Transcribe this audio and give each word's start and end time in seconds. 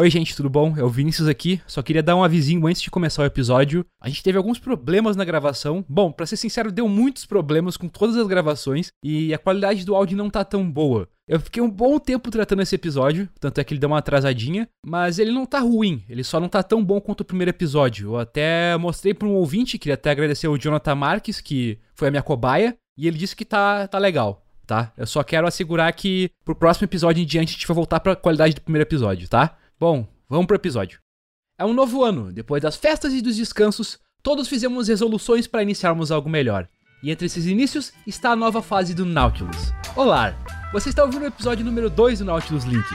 Oi, 0.00 0.08
gente, 0.10 0.36
tudo 0.36 0.48
bom? 0.48 0.76
É 0.78 0.84
o 0.84 0.88
Vinícius 0.88 1.26
aqui. 1.26 1.60
Só 1.66 1.82
queria 1.82 2.04
dar 2.04 2.14
um 2.14 2.22
avisinho 2.22 2.64
antes 2.68 2.80
de 2.80 2.88
começar 2.88 3.20
o 3.20 3.26
episódio. 3.26 3.84
A 4.00 4.08
gente 4.08 4.22
teve 4.22 4.38
alguns 4.38 4.60
problemas 4.60 5.16
na 5.16 5.24
gravação. 5.24 5.84
Bom, 5.88 6.12
para 6.12 6.24
ser 6.24 6.36
sincero, 6.36 6.70
deu 6.70 6.88
muitos 6.88 7.26
problemas 7.26 7.76
com 7.76 7.88
todas 7.88 8.16
as 8.16 8.28
gravações 8.28 8.92
e 9.02 9.34
a 9.34 9.38
qualidade 9.38 9.84
do 9.84 9.96
áudio 9.96 10.16
não 10.16 10.30
tá 10.30 10.44
tão 10.44 10.70
boa. 10.70 11.08
Eu 11.26 11.40
fiquei 11.40 11.60
um 11.60 11.68
bom 11.68 11.98
tempo 11.98 12.30
tratando 12.30 12.62
esse 12.62 12.76
episódio, 12.76 13.28
tanto 13.40 13.60
é 13.60 13.64
que 13.64 13.74
ele 13.74 13.80
deu 13.80 13.88
uma 13.88 13.98
atrasadinha, 13.98 14.68
mas 14.86 15.18
ele 15.18 15.32
não 15.32 15.44
tá 15.44 15.58
ruim, 15.58 16.04
ele 16.08 16.22
só 16.22 16.38
não 16.38 16.48
tá 16.48 16.62
tão 16.62 16.84
bom 16.84 17.00
quanto 17.00 17.22
o 17.22 17.24
primeiro 17.24 17.50
episódio. 17.50 18.10
Eu 18.10 18.18
até 18.18 18.76
mostrei 18.76 19.12
para 19.12 19.26
um 19.26 19.34
ouvinte, 19.34 19.78
queria 19.78 19.94
até 19.94 20.12
agradecer 20.12 20.46
o 20.46 20.56
Jonathan 20.56 20.94
Marques, 20.94 21.40
que 21.40 21.76
foi 21.92 22.06
a 22.06 22.10
minha 22.12 22.22
cobaia, 22.22 22.76
e 22.96 23.08
ele 23.08 23.18
disse 23.18 23.34
que 23.34 23.44
tá, 23.44 23.88
tá 23.88 23.98
legal, 23.98 24.46
tá? 24.64 24.92
Eu 24.96 25.08
só 25.08 25.24
quero 25.24 25.48
assegurar 25.48 25.92
que 25.92 26.30
pro 26.44 26.54
próximo 26.54 26.84
episódio 26.84 27.20
em 27.20 27.26
diante 27.26 27.48
a 27.48 27.52
gente 27.54 27.66
vai 27.66 27.74
voltar 27.74 27.98
pra 27.98 28.14
qualidade 28.14 28.54
do 28.54 28.60
primeiro 28.60 28.86
episódio, 28.86 29.28
tá? 29.28 29.58
Bom, 29.80 30.08
vamos 30.28 30.46
pro 30.46 30.56
episódio. 30.56 30.98
É 31.56 31.64
um 31.64 31.72
novo 31.72 32.02
ano, 32.02 32.32
depois 32.32 32.60
das 32.60 32.74
festas 32.74 33.12
e 33.12 33.22
dos 33.22 33.36
descansos, 33.36 33.96
todos 34.24 34.48
fizemos 34.48 34.88
resoluções 34.88 35.46
para 35.46 35.62
iniciarmos 35.62 36.10
algo 36.10 36.28
melhor. 36.28 36.68
E 37.00 37.12
entre 37.12 37.26
esses 37.26 37.46
inícios 37.46 37.92
está 38.04 38.32
a 38.32 38.36
nova 38.36 38.60
fase 38.60 38.92
do 38.92 39.06
Nautilus. 39.06 39.72
Olá, 39.94 40.36
você 40.72 40.88
está 40.88 41.04
ouvindo 41.04 41.22
o 41.22 41.28
episódio 41.28 41.64
número 41.64 41.88
2 41.88 42.18
do 42.18 42.24
Nautilus 42.24 42.64
Link. 42.64 42.86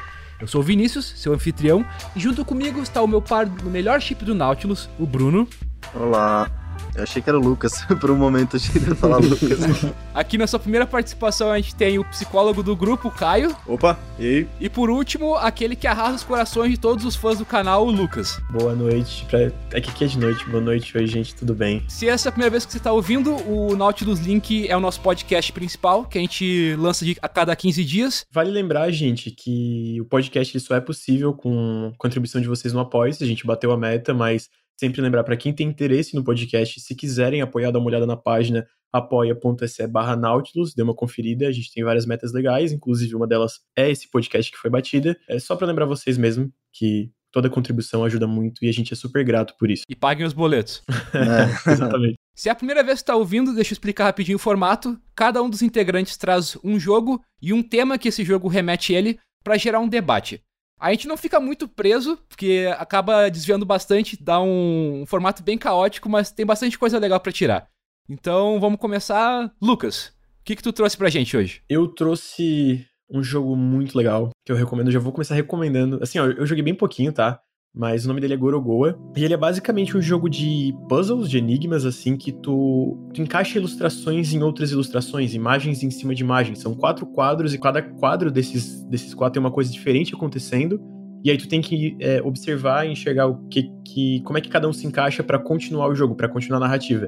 Eu 0.42 0.48
sou 0.48 0.60
o 0.60 0.64
Vinícius, 0.64 1.06
seu 1.16 1.34
anfitrião, 1.34 1.86
e 2.18 2.20
junto 2.20 2.44
comigo 2.44 2.82
está 2.82 3.02
o 3.02 3.08
meu 3.08 3.22
par 3.22 3.46
no 3.46 3.72
melhor 3.72 4.02
chip 4.02 4.26
do 4.26 4.36
Nautilus, 4.36 4.90
o 5.00 5.06
Bruno. 5.06 5.48
Olá. 5.96 6.63
Eu 6.96 7.04
achei 7.04 7.22
que 7.22 7.30
era 7.30 7.38
o 7.38 7.42
Lucas. 7.42 7.84
Por 8.00 8.12
um 8.12 8.16
momento 8.16 8.56
eu 8.56 8.60
achei 8.60 8.82
que 8.82 8.90
ia 8.90 8.96
falar 8.96 9.18
Lucas. 9.18 9.60
Aqui 10.14 10.38
na 10.38 10.48
sua 10.48 10.60
primeira 10.60 10.86
participação 10.86 11.52
a 11.52 11.58
gente 11.58 11.76
tem 11.76 11.98
o 11.98 12.06
psicólogo 12.06 12.62
do 12.62 12.76
grupo, 12.76 13.08
o 13.08 13.12
Caio. 13.12 13.56
Opa, 13.66 13.98
e 14.20 14.26
aí? 14.26 14.48
E 14.60 14.70
por 14.70 14.90
último, 14.90 15.36
aquele 15.36 15.76
que 15.76 15.88
arrasa 15.88 16.16
os 16.16 16.24
corações 16.24 16.72
de 16.72 16.78
todos 16.78 17.04
os 17.04 17.16
fãs 17.16 17.40
do 17.40 17.46
canal, 17.46 17.88
o 17.88 17.92
Lucas. 17.92 18.40
Boa 18.52 18.76
noite. 18.76 19.26
Pra... 19.26 19.48
Aqui 19.78 19.92
que 19.92 20.04
é 20.04 20.08
de 20.08 20.20
noite. 20.20 20.46
Boa 20.50 20.62
noite, 20.62 20.96
oi 20.98 21.08
gente, 21.08 21.34
tudo 21.34 21.56
bem? 21.56 21.84
Se 21.88 22.08
essa 22.08 22.28
é 22.28 22.30
a 22.30 22.32
primeira 22.32 22.52
vez 22.52 22.66
que 22.66 22.72
você 22.72 22.78
está 22.78 22.92
ouvindo, 22.92 23.36
o 23.50 23.76
Nautilus 23.76 24.20
Link 24.20 24.68
é 24.68 24.78
o 24.78 24.80
nosso 24.80 25.02
podcast 25.02 25.52
principal, 25.52 26.06
que 26.06 26.18
a 26.18 26.22
gente 26.22 26.76
lança 26.78 27.04
de, 27.04 27.18
a 27.22 27.28
cada 27.28 27.56
15 27.56 27.84
dias. 27.84 28.26
Vale 28.32 28.52
lembrar, 28.52 28.92
gente, 28.92 29.32
que 29.32 30.00
o 30.00 30.06
podcast 30.06 30.60
só 30.60 30.76
é 30.76 30.82
possível 30.82 31.34
com 31.34 31.94
contribuição 31.98 32.40
de 32.40 32.48
vocês 32.48 32.74
no 32.74 32.80
apoio. 32.80 33.14
A 33.20 33.26
gente 33.26 33.46
bateu 33.46 33.72
a 33.72 33.78
meta, 33.78 34.14
mas 34.14 34.50
Sempre 34.84 35.02
lembrar 35.02 35.24
para 35.24 35.38
quem 35.38 35.54
tem 35.54 35.70
interesse 35.70 36.14
no 36.14 36.26
podcast, 36.26 36.82
se 36.82 36.94
quiserem 36.94 37.40
apoiar, 37.40 37.72
dá 37.72 37.80
uma 37.80 37.88
olhada 37.88 38.06
na 38.06 38.18
página 38.18 38.68
apoia.se 38.92 39.88
barra 39.88 40.14
Nautilus, 40.14 40.74
dê 40.76 40.84
uma 40.84 40.94
conferida, 40.94 41.48
a 41.48 41.54
gente 41.54 41.74
tem 41.74 41.86
várias 41.86 42.06
metas 42.06 42.34
legais, 42.34 42.74
inclusive 42.74 43.16
uma 43.16 43.26
delas 43.26 43.62
é 43.78 43.90
esse 43.90 44.12
podcast 44.12 44.52
que 44.52 44.58
foi 44.58 44.70
batida. 44.70 45.18
É 45.30 45.40
só 45.40 45.56
para 45.56 45.68
lembrar 45.68 45.86
vocês 45.86 46.18
mesmo 46.18 46.52
que 46.74 47.10
toda 47.32 47.50
contribuição 47.50 48.04
ajuda 48.04 48.28
muito 48.28 48.66
e 48.66 48.68
a 48.68 48.74
gente 48.74 48.92
é 48.92 48.96
super 48.98 49.24
grato 49.24 49.56
por 49.58 49.72
isso. 49.72 49.84
E 49.88 49.96
paguem 49.96 50.26
os 50.26 50.34
boletos. 50.34 50.82
É, 51.16 51.72
exatamente. 51.72 52.16
Se 52.36 52.50
é 52.50 52.52
a 52.52 52.56
primeira 52.56 52.84
vez 52.84 53.00
que 53.00 53.04
está 53.04 53.16
ouvindo, 53.16 53.56
deixa 53.56 53.72
eu 53.72 53.76
explicar 53.76 54.04
rapidinho 54.04 54.36
o 54.36 54.40
formato. 54.40 55.00
Cada 55.16 55.42
um 55.42 55.50
dos 55.50 55.62
integrantes 55.62 56.18
traz 56.18 56.58
um 56.62 56.78
jogo 56.78 57.24
e 57.42 57.54
um 57.54 57.64
tema 57.64 57.98
que 57.98 58.10
esse 58.10 58.26
jogo 58.26 58.50
remete 58.50 58.92
ele 58.92 59.18
para 59.44 59.58
gerar 59.58 59.80
um 59.80 59.88
debate. 59.88 60.42
A 60.84 60.92
gente 60.92 61.08
não 61.08 61.16
fica 61.16 61.40
muito 61.40 61.66
preso, 61.66 62.20
porque 62.28 62.70
acaba 62.78 63.30
desviando 63.30 63.66
bastante, 63.66 64.22
dá 64.22 64.42
um, 64.42 65.06
formato 65.08 65.42
bem 65.42 65.58
caótico, 65.58 66.10
mas 66.10 66.30
tem 66.30 66.46
bastante 66.46 66.78
coisa 66.78 67.00
legal 67.00 67.22
para 67.22 67.32
tirar. 67.32 67.70
Então 68.10 68.60
vamos 68.60 68.78
começar. 68.82 69.50
Lucas, 69.62 70.08
o 70.42 70.44
que, 70.44 70.58
que 70.58 70.62
tu 70.62 70.74
trouxe 70.74 70.98
pra 70.98 71.10
gente 71.10 71.38
hoje? 71.38 71.64
Eu 71.70 71.88
trouxe 71.88 72.86
um 73.10 73.24
jogo 73.24 73.56
muito 73.56 73.98
legal 73.98 74.32
que 74.46 74.52
eu 74.52 74.58
recomendo. 74.58 74.92
Já 74.92 75.00
vou 75.00 75.14
começar 75.14 75.36
recomendando. 75.36 76.00
Assim, 76.04 76.20
ó, 76.20 76.26
eu 76.26 76.46
joguei 76.46 76.62
bem 76.62 76.76
pouquinho, 76.76 77.14
tá? 77.14 77.40
Mas 77.76 78.06
o 78.06 78.08
nome 78.08 78.22
dele 78.22 78.36
é 78.36 78.38
Gorogoa. 78.38 79.00
E 79.16 79.24
ele 79.24 79.34
é 79.34 79.38
basicamente 79.38 79.98
um 79.98 80.02
jogo 80.02 80.30
de 80.30 80.76
puzzles, 80.88 81.28
de 81.30 81.38
enigmas, 81.40 81.86
assim, 81.86 82.16
que 82.16 82.32
tu, 82.32 82.98
tu 83.14 83.22
encaixa 83.22 83.58
ilustrações 83.58 84.32
em 84.34 84.44
outras 84.44 84.72
ilustrações, 84.72 85.34
imagens 85.34 85.82
em 85.82 85.90
cima 85.90 86.14
de 86.14 86.24
imagens. 86.24 86.60
São 86.60 86.76
quatro 86.76 87.06
quadros 87.08 87.54
e 87.54 87.58
cada 87.58 87.82
quadro 87.82 88.30
desses, 88.30 88.84
desses 88.84 89.14
quatro 89.14 89.34
tem 89.34 89.40
uma 89.40 89.52
coisa 89.52 89.72
diferente 89.72 90.14
acontecendo. 90.14 90.80
E 91.24 91.32
aí 91.32 91.38
tu 91.38 91.48
tem 91.48 91.62
que 91.62 91.96
é, 92.00 92.22
observar 92.22 92.86
e 92.86 92.92
enxergar 92.92 93.28
o 93.28 93.48
que, 93.48 93.72
que, 93.86 94.22
como 94.22 94.38
é 94.38 94.42
que 94.42 94.50
cada 94.50 94.68
um 94.68 94.74
se 94.74 94.86
encaixa 94.86 95.24
para 95.24 95.40
continuar 95.40 95.88
o 95.88 95.96
jogo, 95.96 96.16
para 96.16 96.30
continuar 96.30 96.58
a 96.58 96.62
narrativa. 96.62 97.08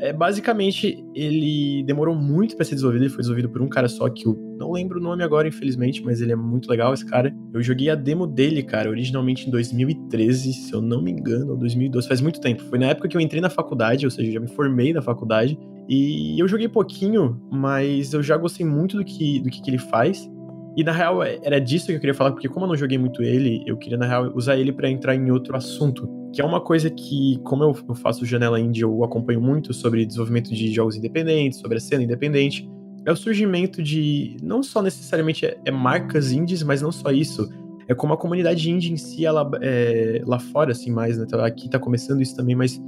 É, 0.00 0.12
basicamente, 0.12 1.04
ele 1.12 1.82
demorou 1.82 2.14
muito 2.14 2.54
para 2.54 2.64
ser 2.64 2.74
desenvolvido, 2.74 3.02
ele 3.02 3.10
foi 3.10 3.18
desenvolvido 3.18 3.48
por 3.48 3.60
um 3.60 3.68
cara 3.68 3.88
só, 3.88 4.08
que 4.08 4.26
eu 4.26 4.38
não 4.56 4.70
lembro 4.70 5.00
o 5.00 5.02
nome 5.02 5.24
agora, 5.24 5.48
infelizmente, 5.48 6.02
mas 6.04 6.20
ele 6.20 6.30
é 6.30 6.36
muito 6.36 6.70
legal, 6.70 6.94
esse 6.94 7.04
cara. 7.04 7.34
Eu 7.52 7.60
joguei 7.60 7.90
a 7.90 7.96
demo 7.96 8.26
dele, 8.26 8.62
cara, 8.62 8.88
originalmente 8.88 9.48
em 9.48 9.50
2013, 9.50 10.52
se 10.52 10.72
eu 10.72 10.80
não 10.80 11.02
me 11.02 11.10
engano, 11.10 11.50
ou 11.50 11.56
2012, 11.56 12.06
faz 12.06 12.20
muito 12.20 12.40
tempo. 12.40 12.62
Foi 12.64 12.78
na 12.78 12.86
época 12.86 13.08
que 13.08 13.16
eu 13.16 13.20
entrei 13.20 13.40
na 13.40 13.50
faculdade, 13.50 14.06
ou 14.06 14.10
seja, 14.10 14.30
já 14.30 14.40
me 14.40 14.48
formei 14.48 14.92
na 14.92 15.02
faculdade, 15.02 15.58
e 15.88 16.38
eu 16.38 16.46
joguei 16.46 16.68
pouquinho, 16.68 17.40
mas 17.50 18.12
eu 18.12 18.22
já 18.22 18.36
gostei 18.36 18.64
muito 18.64 18.96
do 18.96 19.04
que, 19.04 19.40
do 19.40 19.50
que, 19.50 19.60
que 19.60 19.70
ele 19.70 19.78
faz. 19.78 20.30
E 20.78 20.84
na 20.84 20.92
real, 20.92 21.24
é, 21.24 21.40
era 21.42 21.60
disso 21.60 21.86
que 21.86 21.92
eu 21.94 21.98
queria 21.98 22.14
falar, 22.14 22.30
porque 22.30 22.48
como 22.48 22.64
eu 22.64 22.68
não 22.68 22.76
joguei 22.76 22.96
muito 22.96 23.20
ele, 23.20 23.64
eu 23.66 23.76
queria, 23.76 23.98
na 23.98 24.06
real, 24.06 24.32
usar 24.32 24.56
ele 24.56 24.72
para 24.72 24.88
entrar 24.88 25.16
em 25.16 25.28
outro 25.28 25.56
assunto 25.56 26.08
que 26.32 26.40
é 26.40 26.44
uma 26.44 26.60
coisa 26.60 26.88
que, 26.88 27.40
como 27.42 27.64
eu, 27.64 27.74
faço 27.96 28.24
Janela 28.24 28.60
Indie, 28.60 28.82
eu 28.82 29.02
acompanho 29.02 29.40
muito 29.40 29.74
sobre 29.74 30.06
desenvolvimento 30.06 30.54
de 30.54 30.72
jogos 30.72 30.94
independentes, 30.94 31.58
sobre 31.58 31.78
a 31.78 31.80
cena 31.80 32.04
independente, 32.04 32.70
é 33.04 33.10
o 33.10 33.16
surgimento 33.16 33.82
de, 33.82 34.36
não 34.40 34.62
só 34.62 34.80
necessariamente 34.80 35.46
é, 35.46 35.58
é 35.64 35.70
marcas 35.72 36.30
indies, 36.30 36.62
mas 36.62 36.80
não 36.80 36.92
só 36.92 37.10
isso, 37.10 37.48
é 37.88 37.94
como 37.94 38.12
a 38.12 38.16
comunidade 38.16 38.70
indie 38.70 38.92
em 38.92 38.96
si, 38.96 39.26
ela, 39.26 39.50
é, 39.60 40.22
lá 40.24 40.38
fora, 40.38 40.70
assim, 40.70 40.92
mais, 40.92 41.18
né, 41.18 41.26
tá, 41.26 41.44
aqui 41.44 41.68
tá 41.68 41.80
começando 41.80 42.22
isso 42.22 42.36
também, 42.36 42.54
mas 42.54 42.80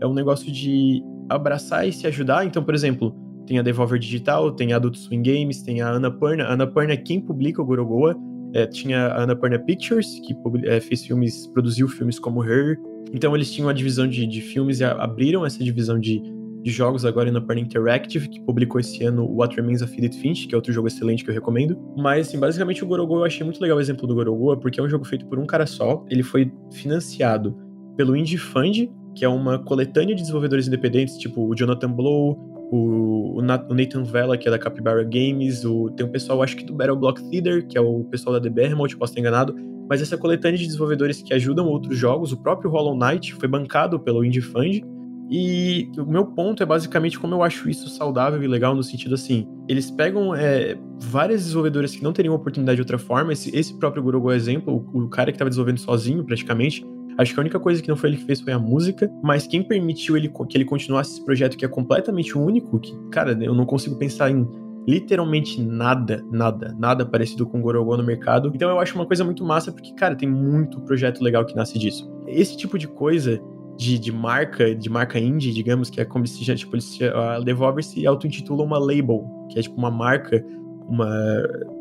é 0.00 0.06
um 0.06 0.14
negócio 0.14 0.50
de 0.50 1.04
abraçar 1.28 1.86
e 1.86 1.92
se 1.92 2.06
ajudar, 2.06 2.46
então, 2.46 2.64
por 2.64 2.74
exemplo, 2.74 3.14
tem 3.46 3.58
a 3.58 3.62
Devolver 3.62 3.98
Digital, 3.98 4.52
tem 4.52 4.72
a 4.72 4.76
Adult 4.76 4.96
Swing 4.96 5.22
Games, 5.22 5.62
tem 5.62 5.80
a 5.80 5.90
Annapurna, 5.90 6.44
Annapurna 6.44 6.92
é 6.92 6.96
quem 6.96 7.20
publica 7.20 7.60
o 7.60 7.64
Gorogoa, 7.64 8.16
é, 8.54 8.66
tinha 8.66 9.06
a 9.08 9.22
Annapurna 9.24 9.58
Pictures, 9.58 10.20
que 10.20 10.34
é, 10.66 10.80
fez 10.80 11.04
filmes, 11.04 11.46
produziu 11.48 11.88
filmes 11.88 12.18
como 12.18 12.42
Her. 12.44 12.78
Então 13.12 13.34
eles 13.34 13.52
tinham 13.52 13.68
a 13.68 13.72
divisão 13.72 14.06
de, 14.06 14.26
de 14.26 14.40
filmes 14.40 14.80
e 14.80 14.84
abriram 14.84 15.44
essa 15.44 15.62
divisão 15.62 15.98
de, 15.98 16.22
de 16.62 16.70
jogos 16.70 17.04
agora 17.04 17.30
na 17.30 17.38
Annapurna 17.38 17.60
Interactive, 17.60 18.28
que 18.28 18.40
publicou 18.40 18.80
esse 18.80 19.04
ano 19.04 19.26
What 19.26 19.56
Remains 19.56 19.82
of 19.82 19.92
Edith 19.98 20.18
Finch, 20.20 20.46
que 20.46 20.54
é 20.54 20.56
outro 20.56 20.72
jogo 20.72 20.86
excelente 20.86 21.24
que 21.24 21.30
eu 21.30 21.34
recomendo. 21.34 21.76
Mas, 21.96 22.28
assim, 22.28 22.38
basicamente 22.38 22.82
o 22.84 22.86
Gorogo, 22.86 23.16
eu 23.16 23.24
achei 23.24 23.44
muito 23.44 23.60
legal 23.60 23.76
o 23.76 23.80
exemplo 23.80 24.06
do 24.06 24.14
Gorogo, 24.14 24.56
porque 24.58 24.78
é 24.78 24.82
um 24.82 24.88
jogo 24.88 25.04
feito 25.04 25.26
por 25.26 25.38
um 25.38 25.46
cara 25.46 25.66
só. 25.66 26.04
Ele 26.08 26.22
foi 26.22 26.52
financiado 26.72 27.56
pelo 27.96 28.16
Indie 28.16 28.38
Fund, 28.38 28.88
que 29.14 29.24
é 29.24 29.28
uma 29.28 29.58
coletânea 29.58 30.14
de 30.14 30.22
desenvolvedores 30.22 30.66
independentes, 30.66 31.18
tipo 31.18 31.46
o 31.46 31.54
Jonathan 31.54 31.90
Blow, 31.90 32.53
o, 32.74 33.38
o 33.38 33.42
Nathan 33.42 34.02
Vela, 34.02 34.36
que 34.36 34.48
é 34.48 34.50
da 34.50 34.58
Capybara 34.58 35.04
Games, 35.04 35.64
o, 35.64 35.90
tem 35.90 36.04
um 36.04 36.10
pessoal, 36.10 36.42
acho 36.42 36.56
que 36.56 36.64
do 36.64 36.74
Battle 36.74 36.96
Block 36.96 37.22
Theater, 37.30 37.66
que 37.66 37.78
é 37.78 37.80
o 37.80 38.04
pessoal 38.04 38.34
da 38.34 38.40
The 38.40 38.50
Behemoth, 38.50 38.96
posso 38.96 39.12
estar 39.12 39.20
enganado, 39.20 39.54
mas 39.88 40.02
essa 40.02 40.16
coletânea 40.18 40.58
de 40.58 40.66
desenvolvedores 40.66 41.22
que 41.22 41.32
ajudam 41.32 41.66
outros 41.66 41.96
jogos, 41.96 42.32
o 42.32 42.36
próprio 42.36 42.70
Hollow 42.70 42.96
Knight 42.98 43.34
foi 43.34 43.48
bancado 43.48 44.00
pelo 44.00 44.24
Indie 44.24 44.40
Fund, 44.40 44.82
e 45.30 45.88
o 45.96 46.04
meu 46.04 46.26
ponto 46.26 46.62
é 46.62 46.66
basicamente 46.66 47.18
como 47.18 47.34
eu 47.34 47.42
acho 47.42 47.70
isso 47.70 47.88
saudável 47.88 48.42
e 48.42 48.46
legal 48.46 48.74
no 48.74 48.82
sentido 48.82 49.14
assim, 49.14 49.48
eles 49.68 49.90
pegam 49.90 50.34
é, 50.34 50.76
várias 51.00 51.44
desenvolvedoras 51.44 51.94
que 51.94 52.02
não 52.02 52.12
teriam 52.12 52.34
oportunidade 52.34 52.76
de 52.76 52.82
outra 52.82 52.98
forma, 52.98 53.32
esse, 53.32 53.54
esse 53.56 53.72
próprio 53.78 54.02
Gurugo 54.02 54.32
é 54.32 54.36
exemplo, 54.36 54.84
o, 54.92 55.04
o 55.04 55.08
cara 55.08 55.30
que 55.30 55.36
estava 55.36 55.48
desenvolvendo 55.48 55.78
sozinho 55.78 56.24
praticamente, 56.24 56.84
Acho 57.16 57.32
que 57.32 57.40
a 57.40 57.42
única 57.42 57.60
coisa 57.60 57.82
que 57.82 57.88
não 57.88 57.96
foi 57.96 58.10
ele 58.10 58.16
que 58.16 58.24
fez 58.24 58.40
foi 58.40 58.52
a 58.52 58.58
música, 58.58 59.10
mas 59.22 59.46
quem 59.46 59.62
permitiu 59.62 60.16
ele 60.16 60.28
que 60.28 60.56
ele 60.56 60.64
continuasse 60.64 61.12
esse 61.12 61.24
projeto 61.24 61.56
que 61.56 61.64
é 61.64 61.68
completamente 61.68 62.36
único, 62.36 62.78
que, 62.80 62.96
cara, 63.10 63.32
eu 63.40 63.54
não 63.54 63.64
consigo 63.64 63.96
pensar 63.96 64.30
em 64.30 64.46
literalmente 64.86 65.62
nada, 65.62 66.24
nada, 66.30 66.74
nada 66.78 67.06
parecido 67.06 67.46
com 67.46 67.60
Gorogô 67.60 67.96
no 67.96 68.02
mercado. 68.02 68.50
Então 68.54 68.68
eu 68.68 68.78
acho 68.78 68.94
uma 68.94 69.06
coisa 69.06 69.24
muito 69.24 69.44
massa, 69.44 69.72
porque, 69.72 69.94
cara, 69.94 70.14
tem 70.14 70.28
muito 70.28 70.80
projeto 70.82 71.22
legal 71.22 71.44
que 71.44 71.56
nasce 71.56 71.78
disso. 71.78 72.10
Esse 72.26 72.56
tipo 72.56 72.78
de 72.78 72.86
coisa 72.86 73.40
de, 73.76 73.98
de 73.98 74.12
marca, 74.12 74.74
de 74.74 74.88
marca 74.88 75.18
indie, 75.18 75.52
digamos, 75.52 75.90
que 75.90 76.00
é 76.00 76.04
como 76.04 76.26
se 76.26 76.54
tipo, 76.54 76.76
a 77.14 77.40
Devolver 77.40 77.82
se 77.82 78.06
auto-intitula 78.06 78.62
uma 78.62 78.78
label, 78.78 79.24
que 79.50 79.58
é 79.58 79.62
tipo 79.62 79.76
uma 79.76 79.90
marca, 79.90 80.44
uma. 80.86 81.08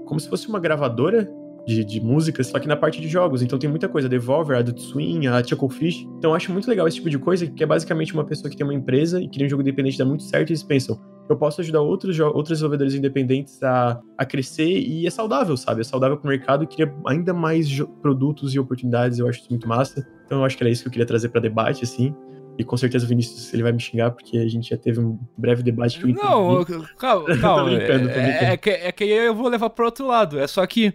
como 0.05 0.19
se 0.19 0.29
fosse 0.29 0.47
uma 0.47 0.59
gravadora 0.59 1.29
de, 1.65 1.83
de 1.83 2.01
músicas, 2.01 2.47
só 2.47 2.59
que 2.59 2.67
na 2.67 2.75
parte 2.75 2.99
de 2.99 3.07
jogos. 3.07 3.41
Então 3.41 3.57
tem 3.57 3.69
muita 3.69 3.87
coisa, 3.87 4.09
Devolver, 4.09 4.57
Adult 4.57 4.79
Swing, 4.79 5.27
a 5.27 5.43
Chucklefish. 5.43 6.07
Então 6.17 6.31
eu 6.31 6.35
acho 6.35 6.51
muito 6.51 6.67
legal 6.69 6.87
esse 6.87 6.97
tipo 6.97 7.09
de 7.09 7.17
coisa, 7.17 7.47
que 7.47 7.63
é 7.63 7.65
basicamente 7.65 8.13
uma 8.13 8.25
pessoa 8.25 8.49
que 8.49 8.57
tem 8.57 8.65
uma 8.65 8.73
empresa 8.73 9.21
e 9.21 9.27
cria 9.27 9.45
um 9.45 9.49
jogo 9.49 9.61
independente 9.61 9.97
dá 9.97 10.05
muito 10.05 10.23
certo 10.23 10.49
e 10.49 10.51
eles 10.51 10.63
pensam, 10.63 10.99
eu 11.29 11.37
posso 11.37 11.61
ajudar 11.61 11.81
outros, 11.81 12.19
outros 12.19 12.49
desenvolvedores 12.49 12.93
independentes 12.93 13.61
a, 13.63 13.99
a 14.17 14.25
crescer 14.25 14.79
e 14.79 15.07
é 15.07 15.09
saudável, 15.09 15.55
sabe? 15.55 15.81
É 15.81 15.83
saudável 15.83 16.17
pro 16.17 16.27
mercado 16.27 16.63
e 16.63 16.67
cria 16.67 16.93
ainda 17.07 17.33
mais 17.33 17.69
produtos 18.01 18.53
e 18.53 18.59
oportunidades, 18.59 19.19
eu 19.19 19.27
acho 19.27 19.39
isso 19.39 19.49
muito 19.49 19.67
massa. 19.67 20.05
Então 20.25 20.39
eu 20.39 20.45
acho 20.45 20.57
que 20.57 20.63
era 20.63 20.69
isso 20.69 20.83
que 20.83 20.89
eu 20.89 20.91
queria 20.91 21.05
trazer 21.05 21.29
para 21.29 21.39
debate, 21.39 21.83
assim. 21.83 22.13
E 22.57 22.63
com 22.63 22.77
certeza 22.77 23.05
o 23.05 23.07
Vinícius 23.07 23.51
ele 23.53 23.63
vai 23.63 23.71
me 23.71 23.79
xingar, 23.79 24.11
porque 24.11 24.37
a 24.37 24.47
gente 24.47 24.69
já 24.69 24.77
teve 24.77 24.99
um 24.99 25.17
breve 25.35 25.63
debate 25.63 25.97
que 25.97 26.05
eu 26.05 26.09
entendi. 26.09 26.27
Não, 26.27 26.63
calma, 26.97 27.37
calma. 27.37 27.71
é, 27.71 28.53
é, 28.53 28.57
que, 28.57 28.69
é 28.69 28.91
que 28.91 29.03
eu 29.05 29.33
vou 29.33 29.47
levar 29.47 29.69
pro 29.71 29.85
outro 29.85 30.05
lado. 30.05 30.37
É 30.37 30.45
só 30.45 30.65
que 30.67 30.93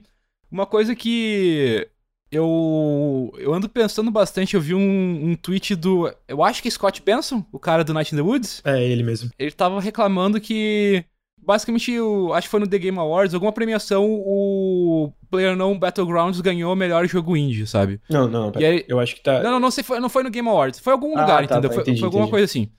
uma 0.50 0.66
coisa 0.66 0.94
que 0.94 1.88
eu 2.30 3.32
eu 3.38 3.54
ando 3.54 3.68
pensando 3.68 4.10
bastante, 4.10 4.54
eu 4.54 4.60
vi 4.60 4.74
um, 4.74 5.30
um 5.30 5.34
tweet 5.34 5.74
do. 5.74 6.12
Eu 6.26 6.42
acho 6.44 6.60
que 6.62 6.68
é 6.68 6.70
Scott 6.70 7.02
Benson, 7.02 7.44
o 7.52 7.58
cara 7.58 7.82
do 7.84 7.94
Night 7.94 8.14
in 8.14 8.18
the 8.18 8.22
Woods. 8.22 8.60
É, 8.64 8.82
ele 8.82 9.02
mesmo. 9.02 9.30
Ele 9.38 9.50
tava 9.50 9.80
reclamando 9.80 10.40
que. 10.40 11.04
Basicamente, 11.40 11.98
o, 11.98 12.34
acho 12.34 12.46
que 12.46 12.50
foi 12.50 12.60
no 12.60 12.66
The 12.66 12.78
Game 12.78 12.98
Awards, 12.98 13.32
alguma 13.32 13.52
premiação, 13.52 14.04
o 14.04 15.10
PlayerUnknown 15.30 15.78
Battlegrounds 15.78 16.40
ganhou 16.42 16.72
o 16.72 16.76
melhor 16.76 17.06
jogo 17.06 17.34
indie, 17.36 17.66
sabe? 17.66 18.00
Não, 18.10 18.28
não, 18.28 18.52
E 18.58 18.64
aí- 18.64 18.84
eu 18.86 19.00
acho 19.00 19.14
que 19.14 19.22
tá. 19.22 19.42
Não, 19.42 19.52
não, 19.52 19.60
não, 19.60 19.70
sei, 19.70 19.82
foi, 19.82 19.98
não 19.98 20.10
foi 20.10 20.22
no 20.24 20.30
Game 20.30 20.46
Awards, 20.46 20.78
foi 20.80 20.92
em 20.92 20.96
algum 20.96 21.16
Ah, 21.16 21.22
lugar, 21.22 21.38
tá, 21.46 21.54
entendeu? 21.54 21.70
tá, 21.70 21.74
foi, 21.74 21.82
entendi, 21.84 22.00
foi 22.00 22.06
alguma 22.06 22.24
entendi. 22.24 22.30
coisa 22.32 22.44
assim. 22.44 22.70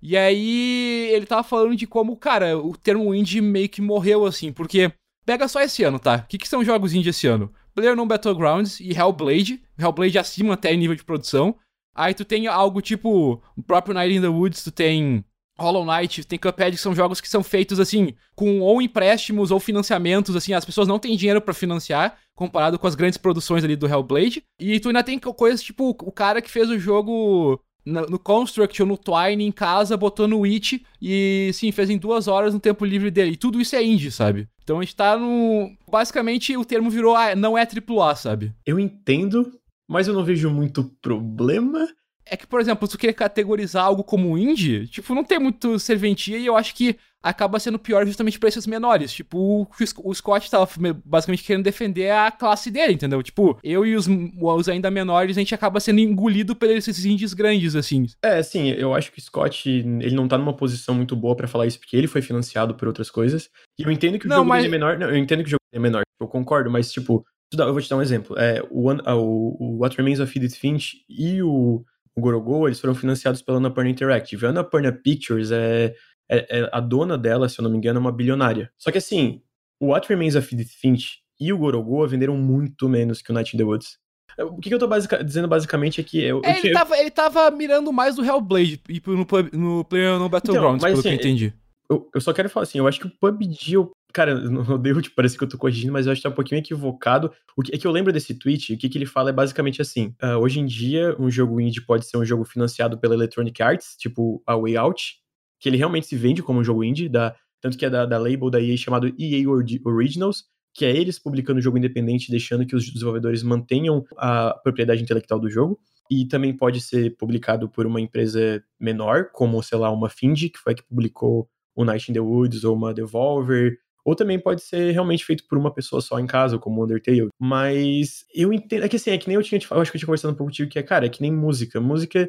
E 0.00 0.16
aí 0.16 1.10
ele 1.12 1.26
tava 1.26 1.42
falando 1.42 1.76
de 1.76 1.86
como, 1.86 2.16
cara, 2.16 2.56
o 2.56 2.74
termo 2.76 3.14
indie 3.14 3.42
meio 3.42 3.68
que 3.68 3.82
morreu 3.82 4.24
assim, 4.24 4.52
porque 4.52 4.90
pega 5.24 5.48
só 5.48 5.60
esse 5.60 5.82
ano, 5.82 5.98
tá? 5.98 6.16
O 6.24 6.28
que, 6.28 6.38
que 6.38 6.48
são 6.48 6.64
jogos 6.64 6.92
indie 6.94 7.10
esse 7.10 7.26
ano? 7.26 7.52
PlayerUnknown 7.74 8.06
Battlegrounds 8.06 8.80
e 8.80 8.92
Hellblade, 8.92 9.62
Hellblade 9.78 10.18
acima 10.18 10.54
até 10.54 10.72
em 10.72 10.76
nível 10.76 10.94
de 10.96 11.04
produção. 11.04 11.56
Aí 11.94 12.14
tu 12.14 12.24
tem 12.24 12.46
algo 12.46 12.80
tipo 12.80 13.40
o 13.56 13.62
próprio 13.62 13.94
Night 13.94 14.14
in 14.16 14.20
the 14.20 14.28
Woods, 14.28 14.62
tu 14.64 14.70
tem 14.70 15.24
Hollow 15.58 15.84
Knight, 15.84 16.24
tem 16.24 16.38
Cuphead, 16.38 16.76
que 16.76 16.82
são 16.82 16.94
jogos 16.94 17.20
que 17.20 17.28
são 17.28 17.42
feitos 17.42 17.78
assim, 17.78 18.12
com 18.34 18.60
ou 18.60 18.82
empréstimos 18.82 19.52
ou 19.52 19.60
financiamentos, 19.60 20.34
assim, 20.34 20.52
as 20.52 20.64
pessoas 20.64 20.88
não 20.88 20.98
têm 20.98 21.16
dinheiro 21.16 21.40
pra 21.40 21.54
financiar, 21.54 22.18
comparado 22.34 22.76
com 22.78 22.86
as 22.88 22.96
grandes 22.96 23.16
produções 23.18 23.62
ali 23.62 23.76
do 23.76 23.86
Hellblade. 23.86 24.42
E 24.58 24.80
tu 24.80 24.88
ainda 24.88 25.04
tem 25.04 25.18
co- 25.18 25.32
coisas 25.32 25.62
tipo 25.62 25.90
o 25.90 26.10
cara 26.12 26.42
que 26.42 26.50
fez 26.50 26.68
o 26.68 26.78
jogo 26.78 27.60
na- 27.84 28.02
no 28.06 28.18
Construct 28.18 28.80
ou 28.82 28.88
no 28.88 28.96
Twine 28.98 29.44
em 29.44 29.52
casa, 29.52 29.96
botou 29.96 30.26
no 30.28 30.40
Witch 30.40 30.80
e, 31.00 31.50
sim, 31.52 31.70
fez 31.72 31.90
em 31.90 31.98
duas 31.98 32.26
horas 32.28 32.54
no 32.54 32.60
tempo 32.60 32.84
livre 32.84 33.10
dele. 33.10 33.32
E 33.32 33.36
tudo 33.36 33.60
isso 33.60 33.76
é 33.76 33.84
indie, 33.84 34.10
sabe? 34.10 34.48
Então 34.62 34.78
a 34.78 34.82
gente 34.82 34.96
tá 34.96 35.16
no. 35.16 35.70
Basicamente 35.90 36.56
o 36.56 36.64
termo 36.64 36.88
virou, 36.90 37.14
ah, 37.14 37.34
não 37.34 37.56
é 37.58 37.66
AAA, 37.66 38.14
sabe? 38.16 38.52
Eu 38.64 38.78
entendo, 38.80 39.52
mas 39.88 40.08
eu 40.08 40.14
não 40.14 40.24
vejo 40.24 40.48
muito 40.50 40.84
problema. 41.02 41.86
É 42.26 42.36
que, 42.36 42.46
por 42.46 42.60
exemplo, 42.60 42.86
se 42.86 42.92
tu 42.92 42.98
quer 42.98 43.12
categorizar 43.12 43.84
algo 43.84 44.02
como 44.02 44.36
indie, 44.38 44.86
tipo, 44.88 45.14
não 45.14 45.24
tem 45.24 45.38
muito 45.38 45.78
serventia 45.78 46.38
e 46.38 46.46
eu 46.46 46.56
acho 46.56 46.74
que 46.74 46.96
acaba 47.22 47.58
sendo 47.58 47.78
pior 47.78 48.06
justamente 48.06 48.38
pra 48.38 48.48
esses 48.50 48.66
menores. 48.66 49.10
Tipo, 49.12 49.38
o, 49.62 49.66
o 50.04 50.14
Scott 50.14 50.50
tava 50.50 50.68
me- 50.78 50.92
basicamente 50.92 51.42
querendo 51.42 51.64
defender 51.64 52.10
a 52.10 52.30
classe 52.30 52.70
dele, 52.70 52.92
entendeu? 52.94 53.22
Tipo, 53.22 53.58
eu 53.64 53.84
e 53.86 53.96
os, 53.96 54.06
os 54.06 54.68
ainda 54.68 54.90
menores, 54.90 55.36
a 55.36 55.40
gente 55.40 55.54
acaba 55.54 55.80
sendo 55.80 56.00
engolido 56.00 56.54
por 56.54 56.68
esses 56.68 57.04
indies 57.06 57.32
grandes, 57.32 57.74
assim. 57.74 58.06
É, 58.22 58.42
sim, 58.42 58.68
eu 58.70 58.94
acho 58.94 59.10
que 59.10 59.18
o 59.18 59.22
Scott, 59.22 59.68
ele 59.70 60.14
não 60.14 60.28
tá 60.28 60.36
numa 60.36 60.52
posição 60.54 60.94
muito 60.94 61.16
boa 61.16 61.34
pra 61.34 61.48
falar 61.48 61.66
isso, 61.66 61.78
porque 61.78 61.96
ele 61.96 62.06
foi 62.06 62.20
financiado 62.20 62.74
por 62.74 62.88
outras 62.88 63.10
coisas. 63.10 63.48
E 63.78 63.82
eu 63.84 63.90
entendo 63.90 64.18
que 64.18 64.26
o 64.26 64.28
Não, 64.28 64.36
jogo 64.38 64.48
mas- 64.50 64.62
dele 64.64 64.74
é 64.74 64.78
menor. 64.78 64.98
Não, 64.98 65.08
eu 65.08 65.16
entendo 65.16 65.40
que 65.42 65.48
o 65.48 65.50
jogo 65.50 65.60
é 65.72 65.78
menor, 65.78 66.02
eu 66.20 66.28
concordo, 66.28 66.70
mas, 66.70 66.92
tipo, 66.92 67.24
eu 67.56 67.72
vou 67.72 67.80
te 67.80 67.88
dar 67.88 67.96
um 67.96 68.02
exemplo. 68.02 68.38
É, 68.38 68.62
o, 68.70 68.88
One- 68.88 69.00
o, 69.06 69.56
o 69.58 69.78
What 69.78 69.96
Remains 69.96 70.20
of 70.20 70.38
Edith 70.38 70.56
Finch 70.58 70.96
e 71.08 71.40
o, 71.42 71.82
o 72.16 72.20
Gorogo, 72.20 72.68
eles 72.68 72.80
foram 72.80 72.94
financiados 72.94 73.42
pela 73.42 73.58
Annapurna 73.58 73.90
Interactive. 73.90 74.46
A 74.46 74.50
Annapurna 74.50 74.92
Pictures 74.92 75.50
é, 75.50 75.94
é, 76.30 76.60
é- 76.60 76.70
A 76.72 76.80
dona 76.80 77.18
dela, 77.18 77.48
se 77.48 77.58
eu 77.58 77.62
não 77.62 77.70
me 77.70 77.76
engano, 77.76 77.98
é 77.98 78.00
uma 78.00 78.12
bilionária. 78.12 78.70
Só 78.78 78.90
que, 78.92 78.98
assim, 78.98 79.42
o 79.80 79.88
What 79.88 80.08
Remains 80.08 80.34
of 80.36 80.54
Edith 80.54 80.70
Finch 80.80 81.18
e 81.40 81.52
o 81.52 81.58
Gorogo 81.58 82.06
venderam 82.06 82.36
muito 82.36 82.88
menos 82.88 83.20
que 83.20 83.30
o 83.30 83.34
Night 83.34 83.54
in 83.54 83.58
the 83.58 83.64
Woods. 83.64 83.98
O 84.38 84.56
que, 84.58 84.68
que 84.68 84.74
eu 84.74 84.78
tô 84.78 84.86
basica- 84.88 85.22
dizendo 85.22 85.46
basicamente 85.46 86.00
é 86.00 86.04
que 86.04 86.18
eu, 86.20 86.38
eu 86.38 86.44
É, 86.44 86.52
ele, 86.52 86.60
tinha- 86.60 86.72
tava, 86.72 86.98
ele 86.98 87.10
tava 87.10 87.50
mirando 87.50 87.92
mais 87.92 88.16
no 88.16 88.24
Hellblade 88.24 88.80
e 88.88 89.00
no, 89.06 89.24
pub- 89.26 89.52
no 89.52 89.84
Player 89.84 90.18
no 90.18 90.28
Battlegrounds, 90.28 90.82
mas 90.82 90.92
pelo 90.92 91.02
que 91.02 91.08
eu 91.08 91.12
assim, 91.12 91.20
entendi. 91.20 91.54
eu, 91.90 92.08
eu 92.12 92.20
só 92.20 92.32
quero 92.32 92.48
falar 92.50 92.64
assim, 92.64 92.78
eu 92.78 92.88
acho 92.88 92.98
que 93.00 93.06
o 93.06 93.10
PUBG, 93.10 93.74
eu, 93.74 93.90
cara, 94.14 94.48
não 94.48 94.64
eu 94.64 94.78
devo 94.78 95.02
te 95.02 95.10
parecer 95.10 95.36
que 95.36 95.44
eu 95.44 95.48
tô 95.48 95.58
corrigindo, 95.58 95.92
mas 95.92 96.06
eu 96.06 96.12
acho 96.12 96.20
que 96.20 96.28
tá 96.28 96.30
um 96.30 96.34
pouquinho 96.34 96.60
equivocado. 96.60 97.30
O 97.56 97.62
que, 97.62 97.74
é 97.74 97.78
que 97.78 97.86
eu 97.86 97.90
lembro 97.90 98.12
desse 98.12 98.38
tweet, 98.38 98.72
o 98.72 98.78
que, 98.78 98.88
que 98.88 98.96
ele 98.96 99.04
fala 99.04 99.30
é 99.30 99.32
basicamente 99.32 99.82
assim: 99.82 100.14
ah, 100.22 100.38
hoje 100.38 100.60
em 100.60 100.64
dia, 100.64 101.14
um 101.18 101.30
jogo 101.30 101.60
indie 101.60 101.84
pode 101.84 102.06
ser 102.06 102.16
um 102.16 102.24
jogo 102.24 102.44
financiado 102.44 102.96
pela 102.98 103.14
Electronic 103.14 103.60
Arts, 103.62 103.96
tipo 103.98 104.42
a 104.46 104.56
Way 104.56 104.76
Out, 104.76 105.16
que 105.60 105.68
ele 105.68 105.76
realmente 105.76 106.06
se 106.06 106.16
vende 106.16 106.42
como 106.42 106.60
um 106.60 106.64
jogo 106.64 106.84
indie, 106.84 107.08
da, 107.08 107.34
tanto 107.60 107.76
que 107.76 107.84
é 107.84 107.90
da, 107.90 108.06
da 108.06 108.16
label 108.16 108.48
da 108.48 108.60
EA 108.60 108.76
chamado 108.76 109.12
EA 109.18 109.48
Originals, 109.84 110.44
que 110.72 110.84
é 110.84 110.90
eles 110.90 111.18
publicando 111.18 111.58
o 111.58 111.62
jogo 111.62 111.78
independente, 111.78 112.30
deixando 112.30 112.64
que 112.66 112.76
os 112.76 112.90
desenvolvedores 112.90 113.42
mantenham 113.42 114.04
a 114.16 114.54
propriedade 114.62 115.02
intelectual 115.02 115.40
do 115.40 115.50
jogo. 115.50 115.78
E 116.10 116.26
também 116.26 116.54
pode 116.54 116.82
ser 116.82 117.16
publicado 117.16 117.66
por 117.68 117.86
uma 117.86 118.00
empresa 118.00 118.62
menor, 118.78 119.30
como, 119.32 119.62
sei 119.62 119.78
lá, 119.78 119.90
uma 119.90 120.10
Findy, 120.10 120.50
que 120.50 120.58
foi 120.58 120.74
a 120.74 120.76
que 120.76 120.82
publicou 120.86 121.48
o 121.74 121.84
Night 121.84 122.10
in 122.10 122.14
the 122.14 122.20
Woods 122.20 122.62
ou 122.62 122.76
uma 122.76 122.92
Devolver, 122.92 123.78
ou 124.04 124.14
também 124.14 124.38
pode 124.38 124.62
ser 124.62 124.92
realmente 124.92 125.24
feito 125.24 125.44
por 125.48 125.56
uma 125.56 125.72
pessoa 125.72 126.02
só 126.02 126.18
em 126.18 126.26
casa, 126.26 126.58
como 126.58 126.80
o 126.80 126.84
Undertale. 126.84 127.28
Mas 127.38 128.24
eu 128.34 128.52
entendo, 128.52 128.84
é 128.84 128.88
que 128.88 128.96
assim, 128.96 129.10
é 129.10 129.18
que 129.18 129.28
nem 129.28 129.36
eu 129.36 129.42
tinha 129.42 129.60
falado, 129.60 129.82
acho 129.82 129.90
que 129.90 129.96
eu 129.96 130.00
tinha 130.00 130.06
conversado 130.06 130.34
um 130.34 130.36
pouco 130.36 130.50
contigo, 130.50 130.70
que 130.70 130.78
é, 130.78 130.82
cara, 130.82 131.06
é 131.06 131.08
que 131.08 131.22
nem 131.22 131.32
música. 131.32 131.80
Música 131.80 132.28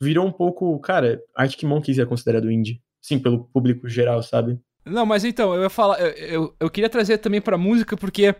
virou 0.00 0.26
um 0.26 0.32
pouco, 0.32 0.78
cara, 0.80 1.20
Arctic 1.34 1.64
Monkeys 1.64 1.98
é 1.98 2.06
considerado 2.06 2.50
indie. 2.50 2.80
Sim, 3.00 3.18
pelo 3.18 3.44
público 3.44 3.88
geral, 3.88 4.22
sabe? 4.22 4.60
Não, 4.84 5.04
mas 5.04 5.24
então, 5.24 5.54
eu 5.54 5.62
ia 5.62 5.70
falar. 5.70 6.00
Eu, 6.00 6.10
eu, 6.10 6.56
eu 6.60 6.70
queria 6.70 6.88
trazer 6.88 7.18
também 7.18 7.40
pra 7.40 7.58
música, 7.58 7.96
porque 7.96 8.34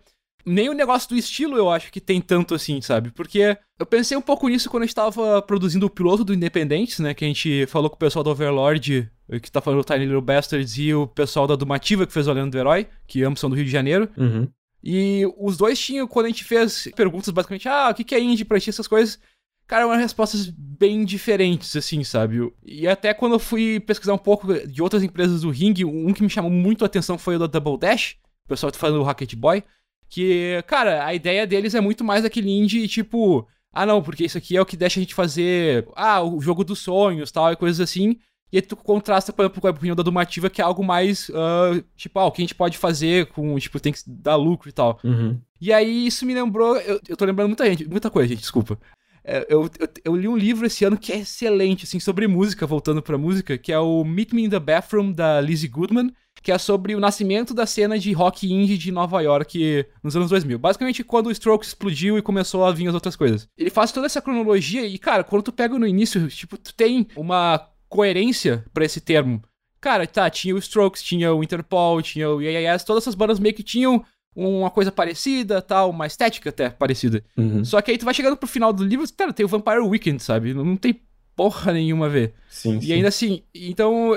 nem 0.49 0.69
o 0.69 0.75
negócio 0.75 1.09
do 1.09 1.17
estilo 1.17 1.57
eu 1.57 1.71
acho 1.71 1.93
que 1.93 2.01
tem 2.01 2.21
tanto 2.21 2.55
assim, 2.55 2.81
sabe? 2.81 3.11
Porque 3.11 3.57
eu 3.79 3.87
pensei 3.87 4.17
um 4.17 4.23
pouco 4.23 4.49
nisso 4.49 4.71
quando 4.71 4.83
a 4.83 4.87
gente 4.87 4.95
tava 4.95 5.43
produzindo 5.43 5.87
o 5.87 5.91
piloto 5.91 6.25
do 6.25 6.35
Independentes, 6.35 6.99
né? 6.99 7.15
Que 7.15 7.25
a 7.25 7.29
gente 7.29 7.67
falou 7.67 7.91
com 7.91 7.97
o 7.97 7.99
pessoal 7.99 8.25
do 8.25 8.31
Overlord, 8.31 9.11
que 9.43 9.53
tá 9.53 9.61
falando 9.61 9.83
do 9.83 9.87
Tiny 9.87 10.07
Little 10.07 10.21
Bastards, 10.21 10.79
e 10.79 10.95
o 10.95 11.07
pessoal 11.07 11.47
da 11.47 11.55
Dumativa, 11.55 12.07
que 12.07 12.13
fez 12.13 12.27
o 12.27 12.31
Olhando 12.31 12.53
do 12.53 12.59
Herói, 12.59 12.87
que 13.07 13.23
ambos 13.23 13.41
são 13.41 13.51
do 13.51 13.57
Rio 13.57 13.65
de 13.65 13.71
Janeiro. 13.71 14.09
Uhum. 14.17 14.49
E 14.83 15.25
os 15.37 15.57
dois 15.57 15.79
tinham, 15.79 16.07
quando 16.07 16.27
a 16.27 16.29
gente 16.29 16.45
fez 16.45 16.89
perguntas 16.95 17.31
basicamente, 17.31 17.69
ah, 17.69 17.91
o 17.91 17.95
que 17.95 18.15
é 18.15 18.21
indie 18.21 18.45
pra 18.45 18.61
ti, 18.61 18.71
essas 18.71 18.89
coisas, 18.89 19.19
cara, 19.67 19.85
eram 19.85 19.97
respostas 20.01 20.47
bem 20.47 21.05
diferentes, 21.05 21.77
assim, 21.77 22.03
sabe? 22.05 22.53
E 22.65 22.87
até 22.87 23.13
quando 23.13 23.35
eu 23.35 23.39
fui 23.39 23.81
pesquisar 23.81 24.15
um 24.15 24.19
pouco 24.19 24.55
de 24.67 24.83
outras 24.83 25.03
empresas 25.03 25.43
do 25.43 25.51
ringue, 25.51 25.85
um 25.85 26.13
que 26.13 26.23
me 26.23 26.31
chamou 26.31 26.51
muito 26.51 26.85
a 26.85 26.87
atenção 26.87 27.19
foi 27.19 27.37
o 27.37 27.39
da 27.39 27.47
Double 27.47 27.79
Dash, 27.79 28.17
o 28.47 28.49
pessoal 28.49 28.73
tá 28.73 28.79
falando 28.79 28.99
do 28.99 29.05
Rocket 29.05 29.35
Boy, 29.35 29.63
que, 30.09 30.63
cara, 30.67 31.05
a 31.05 31.15
ideia 31.15 31.47
deles 31.47 31.75
é 31.75 31.81
muito 31.81 32.05
mais 32.05 32.25
aquele 32.25 32.51
indie, 32.51 32.89
tipo, 32.89 33.47
ah, 33.73 33.87
não, 33.87 34.03
porque 34.03 34.25
isso 34.25 34.39
aqui 34.39 34.57
é 34.57 34.61
o 34.61 34.67
que 34.67 34.77
deixa 34.77 34.99
a 34.99 35.03
gente 35.03 35.15
fazer, 35.15 35.87
ah, 35.95 36.23
o 36.23 36.41
jogo 36.41 36.65
dos 36.65 36.79
sonhos, 36.79 37.31
tal, 37.31 37.53
e 37.53 37.57
coisas 37.57 37.81
assim, 37.81 38.17
e 38.51 38.57
aí 38.57 38.63
tu 38.63 38.77
contrasta, 38.77 39.33
por 39.33 39.43
exemplo, 39.43 39.61
com 39.61 39.67
a 39.67 39.71
opinião 39.71 39.95
da 39.95 40.03
Dumativa, 40.03 40.49
que 40.49 40.61
é 40.61 40.65
algo 40.65 40.83
mais, 40.83 41.31
ah, 41.35 41.83
tipo, 41.95 42.19
ah, 42.19 42.27
o 42.27 42.33
que 42.33 42.41
a 42.41 42.45
gente 42.45 42.55
pode 42.55 42.79
fazer 42.79 43.27
com, 43.27 43.59
tipo, 43.59 43.79
tem 43.79 43.93
que 43.93 44.01
dar 44.07 44.37
lucro 44.37 44.69
e 44.69 44.73
tal. 44.73 44.99
Uhum. 45.05 45.39
E 45.61 45.73
aí 45.73 46.07
isso 46.07 46.25
me 46.25 46.35
lembrou. 46.35 46.77
Eu, 46.77 47.01
eu 47.09 47.17
tô 47.17 47.25
lembrando 47.25 47.49
muita 47.49 47.67
gente, 47.67 47.89
muita 47.89 48.11
coisa, 48.11 48.29
gente, 48.29 48.41
desculpa. 48.41 48.79
É, 49.23 49.47
eu, 49.51 49.69
eu, 49.79 49.89
eu 50.05 50.17
li 50.17 50.27
um 50.27 50.37
livro 50.37 50.67
esse 50.67 50.85
ano 50.85 50.97
que 50.97 51.13
é 51.13 51.19
excelente, 51.19 51.85
assim, 51.85 52.01
sobre 52.01 52.27
música, 52.27 52.67
voltando 52.67 53.03
pra 53.03 53.19
música, 53.19 53.59
que 53.59 53.71
é 53.71 53.79
o 53.79 54.03
Meet 54.03 54.33
Me 54.33 54.45
in 54.45 54.51
the 54.51 54.59
Bathroom, 54.59 55.13
da 55.13 55.41
Lizzie 55.41 55.69
Goodman, 55.69 56.11
que 56.49 56.53
é 56.53 56.57
sobre 56.57 56.95
o 56.95 57.01
nascimento 57.01 57.53
da 57.53 57.67
cena 57.67 57.99
de 57.99 58.11
rock 58.15 58.51
indie 58.51 58.79
de 58.79 58.91
Nova 58.91 59.21
York 59.21 59.85
nos 60.03 60.17
anos 60.17 60.31
2000. 60.31 60.59
Basicamente, 60.59 61.05
quando 61.05 61.27
o 61.27 61.31
Strokes 61.31 61.69
explodiu 61.69 62.17
e 62.17 62.23
começou 62.23 62.65
a 62.65 62.73
vir 62.73 62.89
as 62.89 62.95
outras 62.95 63.15
coisas. 63.15 63.47
Ele 63.59 63.69
faz 63.69 63.93
toda 63.93 64.07
essa 64.07 64.23
cronologia 64.23 64.87
e, 64.87 64.97
cara, 64.97 65.23
quando 65.23 65.43
tu 65.43 65.53
pega 65.53 65.79
no 65.79 65.87
início, 65.87 66.27
tipo, 66.29 66.57
tu 66.57 66.73
tem 66.73 67.07
uma 67.15 67.69
coerência 67.87 68.65
pra 68.73 68.83
esse 68.83 68.99
termo. 68.99 69.43
Cara, 69.79 70.07
tá, 70.07 70.31
tinha 70.31 70.55
o 70.55 70.59
Strokes, 70.59 71.03
tinha 71.03 71.35
o 71.35 71.45
Interpol, 71.45 72.01
tinha 72.01 72.31
o 72.31 72.41
EAS, 72.41 72.83
todas 72.83 73.05
essas 73.05 73.15
bandas 73.15 73.39
meio 73.39 73.55
que 73.55 73.63
tinham 73.63 74.03
uma 74.35 74.71
coisa 74.71 74.91
parecida, 74.91 75.61
tal, 75.61 75.91
uma 75.91 76.07
estética 76.07 76.49
até 76.49 76.71
parecida. 76.71 77.23
Uhum. 77.37 77.63
Só 77.63 77.83
que 77.83 77.91
aí 77.91 77.99
tu 77.99 78.07
vai 78.07 78.15
chegando 78.15 78.39
pro 78.39 78.49
final 78.49 78.73
do 78.73 78.87
livro, 78.87 79.05
cara, 79.15 79.35
tem 79.35 79.45
o 79.45 79.49
Vampire 79.51 79.81
Weekend, 79.81 80.23
sabe? 80.23 80.55
Não, 80.55 80.79
tem 80.79 80.99
porra 81.37 81.75
nenhuma 81.75 82.07
a 82.07 82.09
ver. 82.09 82.33
Sim, 82.49 82.81
sim. 82.81 82.87
E 82.87 82.93
ainda 82.95 83.09
assim, 83.09 83.43
então, 83.55 84.17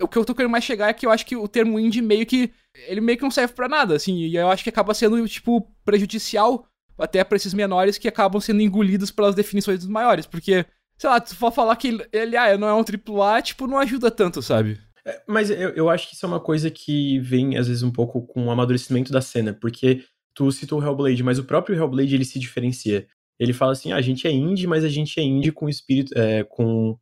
o 0.00 0.08
que 0.08 0.18
eu 0.18 0.24
tô 0.24 0.34
querendo 0.34 0.52
mais 0.52 0.64
chegar 0.64 0.88
é 0.88 0.92
que 0.92 1.06
eu 1.06 1.10
acho 1.10 1.26
que 1.26 1.36
o 1.36 1.48
termo 1.48 1.78
indie 1.78 2.02
meio 2.02 2.26
que, 2.26 2.50
ele 2.88 3.00
meio 3.00 3.18
que 3.18 3.24
não 3.24 3.30
serve 3.30 3.54
pra 3.54 3.68
nada, 3.68 3.94
assim, 3.94 4.16
e 4.16 4.36
eu 4.36 4.50
acho 4.50 4.62
que 4.62 4.70
acaba 4.70 4.94
sendo, 4.94 5.26
tipo, 5.28 5.70
prejudicial 5.84 6.66
até 6.98 7.24
pra 7.24 7.36
esses 7.36 7.54
menores 7.54 7.98
que 7.98 8.08
acabam 8.08 8.40
sendo 8.40 8.60
engolidos 8.60 9.10
pelas 9.10 9.34
definições 9.34 9.78
dos 9.78 9.88
maiores, 9.88 10.26
porque, 10.26 10.64
sei 10.98 11.10
lá, 11.10 11.24
se 11.24 11.34
for 11.34 11.52
falar 11.52 11.76
que 11.76 11.98
ele, 12.12 12.36
ah, 12.36 12.56
não 12.58 12.68
é 12.68 12.74
um 12.74 12.84
AAA, 12.84 13.42
tipo, 13.42 13.66
não 13.66 13.78
ajuda 13.78 14.10
tanto, 14.10 14.42
sabe? 14.42 14.78
É, 15.04 15.22
Mas 15.26 15.50
eu, 15.50 15.70
eu 15.70 15.88
acho 15.88 16.08
que 16.08 16.14
isso 16.14 16.26
é 16.26 16.28
uma 16.28 16.40
coisa 16.40 16.70
que 16.70 17.18
vem, 17.20 17.56
às 17.56 17.68
vezes, 17.68 17.82
um 17.82 17.90
pouco 17.90 18.22
com 18.26 18.46
o 18.46 18.50
amadurecimento 18.50 19.12
da 19.12 19.20
cena, 19.20 19.52
porque 19.52 20.04
tu 20.34 20.50
citou 20.52 20.80
o 20.80 20.84
Hellblade, 20.84 21.22
mas 21.22 21.38
o 21.38 21.44
próprio 21.44 21.76
Hellblade, 21.76 22.14
ele 22.14 22.24
se 22.24 22.38
diferencia. 22.38 23.06
Ele 23.38 23.52
fala 23.52 23.72
assim, 23.72 23.92
ah, 23.92 23.96
a 23.96 24.02
gente 24.02 24.26
é 24.26 24.30
indie, 24.30 24.66
mas 24.66 24.84
a 24.84 24.88
gente 24.88 25.18
é 25.18 25.22
indie 25.22 25.52
com 25.52 25.68
espírito, 25.68 26.12
é, 26.16 26.44
com... 26.44 26.98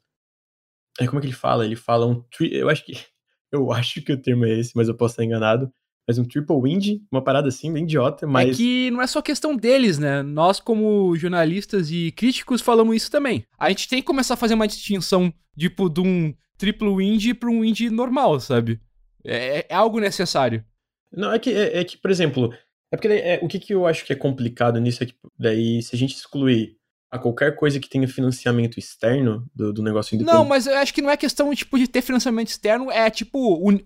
É, 0.99 1.07
como 1.07 1.19
é 1.19 1.21
que 1.21 1.27
ele 1.29 1.35
fala? 1.35 1.65
Ele 1.65 1.77
fala 1.77 2.07
um... 2.07 2.21
tri- 2.23 2.55
Eu 2.55 2.69
acho 2.69 2.85
que... 2.85 2.93
Eu 3.51 3.73
acho 3.73 4.03
que 4.03 4.13
o 4.13 4.21
termo 4.21 4.45
é 4.45 4.51
esse, 4.59 4.73
mas 4.77 4.89
eu 4.89 4.95
posso 4.95 5.13
estar 5.13 5.25
enganado. 5.25 5.73
Mas 6.07 6.19
um 6.19 6.25
triple 6.25 6.71
indie, 6.71 7.03
uma 7.11 7.25
parada 7.25 7.49
assim, 7.49 7.73
bem 7.73 7.85
idiota, 7.85 8.27
mas... 8.27 8.51
É 8.51 8.53
que 8.55 8.91
não 8.91 9.01
é 9.01 9.07
só 9.07 9.23
questão 9.23 9.57
deles, 9.57 9.99
né? 9.99 10.23
Nós, 10.23 10.61
como 10.61 11.17
jornalistas 11.17 11.91
e 11.91 12.13
críticos, 12.13 12.61
falamos 12.61 12.95
isso 12.95 13.11
também. 13.11 13.47
A 13.59 13.71
gente 13.71 13.89
tem 13.89 14.01
que 14.03 14.07
começar 14.07 14.35
a 14.35 14.37
fazer 14.37 14.53
uma 14.53 14.69
distinção, 14.69 15.33
tipo, 15.57 15.89
de 15.89 16.01
um 16.03 16.35
triplo 16.59 17.01
indie 17.01 17.33
pra 17.33 17.49
um 17.49 17.65
indie 17.65 17.89
normal, 17.89 18.39
sabe? 18.39 18.81
É, 19.25 19.65
é 19.67 19.75
algo 19.75 19.99
necessário. 19.99 20.63
Não, 21.11 21.33
é 21.33 21.39
que, 21.39 21.51
é, 21.51 21.79
é 21.79 21.85
que 21.85 21.97
por 21.97 22.11
exemplo, 22.11 22.53
é 22.93 22.97
porque 22.99 23.09
daí, 23.09 23.19
é, 23.19 23.41
o 23.43 23.49
que, 23.49 23.59
que 23.59 23.73
eu 23.73 23.87
acho 23.87 24.05
que 24.05 24.13
é 24.13 24.17
complicado 24.17 24.79
nisso 24.79 25.03
é 25.03 25.07
que 25.07 25.15
daí, 25.39 25.81
se 25.83 25.97
a 25.97 25.99
gente 25.99 26.15
excluir 26.15 26.77
a 27.11 27.19
qualquer 27.19 27.55
coisa 27.57 27.81
que 27.81 27.89
tenha 27.89 28.07
financiamento 28.07 28.79
externo 28.79 29.47
do, 29.55 29.73
do 29.73 29.83
negócio 29.83 30.15
independente. 30.15 30.37
Não, 30.37 30.45
mas 30.45 30.67
eu 30.67 30.77
acho 30.77 30.93
que 30.93 31.03
não 31.03 31.11
é 31.11 31.17
questão 31.17 31.55
tipo, 31.55 31.79
de 31.79 31.89
ter 31.89 32.03
financiamento 32.03 32.49
externo, 32.49 32.91
é 32.91 33.09
tipo 33.11 33.39
o, 33.39 33.81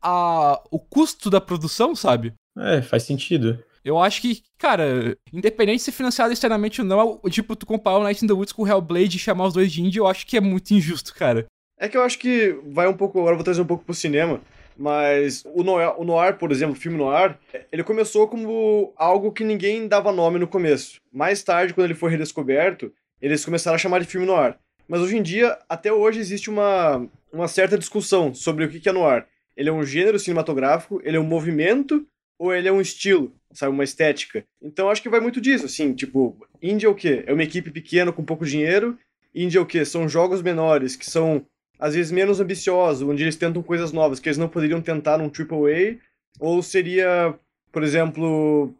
a, 0.00 0.62
o 0.70 0.78
custo 0.78 1.28
da 1.28 1.40
produção, 1.40 1.94
sabe? 1.94 2.32
É, 2.56 2.80
faz 2.82 3.02
sentido. 3.02 3.62
Eu 3.84 3.98
acho 3.98 4.20
que, 4.20 4.42
cara, 4.58 5.16
independente 5.32 5.78
de 5.78 5.84
ser 5.84 5.92
financiado 5.92 6.32
externamente 6.32 6.82
ou 6.82 6.86
não, 6.86 7.20
tipo, 7.30 7.56
tu 7.56 7.64
comparar 7.64 7.98
o 7.98 8.02
Night 8.02 8.24
in 8.24 8.28
the 8.28 8.34
Woods 8.34 8.52
com 8.52 8.62
o 8.62 8.68
Hellblade 8.68 9.16
e 9.16 9.20
chamar 9.20 9.46
os 9.46 9.54
dois 9.54 9.72
de 9.72 9.82
indie, 9.82 9.98
eu 9.98 10.06
acho 10.06 10.26
que 10.26 10.36
é 10.36 10.40
muito 10.40 10.70
injusto, 10.72 11.14
cara. 11.14 11.46
É 11.78 11.88
que 11.88 11.96
eu 11.96 12.02
acho 12.02 12.18
que 12.18 12.60
vai 12.66 12.86
um 12.86 12.96
pouco, 12.96 13.18
agora 13.18 13.32
eu 13.32 13.38
vou 13.38 13.44
trazer 13.44 13.62
um 13.62 13.66
pouco 13.66 13.84
pro 13.84 13.94
cinema, 13.94 14.40
mas 14.80 15.44
o 15.44 15.62
noir, 15.62 15.92
o 16.00 16.04
noir, 16.04 16.38
por 16.38 16.50
exemplo, 16.50 16.72
o 16.72 16.80
filme 16.80 16.96
noir, 16.96 17.38
ele 17.70 17.84
começou 17.84 18.26
como 18.26 18.94
algo 18.96 19.30
que 19.30 19.44
ninguém 19.44 19.86
dava 19.86 20.10
nome 20.10 20.38
no 20.38 20.48
começo. 20.48 20.98
Mais 21.12 21.42
tarde, 21.42 21.74
quando 21.74 21.84
ele 21.84 21.94
foi 21.94 22.10
redescoberto, 22.10 22.90
eles 23.20 23.44
começaram 23.44 23.74
a 23.74 23.78
chamar 23.78 23.98
de 23.98 24.06
filme 24.06 24.26
noir. 24.26 24.56
Mas 24.88 25.02
hoje 25.02 25.18
em 25.18 25.22
dia, 25.22 25.58
até 25.68 25.92
hoje, 25.92 26.18
existe 26.18 26.48
uma, 26.48 27.06
uma 27.30 27.46
certa 27.46 27.76
discussão 27.76 28.32
sobre 28.32 28.64
o 28.64 28.70
que 28.70 28.88
é 28.88 28.92
noir. 28.92 29.26
Ele 29.54 29.68
é 29.68 29.72
um 29.72 29.84
gênero 29.84 30.18
cinematográfico, 30.18 30.98
ele 31.04 31.18
é 31.18 31.20
um 31.20 31.24
movimento 31.24 32.06
ou 32.38 32.54
ele 32.54 32.66
é 32.66 32.72
um 32.72 32.80
estilo, 32.80 33.34
sabe, 33.52 33.74
uma 33.74 33.84
estética. 33.84 34.42
Então 34.62 34.88
acho 34.88 35.02
que 35.02 35.10
vai 35.10 35.20
muito 35.20 35.42
disso, 35.42 35.66
assim, 35.66 35.92
tipo, 35.92 36.34
indie 36.62 36.86
é 36.86 36.88
o 36.88 36.94
quê? 36.94 37.22
É 37.26 37.34
uma 37.34 37.44
equipe 37.44 37.70
pequena 37.70 38.12
com 38.12 38.24
pouco 38.24 38.46
dinheiro, 38.46 38.98
indie 39.34 39.58
é 39.58 39.60
o 39.60 39.66
quê? 39.66 39.84
São 39.84 40.08
jogos 40.08 40.40
menores, 40.40 40.96
que 40.96 41.04
são 41.04 41.44
às 41.80 41.94
vezes 41.94 42.12
menos 42.12 42.40
ambiciosos, 42.40 43.08
onde 43.08 43.22
eles 43.22 43.36
tentam 43.36 43.62
coisas 43.62 43.90
novas 43.90 44.20
que 44.20 44.28
eles 44.28 44.38
não 44.38 44.48
poderiam 44.48 44.80
tentar 44.80 45.18
num 45.18 45.30
AAA, 45.30 45.96
ou 46.38 46.62
seria, 46.62 47.34
por 47.72 47.82
exemplo, 47.82 48.74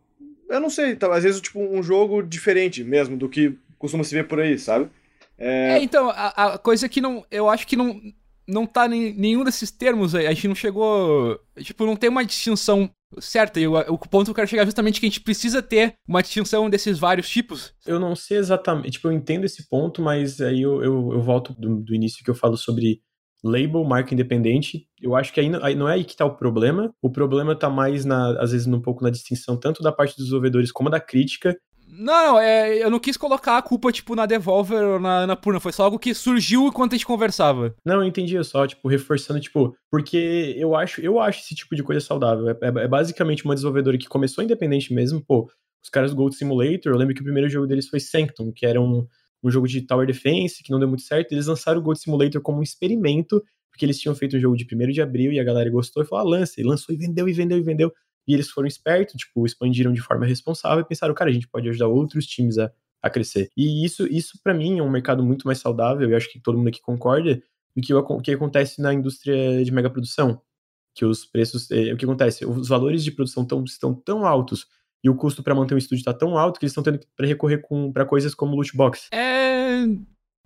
eu 0.49 0.61
não 0.61 0.71
sei, 0.71 0.95
tá, 0.95 1.13
às 1.15 1.25
vezes 1.25 1.41
tipo 1.41 1.59
um 1.59 1.83
jogo 1.83 2.23
diferente 2.23 2.85
mesmo 2.85 3.17
do 3.17 3.29
que 3.29 3.57
costuma 3.79 4.05
se 4.05 4.15
ver 4.15 4.29
por 4.29 4.39
aí, 4.39 4.59
sabe? 4.59 4.91
É, 5.39 5.79
é 5.79 5.83
então, 5.83 6.11
a, 6.11 6.55
a 6.55 6.59
coisa 6.59 6.89
que 6.89 7.01
não, 7.01 7.25
eu 7.31 7.49
acho 7.49 7.67
que 7.67 7.77
não 7.77 8.01
não 8.51 8.67
tá 8.67 8.87
em 8.87 9.15
nenhum 9.15 9.45
desses 9.45 9.71
termos 9.71 10.15
aí. 10.15 10.27
A 10.27 10.33
gente 10.33 10.49
não 10.49 10.55
chegou. 10.57 11.41
Tipo, 11.59 11.87
não 11.87 11.95
tem 11.95 12.11
uma 12.11 12.25
distinção 12.25 12.91
certa. 13.19 13.59
E 13.59 13.67
o, 13.67 13.75
o 13.75 13.99
ponto 13.99 14.27
que 14.27 14.31
eu 14.31 14.35
quero 14.35 14.49
chegar 14.49 14.63
é 14.63 14.67
justamente 14.67 15.01
que 15.01 15.07
a 15.07 15.09
gente 15.09 15.21
precisa 15.21 15.63
ter 15.63 15.95
uma 16.07 16.23
distinção 16.23 16.69
desses 16.71 16.99
vários 16.99 17.29
tipos. 17.29 17.75
Eu 17.87 17.99
não 17.99 18.15
sei 18.15 18.39
exatamente. 18.39 18.93
Tipo, 18.93 19.09
eu 19.09 19.13
entendo 19.13 19.45
esse 19.45 19.69
ponto, 19.69 20.03
mas 20.03 20.41
aí 20.41 20.63
eu, 20.63 20.83
eu, 20.83 21.13
eu 21.13 21.23
volto 21.23 21.53
do, 21.55 21.81
do 21.81 21.95
início 21.95 22.25
que 22.25 22.31
eu 22.31 22.35
falo 22.35 22.57
sobre 22.57 23.01
label, 23.43 23.85
marca 23.85 24.13
independente, 24.13 24.87
eu 25.01 25.17
acho 25.17 25.33
que 25.33 25.41
aí 25.41 25.49
não, 25.49 25.65
aí 25.65 25.75
não 25.75 25.89
é 25.89 25.95
aí 25.95 26.05
que 26.05 26.17
tá 26.17 26.25
o 26.25 26.37
problema. 26.37 26.93
O 27.01 27.11
problema 27.11 27.57
tá 27.57 27.71
mais, 27.71 28.05
na, 28.05 28.39
às 28.41 28.53
vezes, 28.53 28.67
um 28.67 28.81
pouco 28.81 29.03
na 29.03 29.11
distinção 29.11 29.57
tanto 29.57 29.83
da 29.83 29.91
parte 29.91 30.15
dos 30.15 30.27
desenvolvedores 30.27 30.71
como 30.71 30.91
da 30.91 31.01
crítica. 31.01 31.57
Não, 31.93 32.39
é, 32.39 32.83
eu 32.83 32.91
não 32.91 32.99
quis 32.99 33.17
colocar 33.17 33.59
a 33.59 33.63
culpa, 33.63 33.91
tipo, 33.91 34.15
na 34.15 34.27
Devolver 34.27 34.83
ou 34.83 35.01
na, 35.01 35.27
na 35.27 35.37
Purna. 35.37 35.61
Foi 35.61 35.73
só 35.73 35.85
algo 35.85 35.99
que 35.99 36.15
surgiu 36.15 36.67
enquanto 36.67 36.93
a 36.93 36.97
gente 36.97 37.07
conversava. 37.07 37.75
Não, 37.85 37.97
eu 37.97 38.05
entendi. 38.05 38.35
Eu 38.35 38.45
só, 38.45 38.67
tipo, 38.67 38.89
reforçando, 38.89 39.41
tipo, 39.41 39.77
porque 39.91 40.55
eu 40.57 40.75
acho, 40.75 41.01
eu 41.01 41.19
acho 41.19 41.41
esse 41.41 41.55
tipo 41.55 41.75
de 41.75 41.83
coisa 41.83 42.01
saudável. 42.01 42.49
É, 42.49 42.53
é, 42.53 42.85
é 42.85 42.89
basicamente 42.89 43.45
uma 43.45 43.55
desenvolvedora 43.55 43.99
que 43.99 44.09
começou 44.09 44.45
independente 44.45 44.95
mesmo, 44.95 45.23
pô. 45.25 45.51
Os 45.83 45.89
caras 45.89 46.11
do 46.11 46.17
Gold 46.17 46.37
Simulator, 46.37 46.93
eu 46.93 46.97
lembro 46.97 47.15
que 47.15 47.23
o 47.23 47.25
primeiro 47.25 47.49
jogo 47.49 47.67
deles 47.67 47.89
foi 47.89 48.01
Sanctum, 48.01 48.53
que 48.53 48.67
era 48.67 48.81
um, 48.81 49.07
um 49.43 49.51
jogo 49.51 49.67
de 49.67 49.81
Tower 49.83 50.07
Defense, 50.07 50.63
que 50.63 50.71
não 50.71 50.79
deu 50.79 50.89
muito 50.89 51.03
certo. 51.03 51.33
Eles 51.33 51.47
lançaram 51.47 51.81
o 51.81 51.83
Gold 51.83 51.99
Simulator 51.99 52.41
como 52.43 52.59
um 52.59 52.63
experimento, 52.63 53.43
porque 53.71 53.85
eles 53.85 53.99
tinham 53.99 54.15
feito 54.15 54.37
um 54.37 54.41
jogo 54.41 54.57
de 54.57 54.67
1 54.71 54.91
de 54.91 55.01
abril 55.01 55.33
e 55.33 55.41
a 55.41 55.45
galera 55.45 55.71
gostou 55.71 56.03
e 56.03 56.07
falou: 56.07 56.27
ah, 56.27 56.39
lança. 56.39 56.61
E 56.61 56.65
lançou 56.65 56.95
e 56.95 56.99
vendeu 56.99 57.29
e 57.29 57.33
vendeu 57.33 57.59
e 57.59 57.63
vendeu. 57.63 57.93
E 58.31 58.35
eles 58.35 58.49
foram 58.49 58.69
espertos, 58.69 59.17
tipo, 59.17 59.45
expandiram 59.45 59.93
de 59.93 60.01
forma 60.01 60.25
responsável 60.25 60.85
e 60.85 60.87
pensaram, 60.87 61.13
cara, 61.13 61.31
a 61.31 61.33
gente 61.33 61.49
pode 61.49 61.69
ajudar 61.69 61.89
outros 61.89 62.25
times 62.27 62.59
a, 62.59 62.71
a 63.03 63.11
crescer. 63.11 63.51
E 63.57 63.85
isso, 63.85 64.07
isso 64.07 64.39
para 64.41 64.55
mim, 64.55 64.79
é 64.79 64.83
um 64.85 64.89
mercado 64.89 65.21
muito 65.25 65.49
mais 65.49 65.59
saudável, 65.59 66.09
e 66.09 66.15
acho 66.15 66.31
que 66.31 66.39
todo 66.39 66.57
mundo 66.57 66.69
aqui 66.69 66.81
concorda, 66.81 67.43
do 67.75 67.83
que 67.83 67.93
o 67.93 68.21
que 68.21 68.31
acontece 68.31 68.81
na 68.81 68.95
indústria 68.95 69.65
de 69.65 69.73
megaprodução. 69.73 70.41
Que 70.95 71.05
os 71.05 71.25
preços. 71.25 71.69
É, 71.73 71.93
o 71.93 71.97
que 71.97 72.05
acontece? 72.05 72.47
Os 72.47 72.69
valores 72.69 73.03
de 73.03 73.11
produção 73.11 73.45
tão, 73.45 73.65
estão 73.65 73.93
tão 73.93 74.25
altos 74.25 74.69
e 75.03 75.11
o 75.11 75.17
custo 75.17 75.43
para 75.43 75.55
manter 75.55 75.75
um 75.75 75.79
estúdio 75.79 76.03
está 76.03 76.15
tão 76.15 76.39
alto 76.39 76.61
que 76.61 76.65
eles 76.65 76.71
estão 76.71 76.85
tendo 76.85 77.01
que 77.01 77.07
recorrer 77.19 77.61
para 77.93 78.05
coisas 78.05 78.33
como 78.33 78.55
loot 78.55 78.77
box. 78.77 79.09
É. 79.13 79.83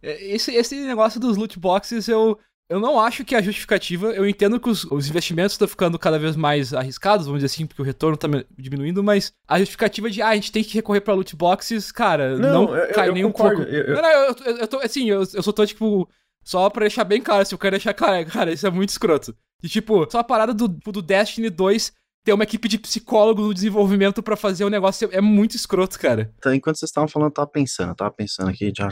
é 0.02 0.24
esse, 0.32 0.54
esse 0.54 0.80
negócio 0.86 1.20
dos 1.20 1.36
loot 1.36 1.58
boxes 1.58 2.08
eu, 2.08 2.38
eu 2.68 2.80
não 2.80 2.98
acho 2.98 3.24
que 3.24 3.34
a 3.34 3.42
justificativa. 3.42 4.12
Eu 4.12 4.26
entendo 4.28 4.58
que 4.58 4.68
os, 4.68 4.84
os, 4.84 5.08
investimentos 5.08 5.52
estão 5.52 5.68
ficando 5.68 5.98
cada 5.98 6.18
vez 6.18 6.34
mais 6.34 6.72
arriscados, 6.72 7.26
vamos 7.26 7.42
dizer 7.42 7.54
assim, 7.54 7.66
porque 7.66 7.82
o 7.82 7.84
retorno 7.84 8.14
está 8.14 8.28
diminuindo, 8.56 9.02
mas 9.02 9.32
a 9.46 9.58
justificativa 9.58 10.10
de, 10.10 10.22
ah, 10.22 10.28
a 10.28 10.34
gente 10.34 10.50
tem 10.50 10.64
que 10.64 10.74
recorrer 10.74 11.00
para 11.00 11.14
loot 11.14 11.36
boxes, 11.36 11.92
cara, 11.92 12.38
não, 12.38 12.66
não 12.66 12.76
eu, 12.76 12.94
cai 12.94 13.08
eu, 13.08 13.14
nem 13.14 13.24
um 13.24 13.32
pouco. 13.32 13.62
Eu, 13.62 13.94
não, 13.94 14.02
não, 14.02 14.10
eu, 14.10 14.36
eu, 14.46 14.56
eu 14.58 14.68
tô, 14.68 14.78
assim, 14.78 15.10
eu, 15.10 15.20
eu 15.20 15.42
só 15.42 15.52
tô, 15.52 15.66
tipo, 15.66 16.08
só 16.42 16.68
pra 16.70 16.82
deixar 16.82 17.04
bem 17.04 17.20
claro, 17.20 17.44
se 17.44 17.54
eu 17.54 17.58
quero 17.58 17.72
deixar 17.72 17.94
claro, 17.94 18.26
cara, 18.26 18.52
isso 18.52 18.66
é 18.66 18.70
muito 18.70 18.90
escroto. 18.90 19.36
E, 19.62 19.68
tipo, 19.68 20.10
só 20.10 20.18
a 20.18 20.24
parada 20.24 20.52
do, 20.52 20.68
do 20.68 21.02
Destiny 21.02 21.50
2 21.50 21.92
ter 22.24 22.32
uma 22.32 22.44
equipe 22.44 22.68
de 22.68 22.78
psicólogo 22.78 23.42
no 23.42 23.52
desenvolvimento 23.52 24.22
para 24.22 24.36
fazer 24.36 24.64
o 24.64 24.70
negócio 24.70 25.08
é 25.12 25.20
muito 25.20 25.56
escroto, 25.56 25.98
cara. 25.98 26.32
Então, 26.38 26.54
enquanto 26.54 26.78
vocês 26.78 26.88
estavam 26.88 27.06
falando, 27.06 27.28
eu 27.28 27.34
tava 27.34 27.48
pensando, 27.48 27.90
eu 27.90 27.94
tava 27.94 28.10
pensando 28.10 28.48
aqui, 28.48 28.72
já, 28.74 28.88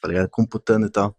tá 0.00 0.08
ligado? 0.08 0.28
Computando 0.30 0.86
e 0.86 0.90
tal. 0.90 1.16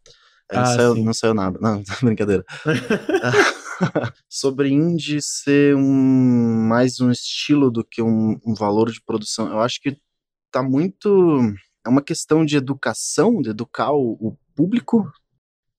Ah, 0.52 0.62
não, 0.62 0.66
saiu, 0.66 0.96
não, 0.96 1.14
saiu, 1.14 1.34
nada. 1.34 1.60
Não, 1.62 1.84
brincadeira. 2.02 2.44
Sobre 4.28 4.70
indie 4.70 5.22
ser 5.22 5.76
um, 5.76 6.68
mais 6.68 7.00
um 7.00 7.12
estilo 7.12 7.72
do 7.72 7.84
que 7.84 8.02
um, 8.02 8.40
um, 8.46 8.54
valor 8.54 8.92
de 8.92 9.02
produção, 9.02 9.50
eu 9.50 9.60
acho 9.60 9.80
que 9.82 9.98
tá 10.52 10.62
muito. 10.62 11.40
É 11.86 11.90
uma 11.90 12.02
questão 12.02 12.44
de 12.44 12.58
educação, 12.58 13.42
de 13.42 13.52
educar 13.52 13.92
o, 13.94 14.18
o 14.20 14.38
público. 14.56 15.10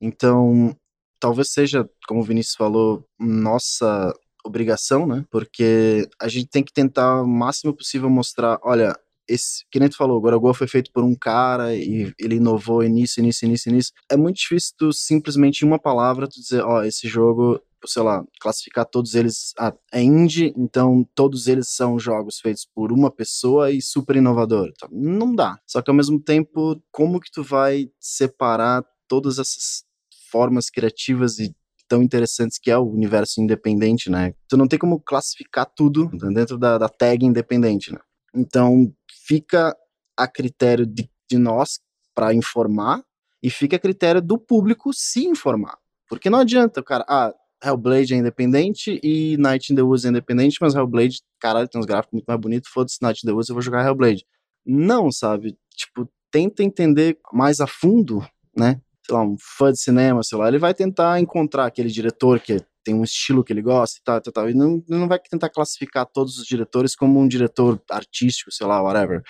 Então, 0.00 0.74
talvez 1.18 1.52
seja, 1.52 1.88
como 2.08 2.20
o 2.20 2.24
Vinícius 2.24 2.56
falou, 2.56 3.06
nossa 3.18 4.14
obrigação, 4.44 5.06
né? 5.06 5.24
Porque 5.30 6.08
a 6.18 6.28
gente 6.28 6.48
tem 6.48 6.62
que 6.62 6.72
tentar 6.72 7.22
o 7.22 7.28
máximo 7.28 7.74
possível 7.76 8.08
mostrar, 8.08 8.58
olha, 8.62 8.96
esse, 9.30 9.64
que 9.70 9.78
nem 9.78 9.88
tu 9.88 9.96
falou, 9.96 10.18
o 10.18 10.20
Gorogol 10.20 10.52
foi 10.52 10.66
feito 10.66 10.90
por 10.92 11.04
um 11.04 11.14
cara 11.14 11.74
e 11.74 12.12
ele 12.18 12.36
inovou 12.36 12.82
nisso, 12.82 13.22
nisso, 13.22 13.46
nisso, 13.46 13.70
nisso. 13.70 13.92
É 14.10 14.16
muito 14.16 14.36
difícil 14.36 14.74
tu 14.76 14.92
simplesmente 14.92 15.62
em 15.64 15.68
uma 15.68 15.78
palavra 15.78 16.26
tu 16.26 16.40
dizer, 16.40 16.62
ó, 16.62 16.78
oh, 16.78 16.82
esse 16.82 17.06
jogo, 17.06 17.60
sei 17.86 18.02
lá, 18.02 18.24
classificar 18.40 18.84
todos 18.84 19.14
eles, 19.14 19.52
ah, 19.58 19.72
é 19.92 20.02
indie, 20.02 20.52
então 20.56 21.06
todos 21.14 21.46
eles 21.46 21.68
são 21.68 21.98
jogos 21.98 22.40
feitos 22.40 22.66
por 22.74 22.92
uma 22.92 23.10
pessoa 23.10 23.70
e 23.70 23.80
super 23.80 24.16
inovador. 24.16 24.70
Então, 24.74 24.88
não 24.92 25.34
dá. 25.34 25.58
Só 25.66 25.80
que 25.80 25.90
ao 25.90 25.96
mesmo 25.96 26.20
tempo, 26.20 26.82
como 26.90 27.20
que 27.20 27.30
tu 27.30 27.42
vai 27.42 27.88
separar 28.00 28.84
todas 29.06 29.38
essas 29.38 29.84
formas 30.30 30.70
criativas 30.70 31.38
e 31.38 31.54
tão 31.88 32.02
interessantes 32.02 32.56
que 32.56 32.70
é 32.70 32.78
o 32.78 32.88
universo 32.88 33.40
independente, 33.40 34.08
né? 34.08 34.32
Tu 34.48 34.56
não 34.56 34.68
tem 34.68 34.78
como 34.78 35.00
classificar 35.00 35.66
tudo 35.66 36.08
dentro 36.32 36.56
da, 36.56 36.78
da 36.78 36.88
tag 36.88 37.26
independente, 37.26 37.92
né? 37.92 37.98
Então, 38.34 38.92
fica 39.30 39.76
a 40.16 40.26
critério 40.26 40.84
de, 40.84 41.08
de 41.30 41.38
nós 41.38 41.78
para 42.12 42.34
informar 42.34 43.00
e 43.40 43.48
fica 43.48 43.76
a 43.76 43.78
critério 43.78 44.20
do 44.20 44.36
público 44.36 44.92
se 44.92 45.24
informar. 45.24 45.78
Porque 46.08 46.28
não 46.28 46.40
adianta 46.40 46.80
o 46.80 46.84
cara, 46.84 47.04
ah, 47.08 47.32
Hellblade 47.64 48.12
é 48.12 48.16
independente 48.16 48.98
e 49.04 49.36
Night 49.36 49.72
in 49.72 49.76
the 49.76 49.82
Woods 49.82 50.04
é 50.04 50.08
independente, 50.08 50.58
mas 50.60 50.74
Hellblade, 50.74 51.20
caralho, 51.38 51.68
tem 51.68 51.80
uns 51.80 51.86
gráficos 51.86 52.14
muito 52.14 52.26
mais 52.26 52.40
bonitos, 52.40 52.68
foda-se 52.72 52.98
Night 53.00 53.20
in 53.24 53.28
the 53.28 53.32
Woods, 53.32 53.48
eu 53.48 53.54
vou 53.54 53.62
jogar 53.62 53.86
Hellblade. 53.86 54.26
Não, 54.66 55.12
sabe? 55.12 55.56
Tipo, 55.76 56.10
tenta 56.28 56.64
entender 56.64 57.16
mais 57.32 57.60
a 57.60 57.68
fundo, 57.68 58.26
né? 58.56 58.80
Sei 59.04 59.14
lá, 59.14 59.22
um 59.22 59.36
fã 59.38 59.72
de 59.72 59.80
cinema, 59.80 60.22
sei 60.22 60.38
lá, 60.38 60.48
ele 60.48 60.58
vai 60.58 60.74
tentar 60.74 61.20
encontrar 61.20 61.66
aquele 61.66 61.88
diretor 61.88 62.40
que 62.40 62.64
tem 62.84 62.94
um 62.94 63.04
estilo 63.04 63.44
que 63.44 63.52
ele 63.52 63.62
gosta 63.62 63.98
e 63.98 64.02
tal, 64.02 64.20
tal, 64.20 64.32
tal. 64.32 64.50
E 64.50 64.54
não, 64.54 64.82
não 64.88 65.08
vai 65.08 65.18
tentar 65.18 65.48
classificar 65.48 66.06
todos 66.06 66.38
os 66.38 66.46
diretores 66.46 66.94
como 66.94 67.20
um 67.20 67.28
diretor 67.28 67.80
artístico, 67.90 68.52
sei 68.52 68.66
lá, 68.66 68.82
whatever. 68.82 69.22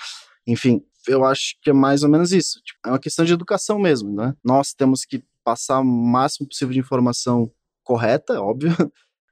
Enfim, 0.46 0.82
eu 1.06 1.24
acho 1.24 1.56
que 1.62 1.70
é 1.70 1.72
mais 1.72 2.02
ou 2.02 2.08
menos 2.08 2.32
isso. 2.32 2.60
Tipo, 2.62 2.78
é 2.86 2.88
uma 2.90 2.98
questão 2.98 3.24
de 3.24 3.32
educação 3.32 3.78
mesmo, 3.78 4.14
né? 4.14 4.34
Nós 4.44 4.72
temos 4.72 5.04
que 5.04 5.22
passar 5.44 5.80
o 5.80 5.84
máximo 5.84 6.48
possível 6.48 6.72
de 6.72 6.80
informação 6.80 7.50
correta, 7.82 8.40
óbvio. 8.40 8.70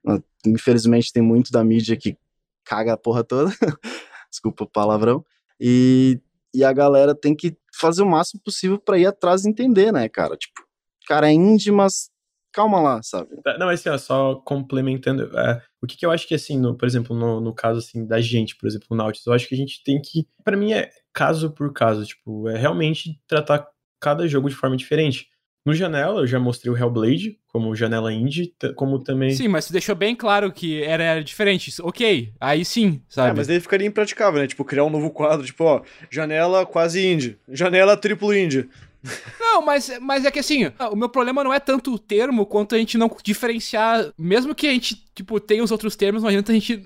Infelizmente 0.47 1.12
tem 1.12 1.23
muito 1.23 1.50
da 1.50 1.64
mídia 1.64 1.97
que 1.97 2.16
caga 2.64 2.95
a 2.95 2.97
porra 2.97 3.25
toda. 3.25 3.50
Desculpa 4.30 4.64
o 4.64 4.68
palavrão. 4.68 5.25
E, 5.61 6.21
e 6.59 6.65
a 6.65 6.73
galera 6.73 7.15
tem 7.15 7.35
que 7.35 7.57
fazer 7.73 8.03
o 8.03 8.07
máximo 8.07 8.41
possível 8.45 8.79
para 8.79 8.99
ir 8.99 9.07
atrás 9.07 9.45
e 9.45 9.49
entender, 9.49 9.93
né, 9.93 10.09
cara? 10.09 10.37
Tipo, 10.37 10.61
cara 11.07 11.29
é 11.29 11.33
indie, 11.33 11.71
mas 11.71 12.11
calma 12.53 12.81
lá, 12.81 13.03
sabe? 13.03 13.31
É, 13.47 13.59
não, 13.59 13.69
assim, 13.69 13.88
ó, 13.88 13.97
só 13.97 14.35
complementando, 14.37 15.31
é, 15.38 15.62
o 15.81 15.87
que, 15.87 15.97
que, 15.97 16.05
eu 16.05 16.11
acho 16.11 16.27
que, 16.27 16.35
assim, 16.35 16.59
no, 16.59 16.77
por 16.77 16.87
exemplo, 16.87 17.17
no, 17.17 17.41
no 17.41 17.55
caso, 17.55 17.79
assim, 17.79 18.07
da 18.07 18.21
gente, 18.21 18.57
por 18.57 18.67
exemplo, 18.67 18.88
o 18.91 18.97
Nautilus, 18.97 19.27
eu 19.27 19.33
acho 19.33 19.49
que 19.49 19.55
a 19.55 19.59
gente 19.59 19.83
tem 19.85 20.00
que, 20.00 20.27
para 20.45 20.57
mim, 20.57 20.73
é 20.73 20.91
caso 21.12 21.53
por 21.53 21.73
caso, 21.73 22.05
tipo, 22.05 22.49
é 22.49 22.59
realmente 22.59 23.21
tratar 23.27 23.69
cada 24.00 24.27
jogo 24.27 24.49
de 24.49 24.55
forma 24.55 24.77
diferente. 24.77 25.29
No 25.69 25.75
Janela, 25.75 26.23
eu 26.23 26.27
já 26.27 26.41
mostrei 26.41 26.73
o 26.73 26.77
Hellblade 26.79 27.39
como 27.49 27.77
Janela 27.77 28.11
Indie, 28.11 28.55
como 28.75 28.99
também... 28.99 29.33
Sim, 29.33 29.49
mas 29.49 29.67
você 29.67 29.73
deixou 29.75 29.95
bem 29.95 30.17
claro 30.17 30.51
que 30.51 30.83
era, 30.83 31.05
era 31.05 31.23
diferente. 31.23 31.71
Ok, 31.83 32.33
aí 32.41 32.65
sim, 32.65 33.03
sabe? 33.07 33.33
É, 33.33 33.35
mas 33.35 33.49
daí 33.49 33.61
ficaria 33.61 33.87
impraticável, 33.87 34.41
né? 34.41 34.47
Tipo, 34.47 34.65
criar 34.65 34.85
um 34.85 34.89
novo 34.89 35.11
quadro, 35.11 35.45
tipo, 35.45 35.65
ó, 35.65 35.83
Janela 36.11 36.65
quase 36.65 37.07
Indie, 37.07 37.37
Janela 37.51 37.99
triplo 37.99 38.35
Indie. 38.35 38.67
Não, 39.39 39.61
mas, 39.61 39.93
mas 40.01 40.25
é 40.25 40.31
que 40.31 40.39
assim, 40.39 40.73
o 40.91 40.97
meu 40.97 41.11
problema 41.11 41.45
não 41.45 41.53
é 41.53 41.61
tanto 41.61 41.93
o 41.93 41.99
termo 41.99 42.47
quanto 42.47 42.75
a 42.75 42.79
gente 42.79 42.97
não 42.97 43.15
diferenciar. 43.23 44.11
Mesmo 44.17 44.55
que 44.55 44.67
a 44.67 44.73
gente, 44.73 45.05
tipo, 45.15 45.39
tenha 45.39 45.63
os 45.63 45.71
outros 45.71 45.95
termos, 45.95 46.23
não 46.23 46.31
adianta 46.31 46.51
a 46.51 46.55
gente 46.55 46.83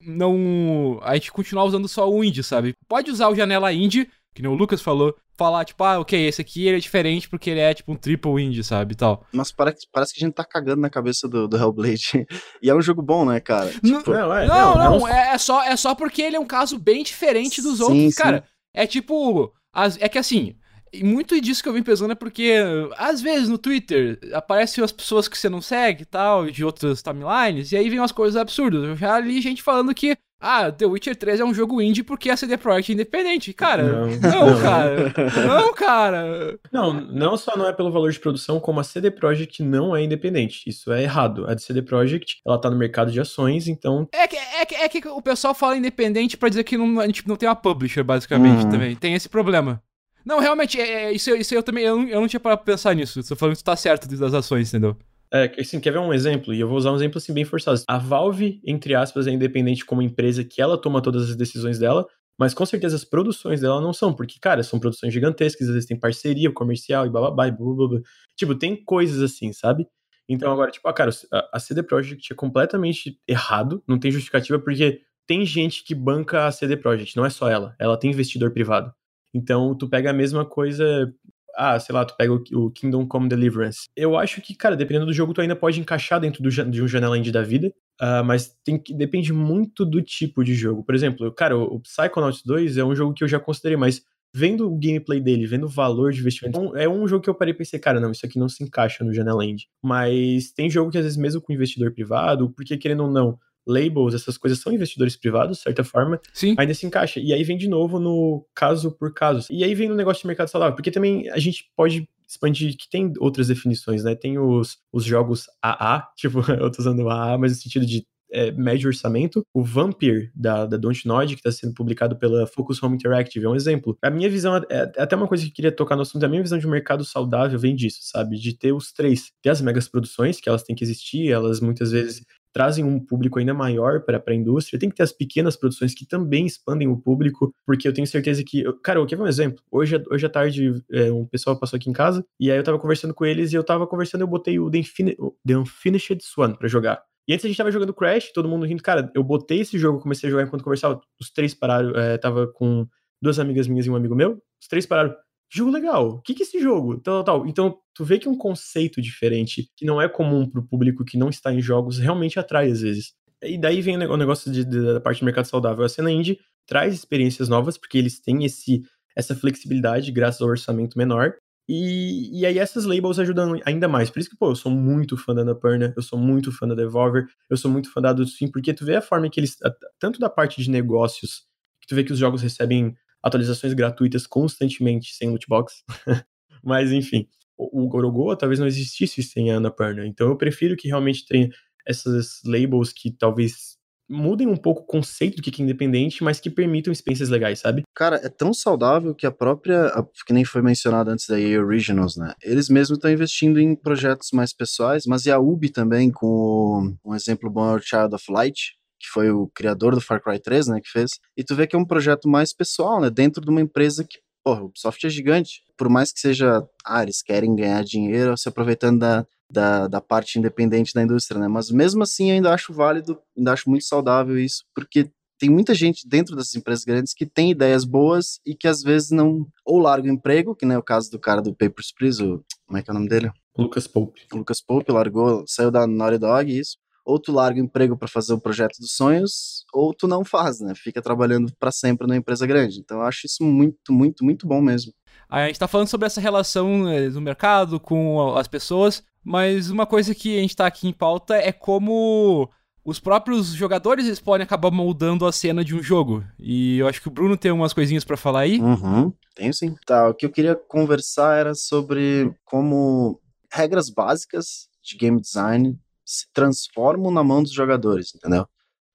não. 0.00 1.00
A 1.02 1.14
gente 1.14 1.32
continuar 1.32 1.64
usando 1.64 1.88
só 1.88 2.08
o 2.10 2.22
indie, 2.22 2.42
sabe? 2.42 2.74
Pode 2.88 3.10
usar 3.10 3.28
o 3.28 3.34
janela 3.34 3.72
indie, 3.72 4.08
que 4.34 4.42
nem 4.42 4.50
o 4.50 4.54
Lucas 4.54 4.80
falou, 4.80 5.14
falar, 5.38 5.64
tipo, 5.64 5.84
ah, 5.84 6.00
ok, 6.00 6.26
esse 6.26 6.40
aqui 6.40 6.66
ele 6.66 6.78
é 6.78 6.80
diferente 6.80 7.28
porque 7.28 7.48
ele 7.48 7.60
é, 7.60 7.72
tipo, 7.72 7.92
um 7.92 7.96
triple 7.96 8.42
indie, 8.42 8.64
sabe? 8.64 8.96
tal. 8.96 9.24
Mas 9.32 9.52
parece, 9.52 9.86
parece 9.92 10.12
que 10.12 10.22
a 10.22 10.26
gente 10.26 10.34
tá 10.34 10.44
cagando 10.44 10.82
na 10.82 10.90
cabeça 10.90 11.28
do, 11.28 11.46
do 11.46 11.56
Hellblade. 11.56 12.26
e 12.60 12.68
é 12.68 12.74
um 12.74 12.82
jogo 12.82 13.00
bom, 13.00 13.24
né, 13.24 13.38
cara? 13.38 13.70
Tipo... 13.70 14.10
Não, 14.10 14.34
é, 14.36 14.46
não, 14.46 14.74
não, 14.74 14.98
não, 14.98 15.08
É, 15.08 15.34
é, 15.34 15.38
só, 15.38 15.62
é 15.62 15.76
só 15.76 15.94
porque 15.94 16.20
ele 16.20 16.36
é 16.36 16.40
um 16.40 16.46
caso 16.46 16.76
bem 16.76 17.04
diferente 17.04 17.62
dos 17.62 17.76
sim, 17.76 17.82
outros. 17.84 18.14
Sim. 18.14 18.20
Cara, 18.22 18.44
é 18.74 18.86
tipo. 18.86 19.52
As, 19.72 19.96
é 20.00 20.08
que 20.08 20.18
assim. 20.18 20.56
E 20.92 21.04
muito 21.04 21.38
disso 21.40 21.62
que 21.62 21.68
eu 21.68 21.72
vim 21.74 21.82
pensando 21.82 22.12
é 22.12 22.14
porque, 22.14 22.54
às 22.96 23.20
vezes, 23.20 23.46
no 23.48 23.58
Twitter, 23.58 24.18
aparecem 24.32 24.82
as 24.82 24.90
pessoas 24.90 25.28
que 25.28 25.36
você 25.36 25.48
não 25.48 25.60
segue 25.60 26.02
e 26.02 26.06
tal, 26.06 26.46
de 26.46 26.64
outras 26.64 27.02
timelines, 27.02 27.72
e 27.72 27.76
aí 27.76 27.90
vem 27.90 28.00
umas 28.00 28.10
coisas 28.10 28.40
absurdas. 28.40 28.82
Eu 28.82 28.96
já 28.96 29.20
li 29.20 29.38
gente 29.42 29.62
falando 29.62 29.94
que, 29.94 30.16
ah, 30.40 30.70
The 30.70 30.86
Witcher 30.86 31.16
3 31.16 31.40
é 31.40 31.44
um 31.44 31.52
jogo 31.52 31.82
indie 31.82 32.04
porque 32.04 32.30
a 32.30 32.36
CD 32.36 32.56
Projekt 32.56 32.92
é 32.92 32.94
independente. 32.94 33.52
Cara, 33.52 33.82
não, 33.82 34.06
não, 34.06 34.50
não, 34.50 34.60
cara. 34.62 35.14
Não, 35.46 35.74
cara. 35.74 36.58
Não, 36.72 36.92
não 36.92 37.36
só 37.36 37.56
não 37.56 37.68
é 37.68 37.72
pelo 37.72 37.90
valor 37.90 38.12
de 38.12 38.20
produção, 38.20 38.60
como 38.60 38.78
a 38.78 38.84
CD 38.84 39.10
Projekt 39.10 39.62
não 39.62 39.96
é 39.96 40.02
independente. 40.02 40.62
Isso 40.64 40.92
é 40.92 41.02
errado. 41.02 41.44
A 41.48 41.58
CD 41.58 41.82
Projekt, 41.82 42.36
ela 42.46 42.60
tá 42.60 42.70
no 42.70 42.76
mercado 42.76 43.10
de 43.10 43.20
ações, 43.20 43.66
então... 43.66 44.08
É 44.12 44.28
que, 44.28 44.36
é 44.36 44.64
que, 44.64 44.74
é 44.74 44.88
que 44.88 45.08
o 45.08 45.20
pessoal 45.20 45.54
fala 45.54 45.76
independente 45.76 46.36
para 46.36 46.48
dizer 46.48 46.62
que 46.62 46.76
não, 46.76 47.00
a 47.00 47.06
gente 47.06 47.26
não 47.26 47.34
tem 47.34 47.48
uma 47.48 47.56
publisher, 47.56 48.04
basicamente, 48.04 48.64
uhum. 48.64 48.70
também. 48.70 48.94
Tem 48.94 49.14
esse 49.14 49.28
problema. 49.28 49.82
Não, 50.24 50.40
realmente, 50.40 50.80
é, 50.80 51.04
é, 51.04 51.12
isso, 51.12 51.34
isso 51.34 51.54
eu 51.54 51.62
também. 51.62 51.84
Eu 51.84 51.96
não, 51.96 52.08
eu 52.08 52.20
não 52.20 52.28
tinha 52.28 52.38
para 52.38 52.56
pensar 52.56 52.94
nisso. 52.94 53.26
Tô 53.26 53.34
falando 53.34 53.56
que 53.56 53.62
tu 53.62 53.64
tá 53.64 53.74
certo 53.74 54.06
das 54.06 54.34
ações, 54.34 54.68
entendeu? 54.68 54.96
É, 55.32 55.60
assim, 55.60 55.78
quer 55.80 55.92
ver 55.92 55.98
um 55.98 56.12
exemplo? 56.12 56.54
E 56.54 56.60
eu 56.60 56.68
vou 56.68 56.78
usar 56.78 56.92
um 56.92 56.96
exemplo 56.96 57.18
assim 57.18 57.34
bem 57.34 57.44
forçado. 57.44 57.80
A 57.86 57.98
Valve, 57.98 58.60
entre 58.64 58.94
aspas, 58.94 59.26
é 59.26 59.30
independente 59.30 59.84
como 59.84 60.00
empresa 60.02 60.42
que 60.44 60.60
ela 60.62 60.80
toma 60.80 61.02
todas 61.02 61.28
as 61.30 61.36
decisões 61.36 61.78
dela, 61.78 62.06
mas 62.38 62.54
com 62.54 62.64
certeza 62.64 62.96
as 62.96 63.04
produções 63.04 63.60
dela 63.60 63.80
não 63.80 63.92
são, 63.92 64.14
porque, 64.14 64.38
cara, 64.40 64.62
são 64.62 64.78
produções 64.80 65.12
gigantescas, 65.12 65.68
às 65.68 65.74
vezes 65.74 65.88
tem 65.88 65.98
parceria 65.98 66.50
comercial 66.52 67.06
e 67.06 67.10
blá 67.10 67.20
blá, 67.20 67.30
blá, 67.30 67.50
blá, 67.50 67.88
blá. 67.88 68.00
Tipo, 68.36 68.54
tem 68.54 68.76
coisas 68.84 69.20
assim, 69.22 69.52
sabe? 69.52 69.86
Então 70.28 70.52
agora, 70.52 70.70
tipo, 70.70 70.86
ah, 70.88 70.92
cara, 70.92 71.10
a 71.52 71.58
CD 71.58 71.82
Projekt 71.82 72.32
é 72.32 72.36
completamente 72.36 73.18
errado, 73.26 73.82
não 73.88 73.98
tem 73.98 74.10
justificativa, 74.10 74.58
porque 74.58 75.00
tem 75.26 75.44
gente 75.44 75.84
que 75.84 75.94
banca 75.94 76.46
a 76.46 76.52
CD 76.52 76.76
Projekt, 76.76 77.16
não 77.16 77.24
é 77.26 77.30
só 77.30 77.48
ela, 77.50 77.74
ela 77.78 77.98
tem 77.98 78.10
investidor 78.10 78.52
privado. 78.52 78.92
Então, 79.34 79.74
tu 79.76 79.88
pega 79.88 80.10
a 80.10 80.12
mesma 80.12 80.44
coisa. 80.46 81.12
Ah, 81.60 81.78
sei 81.80 81.92
lá, 81.92 82.04
tu 82.04 82.16
pega 82.16 82.32
o, 82.32 82.70
Kingdom 82.70 83.04
Come 83.06 83.28
Deliverance. 83.28 83.88
Eu 83.96 84.16
acho 84.16 84.40
que, 84.40 84.54
cara, 84.54 84.76
dependendo 84.76 85.06
do 85.06 85.12
jogo, 85.12 85.34
tu 85.34 85.40
ainda 85.40 85.56
pode 85.56 85.80
encaixar 85.80 86.20
dentro 86.20 86.40
do, 86.40 86.48
de 86.48 86.82
um 86.82 86.86
janela 86.86 87.18
indie 87.18 87.32
da 87.32 87.42
vida. 87.42 87.72
Uh, 88.00 88.22
mas 88.24 88.56
tem 88.64 88.78
que, 88.78 88.94
depende 88.94 89.32
muito 89.32 89.84
do 89.84 90.00
tipo 90.00 90.44
de 90.44 90.54
jogo. 90.54 90.84
Por 90.84 90.94
exemplo, 90.94 91.32
cara, 91.32 91.58
o, 91.58 91.74
o 91.74 91.80
Psychonauts 91.80 92.42
2 92.44 92.76
é 92.76 92.84
um 92.84 92.94
jogo 92.94 93.12
que 93.12 93.24
eu 93.24 93.28
já 93.28 93.40
considerei, 93.40 93.76
mas 93.76 94.02
vendo 94.32 94.70
o 94.70 94.78
gameplay 94.78 95.20
dele, 95.20 95.46
vendo 95.46 95.66
o 95.66 95.68
valor 95.68 96.12
de 96.12 96.20
investimento, 96.20 96.76
é 96.76 96.88
um 96.88 97.08
jogo 97.08 97.24
que 97.24 97.30
eu 97.30 97.34
parei 97.34 97.52
e 97.52 97.56
pensei, 97.56 97.78
cara, 97.78 97.98
não, 97.98 98.12
isso 98.12 98.24
aqui 98.24 98.38
não 98.38 98.48
se 98.48 98.62
encaixa 98.62 99.02
no 99.02 99.12
Janela 99.12 99.44
Indie. 99.44 99.66
Mas 99.82 100.52
tem 100.52 100.70
jogo 100.70 100.90
que 100.90 100.98
às 100.98 101.04
vezes 101.04 101.18
mesmo 101.18 101.40
com 101.40 101.52
investidor 101.52 101.92
privado, 101.92 102.50
porque 102.50 102.76
querendo 102.76 103.04
ou 103.04 103.10
não, 103.10 103.38
labels, 103.68 104.14
essas 104.14 104.36
coisas 104.36 104.58
são 104.58 104.72
investidores 104.72 105.16
privados, 105.16 105.58
de 105.58 105.62
certa 105.62 105.84
forma, 105.84 106.20
Sim. 106.32 106.54
ainda 106.58 106.74
se 106.74 106.86
encaixa. 106.86 107.20
E 107.20 107.32
aí 107.32 107.44
vem 107.44 107.56
de 107.56 107.68
novo 107.68 108.00
no 108.00 108.44
caso 108.54 108.90
por 108.90 109.12
caso. 109.12 109.46
E 109.50 109.62
aí 109.62 109.74
vem 109.74 109.88
no 109.88 109.94
negócio 109.94 110.22
de 110.22 110.26
mercado 110.26 110.48
saudável, 110.48 110.74
porque 110.74 110.90
também 110.90 111.28
a 111.30 111.38
gente 111.38 111.70
pode 111.76 112.08
expandir 112.26 112.76
que 112.76 112.88
tem 112.90 113.12
outras 113.18 113.48
definições, 113.48 114.04
né? 114.04 114.14
Tem 114.14 114.38
os, 114.38 114.78
os 114.92 115.04
jogos 115.04 115.46
AA, 115.62 116.06
tipo, 116.16 116.40
eu 116.50 116.70
tô 116.70 116.80
usando 116.80 117.08
AA, 117.08 117.38
mas 117.38 117.52
no 117.52 117.58
sentido 117.58 117.86
de 117.86 118.06
é, 118.30 118.50
médio 118.52 118.88
orçamento. 118.88 119.42
O 119.52 119.62
Vampire, 119.62 120.30
da, 120.34 120.66
da 120.66 120.76
Dontnod, 120.76 121.34
que 121.34 121.40
está 121.40 121.50
sendo 121.50 121.74
publicado 121.74 122.16
pela 122.16 122.46
Focus 122.46 122.82
Home 122.82 122.96
Interactive, 122.96 123.46
é 123.46 123.48
um 123.48 123.54
exemplo. 123.54 123.96
A 124.02 124.10
minha 124.10 124.28
visão, 124.28 124.56
é, 124.56 124.62
é, 124.70 125.02
até 125.02 125.16
uma 125.16 125.26
coisa 125.26 125.44
que 125.44 125.50
eu 125.50 125.54
queria 125.54 125.72
tocar 125.72 125.96
no 125.96 126.02
assunto, 126.02 126.24
a 126.24 126.28
minha 126.28 126.42
visão 126.42 126.58
de 126.58 126.66
um 126.66 126.70
mercado 126.70 127.04
saudável 127.04 127.58
vem 127.58 127.74
disso, 127.74 128.00
sabe? 128.02 128.36
De 128.36 128.52
ter 128.52 128.72
os 128.72 128.92
três. 128.92 129.32
Ter 129.42 129.50
as 129.50 129.60
megas 129.60 129.88
produções, 129.88 130.40
que 130.40 130.48
elas 130.48 130.62
têm 130.62 130.76
que 130.76 130.84
existir, 130.84 131.30
elas 131.30 131.60
muitas 131.60 131.90
vezes 131.90 132.24
trazem 132.52 132.84
um 132.84 132.98
público 132.98 133.38
ainda 133.38 133.54
maior 133.54 134.00
para 134.02 134.22
a 134.26 134.34
indústria. 134.34 134.78
Tem 134.78 134.88
que 134.88 134.96
ter 134.96 135.02
as 135.02 135.12
pequenas 135.12 135.56
produções 135.56 135.94
que 135.94 136.06
também 136.06 136.46
expandem 136.46 136.88
o 136.88 136.96
público, 136.96 137.54
porque 137.66 137.86
eu 137.86 137.92
tenho 137.92 138.06
certeza 138.06 138.42
que. 138.44 138.64
Cara, 138.82 138.98
eu 138.98 139.06
quero 139.06 139.22
um 139.22 139.26
exemplo. 139.26 139.62
Hoje, 139.70 140.02
hoje 140.10 140.26
à 140.26 140.28
tarde, 140.28 140.72
é, 140.90 141.12
um 141.12 141.26
pessoal 141.26 141.58
passou 141.58 141.76
aqui 141.76 141.90
em 141.90 141.92
casa, 141.92 142.24
e 142.38 142.50
aí 142.50 142.58
eu 142.58 142.64
tava 142.64 142.78
conversando 142.78 143.14
com 143.14 143.24
eles, 143.24 143.52
e 143.52 143.56
eu 143.56 143.64
tava 143.64 143.86
conversando, 143.86 144.22
eu 144.22 144.26
botei 144.26 144.58
o 144.58 144.70
The, 144.70 144.78
Infin 144.78 145.16
The 145.46 145.56
Unfinished 145.56 146.22
Swan 146.22 146.54
para 146.54 146.68
jogar. 146.68 147.02
E 147.28 147.34
antes 147.34 147.44
a 147.44 147.48
gente 147.48 147.58
tava 147.58 147.70
jogando 147.70 147.92
Crash, 147.92 148.32
todo 148.32 148.48
mundo 148.48 148.64
rindo. 148.64 148.82
Cara, 148.82 149.12
eu 149.14 149.22
botei 149.22 149.60
esse 149.60 149.78
jogo, 149.78 150.00
comecei 150.00 150.28
a 150.28 150.30
jogar 150.30 150.44
enquanto 150.44 150.64
conversava. 150.64 150.98
Os 151.20 151.30
três 151.30 151.54
pararam. 151.54 151.90
É, 151.90 152.16
tava 152.16 152.46
com 152.46 152.86
duas 153.20 153.38
amigas 153.38 153.68
minhas 153.68 153.84
e 153.84 153.90
um 153.90 153.96
amigo 153.96 154.14
meu. 154.14 154.42
Os 154.60 154.66
três 154.66 154.86
pararam 154.86 155.14
jogo 155.50 155.70
legal. 155.70 156.08
O 156.10 156.22
que, 156.22 156.34
que 156.34 156.42
é 156.42 156.46
esse 156.46 156.60
jogo? 156.60 156.98
Tal, 157.00 157.24
tal, 157.24 157.40
tal. 157.40 157.46
Então, 157.46 157.78
tu 157.94 158.04
vê 158.04 158.18
que 158.18 158.28
um 158.28 158.36
conceito 158.36 159.00
diferente, 159.00 159.70
que 159.76 159.84
não 159.84 160.00
é 160.00 160.08
comum 160.08 160.48
pro 160.48 160.66
público 160.66 161.04
que 161.04 161.18
não 161.18 161.28
está 161.28 161.52
em 161.52 161.60
jogos, 161.60 161.98
realmente 161.98 162.38
atrai 162.38 162.70
às 162.70 162.80
vezes. 162.80 163.12
E 163.42 163.58
daí 163.58 163.80
vem 163.80 163.96
o 163.96 164.16
negócio 164.16 164.50
de, 164.50 164.64
de, 164.64 164.94
da 164.94 165.00
parte 165.00 165.20
do 165.20 165.24
mercado 165.24 165.46
saudável. 165.46 165.84
A 165.84 165.88
cena 165.88 166.10
indie 166.10 166.38
traz 166.66 166.94
experiências 166.94 167.48
novas, 167.48 167.78
porque 167.78 167.96
eles 167.96 168.20
têm 168.20 168.44
esse, 168.44 168.82
essa 169.16 169.34
flexibilidade 169.34 170.12
graças 170.12 170.40
ao 170.40 170.48
orçamento 170.48 170.98
menor. 170.98 171.34
E, 171.68 172.40
e 172.40 172.46
aí 172.46 172.58
essas 172.58 172.84
labels 172.86 173.18
ajudam 173.18 173.60
ainda 173.64 173.86
mais. 173.86 174.10
Por 174.10 174.20
isso 174.20 174.30
que, 174.30 174.36
pô, 174.36 174.50
eu 174.50 174.56
sou 174.56 174.72
muito 174.72 175.16
fã 175.16 175.34
da 175.34 175.42
Annapurna, 175.42 175.92
eu 175.96 176.02
sou 176.02 176.18
muito 176.18 176.50
fã 176.50 176.66
da 176.66 176.74
Devolver, 176.74 177.26
eu 177.50 177.56
sou 177.56 177.70
muito 177.70 177.92
fã 177.92 178.00
da 178.00 178.10
Adult 178.10 178.30
Swim, 178.30 178.50
porque 178.50 178.72
tu 178.72 178.86
vê 178.86 178.96
a 178.96 179.02
forma 179.02 179.28
que 179.28 179.38
eles, 179.38 179.56
tanto 179.98 180.18
da 180.18 180.30
parte 180.30 180.62
de 180.62 180.70
negócios, 180.70 181.42
que 181.80 181.86
tu 181.86 181.94
vê 181.94 182.02
que 182.02 182.12
os 182.12 182.18
jogos 182.18 182.40
recebem 182.40 182.96
atualizações 183.28 183.74
gratuitas 183.74 184.26
constantemente 184.26 185.14
sem 185.14 185.30
lootbox. 185.30 185.84
Mas 186.62 186.92
enfim, 186.92 187.28
o, 187.56 187.88
Gorogoa 187.88 188.36
talvez 188.36 188.58
não 188.58 188.66
existisse 188.66 189.22
sem 189.22 189.50
a 189.50 189.56
Annapurna. 189.56 190.06
Então 190.06 190.28
eu 190.28 190.36
prefiro 190.36 190.76
que 190.76 190.88
realmente 190.88 191.26
tenha 191.26 191.48
essas 191.86 192.40
labels 192.44 192.92
que 192.92 193.10
talvez 193.10 193.78
mudem 194.08 194.46
um 194.46 194.56
pouco 194.56 194.82
o 194.82 194.86
conceito 194.86 195.36
do 195.36 195.42
que 195.42 195.60
é 195.60 195.64
independente, 195.64 196.24
mas 196.24 196.40
que 196.40 196.48
permitam 196.48 196.92
experiências 196.92 197.28
legais, 197.28 197.58
sabe? 197.58 197.82
Cara, 197.94 198.16
é 198.16 198.28
tão 198.28 198.54
saudável 198.54 199.14
que 199.14 199.26
a 199.26 199.30
própria, 199.30 199.92
que 200.26 200.32
nem 200.32 200.44
foi 200.44 200.62
mencionado 200.62 201.10
antes 201.10 201.26
da 201.26 201.38
EA 201.38 201.62
Originals, 201.62 202.16
né? 202.16 202.32
Eles 202.42 202.70
mesmos 202.70 202.96
estão 202.96 203.10
investindo 203.10 203.60
em 203.60 203.76
projetos 203.76 204.30
mais 204.32 204.54
pessoais, 204.54 205.04
mas 205.06 205.26
e 205.26 205.30
a 205.30 205.38
Ubi 205.38 205.68
também, 205.68 206.10
com 206.10 206.96
um 207.04 207.14
exemplo 207.14 207.50
bom 207.50 207.70
é 207.70 207.76
o 207.76 207.82
Child 207.82 208.14
of 208.14 208.32
Light, 208.32 208.78
que 208.98 209.08
foi 209.08 209.30
o 209.30 209.48
criador 209.54 209.94
do 209.94 210.00
Far 210.00 210.22
Cry 210.22 210.38
3, 210.38 210.68
né, 210.68 210.80
que 210.80 210.90
fez. 210.90 211.10
E 211.36 211.44
tu 211.44 211.54
vê 211.54 211.66
que 211.66 211.76
é 211.76 211.78
um 211.78 211.84
projeto 211.84 212.28
mais 212.28 212.52
pessoal, 212.52 213.00
né, 213.00 213.10
dentro 213.10 213.42
de 213.42 213.50
uma 213.50 213.60
empresa 213.60 214.04
que, 214.04 214.18
porra, 214.44 214.62
o 214.62 214.66
Ubisoft 214.66 215.06
é 215.06 215.10
gigante. 215.10 215.62
Por 215.76 215.88
mais 215.88 216.12
que 216.12 216.20
seja, 216.20 216.66
ah, 216.84 217.02
eles 217.02 217.22
querem 217.22 217.54
ganhar 217.54 217.82
dinheiro 217.84 218.36
se 218.36 218.48
aproveitando 218.48 218.98
da, 218.98 219.26
da, 219.50 219.88
da 219.88 220.00
parte 220.00 220.38
independente 220.38 220.92
da 220.92 221.02
indústria, 221.02 221.40
né, 221.40 221.48
mas 221.48 221.70
mesmo 221.70 222.02
assim 222.02 222.30
eu 222.30 222.36
ainda 222.36 222.52
acho 222.52 222.72
válido, 222.72 223.18
ainda 223.36 223.52
acho 223.52 223.70
muito 223.70 223.84
saudável 223.84 224.38
isso, 224.38 224.64
porque 224.74 225.10
tem 225.38 225.48
muita 225.48 225.72
gente 225.72 226.06
dentro 226.06 226.34
dessas 226.34 226.56
empresas 226.56 226.84
grandes 226.84 227.14
que 227.14 227.24
tem 227.24 227.52
ideias 227.52 227.84
boas 227.84 228.40
e 228.44 228.56
que 228.56 228.66
às 228.66 228.82
vezes 228.82 229.10
não 229.10 229.46
ou 229.64 229.78
larga 229.78 230.08
o 230.08 230.12
emprego, 230.12 230.54
que 230.54 230.66
nem 230.66 230.74
é 230.74 230.78
o 230.78 230.82
caso 230.82 231.08
do 231.12 231.18
cara 231.18 231.40
do 231.40 231.54
Papers, 231.54 231.92
Please, 231.96 232.20
o, 232.20 232.44
como 232.66 232.76
é 232.76 232.82
que 232.82 232.90
é 232.90 232.92
o 232.92 232.94
nome 232.94 233.08
dele? 233.08 233.30
Lucas 233.56 233.86
Pope. 233.86 234.22
Lucas 234.32 234.60
Pope 234.60 234.90
largou, 234.90 235.44
saiu 235.46 235.70
da 235.70 235.86
Naughty 235.86 236.18
Dog, 236.18 236.58
isso 236.58 236.76
ou 237.08 237.18
tu 237.18 237.32
larga 237.32 237.58
o 237.58 237.64
emprego 237.64 237.96
para 237.96 238.06
fazer 238.06 238.34
o 238.34 238.40
projeto 238.40 238.78
dos 238.78 238.92
sonhos, 238.92 239.64
ou 239.72 239.94
tu 239.94 240.06
não 240.06 240.22
faz, 240.26 240.60
né? 240.60 240.74
Fica 240.74 241.00
trabalhando 241.00 241.50
para 241.58 241.72
sempre 241.72 242.06
numa 242.06 242.18
empresa 242.18 242.46
grande. 242.46 242.80
Então 242.80 242.98
eu 242.98 243.04
acho 243.04 243.26
isso 243.26 243.42
muito, 243.42 243.90
muito, 243.90 244.22
muito 244.22 244.46
bom 244.46 244.60
mesmo. 244.60 244.92
A 245.26 245.46
gente 245.46 245.58
tá 245.58 245.66
falando 245.66 245.88
sobre 245.88 246.06
essa 246.06 246.20
relação 246.20 246.86
eh, 246.86 247.08
do 247.08 247.18
mercado 247.18 247.80
com 247.80 248.36
as 248.36 248.46
pessoas, 248.46 249.02
mas 249.24 249.70
uma 249.70 249.86
coisa 249.86 250.14
que 250.14 250.36
a 250.36 250.42
gente 250.42 250.54
tá 250.54 250.66
aqui 250.66 250.86
em 250.86 250.92
pauta 250.92 251.34
é 251.34 251.50
como 251.50 252.50
os 252.84 253.00
próprios 253.00 253.48
jogadores 253.54 254.04
eles 254.04 254.20
podem 254.20 254.44
acabar 254.44 254.70
moldando 254.70 255.24
a 255.24 255.32
cena 255.32 255.64
de 255.64 255.74
um 255.74 255.82
jogo. 255.82 256.22
E 256.38 256.76
eu 256.76 256.86
acho 256.86 257.00
que 257.00 257.08
o 257.08 257.10
Bruno 257.10 257.38
tem 257.38 257.50
umas 257.50 257.72
coisinhas 257.72 258.04
para 258.04 258.18
falar 258.18 258.40
aí. 258.40 258.60
Uhum, 258.60 259.10
tenho 259.34 259.54
sim. 259.54 259.74
Tá, 259.86 260.10
o 260.10 260.14
que 260.14 260.26
eu 260.26 260.30
queria 260.30 260.54
conversar 260.54 261.38
era 261.38 261.54
sobre 261.54 262.30
como 262.44 263.18
regras 263.50 263.88
básicas 263.88 264.68
de 264.84 264.94
game 264.98 265.18
design 265.18 265.78
se 266.08 266.26
transformam 266.32 267.10
na 267.10 267.22
mão 267.22 267.42
dos 267.42 267.52
jogadores, 267.52 268.14
entendeu? 268.14 268.46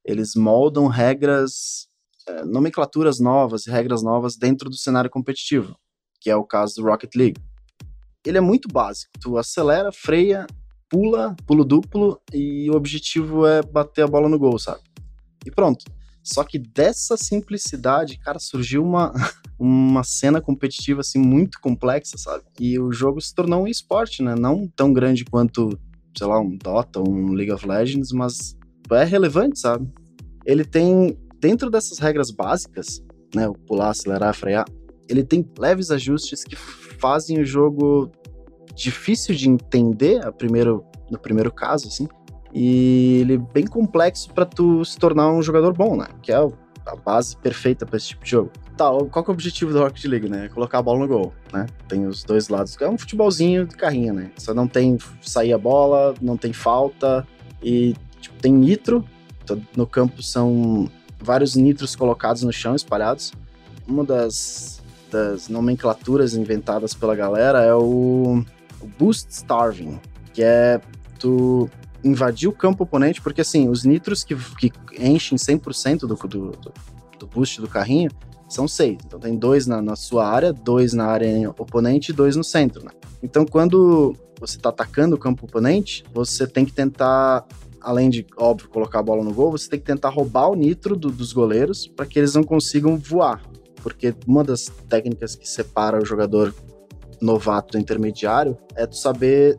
Eles 0.03 0.33
moldam 0.33 0.87
regras, 0.87 1.87
é, 2.27 2.43
nomenclaturas 2.43 3.19
novas, 3.19 3.67
regras 3.67 4.01
novas 4.01 4.35
dentro 4.35 4.67
do 4.67 4.75
cenário 4.75 5.11
competitivo, 5.11 5.77
que 6.19 6.31
é 6.31 6.35
o 6.35 6.43
caso 6.43 6.75
do 6.75 6.83
Rocket 6.83 7.13
League. 7.15 7.39
ele 8.25 8.39
é 8.39 8.41
muito 8.41 8.67
básico. 8.67 9.11
Tu 9.21 9.37
acelera, 9.37 9.91
freia, 9.91 10.47
pula, 10.89 11.35
pulo 11.45 11.63
duplo 11.63 12.19
e 12.33 12.67
o 12.71 12.75
objetivo 12.75 13.45
é 13.45 13.61
bater 13.61 14.05
a 14.05 14.07
bola 14.07 14.27
no 14.27 14.39
gol, 14.39 14.57
sabe? 14.57 14.81
E 15.45 15.51
pronto. 15.51 15.85
Só 16.23 16.43
que 16.43 16.57
dessa 16.57 17.15
simplicidade, 17.15 18.17
cara, 18.17 18.39
surgiu 18.39 18.81
uma, 18.81 19.13
uma 19.59 20.03
cena 20.03 20.41
competitiva 20.41 21.01
assim 21.01 21.19
muito 21.19 21.59
complexa, 21.61 22.17
sabe? 22.17 22.43
E 22.59 22.79
o 22.79 22.91
jogo 22.91 23.21
se 23.21 23.35
tornou 23.35 23.63
um 23.63 23.67
esporte, 23.67 24.23
né? 24.23 24.33
Não 24.33 24.67
tão 24.67 24.91
grande 24.91 25.23
quanto, 25.25 25.77
sei 26.17 26.27
lá, 26.27 26.39
um 26.39 26.57
Dota, 26.57 26.99
um 26.99 27.33
League 27.33 27.51
of 27.51 27.67
Legends, 27.67 28.11
mas 28.11 28.55
é 28.91 29.03
relevante, 29.03 29.59
sabe? 29.59 29.87
Ele 30.45 30.63
tem 30.63 31.17
dentro 31.39 31.69
dessas 31.69 31.99
regras 31.99 32.31
básicas, 32.31 33.03
né, 33.35 33.47
o 33.47 33.53
pular, 33.53 33.89
acelerar, 33.89 34.33
frear, 34.33 34.65
ele 35.09 35.23
tem 35.23 35.45
leves 35.57 35.91
ajustes 35.91 36.43
que 36.43 36.55
fazem 36.55 37.39
o 37.39 37.45
jogo 37.45 38.11
difícil 38.75 39.35
de 39.35 39.49
entender 39.49 40.25
a 40.25 40.31
primeiro, 40.31 40.83
no 41.11 41.19
primeiro 41.19 41.51
caso, 41.51 41.87
assim, 41.87 42.07
e 42.53 43.19
ele 43.21 43.33
é 43.33 43.37
bem 43.37 43.65
complexo 43.65 44.31
para 44.33 44.45
tu 44.45 44.85
se 44.85 44.97
tornar 44.97 45.31
um 45.31 45.41
jogador 45.41 45.73
bom, 45.73 45.97
né? 45.97 46.05
Que 46.21 46.31
é 46.31 46.39
a 46.85 46.95
base 46.95 47.35
perfeita 47.37 47.85
para 47.85 47.97
esse 47.97 48.09
tipo 48.09 48.23
de 48.23 48.31
jogo. 48.31 48.51
Tá, 48.75 48.89
qual 49.11 49.23
que 49.23 49.29
é 49.29 49.31
o 49.31 49.33
objetivo 49.33 49.71
do 49.71 49.79
Rocket 49.79 50.05
League, 50.05 50.29
né? 50.29 50.49
Colocar 50.49 50.79
a 50.79 50.81
bola 50.81 50.99
no 50.99 51.07
gol, 51.07 51.33
né? 51.51 51.67
Tem 51.87 52.05
os 52.07 52.23
dois 52.23 52.49
lados. 52.49 52.75
É 52.81 52.89
um 52.89 52.97
futebolzinho 52.97 53.67
de 53.67 53.75
carrinho, 53.75 54.13
né? 54.13 54.31
Só 54.37 54.53
não 54.53 54.67
tem 54.67 54.97
sair 55.21 55.53
a 55.53 55.57
bola, 55.57 56.13
não 56.21 56.37
tem 56.37 56.51
falta 56.51 57.25
e 57.61 57.95
tipo, 58.19 58.35
tem 58.41 58.51
nitro. 58.51 59.05
No 59.75 59.85
campo 59.85 60.23
são 60.23 60.89
vários 61.19 61.55
nitros 61.55 61.95
colocados 61.95 62.43
no 62.43 62.51
chão, 62.51 62.75
espalhados. 62.75 63.31
Uma 63.87 64.03
das, 64.03 64.81
das 65.11 65.49
nomenclaturas 65.49 66.33
inventadas 66.33 66.93
pela 66.93 67.15
galera 67.15 67.61
é 67.61 67.75
o, 67.75 68.43
o 68.81 68.87
Boost 68.97 69.29
Starving, 69.31 69.99
que 70.33 70.41
é 70.41 70.81
tu 71.19 71.69
invadir 72.03 72.49
o 72.49 72.51
campo 72.51 72.83
oponente, 72.83 73.21
porque 73.21 73.41
assim, 73.41 73.69
os 73.69 73.83
nitros 73.83 74.23
que, 74.23 74.35
que 74.35 74.71
enchem 74.99 75.37
100% 75.37 75.99
do, 75.99 76.15
do, 76.15 76.51
do 77.19 77.27
boost 77.27 77.61
do 77.61 77.67
carrinho 77.67 78.11
são 78.49 78.67
seis. 78.67 78.97
Então 79.05 79.19
tem 79.19 79.35
dois 79.35 79.65
na, 79.65 79.81
na 79.81 79.95
sua 79.95 80.27
área, 80.27 80.53
dois 80.53 80.93
na 80.93 81.05
área 81.05 81.49
oponente 81.57 82.11
e 82.11 82.13
dois 82.13 82.35
no 82.35 82.43
centro, 82.43 82.83
né? 82.83 82.91
Então 83.21 83.45
quando 83.45 84.15
você 84.39 84.57
está 84.57 84.69
atacando 84.69 85.15
o 85.15 85.19
campo 85.19 85.45
oponente, 85.45 86.03
você 86.13 86.45
tem 86.45 86.65
que 86.65 86.73
tentar, 86.73 87.45
além 87.81 88.09
de, 88.09 88.25
óbvio, 88.37 88.69
colocar 88.69 88.99
a 88.99 89.03
bola 89.03 89.23
no 89.23 89.33
gol, 89.33 89.51
você 89.51 89.69
tem 89.69 89.79
que 89.79 89.85
tentar 89.85 90.09
roubar 90.09 90.49
o 90.49 90.55
nitro 90.55 90.95
do, 90.95 91.09
dos 91.09 91.31
goleiros 91.31 91.87
para 91.87 92.05
que 92.05 92.19
eles 92.19 92.33
não 92.35 92.43
consigam 92.43 92.97
voar. 92.97 93.41
Porque 93.81 94.13
uma 94.27 94.43
das 94.43 94.71
técnicas 94.87 95.35
que 95.35 95.47
separa 95.47 96.01
o 96.01 96.05
jogador 96.05 96.53
novato 97.21 97.73
do 97.73 97.79
intermediário 97.79 98.57
é 98.75 98.85
tu 98.85 98.97
saber 98.97 99.57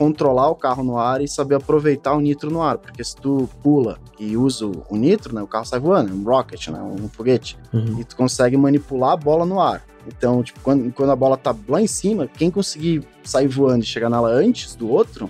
controlar 0.00 0.48
o 0.48 0.54
carro 0.54 0.82
no 0.82 0.96
ar 0.96 1.20
e 1.20 1.28
saber 1.28 1.56
aproveitar 1.56 2.14
o 2.14 2.20
nitro 2.22 2.50
no 2.50 2.62
ar, 2.62 2.78
porque 2.78 3.04
se 3.04 3.14
tu 3.14 3.46
pula 3.62 3.98
e 4.18 4.34
usa 4.34 4.64
o 4.64 4.96
nitro, 4.96 5.34
né, 5.34 5.42
o 5.42 5.46
carro 5.46 5.66
sai 5.66 5.78
voando, 5.78 6.08
é 6.08 6.14
um 6.14 6.24
rocket, 6.24 6.68
né, 6.68 6.80
um 6.80 7.06
foguete, 7.06 7.58
uhum. 7.70 8.00
e 8.00 8.04
tu 8.04 8.16
consegue 8.16 8.56
manipular 8.56 9.12
a 9.12 9.16
bola 9.18 9.44
no 9.44 9.60
ar. 9.60 9.84
Então, 10.06 10.42
tipo, 10.42 10.58
quando, 10.60 10.90
quando 10.90 11.10
a 11.10 11.16
bola 11.16 11.36
tá 11.36 11.54
lá 11.68 11.82
em 11.82 11.86
cima, 11.86 12.26
quem 12.26 12.50
conseguir 12.50 13.06
sair 13.22 13.46
voando 13.46 13.84
e 13.84 13.86
chegar 13.86 14.08
nela 14.08 14.30
antes 14.30 14.74
do 14.74 14.88
outro, 14.88 15.28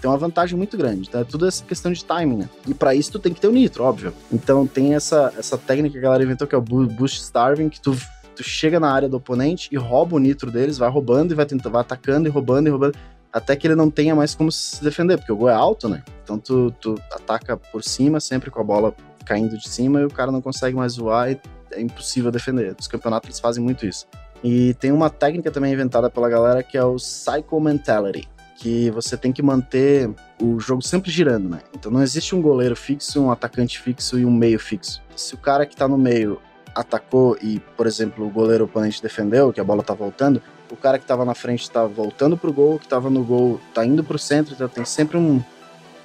tem 0.00 0.10
uma 0.10 0.18
vantagem 0.18 0.58
muito 0.58 0.76
grande. 0.76 1.06
Então 1.08 1.20
é 1.20 1.24
tudo 1.24 1.46
essa 1.46 1.62
questão 1.62 1.92
de 1.92 2.04
timing, 2.04 2.38
né? 2.38 2.50
E 2.66 2.74
para 2.74 2.96
isso 2.96 3.12
tu 3.12 3.20
tem 3.20 3.32
que 3.32 3.40
ter 3.40 3.46
o 3.46 3.52
nitro, 3.52 3.84
óbvio. 3.84 4.12
Então 4.32 4.66
tem 4.66 4.96
essa, 4.96 5.32
essa 5.38 5.56
técnica 5.56 5.92
que 5.92 5.98
a 5.98 6.02
galera 6.02 6.24
inventou 6.24 6.48
que 6.48 6.56
é 6.56 6.58
o 6.58 6.60
boost 6.60 7.20
starving, 7.20 7.68
que 7.68 7.80
tu, 7.80 7.96
tu 8.34 8.42
chega 8.42 8.80
na 8.80 8.92
área 8.92 9.08
do 9.08 9.18
oponente 9.18 9.68
e 9.70 9.76
rouba 9.76 10.16
o 10.16 10.18
nitro 10.18 10.50
deles, 10.50 10.76
vai 10.76 10.90
roubando 10.90 11.30
e 11.30 11.36
vai 11.36 11.46
tentando, 11.46 11.70
vai 11.70 11.82
atacando 11.82 12.26
e 12.26 12.30
roubando 12.32 12.66
e 12.66 12.70
roubando 12.70 12.98
até 13.32 13.56
que 13.56 13.66
ele 13.66 13.74
não 13.74 13.90
tenha 13.90 14.14
mais 14.14 14.34
como 14.34 14.52
se 14.52 14.82
defender, 14.82 15.16
porque 15.16 15.32
o 15.32 15.36
gol 15.36 15.48
é 15.48 15.54
alto, 15.54 15.88
né? 15.88 16.02
Então 16.22 16.38
tu, 16.38 16.70
tu 16.80 16.94
ataca 17.10 17.56
por 17.56 17.82
cima, 17.82 18.20
sempre 18.20 18.50
com 18.50 18.60
a 18.60 18.64
bola 18.64 18.94
caindo 19.24 19.56
de 19.56 19.68
cima, 19.68 20.00
e 20.00 20.04
o 20.04 20.10
cara 20.10 20.30
não 20.30 20.42
consegue 20.42 20.76
mais 20.76 20.96
voar 20.96 21.30
e 21.32 21.40
é 21.70 21.80
impossível 21.80 22.30
defender. 22.30 22.74
Nos 22.76 22.86
campeonatos 22.86 23.28
eles 23.28 23.40
fazem 23.40 23.62
muito 23.62 23.86
isso. 23.86 24.06
E 24.44 24.74
tem 24.74 24.92
uma 24.92 25.08
técnica 25.08 25.50
também 25.50 25.72
inventada 25.72 26.10
pela 26.10 26.28
galera 26.28 26.62
que 26.62 26.76
é 26.76 26.84
o 26.84 26.96
Psycho 26.96 27.60
Mentality, 27.60 28.28
que 28.56 28.90
você 28.90 29.16
tem 29.16 29.32
que 29.32 29.42
manter 29.42 30.10
o 30.40 30.58
jogo 30.60 30.82
sempre 30.82 31.10
girando, 31.10 31.48
né? 31.48 31.60
Então 31.74 31.90
não 31.90 32.02
existe 32.02 32.34
um 32.34 32.42
goleiro 32.42 32.76
fixo, 32.76 33.22
um 33.22 33.30
atacante 33.30 33.80
fixo 33.80 34.18
e 34.18 34.26
um 34.26 34.32
meio 34.32 34.58
fixo. 34.58 35.00
Se 35.16 35.34
o 35.34 35.38
cara 35.38 35.64
que 35.64 35.76
tá 35.76 35.86
no 35.88 35.96
meio 35.96 36.40
atacou 36.74 37.36
e, 37.40 37.60
por 37.76 37.86
exemplo, 37.86 38.26
o 38.26 38.30
goleiro 38.30 38.64
oponente 38.64 39.02
defendeu, 39.02 39.52
que 39.52 39.60
a 39.60 39.64
bola 39.64 39.82
tá 39.82 39.94
voltando, 39.94 40.42
o 40.72 40.76
cara 40.76 40.98
que 40.98 41.04
estava 41.04 41.24
na 41.24 41.34
frente 41.34 41.62
está 41.62 41.84
voltando 41.84 42.34
pro 42.34 42.52
gol, 42.52 42.78
que 42.78 42.86
estava 42.86 43.10
no 43.10 43.22
gol 43.22 43.60
está 43.68 43.84
indo 43.84 44.02
pro 44.02 44.18
centro, 44.18 44.54
então 44.54 44.66
tem 44.66 44.86
sempre 44.86 45.18
um, 45.18 45.42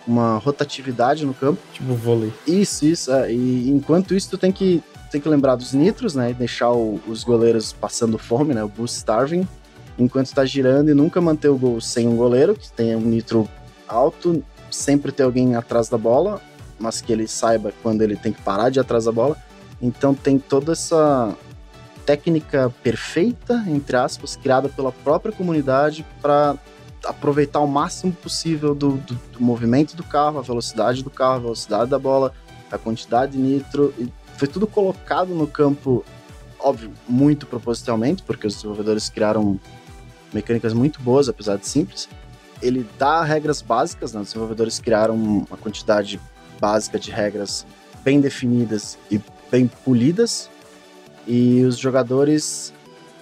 uma 0.05 0.37
rotatividade 0.37 1.25
no 1.25 1.33
campo. 1.33 1.61
Tipo 1.71 1.93
vôlei. 1.93 2.33
Isso, 2.45 2.85
isso. 2.85 3.11
É. 3.13 3.31
E 3.31 3.69
enquanto 3.69 4.13
isso, 4.13 4.29
tu 4.29 4.37
tem 4.37 4.51
que, 4.51 4.83
tem 5.09 5.21
que 5.21 5.29
lembrar 5.29 5.55
dos 5.55 5.73
nitros, 5.73 6.15
né? 6.15 6.31
E 6.31 6.33
deixar 6.33 6.71
o, 6.71 6.99
os 7.07 7.23
goleiros 7.23 7.71
passando 7.71 8.17
fome, 8.17 8.53
né? 8.53 8.61
O 8.61 8.67
boost 8.67 8.97
starving. 8.97 9.47
Enquanto 9.97 10.27
está 10.27 10.45
girando 10.45 10.89
e 10.89 10.93
nunca 10.93 11.21
manter 11.21 11.47
o 11.47 11.57
gol 11.57 11.79
sem 11.79 12.05
um 12.05 12.17
goleiro, 12.17 12.53
que 12.53 12.69
tenha 12.69 12.97
um 12.97 13.01
nitro 13.01 13.49
alto, 13.87 14.43
sempre 14.69 15.13
ter 15.13 15.23
alguém 15.23 15.55
atrás 15.55 15.87
da 15.87 15.97
bola, 15.97 16.41
mas 16.77 16.99
que 16.99 17.11
ele 17.11 17.25
saiba 17.25 17.73
quando 17.81 18.01
ele 18.01 18.15
tem 18.17 18.33
que 18.33 18.41
parar 18.41 18.69
de 18.69 18.79
ir 18.79 18.81
atrás 18.81 19.05
da 19.05 19.13
bola. 19.13 19.37
Então 19.81 20.13
tem 20.13 20.37
toda 20.37 20.73
essa 20.73 21.35
técnica 22.07 22.73
perfeita, 22.81 23.65
entre 23.67 23.97
aspas, 23.97 24.37
criada 24.37 24.69
pela 24.69 24.93
própria 24.93 25.33
comunidade 25.33 26.05
para 26.21 26.55
aproveitar 27.05 27.59
o 27.59 27.67
máximo 27.67 28.13
possível 28.13 28.73
do, 28.73 28.91
do, 28.93 29.13
do, 29.33 29.41
movimento 29.41 29.93
do 29.93 30.03
carro, 30.03 30.39
a 30.39 30.41
velocidade 30.41 31.03
do 31.03 31.09
carro, 31.09 31.35
a 31.35 31.39
velocidade 31.39 31.91
da 31.91 31.99
bola, 31.99 32.33
a 32.71 32.77
quantidade 32.77 33.33
de 33.33 33.37
nitro. 33.37 33.93
Foi 34.37 34.47
tudo 34.47 34.65
colocado 34.65 35.35
no 35.35 35.45
campo, 35.45 36.05
óbvio, 36.57 36.93
muito 37.09 37.45
propositalmente, 37.45 38.23
porque 38.23 38.47
os 38.47 38.55
desenvolvedores 38.55 39.09
criaram 39.09 39.59
mecânicas 40.33 40.73
muito 40.73 41.01
boas, 41.01 41.27
apesar 41.27 41.57
de 41.57 41.67
simples. 41.67 42.07
Ele 42.61 42.87
dá 42.97 43.21
regras 43.21 43.61
básicas, 43.61 44.13
né? 44.13 44.21
os 44.21 44.27
desenvolvedores 44.27 44.79
criaram 44.79 45.13
uma 45.13 45.57
quantidade 45.57 46.21
básica 46.57 46.97
de 46.97 47.11
regras 47.11 47.65
bem 48.01 48.21
definidas 48.21 48.97
e 49.11 49.19
bem 49.51 49.67
polidas 49.67 50.49
e 51.27 51.63
os 51.63 51.77
jogadores 51.77 52.73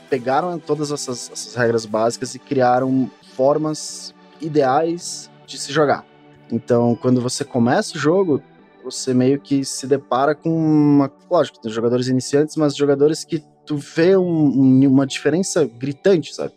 pegaram 0.10 0.60
todas 0.60 0.92
essas, 0.92 1.32
essas 1.32 1.56
regras 1.56 1.86
básicas 1.86 2.36
e 2.36 2.40
criaram 2.40 3.10
formas 3.36 4.14
ideais 4.40 5.30
de 5.48 5.58
se 5.58 5.74
jogar. 5.74 6.06
Então, 6.52 6.96
quando 6.96 7.20
você 7.20 7.44
começa 7.44 7.98
o 7.98 8.00
jogo, 8.00 8.42
você 8.84 9.14
meio 9.14 9.40
que 9.40 9.66
se 9.66 9.88
depara 9.88 10.36
com 10.36 10.50
uma. 10.50 11.12
Lógico, 11.30 11.60
tem 11.60 11.72
jogadores 11.72 12.08
iniciantes, 12.08 12.56
mas 12.56 12.76
jogadores 12.76 13.24
que 13.24 13.44
tu 13.66 13.78
vê 13.78 14.16
um, 14.16 14.88
uma 14.88 15.08
diferença 15.08 15.66
gritante, 15.66 16.36
sabe? 16.36 16.54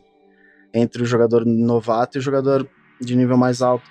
Entre 0.74 1.02
o 1.02 1.06
jogador 1.06 1.46
novato 1.46 2.18
e 2.18 2.20
o 2.20 2.22
jogador 2.22 2.68
de 3.00 3.16
nível 3.16 3.38
mais 3.38 3.62
alto. 3.62 3.88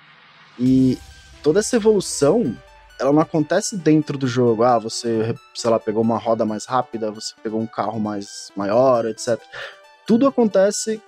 E 0.58 0.96
toda 1.42 1.58
essa 1.58 1.74
evolução 1.74 2.56
ela 2.98 3.12
não 3.12 3.20
acontece 3.20 3.76
dentro 3.76 4.18
do 4.18 4.26
jogo. 4.26 4.64
Ah, 4.64 4.78
você, 4.78 5.34
sei 5.54 5.70
lá, 5.70 5.78
pegou 5.78 6.02
uma 6.02 6.18
roda 6.18 6.44
mais 6.44 6.64
rápida, 6.64 7.10
você 7.10 7.34
pegou 7.42 7.60
um 7.60 7.66
carro 7.66 8.00
mais 8.00 8.52
maior, 8.56 9.06
etc. 9.06 9.40
Tudo 10.06 10.26
acontece 10.26 11.00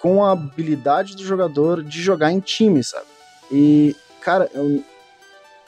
com 0.00 0.24
a 0.24 0.32
habilidade 0.32 1.16
do 1.16 1.24
jogador 1.24 1.82
de 1.82 2.00
jogar 2.02 2.32
em 2.32 2.40
time, 2.40 2.82
sabe? 2.82 3.06
E, 3.50 3.96
cara, 4.20 4.50
eu, 4.54 4.82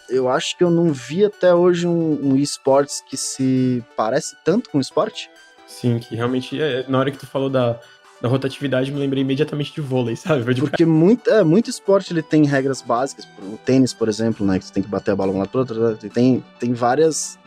eu 0.08 0.28
acho 0.28 0.56
que 0.56 0.64
eu 0.64 0.70
não 0.70 0.92
vi 0.92 1.24
até 1.24 1.54
hoje 1.54 1.86
um, 1.86 2.32
um 2.32 2.36
esportes 2.36 3.00
que 3.00 3.16
se 3.16 3.82
parece 3.96 4.36
tanto 4.44 4.70
com 4.70 4.80
esporte. 4.80 5.30
Sim, 5.66 5.98
que 5.98 6.14
realmente, 6.14 6.60
é, 6.60 6.84
na 6.88 6.98
hora 6.98 7.10
que 7.10 7.18
tu 7.18 7.26
falou 7.26 7.50
da, 7.50 7.80
da 8.24 8.30
rotatividade, 8.30 8.90
me 8.90 8.98
lembrei 8.98 9.22
imediatamente 9.22 9.74
de 9.74 9.82
vôlei, 9.82 10.16
sabe? 10.16 10.54
De 10.54 10.62
Porque 10.62 10.86
muito, 10.86 11.28
é, 11.28 11.44
muito 11.44 11.68
esporte 11.68 12.10
ele 12.10 12.22
tem 12.22 12.46
regras 12.46 12.80
básicas. 12.80 13.28
O 13.52 13.58
tênis, 13.58 13.92
por 13.92 14.08
exemplo, 14.08 14.46
né? 14.46 14.58
Que 14.58 14.64
você 14.64 14.72
tem 14.72 14.82
que 14.82 14.88
bater 14.88 15.10
a 15.10 15.16
bola 15.16 15.30
um 15.30 15.36
lado 15.36 15.50
pro 15.50 15.60
outro. 15.60 15.98
Tem, 16.08 16.42
tem 16.58 16.72
várias 16.72 17.38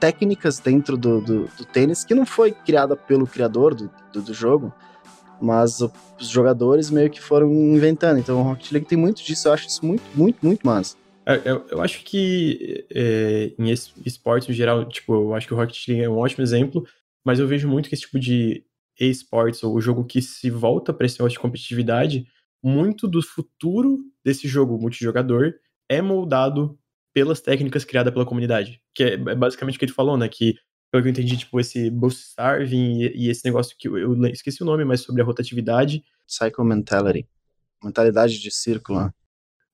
técnicas 0.00 0.58
dentro 0.58 0.96
do, 0.96 1.20
do, 1.20 1.48
do, 1.56 1.64
tênis 1.64 2.02
que 2.02 2.16
não 2.16 2.26
foi 2.26 2.50
criada 2.50 2.96
pelo 2.96 3.28
criador 3.28 3.76
do, 3.76 3.88
do, 4.12 4.22
do 4.22 4.34
jogo, 4.34 4.74
mas 5.40 5.80
os 5.80 6.28
jogadores 6.28 6.90
meio 6.90 7.08
que 7.08 7.20
foram 7.20 7.52
inventando. 7.52 8.18
Então 8.18 8.40
o 8.40 8.42
Rocket 8.42 8.72
League 8.72 8.88
tem 8.88 8.98
muito 8.98 9.22
disso, 9.22 9.46
eu 9.46 9.52
acho 9.52 9.68
isso 9.68 9.86
muito, 9.86 10.02
muito, 10.16 10.44
muito 10.44 10.66
massa. 10.66 10.96
É, 11.24 11.40
eu, 11.44 11.64
eu 11.70 11.80
acho 11.80 12.02
que 12.02 12.84
é, 12.92 13.52
em 13.56 13.70
esportes 14.04 14.48
em 14.48 14.52
geral, 14.52 14.84
tipo, 14.84 15.14
eu 15.14 15.34
acho 15.34 15.46
que 15.46 15.54
o 15.54 15.56
Rocket 15.56 15.86
League 15.86 16.02
é 16.02 16.10
um 16.10 16.18
ótimo 16.18 16.42
exemplo, 16.42 16.84
mas 17.24 17.38
eu 17.38 17.46
vejo 17.46 17.68
muito 17.68 17.88
que 17.88 17.94
esse 17.94 18.02
tipo 18.02 18.18
de 18.18 18.64
esportes, 18.98 19.62
ou 19.62 19.74
o 19.74 19.80
jogo 19.80 20.04
que 20.04 20.20
se 20.22 20.50
volta 20.50 20.92
para 20.92 21.06
esse 21.06 21.18
negócio 21.18 21.36
de 21.36 21.42
competitividade, 21.42 22.26
muito 22.62 23.08
do 23.08 23.22
futuro 23.22 23.98
desse 24.24 24.46
jogo 24.46 24.78
multijogador 24.78 25.54
é 25.88 26.00
moldado 26.00 26.78
pelas 27.12 27.40
técnicas 27.40 27.84
criadas 27.84 28.12
pela 28.12 28.24
comunidade. 28.24 28.80
Que 28.94 29.04
é, 29.04 29.12
é 29.14 29.34
basicamente 29.34 29.76
o 29.76 29.78
que 29.78 29.84
ele 29.84 29.92
falou, 29.92 30.16
né? 30.16 30.28
Que 30.28 30.56
pelo 30.90 31.02
que 31.02 31.08
eu 31.08 31.10
entendi, 31.10 31.36
tipo, 31.38 31.58
esse 31.58 31.90
boost 31.90 32.20
starving 32.28 33.00
e, 33.00 33.24
e 33.24 33.30
esse 33.30 33.44
negócio 33.44 33.74
que 33.78 33.88
eu, 33.88 33.96
eu, 33.96 34.26
esqueci 34.26 34.62
o 34.62 34.66
nome, 34.66 34.84
mas 34.84 35.00
sobre 35.00 35.22
a 35.22 35.24
rotatividade. 35.24 36.04
Cycle 36.26 36.64
mentality. 36.64 37.26
Mentalidade 37.82 38.38
de 38.38 38.50
círculo. 38.50 39.00
Né? 39.00 39.10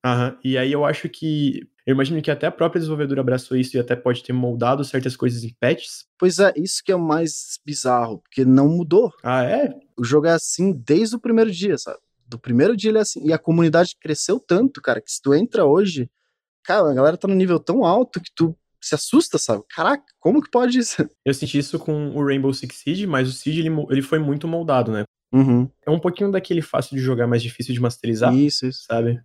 Aham, 0.04 0.38
e 0.44 0.56
aí 0.56 0.72
eu 0.72 0.84
acho 0.84 1.08
que. 1.08 1.68
Eu 1.88 1.94
imagino 1.94 2.20
que 2.20 2.30
até 2.30 2.46
a 2.46 2.50
própria 2.50 2.78
desenvolvedora 2.78 3.22
abraçou 3.22 3.56
isso 3.56 3.74
e 3.74 3.80
até 3.80 3.96
pode 3.96 4.22
ter 4.22 4.34
moldado 4.34 4.84
certas 4.84 5.16
coisas 5.16 5.42
em 5.42 5.54
patches. 5.58 6.04
Pois 6.18 6.38
é, 6.38 6.52
isso 6.54 6.82
que 6.84 6.92
é 6.92 6.94
o 6.94 7.00
mais 7.00 7.58
bizarro, 7.64 8.18
porque 8.18 8.44
não 8.44 8.68
mudou. 8.68 9.10
Ah, 9.22 9.42
é? 9.42 9.74
O 9.96 10.04
jogo 10.04 10.26
é 10.26 10.32
assim 10.32 10.70
desde 10.70 11.16
o 11.16 11.18
primeiro 11.18 11.50
dia, 11.50 11.78
sabe? 11.78 11.96
Do 12.26 12.38
primeiro 12.38 12.76
dia 12.76 12.90
ele 12.90 12.98
é 12.98 13.00
assim. 13.00 13.26
E 13.26 13.32
a 13.32 13.38
comunidade 13.38 13.96
cresceu 13.98 14.38
tanto, 14.38 14.82
cara, 14.82 15.00
que 15.00 15.10
se 15.10 15.22
tu 15.22 15.32
entra 15.32 15.64
hoje, 15.64 16.10
cara, 16.62 16.90
a 16.90 16.92
galera 16.92 17.16
tá 17.16 17.26
num 17.26 17.34
nível 17.34 17.58
tão 17.58 17.82
alto 17.86 18.20
que 18.20 18.30
tu 18.34 18.54
se 18.78 18.94
assusta, 18.94 19.38
sabe? 19.38 19.64
Caraca, 19.74 20.04
como 20.20 20.42
que 20.42 20.50
pode 20.50 20.78
isso? 20.78 21.08
Eu 21.24 21.32
senti 21.32 21.56
isso 21.56 21.78
com 21.78 22.10
o 22.10 22.22
Rainbow 22.22 22.52
Six 22.52 22.76
Siege, 22.76 23.06
mas 23.06 23.30
o 23.30 23.32
Siege 23.32 23.60
ele, 23.60 23.70
ele 23.88 24.02
foi 24.02 24.18
muito 24.18 24.46
moldado, 24.46 24.92
né? 24.92 25.04
Uhum. 25.32 25.66
É 25.86 25.90
um 25.90 25.98
pouquinho 25.98 26.30
daquele 26.30 26.60
fácil 26.60 26.94
de 26.94 27.02
jogar, 27.02 27.26
mais 27.26 27.42
difícil 27.42 27.72
de 27.72 27.80
masterizar. 27.80 28.34
Isso, 28.34 28.66
isso. 28.66 28.84
Sabe? 28.86 29.18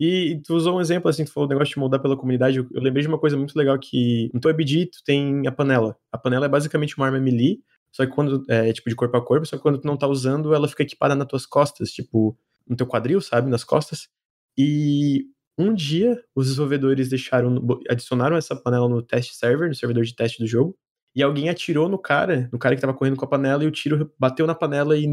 E 0.00 0.40
tu 0.44 0.54
usou 0.54 0.76
um 0.76 0.80
exemplo, 0.80 1.08
assim, 1.08 1.24
tu 1.24 1.32
falou 1.32 1.48
o 1.48 1.50
negócio 1.50 1.74
de 1.74 1.80
moldar 1.80 2.00
pela 2.00 2.16
comunidade. 2.16 2.58
Eu 2.58 2.82
lembrei 2.82 3.02
de 3.02 3.08
uma 3.08 3.18
coisa 3.18 3.36
muito 3.36 3.56
legal 3.56 3.78
que 3.78 4.30
no 4.32 4.40
PUBG 4.40 4.86
tu 4.86 5.02
tem 5.04 5.46
a 5.46 5.52
panela. 5.52 5.96
A 6.12 6.18
panela 6.18 6.46
é 6.46 6.48
basicamente 6.48 6.96
uma 6.96 7.06
arma 7.06 7.18
melee, 7.18 7.60
só 7.90 8.06
que 8.06 8.12
quando 8.12 8.44
é 8.48 8.72
tipo 8.72 8.88
de 8.88 8.94
corpo 8.94 9.16
a 9.16 9.24
corpo, 9.24 9.46
só 9.46 9.56
que 9.56 9.62
quando 9.62 9.78
tu 9.78 9.86
não 9.86 9.96
tá 9.96 10.06
usando, 10.06 10.54
ela 10.54 10.68
fica 10.68 10.84
equipada 10.84 11.14
nas 11.16 11.26
tuas 11.26 11.44
costas, 11.46 11.90
tipo, 11.90 12.38
no 12.66 12.76
teu 12.76 12.86
quadril, 12.86 13.20
sabe? 13.20 13.50
Nas 13.50 13.64
costas. 13.64 14.08
E 14.56 15.26
um 15.58 15.74
dia 15.74 16.22
os 16.34 16.46
desenvolvedores 16.46 17.08
deixaram, 17.08 17.60
adicionaram 17.88 18.36
essa 18.36 18.54
panela 18.54 18.88
no 18.88 19.02
test 19.02 19.32
server, 19.32 19.68
no 19.68 19.74
servidor 19.74 20.04
de 20.04 20.14
teste 20.14 20.38
do 20.38 20.46
jogo, 20.46 20.76
e 21.18 21.22
alguém 21.22 21.48
atirou 21.48 21.88
no 21.88 21.98
cara, 21.98 22.48
no 22.52 22.60
cara 22.60 22.76
que 22.76 22.80
tava 22.80 22.94
correndo 22.94 23.16
com 23.16 23.24
a 23.24 23.28
panela, 23.28 23.64
e 23.64 23.66
o 23.66 23.72
tiro 23.72 24.08
bateu 24.16 24.46
na 24.46 24.54
panela 24.54 24.96
e, 24.96 25.04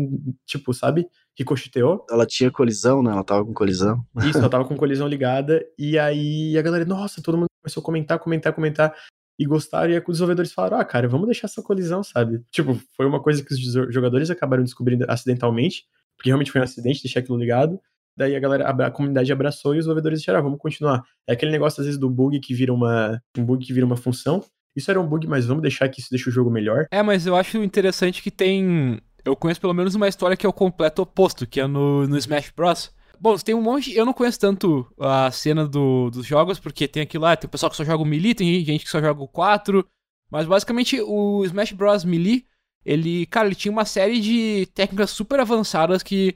tipo, 0.46 0.72
sabe, 0.72 1.08
ricocheteou. 1.36 2.06
Ela 2.12 2.28
tinha 2.28 2.52
colisão, 2.52 3.02
né? 3.02 3.12
Ela 3.12 3.24
tava 3.24 3.44
com 3.44 3.52
colisão. 3.56 4.06
Isso, 4.18 4.38
ela 4.38 4.48
tava 4.48 4.65
com 4.65 4.78
colisão 4.78 5.08
ligada, 5.08 5.65
e 5.80 5.98
aí 5.98 6.56
a 6.60 6.62
galera, 6.62 6.86
nossa, 6.86 7.24
todo 7.24 7.39
mundo 7.39 7.48
começou 7.60 7.82
a 7.82 7.84
comentar, 7.84 8.20
comentar, 8.20 8.54
comentar, 8.54 8.96
e 9.39 9.46
gostaram, 9.48 9.89
e 9.89 9.96
aí 9.96 10.00
os 10.00 10.06
desenvolvedores 10.06 10.54
falaram, 10.54 10.78
ah, 10.78 10.86
cara, 10.86 11.08
vamos 11.08 11.26
deixar 11.26 11.48
essa 11.48 11.63
colisão, 11.63 12.04
sabe? 12.04 12.39
Tipo, 12.52 12.80
foi 12.96 13.08
uma 13.08 13.20
coisa 13.20 13.44
que 13.44 13.52
os 13.52 13.60
jogadores 13.91 14.30
acabaram 14.30 14.63
descobrindo 14.63 15.08
acidentalmente, 15.10 15.86
porque 16.15 16.30
realmente 16.30 16.52
foi 16.52 16.62
um 16.62 16.65
acidente 16.65 17.02
deixar 17.02 17.22
aquilo 17.22 17.36
ligado, 17.36 17.80
daí 18.15 18.36
a 18.36 18.39
galera, 18.39 18.70
a, 18.70 18.91
comunidade 18.91 19.34
abraçou 19.34 19.74
e 19.74 19.80
os 19.80 19.86
desenvolvedores 19.86 20.20
disseram, 20.20 20.38
ah, 20.38 20.44
vamos 20.44 20.60
continuar. 20.60 21.04
É 21.28 21.34
aquele 21.34 21.52
negócio, 21.52 21.82
às 21.82 21.88
vezes, 21.88 22.00
do 22.00 22.12
bug 22.12 22.39
que 22.41 22.54
vira 22.54 22.72
uma, 22.72 23.20
um 23.36 23.44
bug 23.44 23.65
que 23.65 23.74
vira 23.74 23.88
uma 23.88 23.98
função, 23.98 24.44
isso 24.75 24.91
era 24.91 24.99
um 24.99 25.07
bug, 25.07 25.27
mas 25.27 25.45
vamos 25.45 25.61
deixar 25.61 25.88
que 25.89 25.99
isso 25.99 26.09
deixa 26.09 26.29
o 26.29 26.33
jogo 26.33 26.49
melhor. 26.51 26.88
É, 26.91 27.01
mas 27.01 27.25
eu 27.25 27.35
acho 27.35 27.57
interessante 27.63 28.21
que 28.21 28.31
tem. 28.31 28.99
Eu 29.23 29.35
conheço 29.35 29.61
pelo 29.61 29.73
menos 29.73 29.95
uma 29.95 30.07
história 30.07 30.38
que 30.38 30.45
é 30.45 30.49
o 30.49 30.53
completo 30.53 31.01
oposto, 31.01 31.47
que 31.47 31.59
é 31.59 31.67
no, 31.67 32.07
no 32.07 32.17
Smash 32.17 32.51
Bros. 32.55 32.91
Bom, 33.19 33.35
tem 33.38 33.55
um 33.55 33.61
monte. 33.61 33.95
Eu 33.95 34.05
não 34.05 34.13
conheço 34.13 34.39
tanto 34.39 34.85
a 34.99 35.31
cena 35.31 35.67
do, 35.67 36.09
dos 36.09 36.25
jogos, 36.25 36.59
porque 36.59 36.88
tem 36.88 37.03
aquilo 37.03 37.23
lá, 37.23 37.35
tem 37.35 37.47
o 37.47 37.51
pessoal 37.51 37.69
que 37.69 37.77
só 37.77 37.83
joga 37.83 38.03
o 38.03 38.05
Melee, 38.05 38.35
tem 38.35 38.63
gente 38.63 38.83
que 38.83 38.91
só 38.91 38.99
joga 38.99 39.23
o 39.23 39.27
4. 39.27 39.85
Mas 40.29 40.45
basicamente 40.45 40.99
o 41.01 41.43
Smash 41.45 41.71
Bros. 41.71 42.03
Melee, 42.03 42.45
ele, 42.85 43.25
cara, 43.27 43.47
ele 43.47 43.55
tinha 43.55 43.71
uma 43.71 43.85
série 43.85 44.19
de 44.19 44.67
técnicas 44.73 45.09
super 45.09 45.39
avançadas 45.39 46.03
que 46.03 46.35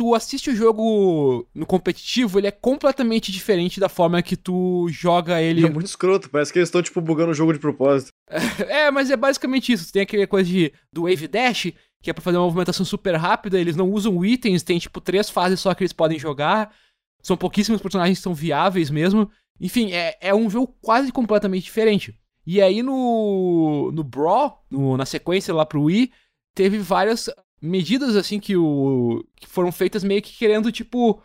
tu 0.00 0.14
assiste 0.14 0.48
o 0.48 0.56
jogo 0.56 1.46
no 1.54 1.66
competitivo, 1.66 2.38
ele 2.38 2.46
é 2.46 2.50
completamente 2.50 3.30
diferente 3.30 3.78
da 3.78 3.86
forma 3.86 4.22
que 4.22 4.34
tu 4.34 4.88
joga 4.88 5.42
ele. 5.42 5.66
É 5.66 5.68
muito 5.68 5.88
escroto, 5.88 6.30
parece 6.30 6.50
que 6.50 6.58
eles 6.58 6.68
estão, 6.68 6.82
tipo, 6.82 7.02
bugando 7.02 7.32
o 7.32 7.34
jogo 7.34 7.52
de 7.52 7.58
propósito. 7.58 8.08
é, 8.66 8.90
mas 8.90 9.10
é 9.10 9.16
basicamente 9.16 9.70
isso. 9.70 9.92
Tem 9.92 10.00
aquela 10.00 10.26
coisa 10.26 10.48
de, 10.48 10.72
do 10.90 11.02
Wave 11.02 11.28
Dash, 11.28 11.70
que 12.02 12.08
é 12.08 12.14
pra 12.14 12.22
fazer 12.22 12.38
uma 12.38 12.46
movimentação 12.46 12.86
super 12.86 13.14
rápida, 13.14 13.60
eles 13.60 13.76
não 13.76 13.90
usam 13.90 14.24
itens, 14.24 14.62
tem, 14.62 14.78
tipo, 14.78 15.02
três 15.02 15.28
fases 15.28 15.60
só 15.60 15.74
que 15.74 15.82
eles 15.82 15.92
podem 15.92 16.18
jogar. 16.18 16.74
São 17.22 17.36
pouquíssimos 17.36 17.82
personagens 17.82 18.16
que 18.16 18.24
são 18.24 18.32
viáveis 18.32 18.88
mesmo. 18.88 19.30
Enfim, 19.60 19.92
é, 19.92 20.16
é 20.18 20.34
um 20.34 20.48
jogo 20.48 20.74
quase 20.80 21.12
completamente 21.12 21.64
diferente. 21.64 22.18
E 22.46 22.62
aí 22.62 22.82
no, 22.82 23.92
no 23.92 24.02
Brawl, 24.02 24.64
no, 24.70 24.96
na 24.96 25.04
sequência 25.04 25.52
lá 25.52 25.66
pro 25.66 25.82
Wii, 25.82 26.10
teve 26.54 26.78
várias 26.78 27.28
medidas 27.60 28.16
assim 28.16 28.38
que, 28.40 28.56
o, 28.56 29.24
que 29.36 29.46
foram 29.46 29.70
feitas 29.70 30.02
meio 30.02 30.22
que 30.22 30.36
querendo, 30.36 30.72
tipo, 30.72 31.22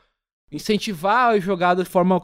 incentivar 0.51 1.31
a 1.31 1.39
jogada 1.39 1.83
de 1.83 1.89
forma 1.89 2.21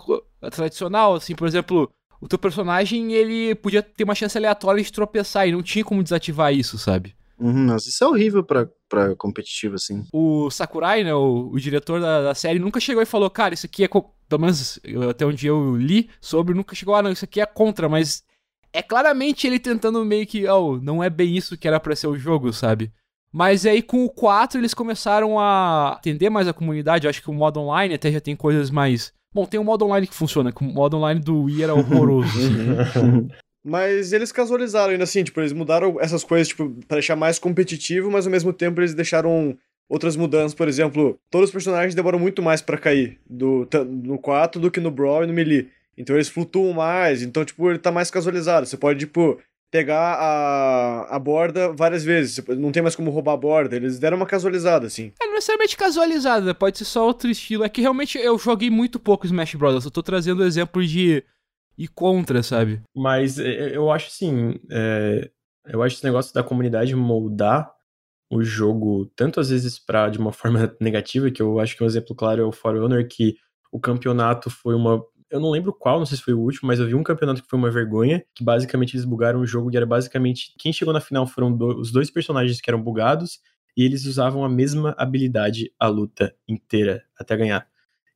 tradicional, 0.52 1.16
assim, 1.16 1.36
por 1.36 1.48
exemplo, 1.48 1.92
o 2.20 2.28
teu 2.28 2.38
personagem, 2.38 3.14
ele 3.14 3.56
podia 3.56 3.82
ter 3.82 4.04
uma 4.04 4.16
chance 4.16 4.38
aleatória 4.38 4.84
de 4.84 4.92
tropeçar 4.92 5.48
e 5.48 5.52
não 5.52 5.64
tinha 5.64 5.84
como 5.84 6.04
desativar 6.04 6.54
isso, 6.54 6.78
sabe? 6.78 7.16
Uhum, 7.40 7.66
mas 7.66 7.88
isso 7.88 8.04
é 8.04 8.08
horrível 8.08 8.44
pra, 8.44 8.70
pra 8.88 9.16
competitivo, 9.16 9.74
assim. 9.74 10.06
O 10.14 10.52
Sakurai, 10.52 11.04
né, 11.04 11.14
o, 11.14 11.50
o 11.52 11.60
diretor 11.60 12.00
da, 12.00 12.22
da, 12.22 12.36
série, 12.36 12.60
nunca 12.60 12.80
chegou 12.80 13.02
e 13.02 13.08
falou, 13.08 13.30
cara, 13.32 13.56
isso 13.56 13.66
aqui 13.66 13.84
é. 13.84 13.88
Pelo 13.88 14.42
menos 14.42 14.80
até 15.10 15.26
onde 15.26 15.48
eu 15.48 15.76
li 15.76 16.10
sobre, 16.22 16.54
nunca 16.54 16.76
chegou, 16.76 16.94
ah, 16.94 17.02
não, 17.02 17.12
isso 17.12 17.26
aqui 17.26 17.42
é 17.42 17.46
contra, 17.46 17.90
mas 17.90 18.24
é 18.72 18.82
claramente 18.82 19.48
ele 19.48 19.60
tentando 19.60 20.06
meio 20.06 20.26
que, 20.26 20.48
oh, 20.48 20.78
não 20.78 21.04
é 21.04 21.10
bem 21.10 21.36
isso 21.36 21.58
que 21.58 21.68
era 21.68 21.80
pra 21.80 21.96
ser 21.96 22.08
o 22.08 22.18
jogo, 22.18 22.54
sabe? 22.54 22.94
Mas 23.32 23.66
aí 23.66 23.82
com 23.82 24.04
o 24.04 24.10
4 24.10 24.60
eles 24.60 24.74
começaram 24.74 25.40
a 25.40 25.94
atender 25.94 26.30
mais 26.30 26.48
a 26.48 26.54
comunidade. 26.54 27.06
Eu 27.06 27.10
acho 27.10 27.22
que 27.22 27.30
o 27.30 27.34
modo 27.34 27.60
online 27.60 27.96
até 27.96 28.12
já 28.12 28.20
tem 28.20 28.36
coisas 28.36 28.70
mais. 28.70 29.14
Bom, 29.34 29.46
tem 29.46 29.60
um 29.60 29.64
modo 29.64 29.86
online 29.86 30.08
que 30.08 30.14
funciona, 30.14 30.52
que 30.52 30.62
o 30.62 30.66
modo 30.66 30.98
online 30.98 31.22
do 31.22 31.44
Wii 31.44 31.64
era 31.64 31.74
horroroso. 31.74 32.28
assim. 32.28 33.30
Mas 33.64 34.12
eles 34.12 34.32
casualizaram 34.32 34.92
ainda 34.92 35.04
assim, 35.04 35.24
tipo, 35.24 35.40
eles 35.40 35.54
mudaram 35.54 35.98
essas 36.02 36.24
coisas, 36.24 36.48
tipo, 36.48 36.70
pra 36.88 36.96
deixar 36.96 37.16
mais 37.16 37.38
competitivo, 37.38 38.10
mas 38.10 38.26
ao 38.26 38.32
mesmo 38.32 38.52
tempo 38.52 38.80
eles 38.82 38.96
deixaram 38.96 39.56
outras 39.88 40.16
mudanças, 40.16 40.56
por 40.56 40.68
exemplo, 40.68 41.20
todos 41.30 41.50
os 41.50 41.54
personagens 41.54 41.94
demoram 41.94 42.18
muito 42.18 42.42
mais 42.42 42.60
para 42.60 42.78
cair 42.78 43.20
do, 43.30 43.68
no 43.88 44.18
4 44.18 44.60
do 44.60 44.72
que 44.72 44.80
no 44.80 44.90
Brawl 44.90 45.24
e 45.24 45.28
no 45.28 45.34
Melee. 45.34 45.70
Então 45.96 46.16
eles 46.16 46.30
flutuam 46.30 46.74
mais, 46.74 47.22
então, 47.22 47.46
tipo, 47.46 47.70
ele 47.70 47.78
tá 47.78 47.92
mais 47.92 48.10
casualizado. 48.10 48.66
Você 48.66 48.78
pode, 48.78 49.02
tipo, 49.02 49.38
pegar 49.72 50.16
a, 50.16 51.16
a 51.16 51.18
borda 51.18 51.72
várias 51.72 52.04
vezes. 52.04 52.46
Não 52.50 52.72
tem 52.72 52.84
mais 52.84 52.96
como 52.96 53.10
roubar 53.10 53.34
a 53.34 53.38
borda. 53.38 53.76
Eles 53.76 53.98
deram 53.98 54.18
uma 54.18 54.26
casualizada, 54.26 54.86
assim. 54.86 55.14
É, 55.20 55.26
não 55.26 55.34
necessariamente 55.34 55.78
casualizada, 55.78 56.54
pode 56.54 56.78
ser 56.78 56.86
só 56.86 57.08
outro 57.08 57.30
estilo. 57.30 57.64
É 57.64 57.70
que 57.70 57.82
realmente 57.82 58.18
eu 58.18 58.38
joguei 58.38 58.70
muito 58.70 59.00
pouco 59.00 59.26
Smash 59.26 59.56
Bros. 59.56 59.86
Eu 59.86 59.92
tô 59.92 60.04
trazendo 60.04 60.44
exemplos 60.44 60.90
de 60.90 61.24
e 61.78 61.88
contra, 61.88 62.44
sabe? 62.44 62.82
Mas 62.96 63.40
é, 63.40 63.50
é, 63.50 63.78
eu 63.78 63.90
acho 63.90 64.08
assim. 64.08 64.60
É, 64.70 65.32
eu 65.68 65.82
acho 65.82 65.96
esse 65.96 66.04
negócio 66.04 66.34
da 66.34 66.44
comunidade 66.44 66.94
moldar 66.96 67.72
o 68.30 68.44
jogo, 68.44 69.06
tanto 69.16 69.40
às 69.40 69.50
vezes 69.50 69.80
pra, 69.80 70.10
de 70.10 70.18
uma 70.18 70.32
forma 70.32 70.76
negativa, 70.80 71.32
que 71.32 71.42
eu 71.42 71.60
acho 71.60 71.76
que 71.76 71.84
um 71.84 71.88
exemplo 71.88 72.16
claro 72.16 72.42
é 72.42 72.46
o 72.46 72.52
For 72.52 72.76
Honor, 72.76 73.08
que 73.08 73.36
o 73.72 73.80
campeonato 73.80 74.50
foi 74.50 74.76
uma 74.76 75.02
eu 75.32 75.40
não 75.40 75.50
lembro 75.50 75.74
qual, 75.74 75.98
não 75.98 76.06
sei 76.06 76.18
se 76.18 76.24
foi 76.24 76.34
o 76.34 76.40
último, 76.40 76.68
mas 76.68 76.80
eu 76.80 76.86
vi 76.86 76.94
um 76.94 77.04
campeonato 77.04 77.42
que 77.42 77.50
foi 77.50 77.58
uma 77.58 77.72
vergonha, 77.72 78.24
que 78.36 78.44
basicamente 78.44 78.96
eles 78.96 79.06
bugaram 79.06 79.40
o 79.40 79.46
jogo 79.46 79.72
e 79.72 79.78
era 79.78 79.86
basicamente 79.86 80.54
quem 80.60 80.74
chegou 80.74 80.94
na 80.94 81.00
final 81.00 81.26
foram 81.26 81.56
do, 81.56 81.80
os 81.80 81.92
dois 81.92 82.12
personagens 82.12 82.60
que 82.60 82.70
eram 82.70 82.82
bugados 82.82 83.40
e 83.76 83.84
eles 83.84 84.06
usavam 84.06 84.44
a 84.44 84.50
mesma 84.50 84.94
habilidade 84.98 85.72
a 85.80 85.88
luta 85.88 86.36
inteira 86.48 87.04
até 87.18 87.38
ganhar. 87.38 87.66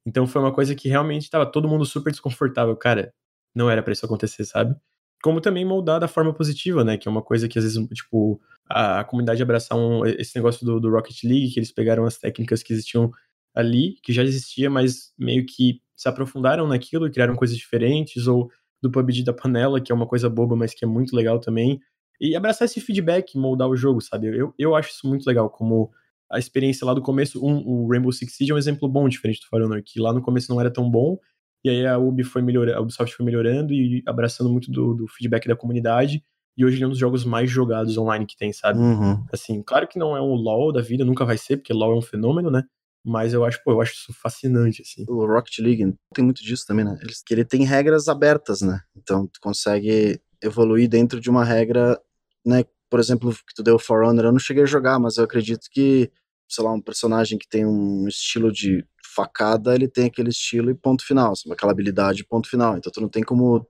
Então 0.06 0.28
foi 0.28 0.42
uma 0.42 0.54
coisa 0.54 0.76
que 0.76 0.90
realmente 0.90 1.24
estava 1.24 1.46
todo 1.46 1.68
mundo 1.68 1.86
super 1.86 2.12
desconfortável, 2.12 2.76
cara. 2.76 3.14
Não 3.56 3.70
era 3.70 3.82
para 3.82 3.94
isso 3.94 4.06
acontecer, 4.06 4.44
sabe? 4.44 4.76
Como 5.24 5.40
também 5.42 5.66
moldar 5.66 6.00
da 6.00 6.08
forma 6.08 6.34
positiva, 6.34 6.84
né? 6.84 6.98
Que 6.98 7.08
é 7.08 7.12
uma 7.12 7.22
coisa 7.22 7.48
que 7.48 7.58
às 7.58 7.64
vezes, 7.64 7.88
tipo, 7.90 8.40
a, 8.70 9.00
a 9.00 9.04
comunidade 9.06 9.42
abraçar 9.42 9.78
um, 9.78 10.06
esse 10.06 10.36
negócio 10.36 10.66
do, 10.66 10.80
do 10.80 10.92
Rocket 10.92 11.24
League, 11.24 11.52
que 11.52 11.60
eles 11.60 11.72
pegaram 11.72 12.06
as 12.06 12.18
técnicas 12.18 12.62
que 12.62 12.74
existiam 12.74 13.10
ali, 13.56 13.96
que 14.04 14.12
já 14.12 14.22
existia, 14.22 14.70
mas 14.70 15.14
meio 15.18 15.46
que 15.46 15.82
se 15.96 16.10
aprofundaram 16.10 16.68
naquilo 16.68 17.08
e 17.08 17.12
criaram 17.12 17.36
coisas 17.36 17.56
diferentes, 17.56 18.28
ou 18.28 18.50
do 18.82 18.92
PUBG 18.92 19.24
da 19.24 19.34
panela, 19.34 19.82
que 19.82 19.92
é 19.92 19.96
uma 19.96 20.06
coisa 20.06 20.30
boba, 20.30 20.56
mas 20.56 20.74
que 20.74 20.86
é 20.86 20.88
muito 20.88 21.16
legal 21.16 21.40
também. 21.40 21.80
E 22.20 22.36
abraçar 22.36 22.66
esse 22.66 22.80
feedback, 22.80 23.38
moldar 23.38 23.68
o 23.68 23.76
jogo, 23.76 24.02
sabe? 24.02 24.28
Eu, 24.28 24.54
eu 24.58 24.76
acho 24.76 24.90
isso 24.90 25.08
muito 25.08 25.26
legal, 25.26 25.50
como 25.50 25.92
a 26.32 26.40
experiência 26.40 26.86
lá 26.86 26.94
do 26.94 27.02
começo, 27.02 27.46
um, 27.46 27.58
o 27.66 27.88
Rainbow 27.90 28.12
Six 28.12 28.36
Siege 28.36 28.52
é 28.52 28.56
um 28.56 28.58
exemplo 28.58 28.88
bom, 28.88 29.08
diferente 29.08 29.40
do 29.42 29.48
Fire 29.48 29.64
Honor, 29.64 29.82
que 29.84 30.00
lá 30.00 30.14
no 30.14 30.22
começo 30.22 30.52
não 30.52 30.60
era 30.60 30.72
tão 30.72 30.90
bom, 30.90 31.18
e 31.64 31.70
aí 31.70 31.86
a, 31.86 31.98
Ubi 31.98 32.24
foi 32.24 32.42
melhorando, 32.42 32.78
a 32.78 32.82
Ubisoft 32.82 33.16
foi 33.16 33.26
melhorando 33.26 33.74
e 33.74 34.04
abraçando 34.06 34.50
muito 34.50 34.72
do, 34.72 34.94
do 34.94 35.08
feedback 35.08 35.48
da 35.48 35.56
comunidade, 35.56 36.24
e 36.58 36.64
hoje 36.64 36.82
é 36.82 36.88
um 36.88 36.90
dos 36.90 37.00
jogos 37.00 37.26
mais 37.26 37.50
jogados 37.50 37.98
online 37.98 38.26
que 38.26 38.38
tem, 38.38 38.54
sabe? 38.54 38.80
Uhum. 38.80 39.24
Assim, 39.32 39.62
claro 39.62 39.88
que 39.88 40.00
não 40.00 40.16
é 40.16 40.22
um 40.22 40.34
LoL 40.34 40.72
da 40.72 40.82
vida, 40.82 41.04
nunca 41.04 41.26
vai 41.26 41.38
ser, 41.38 41.58
porque 41.58 41.74
LoL 41.74 41.94
é 41.94 41.98
um 41.98 42.02
fenômeno, 42.02 42.50
né? 42.50 42.64
Mas 43.06 43.34
eu 43.34 43.46
acho, 43.46 43.64
pô, 43.64 43.74
eu 43.74 43.82
acho 43.82 43.94
isso 43.94 44.14
fascinante, 44.14 44.82
assim. 44.82 45.06
O 45.08 45.28
Rocket 45.28 45.60
League 45.60 45.94
tem 46.14 46.26
muito 46.26 46.44
disso 46.44 46.66
também, 46.66 46.84
né? 46.84 46.98
Que 47.26 47.36
ele 47.36 47.46
tem 47.46 47.64
regras 47.64 48.08
abertas, 48.08 48.62
né? 48.62 48.82
Então 48.98 49.28
tu 49.28 49.40
consegue 49.40 50.20
evoluir 50.42 50.90
dentro 50.90 51.22
de 51.22 51.30
uma 51.30 51.46
regra, 51.46 52.02
né? 52.44 52.64
Por 52.90 53.00
exemplo, 53.00 53.32
que 53.32 53.54
tu 53.56 53.62
deu 53.62 53.78
For 53.78 54.04
Honor, 54.04 54.26
eu 54.26 54.32
não 54.32 54.40
cheguei 54.40 54.64
a 54.64 54.68
jogar, 54.68 54.98
mas 54.98 55.18
eu 55.18 55.24
acredito 55.24 55.68
que, 55.70 56.12
sei 56.50 56.64
lá, 56.64 56.74
um 56.74 56.82
personagem 56.82 57.38
que 57.38 57.48
tem 57.48 57.64
um 57.64 58.08
estilo 58.08 58.52
de 58.52 58.84
facada, 59.14 59.76
ele 59.76 59.88
tem 59.88 60.06
aquele 60.06 60.30
estilo 60.30 60.72
e 60.72 60.76
ponto 60.76 61.06
final, 61.06 61.34
aquela 61.52 61.72
habilidade 61.72 62.26
ponto 62.26 62.50
final. 62.50 62.76
Então 62.76 62.92
tu 62.92 63.02
não 63.02 63.10
tem 63.10 63.24
como 63.24 63.68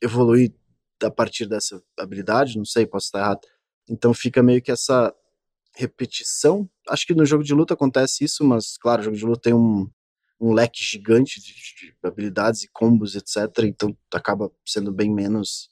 evoluir 0.00 0.54
a 1.02 1.10
partir 1.10 1.46
dessa 1.46 1.82
habilidade, 1.98 2.56
não 2.56 2.64
sei, 2.64 2.86
posso 2.86 3.06
estar 3.06 3.18
errado. 3.18 3.40
Então 3.88 4.14
fica 4.14 4.42
meio 4.42 4.62
que 4.62 4.70
essa 4.70 5.12
repetição. 5.76 6.68
Acho 6.88 7.06
que 7.06 7.14
no 7.14 7.26
jogo 7.26 7.44
de 7.44 7.54
luta 7.54 7.74
acontece 7.74 8.24
isso, 8.24 8.44
mas 8.44 8.76
claro, 8.78 9.02
o 9.02 9.04
jogo 9.04 9.16
de 9.16 9.24
luta 9.26 9.40
tem 9.42 9.54
um, 9.54 9.88
um 10.40 10.52
leque 10.52 10.82
gigante 10.82 11.40
de, 11.40 11.52
de 11.52 11.94
habilidades 12.02 12.62
e 12.62 12.70
combos, 12.72 13.14
etc. 13.14 13.64
Então 13.64 13.96
acaba 14.12 14.50
sendo 14.64 14.92
bem 14.92 15.12
menos 15.12 15.68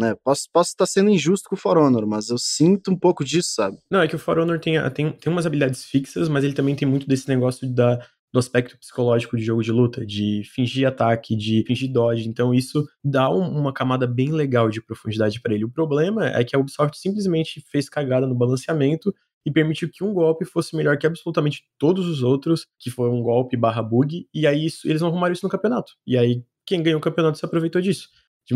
né? 0.00 0.16
Posso, 0.24 0.48
posso 0.50 0.70
estar 0.70 0.86
sendo 0.86 1.10
injusto 1.10 1.48
com 1.48 1.54
o 1.54 1.58
For 1.58 1.76
Honor, 1.76 2.06
mas 2.06 2.30
eu 2.30 2.38
sinto 2.38 2.90
um 2.90 2.96
pouco 2.96 3.22
disso, 3.22 3.50
sabe? 3.54 3.76
Não, 3.90 4.00
é 4.00 4.08
que 4.08 4.16
o 4.16 4.18
For 4.18 4.38
Honor 4.38 4.58
tem, 4.58 4.76
tem, 4.92 5.12
tem 5.12 5.30
umas 5.30 5.44
habilidades 5.44 5.84
fixas, 5.84 6.26
mas 6.28 6.42
ele 6.42 6.54
também 6.54 6.74
tem 6.74 6.88
muito 6.88 7.06
desse 7.06 7.28
negócio 7.28 7.68
da, 7.68 7.98
do 8.32 8.38
aspecto 8.38 8.78
psicológico 8.78 9.36
de 9.36 9.44
jogo 9.44 9.62
de 9.62 9.70
luta, 9.70 10.04
de 10.06 10.42
fingir 10.54 10.88
ataque, 10.88 11.36
de 11.36 11.62
fingir 11.66 11.92
dodge. 11.92 12.26
Então 12.26 12.54
isso 12.54 12.88
dá 13.04 13.30
um, 13.30 13.46
uma 13.46 13.74
camada 13.74 14.06
bem 14.06 14.32
legal 14.32 14.70
de 14.70 14.82
profundidade 14.82 15.38
para 15.40 15.54
ele. 15.54 15.66
O 15.66 15.70
problema 15.70 16.28
é 16.28 16.42
que 16.42 16.56
a 16.56 16.58
Ubisoft 16.58 16.98
simplesmente 16.98 17.62
fez 17.70 17.88
cagada 17.88 18.26
no 18.26 18.34
balanceamento 18.34 19.14
e 19.44 19.50
permitiu 19.50 19.88
que 19.90 20.04
um 20.04 20.12
golpe 20.12 20.44
fosse 20.44 20.76
melhor 20.76 20.98
que 20.98 21.06
absolutamente 21.06 21.64
todos 21.78 22.06
os 22.06 22.22
outros, 22.22 22.66
que 22.78 22.90
foi 22.90 23.08
um 23.08 23.22
golpe 23.22 23.56
barra 23.56 23.82
bug, 23.82 24.28
e 24.34 24.46
aí 24.46 24.66
isso, 24.66 24.88
eles 24.88 25.00
não 25.00 25.08
arrumaram 25.08 25.32
isso 25.32 25.44
no 25.44 25.50
campeonato. 25.50 25.92
E 26.06 26.16
aí 26.16 26.44
quem 26.66 26.82
ganhou 26.82 26.98
o 26.98 27.02
campeonato 27.02 27.38
se 27.38 27.44
aproveitou 27.44 27.80
disso. 27.80 28.08
De, 28.46 28.54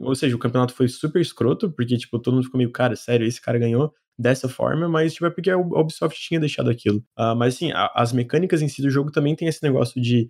ou 0.00 0.14
seja, 0.14 0.34
o 0.34 0.38
campeonato 0.38 0.74
foi 0.74 0.88
super 0.88 1.20
escroto, 1.20 1.70
porque, 1.70 1.96
tipo, 1.96 2.18
todo 2.18 2.34
mundo 2.34 2.44
ficou 2.44 2.58
meio, 2.58 2.70
cara, 2.70 2.96
sério, 2.96 3.26
esse 3.26 3.40
cara 3.40 3.58
ganhou 3.58 3.92
dessa 4.18 4.48
forma, 4.48 4.88
mas, 4.88 5.14
tipo, 5.14 5.26
é 5.26 5.30
porque 5.30 5.50
a 5.50 5.56
Ubisoft 5.56 6.20
tinha 6.20 6.40
deixado 6.40 6.70
aquilo. 6.70 6.98
Uh, 7.18 7.34
mas, 7.36 7.54
assim, 7.54 7.72
a, 7.72 7.90
as 7.94 8.12
mecânicas 8.12 8.62
em 8.62 8.68
si 8.68 8.82
do 8.82 8.90
jogo 8.90 9.10
também 9.10 9.34
tem 9.34 9.48
esse 9.48 9.62
negócio 9.62 10.00
de 10.00 10.28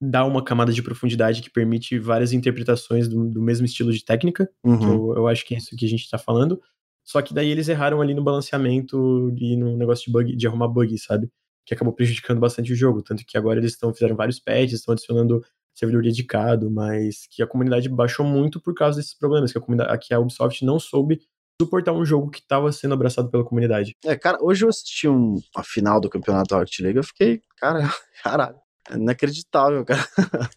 dar 0.00 0.24
uma 0.24 0.42
camada 0.42 0.72
de 0.72 0.82
profundidade 0.82 1.40
que 1.40 1.50
permite 1.50 1.98
várias 1.98 2.32
interpretações 2.32 3.06
do, 3.08 3.30
do 3.30 3.40
mesmo 3.40 3.64
estilo 3.64 3.92
de 3.92 4.04
técnica, 4.04 4.50
uhum. 4.64 4.78
que 4.78 4.84
eu, 4.84 5.14
eu, 5.16 5.28
acho 5.28 5.46
que 5.46 5.54
é 5.54 5.58
isso 5.58 5.76
que 5.76 5.86
a 5.86 5.88
gente 5.88 6.10
tá 6.10 6.18
falando. 6.18 6.60
Só 7.04 7.20
que 7.20 7.34
daí 7.34 7.50
eles 7.50 7.68
erraram 7.68 8.00
ali 8.00 8.14
no 8.14 8.22
balanceamento 8.22 9.34
e 9.36 9.56
no 9.56 9.76
negócio 9.76 10.06
de 10.06 10.12
bug, 10.12 10.36
de 10.36 10.46
arrumar 10.46 10.68
bug, 10.68 10.96
sabe? 10.98 11.30
Que 11.66 11.74
acabou 11.74 11.92
prejudicando 11.92 12.40
bastante 12.40 12.72
o 12.72 12.76
jogo. 12.76 13.02
Tanto 13.02 13.24
que 13.26 13.36
agora 13.36 13.58
eles 13.58 13.72
estão 13.72 13.92
fizeram 13.92 14.16
vários 14.16 14.38
patches, 14.38 14.74
estão 14.74 14.92
adicionando 14.92 15.42
servidor 15.74 16.02
dedicado, 16.02 16.70
mas 16.70 17.26
que 17.30 17.42
a 17.42 17.46
comunidade 17.46 17.88
baixou 17.88 18.24
muito 18.24 18.60
por 18.60 18.74
causa 18.74 18.98
desses 18.98 19.14
problemas, 19.14 19.52
que 19.52 19.58
a, 19.58 19.60
comunidade, 19.60 20.06
que 20.06 20.14
a 20.14 20.20
Ubisoft 20.20 20.64
não 20.64 20.78
soube 20.78 21.20
suportar 21.60 21.92
um 21.92 22.04
jogo 22.04 22.30
que 22.30 22.40
estava 22.40 22.70
sendo 22.72 22.94
abraçado 22.94 23.30
pela 23.30 23.44
comunidade. 23.44 23.96
É, 24.04 24.16
cara, 24.16 24.38
hoje 24.40 24.64
eu 24.64 24.68
assisti 24.68 25.08
um, 25.08 25.36
a 25.56 25.62
final 25.62 26.00
do 26.00 26.10
campeonato 26.10 26.54
Rocket 26.54 26.80
League, 26.80 26.98
eu 26.98 27.04
fiquei, 27.04 27.40
cara, 27.56 27.80
caralho, 28.22 28.56
é 28.90 28.96
inacreditável, 28.96 29.84
cara. 29.84 30.06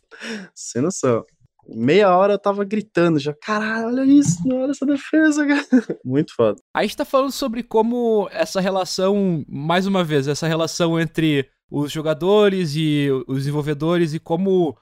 Sem 0.53 0.81
noção. 0.81 1.23
Meia 1.67 2.15
hora 2.15 2.33
eu 2.33 2.39
tava 2.39 2.63
gritando 2.63 3.19
já, 3.19 3.33
caralho, 3.33 3.87
olha 3.87 4.03
isso, 4.03 4.37
olha 4.51 4.71
essa 4.71 4.85
defesa, 4.85 5.45
cara. 5.47 5.65
Muito 6.05 6.33
foda. 6.35 6.61
A 6.73 6.83
gente 6.83 6.97
tá 6.97 7.05
falando 7.05 7.31
sobre 7.31 7.63
como 7.63 8.27
essa 8.31 8.61
relação, 8.61 9.43
mais 9.47 9.87
uma 9.87 10.03
vez, 10.03 10.27
essa 10.27 10.47
relação 10.47 10.99
entre 10.99 11.49
os 11.69 11.91
jogadores 11.91 12.75
e 12.75 13.09
os 13.27 13.39
desenvolvedores 13.39 14.13
e 14.13 14.19
como 14.19 14.77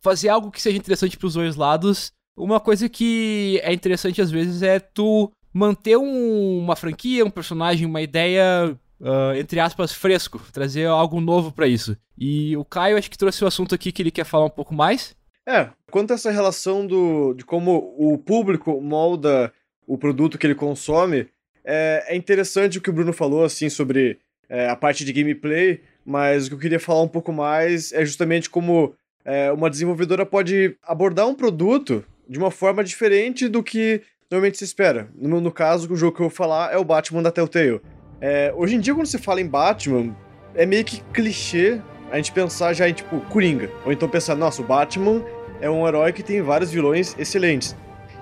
fazer 0.00 0.28
algo 0.28 0.50
que 0.50 0.60
seja 0.60 0.76
interessante 0.76 1.16
para 1.16 1.26
os 1.26 1.34
dois 1.34 1.56
lados. 1.56 2.12
Uma 2.36 2.60
coisa 2.60 2.88
que 2.88 3.58
é 3.62 3.72
interessante 3.72 4.20
às 4.20 4.30
vezes 4.30 4.62
é 4.62 4.78
tu 4.78 5.32
manter 5.52 5.96
um, 5.96 6.58
uma 6.58 6.76
franquia, 6.76 7.24
um 7.24 7.30
personagem, 7.30 7.86
uma 7.86 8.02
ideia, 8.02 8.78
uh, 9.00 9.34
entre 9.36 9.58
aspas, 9.58 9.92
fresco, 9.92 10.38
trazer 10.52 10.86
algo 10.86 11.18
novo 11.18 11.50
para 11.50 11.66
isso. 11.66 11.96
E 12.18 12.54
o 12.58 12.64
Caio 12.64 12.98
acho 12.98 13.10
que 13.10 13.16
trouxe 13.16 13.42
o 13.42 13.46
assunto 13.46 13.74
aqui 13.74 13.90
que 13.90 14.02
ele 14.02 14.10
quer 14.10 14.24
falar 14.24 14.44
um 14.44 14.50
pouco 14.50 14.74
mais. 14.74 15.16
É, 15.46 15.68
quanto 15.90 16.10
a 16.10 16.14
essa 16.14 16.30
relação 16.30 16.86
do, 16.86 17.32
de 17.34 17.44
como 17.44 17.94
o 17.96 18.18
público 18.18 18.80
molda 18.80 19.52
o 19.86 19.96
produto 19.96 20.36
que 20.36 20.46
ele 20.46 20.54
consome, 20.54 21.28
é, 21.64 22.04
é 22.08 22.16
interessante 22.16 22.78
o 22.78 22.80
que 22.80 22.90
o 22.90 22.92
Bruno 22.92 23.12
falou, 23.12 23.44
assim, 23.44 23.68
sobre 23.68 24.18
é, 24.48 24.68
a 24.68 24.74
parte 24.74 25.04
de 25.04 25.12
gameplay, 25.12 25.80
mas 26.04 26.46
o 26.46 26.48
que 26.48 26.54
eu 26.54 26.58
queria 26.58 26.80
falar 26.80 27.02
um 27.02 27.08
pouco 27.08 27.32
mais 27.32 27.92
é 27.92 28.04
justamente 28.04 28.50
como 28.50 28.94
é, 29.24 29.52
uma 29.52 29.70
desenvolvedora 29.70 30.26
pode 30.26 30.76
abordar 30.82 31.28
um 31.28 31.34
produto 31.34 32.04
de 32.28 32.38
uma 32.38 32.50
forma 32.50 32.82
diferente 32.82 33.48
do 33.48 33.62
que 33.62 34.02
normalmente 34.30 34.58
se 34.58 34.64
espera. 34.64 35.08
No, 35.14 35.40
no 35.40 35.52
caso, 35.52 35.92
o 35.92 35.96
jogo 35.96 36.16
que 36.16 36.22
eu 36.22 36.28
vou 36.28 36.36
falar 36.36 36.72
é 36.72 36.76
o 36.76 36.84
Batman 36.84 37.22
da 37.22 37.30
Telltale. 37.30 37.80
É, 38.20 38.52
hoje 38.56 38.74
em 38.74 38.80
dia, 38.80 38.94
quando 38.94 39.06
se 39.06 39.18
fala 39.18 39.40
em 39.40 39.46
Batman, 39.46 40.16
é 40.54 40.66
meio 40.66 40.84
que 40.84 41.00
clichê 41.12 41.80
a 42.10 42.16
gente 42.16 42.32
pensar 42.32 42.72
já 42.72 42.88
em, 42.88 42.92
tipo, 42.92 43.20
Coringa. 43.22 43.70
Ou 43.84 43.92
então 43.92 44.08
pensar, 44.08 44.34
nossa, 44.34 44.62
o 44.62 44.64
Batman 44.64 45.24
é 45.60 45.70
um 45.70 45.86
herói 45.86 46.12
que 46.12 46.22
tem 46.22 46.42
vários 46.42 46.70
vilões 46.70 47.14
excelentes. 47.18 47.76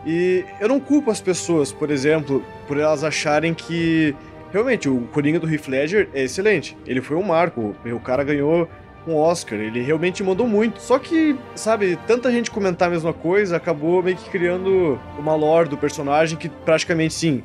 E 0.06 0.44
eu 0.60 0.68
não 0.68 0.78
culpo 0.78 1.10
as 1.10 1.20
pessoas, 1.20 1.72
por 1.72 1.90
exemplo, 1.90 2.44
por 2.66 2.78
elas 2.78 3.02
acharem 3.02 3.54
que 3.54 4.14
realmente 4.52 4.88
o 4.88 5.00
Coringa 5.12 5.40
do 5.40 5.52
Heath 5.52 5.68
Ledger 5.68 6.08
é 6.12 6.24
excelente. 6.24 6.76
Ele 6.86 7.00
foi 7.00 7.16
um 7.16 7.22
marco, 7.22 7.74
o 7.84 8.00
cara 8.00 8.22
ganhou 8.22 8.68
um 9.06 9.16
Oscar. 9.16 9.58
Ele 9.58 9.82
realmente 9.82 10.22
mandou 10.22 10.46
muito. 10.46 10.80
Só 10.80 10.98
que, 10.98 11.36
sabe, 11.54 11.98
tanta 12.06 12.30
gente 12.30 12.50
comentar 12.50 12.88
a 12.88 12.90
mesma 12.90 13.12
coisa 13.12 13.56
acabou 13.56 14.02
meio 14.02 14.16
que 14.16 14.28
criando 14.28 14.98
uma 15.18 15.34
lore 15.34 15.68
do 15.68 15.76
personagem 15.76 16.38
que 16.38 16.48
praticamente 16.48 17.14
sim. 17.14 17.42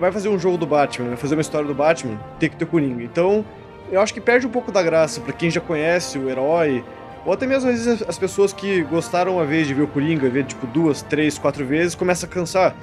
Vai 0.00 0.10
fazer 0.10 0.28
um 0.28 0.38
jogo 0.38 0.56
do 0.56 0.66
Batman, 0.66 1.08
vai 1.08 1.16
fazer 1.16 1.36
uma 1.36 1.40
história 1.40 1.66
do 1.66 1.74
Batman, 1.74 2.18
tem 2.40 2.50
que 2.50 2.56
ter 2.56 2.66
Coringa. 2.66 3.02
Então, 3.02 3.44
eu 3.92 4.00
acho 4.00 4.12
que 4.12 4.20
perde 4.20 4.46
um 4.46 4.50
pouco 4.50 4.72
da 4.72 4.82
graça 4.82 5.20
para 5.20 5.32
quem 5.32 5.50
já 5.50 5.60
conhece 5.60 6.18
o 6.18 6.28
herói, 6.28 6.84
ou 7.28 7.34
até 7.34 7.46
mesmo 7.46 7.68
às 7.68 7.84
vezes 7.84 8.02
as 8.08 8.18
pessoas 8.18 8.54
que 8.54 8.80
gostaram 8.84 9.34
uma 9.34 9.44
vez 9.44 9.66
de 9.66 9.74
ver 9.74 9.82
o 9.82 9.86
Coringa, 9.86 10.30
ver 10.30 10.46
tipo 10.46 10.66
duas, 10.66 11.02
três, 11.02 11.38
quatro 11.38 11.62
vezes, 11.62 11.94
começa 11.94 12.24
a 12.24 12.28
cansar. 12.28 12.74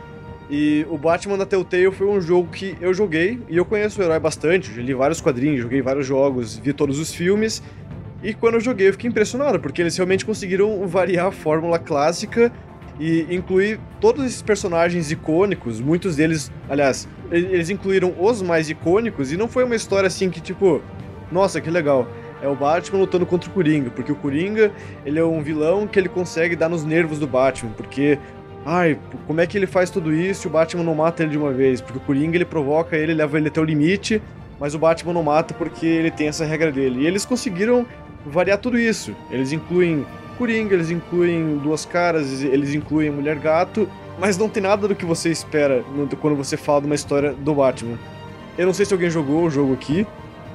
E 0.48 0.86
o 0.88 1.00
Batman 1.00 1.36
da 1.36 1.48
Telltale 1.48 1.90
foi 1.90 2.06
um 2.06 2.22
jogo 2.22 2.52
que 2.52 2.78
eu 2.80 2.94
joguei 2.94 3.42
e 3.50 3.58
eu 3.58 3.66
conheço 3.66 4.00
o 4.00 4.04
herói 4.04 4.20
bastante. 4.20 4.70
Li 4.70 4.94
vários 4.94 5.20
quadrinhos, 5.20 5.62
joguei 5.62 5.82
vários 5.82 6.06
jogos, 6.06 6.60
vi 6.60 6.74
todos 6.74 7.00
os 7.00 7.12
filmes 7.12 7.64
e 8.22 8.36
quando 8.36 8.54
eu 8.54 8.60
joguei, 8.60 8.88
eu 8.88 8.92
fiquei 8.92 9.10
impressionado, 9.10 9.60
porque 9.60 9.82
eles 9.82 9.98
realmente 9.98 10.24
conseguiram 10.24 10.88
variar 10.88 11.26
a 11.26 11.32
fórmula 11.32 11.80
clássica 11.80 12.52
e 13.00 13.26
incluir 13.32 13.80
todos 14.00 14.24
esses 14.24 14.44
personagens 14.44 15.10
icônicos, 15.10 15.82
muitos 15.82 16.18
deles, 16.18 16.52
aliás, 16.70 17.08
eles 17.32 17.72
incluíram 17.72 18.14
os 18.20 18.44
mais 18.44 18.70
icônicos 18.70 19.32
e 19.32 19.38
não 19.38 19.48
foi 19.48 19.64
uma 19.64 19.76
história 19.76 20.06
assim 20.06 20.30
que 20.30 20.40
tipo, 20.40 20.84
nossa, 21.32 21.60
que 21.60 21.72
legal. 21.72 22.08
É 22.46 22.48
o 22.48 22.56
Batman 22.56 23.00
lutando 23.00 23.26
contra 23.26 23.50
o 23.50 23.54
Coringa, 23.54 23.90
porque 23.90 24.12
o 24.12 24.16
Coringa, 24.16 24.72
ele 25.04 25.18
é 25.18 25.26
um 25.26 25.42
vilão 25.42 25.88
que 25.88 25.98
ele 25.98 26.08
consegue 26.08 26.56
dar 26.56 26.70
nos 26.70 26.84
nervos 26.84 27.18
do 27.18 27.26
Batman, 27.26 27.72
porque 27.76 28.20
ai, 28.64 29.00
como 29.26 29.42
é 29.42 29.48
que 29.48 29.58
ele 29.58 29.66
faz 29.66 29.90
tudo 29.90 30.14
isso 30.14 30.46
e 30.46 30.48
o 30.48 30.52
Batman 30.52 30.84
não 30.84 30.94
mata 30.94 31.24
ele 31.24 31.32
de 31.32 31.40
uma 31.40 31.52
vez? 31.52 31.82
Porque 31.82 31.98
o 31.98 32.02
Coringa 32.02 32.38
ele 32.38 32.46
provoca 32.46 32.96
ele, 32.96 33.16
leva 33.16 33.40
ele 33.40 33.48
até 33.48 33.60
o 33.60 33.64
limite, 33.64 34.22
mas 34.60 34.76
o 34.76 34.78
Batman 34.78 35.14
não 35.14 35.24
mata 35.24 35.56
porque 35.56 35.88
ele 35.88 36.12
tem 36.12 36.28
essa 36.28 36.46
regra 36.46 36.72
dele. 36.72 37.02
E 37.02 37.08
eles 37.08 37.26
conseguiram 37.26 37.84
variar 38.24 38.60
tudo 38.60 38.78
isso. 38.78 39.16
Eles 39.32 39.52
incluem 39.52 40.06
Coringa, 40.38 40.76
eles 40.76 40.92
incluem 40.92 41.58
Duas 41.58 41.84
Caras, 41.84 42.44
eles 42.44 42.76
incluem 42.76 43.10
Mulher 43.10 43.40
Gato, 43.40 43.90
mas 44.20 44.38
não 44.38 44.48
tem 44.48 44.62
nada 44.62 44.88
do 44.88 44.94
que 44.94 45.04
você 45.04 45.32
espera 45.32 45.84
quando 46.22 46.36
você 46.36 46.56
fala 46.58 46.82
de 46.82 46.86
uma 46.86 46.96
história 46.96 47.34
do 47.34 47.56
Batman. 47.56 47.98
Eu 48.56 48.68
não 48.68 48.74
sei 48.74 48.86
se 48.86 48.94
alguém 48.94 49.10
jogou 49.10 49.46
o 49.46 49.50
jogo 49.50 49.74
aqui. 49.74 50.06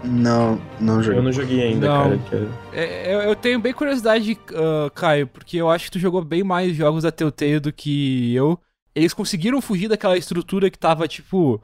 Não, 0.05 0.61
não 0.81 1.03
joguei. 1.03 1.19
Eu 1.19 1.23
não 1.23 1.33
joguei 1.33 1.63
ainda, 1.63 1.89
não. 1.89 2.19
cara. 2.19 2.49
É, 2.73 3.27
eu 3.27 3.37
tenho 3.37 3.59
bem 3.61 3.73
curiosidade, 3.73 4.33
uh, 4.33 4.91
Caio, 4.93 5.27
porque 5.27 5.57
eu 5.57 5.71
acho 5.71 5.87
que 5.87 5.93
tu 5.93 5.99
jogou 5.99 6.25
bem 6.25 6.43
mais 6.43 6.75
jogos 6.75 7.03
da 7.03 7.13
Telltale 7.13 7.61
do 7.61 7.73
que 7.73 8.35
eu. 8.35 8.59
Eles 8.95 9.15
conseguiram 9.15 9.61
fugir 9.61 9.89
daquela 9.89 10.17
estrutura 10.17 10.71
que 10.71 10.79
tava, 10.79 11.07
tipo... 11.07 11.63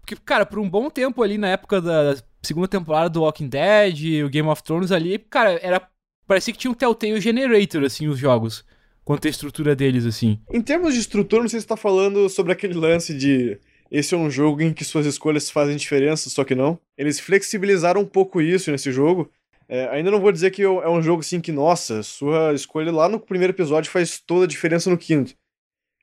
Porque, 0.00 0.16
cara, 0.16 0.44
por 0.44 0.58
um 0.58 0.68
bom 0.68 0.90
tempo 0.90 1.22
ali 1.22 1.38
na 1.38 1.48
época 1.48 1.80
da 1.80 2.16
segunda 2.42 2.68
temporada 2.68 3.08
do 3.08 3.22
Walking 3.22 3.48
Dead, 3.48 4.24
o 4.24 4.28
Game 4.28 4.48
of 4.48 4.62
Thrones 4.62 4.92
ali, 4.92 5.18
cara, 5.18 5.58
era 5.62 5.80
parecia 6.26 6.52
que 6.52 6.58
tinha 6.58 6.70
um 6.70 6.74
Telltale 6.74 7.20
Generator 7.20 7.84
assim 7.84 8.08
os 8.08 8.18
jogos, 8.18 8.64
quanto 9.04 9.26
a 9.26 9.30
estrutura 9.30 9.74
deles 9.74 10.04
assim. 10.04 10.38
Em 10.50 10.60
termos 10.60 10.94
de 10.94 11.00
estrutura, 11.00 11.42
não 11.42 11.48
sei 11.48 11.60
se 11.60 11.64
você 11.64 11.68
tá 11.68 11.76
falando 11.76 12.28
sobre 12.28 12.52
aquele 12.52 12.74
lance 12.74 13.16
de 13.16 13.58
esse 13.94 14.12
é 14.12 14.18
um 14.18 14.28
jogo 14.28 14.60
em 14.60 14.72
que 14.74 14.84
suas 14.84 15.06
escolhas 15.06 15.48
fazem 15.48 15.76
diferença, 15.76 16.28
só 16.28 16.42
que 16.42 16.52
não. 16.52 16.76
Eles 16.98 17.20
flexibilizaram 17.20 18.00
um 18.00 18.06
pouco 18.06 18.42
isso 18.42 18.72
nesse 18.72 18.90
jogo. 18.90 19.30
É, 19.68 19.86
ainda 19.88 20.10
não 20.10 20.20
vou 20.20 20.32
dizer 20.32 20.50
que 20.50 20.62
é 20.62 20.88
um 20.88 21.00
jogo 21.00 21.20
assim 21.20 21.40
que, 21.40 21.52
nossa, 21.52 22.02
sua 22.02 22.52
escolha 22.52 22.90
lá 22.90 23.08
no 23.08 23.20
primeiro 23.20 23.52
episódio 23.52 23.92
faz 23.92 24.18
toda 24.18 24.46
a 24.46 24.48
diferença 24.48 24.90
no 24.90 24.98
quinto. 24.98 25.36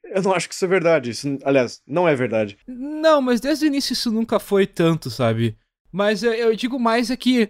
Eu 0.05 0.21
não 0.21 0.33
acho 0.33 0.47
que 0.47 0.55
isso 0.55 0.63
é 0.63 0.69
verdade. 0.69 1.09
Isso, 1.09 1.37
aliás, 1.43 1.81
não 1.85 2.07
é 2.07 2.15
verdade. 2.15 2.57
Não, 2.65 3.21
mas 3.21 3.41
desde 3.41 3.65
o 3.65 3.67
início 3.67 3.91
isso 3.91 4.09
nunca 4.09 4.39
foi 4.39 4.65
tanto, 4.65 5.09
sabe? 5.09 5.57
Mas 5.91 6.23
eu, 6.23 6.55
digo 6.55 6.79
mais 6.79 7.11
é 7.11 7.17
que, 7.17 7.49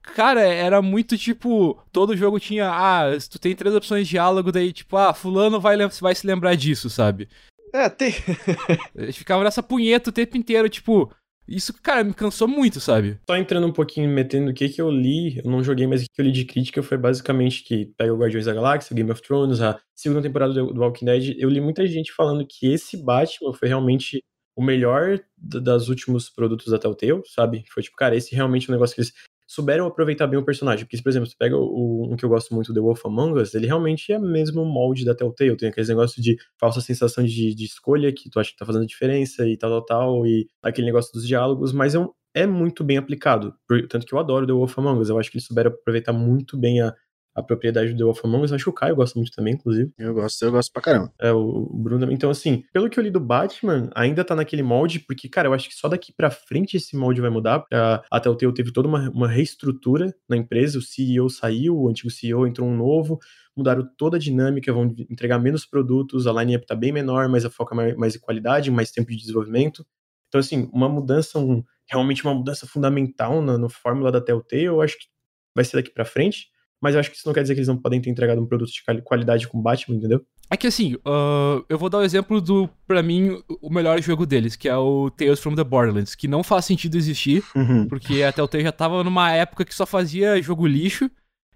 cara, 0.00 0.42
era 0.42 0.80
muito 0.80 1.18
tipo. 1.18 1.76
Todo 1.90 2.16
jogo 2.16 2.38
tinha. 2.38 2.70
Ah, 2.70 3.18
tu 3.28 3.36
tem 3.36 3.56
três 3.56 3.74
opções 3.74 4.06
de 4.06 4.12
diálogo, 4.12 4.52
daí, 4.52 4.72
tipo, 4.72 4.96
ah, 4.96 5.12
fulano 5.12 5.60
vai, 5.60 5.76
vai 6.00 6.14
se 6.14 6.24
lembrar 6.24 6.54
disso, 6.54 6.88
sabe? 6.88 7.28
É, 7.72 7.88
tem. 7.88 8.12
Eles 8.94 9.16
ficavam 9.16 9.44
nessa 9.44 9.62
punheta 9.62 10.10
o 10.10 10.12
tempo 10.12 10.36
inteiro, 10.36 10.68
tipo. 10.68 11.12
Isso, 11.48 11.74
cara, 11.82 12.04
me 12.04 12.14
cansou 12.14 12.46
muito, 12.46 12.78
sabe? 12.78 13.18
Só 13.28 13.36
entrando 13.36 13.66
um 13.66 13.72
pouquinho, 13.72 14.08
metendo 14.08 14.52
o 14.52 14.54
que 14.54 14.68
que 14.68 14.80
eu 14.80 14.88
li, 14.88 15.38
eu 15.44 15.50
não 15.50 15.62
joguei, 15.62 15.88
mas 15.88 16.02
o 16.02 16.06
que 16.06 16.20
eu 16.20 16.24
li 16.24 16.30
de 16.30 16.44
crítica 16.44 16.82
foi 16.84 16.96
basicamente 16.96 17.64
que 17.64 17.86
pega 17.96 18.14
o 18.14 18.16
Guardiões 18.16 18.46
da 18.46 18.54
Galáxia, 18.54 18.94
Game 18.94 19.10
of 19.10 19.20
Thrones, 19.20 19.60
a 19.60 19.78
segunda 19.92 20.22
temporada 20.22 20.54
do 20.54 20.80
Walking 20.80 21.04
Dead, 21.04 21.34
eu 21.38 21.50
li 21.50 21.60
muita 21.60 21.84
gente 21.84 22.12
falando 22.12 22.46
que 22.48 22.72
esse 22.72 22.96
Batman 22.96 23.52
foi 23.52 23.68
realmente 23.68 24.22
o 24.56 24.62
melhor 24.62 25.18
das 25.36 25.88
últimos 25.88 26.30
produtos 26.30 26.68
da 26.68 26.78
Telltale, 26.78 27.22
sabe? 27.26 27.64
Foi 27.72 27.82
tipo, 27.82 27.96
cara, 27.96 28.14
esse 28.14 28.34
realmente 28.34 28.68
é 28.68 28.70
um 28.70 28.74
negócio 28.74 28.94
que 28.94 29.00
eles 29.00 29.12
souberam 29.52 29.86
aproveitar 29.86 30.26
bem 30.26 30.38
o 30.38 30.44
personagem. 30.44 30.86
Porque, 30.86 31.00
por 31.02 31.10
exemplo, 31.10 31.28
você 31.28 31.36
pega 31.38 31.56
o, 31.56 32.08
um 32.10 32.16
que 32.16 32.24
eu 32.24 32.28
gosto 32.28 32.54
muito, 32.54 32.72
The 32.72 32.80
Wolf 32.80 33.04
Among 33.04 33.38
Us, 33.38 33.54
ele 33.54 33.66
realmente 33.66 34.10
é 34.10 34.18
mesmo 34.18 34.64
molde 34.64 35.04
da 35.04 35.14
Telltale. 35.14 35.56
Tem 35.58 35.68
aqueles 35.68 35.90
negócios 35.90 36.24
de 36.24 36.38
falsa 36.58 36.80
sensação 36.80 37.22
de, 37.22 37.54
de 37.54 37.64
escolha, 37.64 38.10
que 38.12 38.30
tu 38.30 38.40
acha 38.40 38.50
que 38.50 38.56
tá 38.56 38.64
fazendo 38.64 38.86
diferença 38.86 39.46
e 39.46 39.56
tal, 39.58 39.70
tal, 39.70 39.84
tal, 39.84 40.26
e 40.26 40.48
aquele 40.62 40.86
negócio 40.86 41.12
dos 41.12 41.26
diálogos, 41.26 41.70
mas 41.70 41.94
é, 41.94 41.98
um, 41.98 42.08
é 42.34 42.46
muito 42.46 42.82
bem 42.82 42.96
aplicado. 42.96 43.54
Tanto 43.90 44.06
que 44.06 44.14
eu 44.14 44.18
adoro 44.18 44.46
The 44.46 44.54
Wolf 44.54 44.78
Among 44.78 45.00
Us. 45.02 45.10
Eu 45.10 45.18
acho 45.18 45.30
que 45.30 45.36
eles 45.36 45.46
souberam 45.46 45.70
aproveitar 45.70 46.14
muito 46.14 46.56
bem 46.56 46.80
a, 46.80 46.94
a 47.34 47.42
propriedade 47.42 47.92
do 47.92 47.98
The 47.98 48.04
Wolf 48.04 48.24
Among 48.24 48.44
Us. 48.44 48.52
Acho 48.52 48.64
que 48.64 48.70
o 48.70 48.74
Caio 48.74 48.96
gosta 48.96 49.18
muito 49.18 49.32
também, 49.32 49.54
inclusive. 49.54 49.90
Eu 49.98 50.14
gosto, 50.14 50.42
eu 50.44 50.52
gosto 50.52 50.72
pra 50.72 50.82
caramba. 50.82 51.12
É, 51.18 51.32
o 51.32 51.68
Bruno 51.72 52.00
também. 52.00 52.14
Então, 52.14 52.30
assim, 52.30 52.64
pelo 52.72 52.90
que 52.90 52.98
eu 52.98 53.04
li 53.04 53.10
do 53.10 53.20
Batman, 53.20 53.90
ainda 53.94 54.24
tá 54.24 54.34
naquele 54.34 54.62
molde, 54.62 55.00
porque, 55.00 55.28
cara, 55.28 55.48
eu 55.48 55.54
acho 55.54 55.68
que 55.68 55.74
só 55.74 55.88
daqui 55.88 56.12
pra 56.12 56.30
frente 56.30 56.76
esse 56.76 56.96
molde 56.96 57.20
vai 57.20 57.30
mudar. 57.30 57.64
A, 58.10 58.20
Telltale 58.20 58.52
teve 58.54 58.72
toda 58.72 58.88
uma, 58.88 59.10
uma 59.10 59.28
reestrutura 59.28 60.14
na 60.28 60.36
empresa, 60.36 60.78
o 60.78 60.82
CEO 60.82 61.28
saiu, 61.30 61.76
o 61.78 61.88
antigo 61.88 62.10
CEO 62.10 62.46
entrou 62.46 62.68
um 62.68 62.76
novo, 62.76 63.18
mudaram 63.56 63.88
toda 63.96 64.16
a 64.16 64.20
dinâmica, 64.20 64.72
vão 64.72 64.94
entregar 65.10 65.38
menos 65.38 65.64
produtos, 65.64 66.26
a 66.26 66.32
line-up 66.32 66.66
tá 66.66 66.74
bem 66.74 66.92
menor, 66.92 67.28
mas 67.28 67.44
a 67.44 67.50
foca 67.50 67.74
mais, 67.74 67.96
mais 67.96 68.14
em 68.14 68.20
qualidade, 68.20 68.70
mais 68.70 68.90
tempo 68.90 69.10
de 69.10 69.16
desenvolvimento. 69.16 69.86
Então, 70.28 70.38
assim, 70.38 70.68
uma 70.72 70.88
mudança, 70.88 71.38
um, 71.38 71.62
realmente 71.86 72.24
uma 72.24 72.34
mudança 72.34 72.66
fundamental 72.66 73.42
na, 73.42 73.58
na 73.58 73.68
fórmula 73.68 74.10
da 74.10 74.20
Telltale, 74.20 74.64
eu 74.64 74.80
acho 74.80 74.98
que 74.98 75.06
vai 75.54 75.64
ser 75.64 75.76
daqui 75.76 75.90
para 75.90 76.04
frente 76.04 76.52
mas 76.82 76.94
eu 76.94 77.00
acho 77.00 77.10
que 77.10 77.16
isso 77.16 77.26
não 77.26 77.32
quer 77.32 77.42
dizer 77.42 77.54
que 77.54 77.60
eles 77.60 77.68
não 77.68 77.76
podem 77.76 78.00
ter 78.00 78.10
entregado 78.10 78.42
um 78.42 78.46
produto 78.46 78.70
de 78.70 79.02
qualidade 79.02 79.46
com 79.46 79.62
Batman, 79.62 79.96
entendeu? 79.96 80.20
É 80.50 80.56
que 80.56 80.66
assim, 80.66 80.96
uh, 80.96 81.64
eu 81.68 81.78
vou 81.78 81.88
dar 81.88 81.98
o 81.98 82.00
um 82.00 82.04
exemplo 82.04 82.40
do, 82.40 82.68
para 82.86 83.02
mim, 83.02 83.40
o 83.62 83.72
melhor 83.72 84.02
jogo 84.02 84.26
deles, 84.26 84.56
que 84.56 84.68
é 84.68 84.76
o 84.76 85.08
Tales 85.10 85.38
from 85.38 85.54
the 85.54 85.62
Borderlands, 85.62 86.16
que 86.16 86.26
não 86.26 86.42
faz 86.42 86.64
sentido 86.64 86.96
existir, 86.96 87.44
uhum. 87.54 87.86
porque 87.86 88.24
a 88.24 88.32
Telltale 88.32 88.64
já 88.64 88.72
tava 88.72 89.04
numa 89.04 89.30
época 89.30 89.64
que 89.64 89.74
só 89.74 89.86
fazia 89.86 90.42
jogo 90.42 90.66
lixo, 90.66 91.08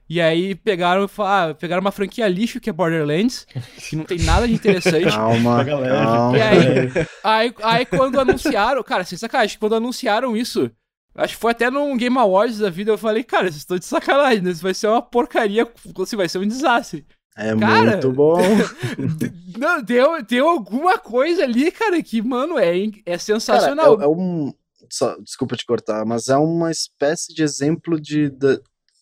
e 0.08 0.20
aí 0.20 0.54
pegaram, 0.54 1.10
ah, 1.18 1.54
pegaram 1.58 1.80
uma 1.80 1.90
franquia 1.90 2.28
lixo 2.28 2.60
que 2.60 2.70
é 2.70 2.72
Borderlands, 2.72 3.44
que 3.88 3.96
não 3.96 4.04
tem 4.04 4.20
nada 4.20 4.46
de 4.46 4.54
interessante. 4.54 5.06
calma, 5.10 5.64
calma. 5.64 6.38
E 6.38 6.40
aí, 6.40 7.06
aí, 7.24 7.54
aí, 7.64 7.84
quando 7.84 8.20
anunciaram, 8.20 8.80
cara, 8.84 9.02
sem 9.02 9.18
sacanagem, 9.18 9.58
quando 9.58 9.74
anunciaram 9.74 10.36
isso, 10.36 10.70
Acho 11.16 11.34
que 11.34 11.40
foi 11.40 11.52
até 11.52 11.70
num 11.70 11.96
Game 11.96 12.16
Awards 12.18 12.58
da 12.58 12.68
vida, 12.68 12.90
eu 12.90 12.98
falei, 12.98 13.24
cara, 13.24 13.44
vocês 13.44 13.56
estão 13.56 13.78
de 13.78 13.86
sacanagem, 13.86 14.42
né? 14.42 14.50
Isso 14.50 14.62
vai 14.62 14.74
ser 14.74 14.88
uma 14.88 15.00
porcaria, 15.00 15.66
assim, 15.98 16.16
vai 16.16 16.28
ser 16.28 16.38
um 16.38 16.46
desastre. 16.46 17.06
É 17.36 17.56
cara, 17.56 17.92
muito 17.92 18.12
bom. 18.12 18.36
não, 19.58 19.82
deu, 19.82 20.22
deu 20.22 20.48
alguma 20.48 20.98
coisa 20.98 21.44
ali, 21.44 21.70
cara, 21.70 22.02
que, 22.02 22.20
mano, 22.20 22.58
é, 22.58 22.72
é 23.04 23.18
sensacional. 23.18 23.96
Cara, 23.96 24.08
é, 24.08 24.12
é, 24.12 24.16
um. 24.16 24.52
Só, 24.90 25.16
desculpa 25.18 25.56
te 25.56 25.66
cortar, 25.66 26.04
mas 26.04 26.28
é 26.28 26.36
uma 26.36 26.70
espécie 26.70 27.34
de 27.34 27.42
exemplo 27.42 28.00
de, 28.00 28.30
de. 28.30 28.60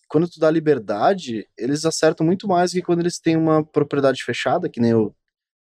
Quando 0.09 0.29
tu 0.29 0.39
dá 0.39 0.51
liberdade, 0.51 1.49
eles 1.59 1.85
acertam 1.85 2.25
muito 2.25 2.47
mais 2.47 2.73
que 2.73 2.83
quando 2.83 3.01
eles 3.01 3.19
têm 3.19 3.37
uma 3.37 3.65
propriedade 3.65 4.23
fechada, 4.23 4.69
que 4.69 4.81
nem 4.81 4.95
o. 4.95 5.15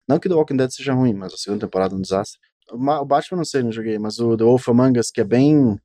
Não 0.08 0.20
que 0.20 0.30
The 0.30 0.36
Walking 0.36 0.58
Dead 0.58 0.72
seja 0.72 0.94
ruim, 0.94 1.14
mas 1.14 1.34
a 1.34 1.38
segunda 1.38 1.66
temporada 1.66 1.96
é 1.96 1.98
um 1.98 2.02
desastre. 2.02 2.40
O 2.72 3.06
Batman 3.06 3.38
não 3.38 3.46
sei, 3.46 3.62
não 3.62 3.72
joguei, 3.72 3.98
mas 4.00 4.20
o 4.20 4.36
The 4.38 4.44
Wolf 4.44 4.68
Among 4.70 5.00
Us, 5.00 5.12
que 5.12 5.22
é 5.22 5.24
bem 5.24 5.80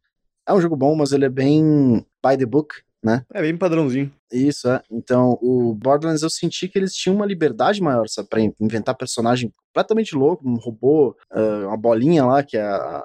é 0.51 0.55
um 0.55 0.61
jogo 0.61 0.77
bom, 0.77 0.95
mas 0.95 1.13
ele 1.13 1.25
é 1.25 1.29
bem 1.29 2.05
by 2.25 2.37
the 2.39 2.47
book, 2.47 2.75
né? 3.03 3.25
É 3.33 3.41
bem 3.41 3.57
padrãozinho. 3.57 4.13
Isso, 4.33 4.69
é. 4.69 4.83
Então, 4.91 5.39
o 5.41 5.75
Borderlands 5.75 6.23
eu 6.23 6.31
senti 6.31 6.69
que 6.69 6.79
eles 6.79 6.95
tinham 6.95 7.17
uma 7.17 7.27
liberdade 7.27 7.81
maior, 7.83 8.09
sabe? 8.09 8.29
Pra 8.29 8.41
inventar 8.41 8.95
personagem 8.95 9.53
completamente 9.67 10.15
louco, 10.15 10.49
um 10.49 10.57
robô, 10.57 11.17
uh, 11.33 11.67
uma 11.67 11.77
bolinha 11.77 12.25
lá, 12.25 12.43
que 12.43 12.57
é 12.57 12.63
a 12.63 13.03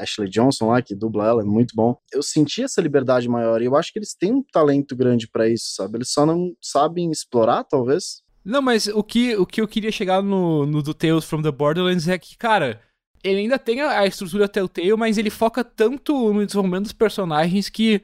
Ashley 0.00 0.28
Johnson 0.28 0.68
lá, 0.68 0.82
que 0.82 0.94
dubla 0.94 1.26
ela, 1.26 1.42
é 1.42 1.44
muito 1.44 1.74
bom. 1.74 1.96
Eu 2.12 2.22
senti 2.22 2.62
essa 2.62 2.80
liberdade 2.80 3.28
maior 3.28 3.60
e 3.60 3.66
eu 3.66 3.76
acho 3.76 3.92
que 3.92 3.98
eles 3.98 4.14
têm 4.14 4.32
um 4.32 4.42
talento 4.42 4.96
grande 4.96 5.28
para 5.28 5.48
isso, 5.48 5.74
sabe? 5.74 5.98
Eles 5.98 6.10
só 6.10 6.26
não 6.26 6.52
sabem 6.60 7.10
explorar, 7.10 7.64
talvez. 7.64 8.22
Não, 8.44 8.60
mas 8.60 8.86
o 8.88 9.02
que, 9.02 9.34
o 9.36 9.46
que 9.46 9.60
eu 9.60 9.68
queria 9.68 9.90
chegar 9.90 10.22
no, 10.22 10.66
no 10.66 10.82
do 10.82 10.92
Tales 10.92 11.24
from 11.24 11.40
the 11.40 11.50
Borderlands 11.50 12.08
é 12.08 12.18
que, 12.18 12.36
cara, 12.36 12.80
ele 13.24 13.40
ainda 13.40 13.58
tem 13.58 13.80
a, 13.80 14.06
estrutura 14.06 14.46
Telltale, 14.46 14.94
mas 14.96 15.16
ele 15.16 15.30
foca 15.30 15.64
tanto 15.64 16.32
no 16.32 16.44
desenvolvimento 16.44 16.84
dos 16.84 16.92
personagens 16.92 17.70
que 17.70 18.02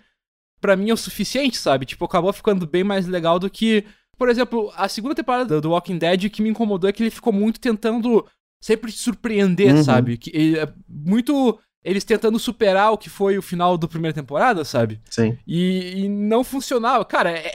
para 0.61 0.77
mim 0.77 0.91
é 0.91 0.95
o 0.95 0.97
suficiente, 0.97 1.59
sabe? 1.59 1.87
Tipo, 1.87 2.07
acabou 2.07 2.33
ficando 2.33 2.67
bem 2.67 2.83
mais 2.83 3.07
legal 3.07 3.39
do 3.39 3.51
que, 3.51 3.85
por 4.17 4.29
exemplo, 4.29 4.73
a 4.75 4.89
segunda 4.89 5.15
temporada 5.15 5.61
do 5.61 5.71
Walking 5.71 5.99
Dead 5.99 6.31
que 6.31 6.43
me 6.43 6.49
incomodou 6.49 6.89
é 6.89 6.93
que 6.93 7.03
ele 7.03 7.11
ficou 7.11 7.33
muito 7.33 7.61
tentando 7.61 8.27
sempre 8.63 8.91
te 8.91 8.99
surpreender, 8.99 9.75
uhum. 9.77 9.85
sabe? 9.85 10.17
Que 10.17 10.31
ele, 10.35 10.59
é 10.59 10.69
muito 10.89 11.59
eles 11.85 12.05
tentando 12.05 12.39
superar 12.39 12.93
o 12.93 12.99
que 12.99 13.09
foi 13.09 13.39
o 13.39 13.43
final 13.43 13.79
da 13.79 13.89
primeira 13.89 14.15
temporada, 14.15 14.65
sabe? 14.65 15.01
Sim. 15.09 15.39
E, 15.47 16.05
e 16.05 16.09
não 16.09 16.45
funcionava. 16.45 17.05
Cara, 17.05 17.31
é, 17.31 17.55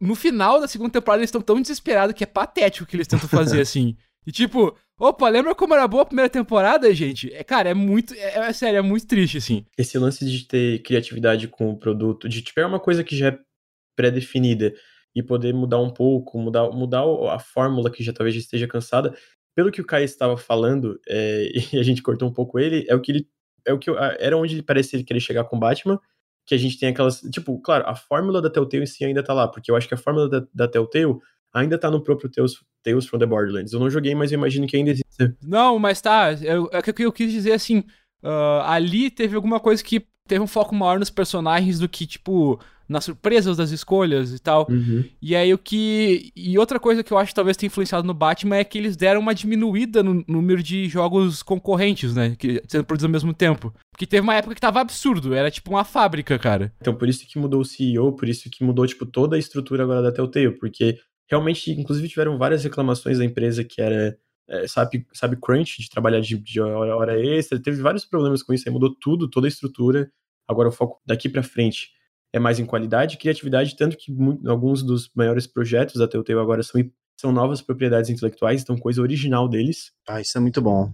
no 0.00 0.14
final 0.14 0.60
da 0.60 0.68
segunda 0.68 0.90
temporada 0.90 1.20
eles 1.20 1.28
estão 1.28 1.40
tão 1.40 1.60
desesperados 1.60 2.14
que 2.14 2.24
é 2.24 2.26
patético 2.26 2.84
o 2.84 2.86
que 2.86 2.96
eles 2.96 3.08
tentam 3.08 3.28
fazer, 3.28 3.60
assim. 3.62 3.96
E 4.26 4.32
tipo, 4.32 4.76
Opa, 4.98 5.28
lembra 5.28 5.56
como 5.56 5.74
era 5.74 5.88
boa 5.88 6.04
a 6.04 6.06
primeira 6.06 6.30
temporada, 6.30 6.92
gente? 6.94 7.32
É, 7.34 7.42
cara, 7.42 7.68
é 7.70 7.74
muito. 7.74 8.14
É, 8.14 8.38
é 8.38 8.52
sério, 8.52 8.78
é 8.78 8.82
muito 8.82 9.06
triste, 9.06 9.38
assim. 9.38 9.66
Esse 9.76 9.98
lance 9.98 10.24
de 10.24 10.46
ter 10.46 10.82
criatividade 10.82 11.48
com 11.48 11.70
o 11.70 11.76
produto, 11.76 12.28
de 12.28 12.42
tiver 12.42 12.64
uma 12.64 12.78
coisa 12.78 13.02
que 13.02 13.16
já 13.16 13.28
é 13.28 13.38
pré-definida 13.96 14.72
e 15.14 15.22
poder 15.22 15.52
mudar 15.52 15.80
um 15.80 15.90
pouco, 15.90 16.38
mudar, 16.38 16.70
mudar 16.70 17.02
a 17.32 17.38
fórmula 17.40 17.90
que 17.90 18.04
já 18.04 18.12
talvez 18.12 18.36
já 18.36 18.40
esteja 18.40 18.68
cansada. 18.68 19.16
Pelo 19.56 19.70
que 19.72 19.80
o 19.80 19.86
Kai 19.86 20.04
estava 20.04 20.36
falando, 20.36 21.00
é, 21.08 21.48
e 21.74 21.78
a 21.78 21.82
gente 21.82 22.02
cortou 22.02 22.28
um 22.28 22.32
pouco 22.32 22.60
ele, 22.60 22.84
é 22.88 22.94
o 22.94 23.00
que 23.00 23.10
ele. 23.10 23.28
É 23.66 23.72
o 23.72 23.78
que 23.78 23.90
era 24.18 24.36
onde 24.36 24.54
ele 24.54 24.62
parecia 24.62 25.02
querer 25.02 25.20
chegar 25.20 25.44
com 25.44 25.58
Batman, 25.58 25.98
que 26.46 26.54
a 26.54 26.58
gente 26.58 26.78
tem 26.78 26.88
aquelas. 26.88 27.20
Tipo, 27.20 27.58
claro, 27.60 27.84
a 27.86 27.94
fórmula 27.94 28.40
da 28.40 28.50
Telltale 28.50 28.82
em 28.82 28.86
si 28.86 29.04
ainda 29.04 29.22
tá 29.22 29.32
lá, 29.32 29.48
porque 29.48 29.70
eu 29.70 29.76
acho 29.76 29.88
que 29.88 29.94
a 29.94 29.98
fórmula 29.98 30.28
da, 30.28 30.46
da 30.54 30.68
Telltale 30.68 31.18
ainda 31.52 31.78
tá 31.78 31.90
no 31.90 32.02
próprio 32.02 32.28
Tales, 32.28 32.54
Tales 32.82 33.06
from 33.06 33.18
the 33.18 33.26
Borderlands. 33.26 33.72
Eu 33.72 33.80
não 33.80 33.88
joguei, 33.88 34.14
mas 34.14 34.32
eu 34.32 34.38
imagino 34.38 34.66
que 34.66 34.76
ainda 34.76 34.90
existe. 34.90 35.36
Não, 35.42 35.78
mas 35.78 36.00
tá. 36.00 36.32
Eu, 36.32 36.68
é 36.72 36.82
que 36.82 37.04
eu 37.04 37.12
quis 37.12 37.30
dizer 37.30 37.52
assim. 37.52 37.84
Uh, 38.22 38.62
ali 38.64 39.10
teve 39.10 39.36
alguma 39.36 39.60
coisa 39.60 39.84
que 39.84 40.06
teve 40.26 40.42
um 40.42 40.46
foco 40.46 40.74
maior 40.74 40.98
nos 40.98 41.10
personagens 41.10 41.78
do 41.78 41.88
que, 41.88 42.06
tipo, 42.06 42.58
nas 42.88 43.04
surpresas 43.04 43.56
das 43.56 43.70
escolhas 43.70 44.32
e 44.32 44.38
tal. 44.38 44.66
Uhum. 44.68 45.04
E 45.20 45.34
aí 45.34 45.52
o 45.52 45.58
que. 45.58 46.30
E 46.36 46.58
outra 46.58 46.78
coisa 46.78 47.02
que 47.02 47.12
eu 47.12 47.18
acho 47.18 47.30
que 47.30 47.34
talvez 47.34 47.56
tenha 47.56 47.68
influenciado 47.68 48.06
no 48.06 48.14
Batman 48.14 48.56
é 48.56 48.64
que 48.64 48.78
eles 48.78 48.96
deram 48.96 49.20
uma 49.20 49.34
diminuída 49.34 50.02
no 50.02 50.24
número 50.26 50.62
de 50.62 50.88
jogos 50.88 51.42
concorrentes, 51.42 52.14
né? 52.14 52.36
Que 52.38 52.62
sendo 52.68 52.84
produzidos 52.84 53.04
ao 53.04 53.12
mesmo 53.12 53.34
tempo. 53.34 53.74
Porque 53.90 54.06
teve 54.06 54.22
uma 54.22 54.34
época 54.34 54.54
que 54.54 54.60
tava 54.60 54.80
absurdo, 54.80 55.34
era 55.34 55.50
tipo 55.50 55.70
uma 55.70 55.84
fábrica, 55.84 56.38
cara. 56.38 56.72
Então 56.80 56.94
por 56.94 57.08
isso 57.08 57.26
que 57.26 57.38
mudou 57.38 57.60
o 57.60 57.64
CEO, 57.64 58.12
por 58.12 58.28
isso 58.28 58.50
que 58.50 58.64
mudou, 58.64 58.86
tipo, 58.86 59.06
toda 59.06 59.36
a 59.36 59.38
estrutura 59.38 59.84
agora 59.84 60.02
da 60.02 60.12
Telltale, 60.12 60.58
porque 60.58 60.98
realmente, 61.30 61.70
inclusive, 61.70 62.08
tiveram 62.08 62.36
várias 62.38 62.64
reclamações 62.64 63.18
da 63.18 63.24
empresa 63.24 63.64
que 63.64 63.80
era, 63.80 64.16
é, 64.48 64.66
sabe, 64.66 65.06
sabe, 65.12 65.36
crunch, 65.36 65.80
de 65.80 65.88
trabalhar 65.88 66.20
de, 66.20 66.36
de 66.36 66.60
hora, 66.60 66.96
hora 66.96 67.20
extra. 67.20 67.60
Teve 67.60 67.80
vários 67.80 68.04
problemas 68.04 68.42
com 68.42 68.52
isso, 68.52 68.64
aí 68.68 68.72
mudou 68.72 68.94
tudo, 69.00 69.28
toda 69.28 69.46
a 69.46 69.48
estrutura. 69.48 70.10
Agora 70.46 70.68
o 70.68 70.72
foco 70.72 71.00
daqui 71.06 71.28
para 71.28 71.42
frente 71.42 71.93
é 72.34 72.38
mais 72.40 72.58
em 72.58 72.66
qualidade 72.66 73.14
e 73.14 73.18
criatividade, 73.18 73.76
tanto 73.76 73.96
que 73.96 74.10
muito, 74.10 74.50
alguns 74.50 74.82
dos 74.82 75.08
maiores 75.14 75.46
projetos 75.46 75.94
da 75.94 76.08
Telltale 76.08 76.40
agora 76.40 76.64
são 76.64 76.80
são 77.16 77.30
novas 77.30 77.62
propriedades 77.62 78.10
intelectuais, 78.10 78.60
então 78.60 78.76
coisa 78.76 79.00
original 79.00 79.48
deles. 79.48 79.92
Ah, 80.06 80.20
isso 80.20 80.36
é 80.36 80.40
muito 80.40 80.60
bom. 80.60 80.92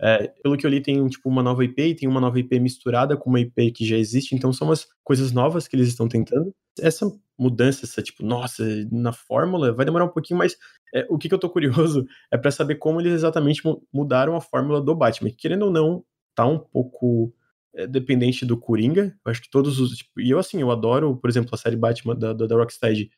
É, 0.00 0.26
pelo 0.42 0.56
que 0.56 0.66
eu 0.66 0.70
li, 0.70 0.82
tem 0.82 1.06
tipo 1.06 1.28
uma 1.28 1.40
nova 1.40 1.64
IP 1.64 1.80
e 1.80 1.94
tem 1.94 2.08
uma 2.08 2.20
nova 2.20 2.36
IP 2.36 2.58
misturada 2.58 3.16
com 3.16 3.30
uma 3.30 3.38
IP 3.38 3.70
que 3.70 3.86
já 3.86 3.96
existe, 3.96 4.34
então 4.34 4.52
são 4.52 4.66
umas 4.68 4.88
coisas 5.04 5.30
novas 5.30 5.68
que 5.68 5.76
eles 5.76 5.86
estão 5.86 6.08
tentando. 6.08 6.52
Essa 6.80 7.08
mudança, 7.38 7.84
essa 7.84 8.02
tipo, 8.02 8.24
nossa, 8.24 8.64
na 8.90 9.12
fórmula 9.12 9.72
vai 9.72 9.86
demorar 9.86 10.06
um 10.06 10.12
pouquinho, 10.12 10.38
mas 10.38 10.56
é, 10.92 11.06
o 11.08 11.16
que, 11.16 11.28
que 11.28 11.34
eu 11.34 11.38
tô 11.38 11.48
curioso 11.48 12.04
é 12.28 12.36
para 12.36 12.50
saber 12.50 12.74
como 12.74 13.00
eles 13.00 13.12
exatamente 13.12 13.62
mudaram 13.94 14.34
a 14.34 14.40
fórmula 14.40 14.80
do 14.82 14.96
Batman. 14.96 15.30
Querendo 15.38 15.66
ou 15.66 15.70
não, 15.70 16.04
tá 16.34 16.44
um 16.44 16.58
pouco 16.58 17.32
é, 17.74 17.86
dependente 17.86 18.44
do 18.46 18.56
Coringa. 18.56 19.14
Eu 19.24 19.30
acho 19.30 19.42
que 19.42 19.50
todos 19.50 19.80
os. 19.80 19.96
Tipo, 19.98 20.20
e 20.20 20.30
eu, 20.30 20.38
assim, 20.38 20.60
eu 20.60 20.70
adoro, 20.70 21.16
por 21.16 21.30
exemplo, 21.30 21.50
a 21.54 21.58
série 21.58 21.76
Batman 21.76 22.16
da, 22.16 22.32
da, 22.32 22.46
da 22.46 22.56
Rocksteady 22.56 23.10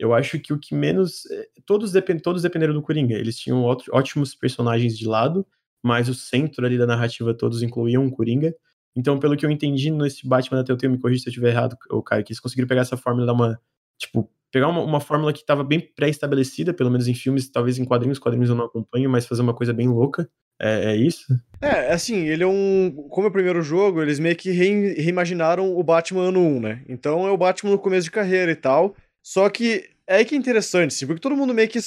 eu 0.00 0.14
acho 0.14 0.40
que 0.40 0.52
o 0.52 0.58
que 0.58 0.74
menos. 0.74 1.26
Eh, 1.30 1.48
todos, 1.66 1.92
depend, 1.92 2.22
todos 2.22 2.42
dependeram 2.42 2.72
do 2.72 2.80
Coringa. 2.82 3.14
Eles 3.14 3.38
tinham 3.38 3.62
ótimos 3.92 4.34
personagens 4.34 4.96
de 4.96 5.06
lado, 5.06 5.46
mas 5.84 6.08
o 6.08 6.14
centro 6.14 6.64
ali 6.64 6.78
da 6.78 6.86
narrativa 6.86 7.34
todos 7.34 7.62
incluíam 7.62 8.06
o 8.06 8.10
Coringa. 8.10 8.54
Então, 8.96 9.18
pelo 9.20 9.36
que 9.36 9.44
eu 9.44 9.50
entendi 9.50 9.90
nesse 9.90 10.26
Batman 10.26 10.58
da 10.58 10.64
Telltale, 10.64 10.94
me 10.94 10.98
corrija 10.98 11.22
se 11.22 11.28
eu 11.28 11.30
estiver 11.30 11.50
errado, 11.50 11.76
o 11.90 12.02
Caio, 12.02 12.24
que 12.24 12.32
eles 12.32 12.40
conseguiram 12.40 12.66
pegar 12.66 12.80
essa 12.80 12.96
fórmula 12.96 13.26
dar 13.26 13.34
uma. 13.34 13.60
Tipo, 13.98 14.30
pegar 14.50 14.68
uma, 14.68 14.80
uma 14.82 15.00
fórmula 15.00 15.34
que 15.34 15.40
estava 15.40 15.62
bem 15.62 15.80
pré-estabelecida, 15.80 16.72
pelo 16.72 16.90
menos 16.90 17.06
em 17.06 17.14
filmes, 17.14 17.50
talvez 17.50 17.78
em 17.78 17.84
quadrinhos, 17.84 18.18
quadrinhos 18.18 18.48
eu 18.48 18.56
não 18.56 18.64
acompanho, 18.64 19.10
mas 19.10 19.26
fazer 19.26 19.42
uma 19.42 19.54
coisa 19.54 19.74
bem 19.74 19.88
louca. 19.88 20.28
É, 20.60 20.92
é 20.92 20.96
isso? 20.96 21.26
É, 21.60 21.92
assim, 21.92 22.26
ele 22.26 22.42
é 22.42 22.46
um. 22.46 22.90
Como 23.10 23.26
é 23.26 23.30
o 23.30 23.32
primeiro 23.32 23.62
jogo, 23.62 24.02
eles 24.02 24.18
meio 24.18 24.36
que 24.36 24.50
reimaginaram 24.50 25.74
o 25.76 25.82
Batman 25.82 26.28
ano 26.28 26.40
1, 26.40 26.60
né? 26.60 26.82
Então 26.88 27.26
é 27.26 27.30
o 27.30 27.36
Batman 27.36 27.72
no 27.72 27.78
começo 27.78 28.04
de 28.04 28.10
carreira 28.10 28.52
e 28.52 28.56
tal. 28.56 28.94
Só 29.22 29.48
que 29.48 29.88
é 30.06 30.24
que 30.24 30.34
é 30.34 30.38
interessante, 30.38 30.94
sim, 30.94 31.06
porque 31.06 31.20
todo 31.20 31.36
mundo 31.36 31.54
meio 31.54 31.68
que 31.68 31.78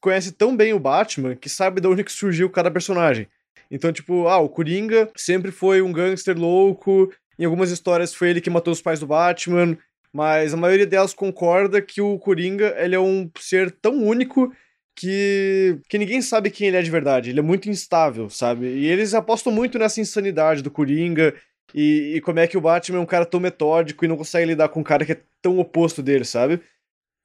conhece 0.00 0.32
tão 0.32 0.56
bem 0.56 0.72
o 0.72 0.80
Batman 0.80 1.34
que 1.34 1.48
sabe 1.48 1.80
de 1.80 1.88
onde 1.88 2.04
que 2.04 2.12
surgiu 2.12 2.48
cada 2.50 2.70
personagem. 2.70 3.26
Então, 3.70 3.92
tipo, 3.92 4.26
ah, 4.26 4.38
o 4.38 4.48
Coringa 4.48 5.08
sempre 5.16 5.52
foi 5.52 5.80
um 5.80 5.92
gangster 5.92 6.36
louco, 6.36 7.12
em 7.38 7.44
algumas 7.44 7.70
histórias 7.70 8.12
foi 8.12 8.30
ele 8.30 8.40
que 8.40 8.50
matou 8.50 8.72
os 8.72 8.82
pais 8.82 8.98
do 8.98 9.06
Batman, 9.06 9.78
mas 10.12 10.52
a 10.52 10.56
maioria 10.56 10.86
delas 10.86 11.14
concorda 11.14 11.80
que 11.80 12.00
o 12.00 12.18
Coringa, 12.18 12.74
ele 12.76 12.96
é 12.96 13.00
um 13.00 13.30
ser 13.38 13.70
tão 13.70 14.02
único 14.02 14.52
que, 15.00 15.78
que 15.88 15.96
ninguém 15.96 16.20
sabe 16.20 16.50
quem 16.50 16.68
ele 16.68 16.76
é 16.76 16.82
de 16.82 16.90
verdade. 16.90 17.30
Ele 17.30 17.38
é 17.38 17.42
muito 17.42 17.70
instável, 17.70 18.28
sabe? 18.28 18.66
E 18.66 18.86
eles 18.86 19.14
apostam 19.14 19.50
muito 19.50 19.78
nessa 19.78 19.98
insanidade 19.98 20.62
do 20.62 20.70
Coringa 20.70 21.34
e, 21.74 22.16
e 22.16 22.20
como 22.20 22.38
é 22.38 22.46
que 22.46 22.58
o 22.58 22.60
Batman 22.60 22.98
é 22.98 23.00
um 23.00 23.06
cara 23.06 23.24
tão 23.24 23.40
metódico 23.40 24.04
e 24.04 24.08
não 24.08 24.18
consegue 24.18 24.44
lidar 24.44 24.68
com 24.68 24.80
um 24.80 24.84
cara 24.84 25.06
que 25.06 25.12
é 25.12 25.20
tão 25.40 25.58
oposto 25.58 26.02
dele, 26.02 26.26
sabe? 26.26 26.60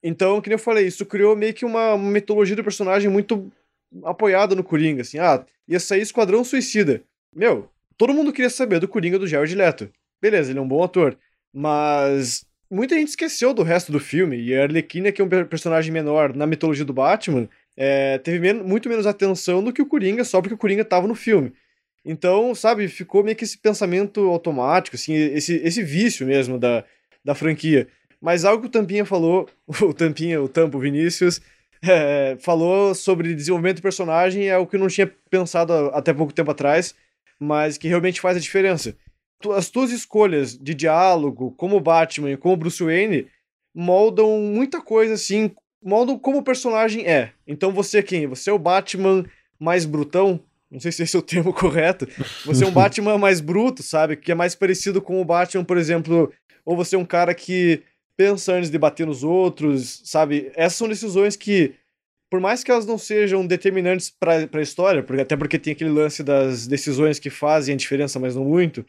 Então, 0.02 0.40
que 0.40 0.50
eu 0.50 0.58
falei, 0.58 0.86
isso 0.86 1.04
criou 1.04 1.36
meio 1.36 1.52
que 1.52 1.66
uma, 1.66 1.92
uma 1.92 2.10
mitologia 2.10 2.56
do 2.56 2.64
personagem 2.64 3.10
muito 3.10 3.52
apoiada 4.04 4.54
no 4.54 4.64
Coringa, 4.64 5.02
assim, 5.02 5.18
ah, 5.18 5.44
ia 5.68 5.78
sair 5.78 6.00
Esquadrão 6.00 6.42
Suicida. 6.44 7.02
Meu, 7.34 7.68
todo 7.98 8.14
mundo 8.14 8.32
queria 8.32 8.48
saber 8.48 8.80
do 8.80 8.88
Coringa 8.88 9.18
do 9.18 9.26
Jared 9.26 9.54
Leto. 9.54 9.90
Beleza, 10.18 10.50
ele 10.50 10.58
é 10.58 10.62
um 10.62 10.68
bom 10.68 10.82
ator, 10.82 11.18
mas 11.52 12.46
muita 12.70 12.94
gente 12.94 13.08
esqueceu 13.08 13.52
do 13.52 13.62
resto 13.62 13.92
do 13.92 14.00
filme, 14.00 14.40
e 14.40 14.56
a 14.56 14.62
Arlequina, 14.62 15.12
que 15.12 15.20
é 15.20 15.24
um 15.24 15.28
personagem 15.28 15.92
menor 15.92 16.34
na 16.34 16.46
mitologia 16.46 16.86
do 16.86 16.94
Batman, 16.94 17.46
é, 17.76 18.18
teve 18.18 18.38
men 18.38 18.62
muito 18.62 18.88
menos 18.88 19.06
atenção 19.06 19.62
do 19.62 19.72
que 19.72 19.82
o 19.82 19.86
Coringa, 19.86 20.24
só 20.24 20.40
porque 20.40 20.54
o 20.54 20.58
Coringa 20.58 20.84
tava 20.84 21.06
no 21.06 21.14
filme. 21.14 21.52
Então, 22.04 22.54
sabe, 22.54 22.88
ficou 22.88 23.24
meio 23.24 23.36
que 23.36 23.44
esse 23.44 23.58
pensamento 23.58 24.20
automático, 24.28 24.96
assim, 24.96 25.12
esse, 25.12 25.56
esse 25.56 25.82
vício 25.82 26.26
mesmo 26.26 26.58
da, 26.58 26.84
da 27.24 27.34
franquia. 27.34 27.88
Mas 28.20 28.44
algo 28.44 28.62
que 28.62 28.68
o 28.68 28.70
Tampinha 28.70 29.04
falou, 29.04 29.48
o 29.82 29.92
Tampinha, 29.92 30.40
o 30.40 30.48
Tampo 30.48 30.78
Vinícius, 30.78 31.40
é, 31.82 32.36
falou 32.38 32.94
sobre 32.94 33.34
desenvolvimento 33.34 33.76
de 33.76 33.82
personagem, 33.82 34.48
é 34.48 34.56
o 34.56 34.66
que 34.66 34.76
eu 34.76 34.80
não 34.80 34.88
tinha 34.88 35.12
pensado 35.28 35.72
até 35.92 36.14
pouco 36.14 36.32
tempo 36.32 36.50
atrás, 36.50 36.94
mas 37.38 37.76
que 37.76 37.88
realmente 37.88 38.20
faz 38.20 38.36
a 38.36 38.40
diferença. 38.40 38.96
As 39.54 39.68
tuas 39.68 39.90
escolhas 39.90 40.56
de 40.56 40.74
diálogo, 40.74 41.52
como 41.52 41.80
Batman 41.80 42.30
e 42.30 42.36
como 42.36 42.56
Bruce 42.56 42.82
Wayne, 42.82 43.26
moldam 43.74 44.40
muita 44.40 44.80
coisa, 44.80 45.14
assim, 45.14 45.50
moldam 45.86 46.18
como 46.18 46.38
o 46.38 46.42
personagem 46.42 47.06
é. 47.06 47.32
Então 47.46 47.72
você 47.72 47.98
é 47.98 48.02
quem? 48.02 48.26
Você 48.26 48.50
é 48.50 48.52
o 48.52 48.58
Batman 48.58 49.24
mais 49.58 49.84
brutão? 49.84 50.40
Não 50.70 50.80
sei 50.80 50.90
se 50.90 51.04
esse 51.04 51.14
é 51.14 51.18
o 51.18 51.22
termo 51.22 51.52
correto. 51.54 52.08
Você 52.44 52.64
é 52.64 52.66
um 52.66 52.72
Batman 52.72 53.16
mais 53.16 53.40
bruto, 53.40 53.82
sabe? 53.82 54.16
Que 54.16 54.32
é 54.32 54.34
mais 54.34 54.54
parecido 54.54 55.00
com 55.00 55.20
o 55.20 55.24
Batman, 55.24 55.64
por 55.64 55.78
exemplo. 55.78 56.32
Ou 56.64 56.76
você 56.76 56.96
é 56.96 56.98
um 56.98 57.04
cara 57.04 57.32
que 57.32 57.82
pensa 58.16 58.54
antes 58.54 58.68
de 58.68 58.78
bater 58.78 59.06
nos 59.06 59.22
outros, 59.22 60.02
sabe? 60.04 60.50
Essas 60.56 60.78
são 60.78 60.88
decisões 60.88 61.36
que, 61.36 61.74
por 62.28 62.40
mais 62.40 62.64
que 62.64 62.70
elas 62.70 62.84
não 62.84 62.98
sejam 62.98 63.46
determinantes 63.46 64.10
para 64.10 64.48
a 64.52 64.62
história, 64.62 65.02
porque, 65.02 65.22
até 65.22 65.36
porque 65.36 65.58
tem 65.58 65.72
aquele 65.72 65.90
lance 65.90 66.24
das 66.24 66.66
decisões 66.66 67.20
que 67.20 67.30
fazem 67.30 67.74
a 67.74 67.78
diferença, 67.78 68.18
mas 68.18 68.34
não 68.34 68.44
muito, 68.44 68.84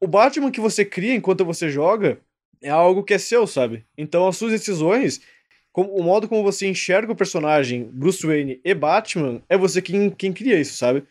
o 0.00 0.06
Batman 0.06 0.52
que 0.52 0.60
você 0.60 0.84
cria 0.84 1.14
enquanto 1.14 1.44
você 1.44 1.68
joga 1.68 2.20
é 2.62 2.70
algo 2.70 3.02
que 3.02 3.14
é 3.14 3.18
seu, 3.18 3.46
sabe? 3.46 3.84
Então 3.96 4.28
as 4.28 4.36
suas 4.36 4.52
decisões, 4.52 5.20
como, 5.72 5.94
o 5.94 6.02
modo 6.02 6.28
como 6.28 6.42
você 6.42 6.66
enxerga 6.66 7.12
o 7.12 7.16
personagem 7.16 7.88
Bruce 7.92 8.26
Wayne 8.26 8.60
e 8.64 8.74
Batman, 8.74 9.40
é 9.48 9.56
você 9.56 9.80
quem, 9.82 10.10
quem 10.10 10.32
cria 10.32 10.58
isso, 10.58 10.76
sabe? 10.76 11.04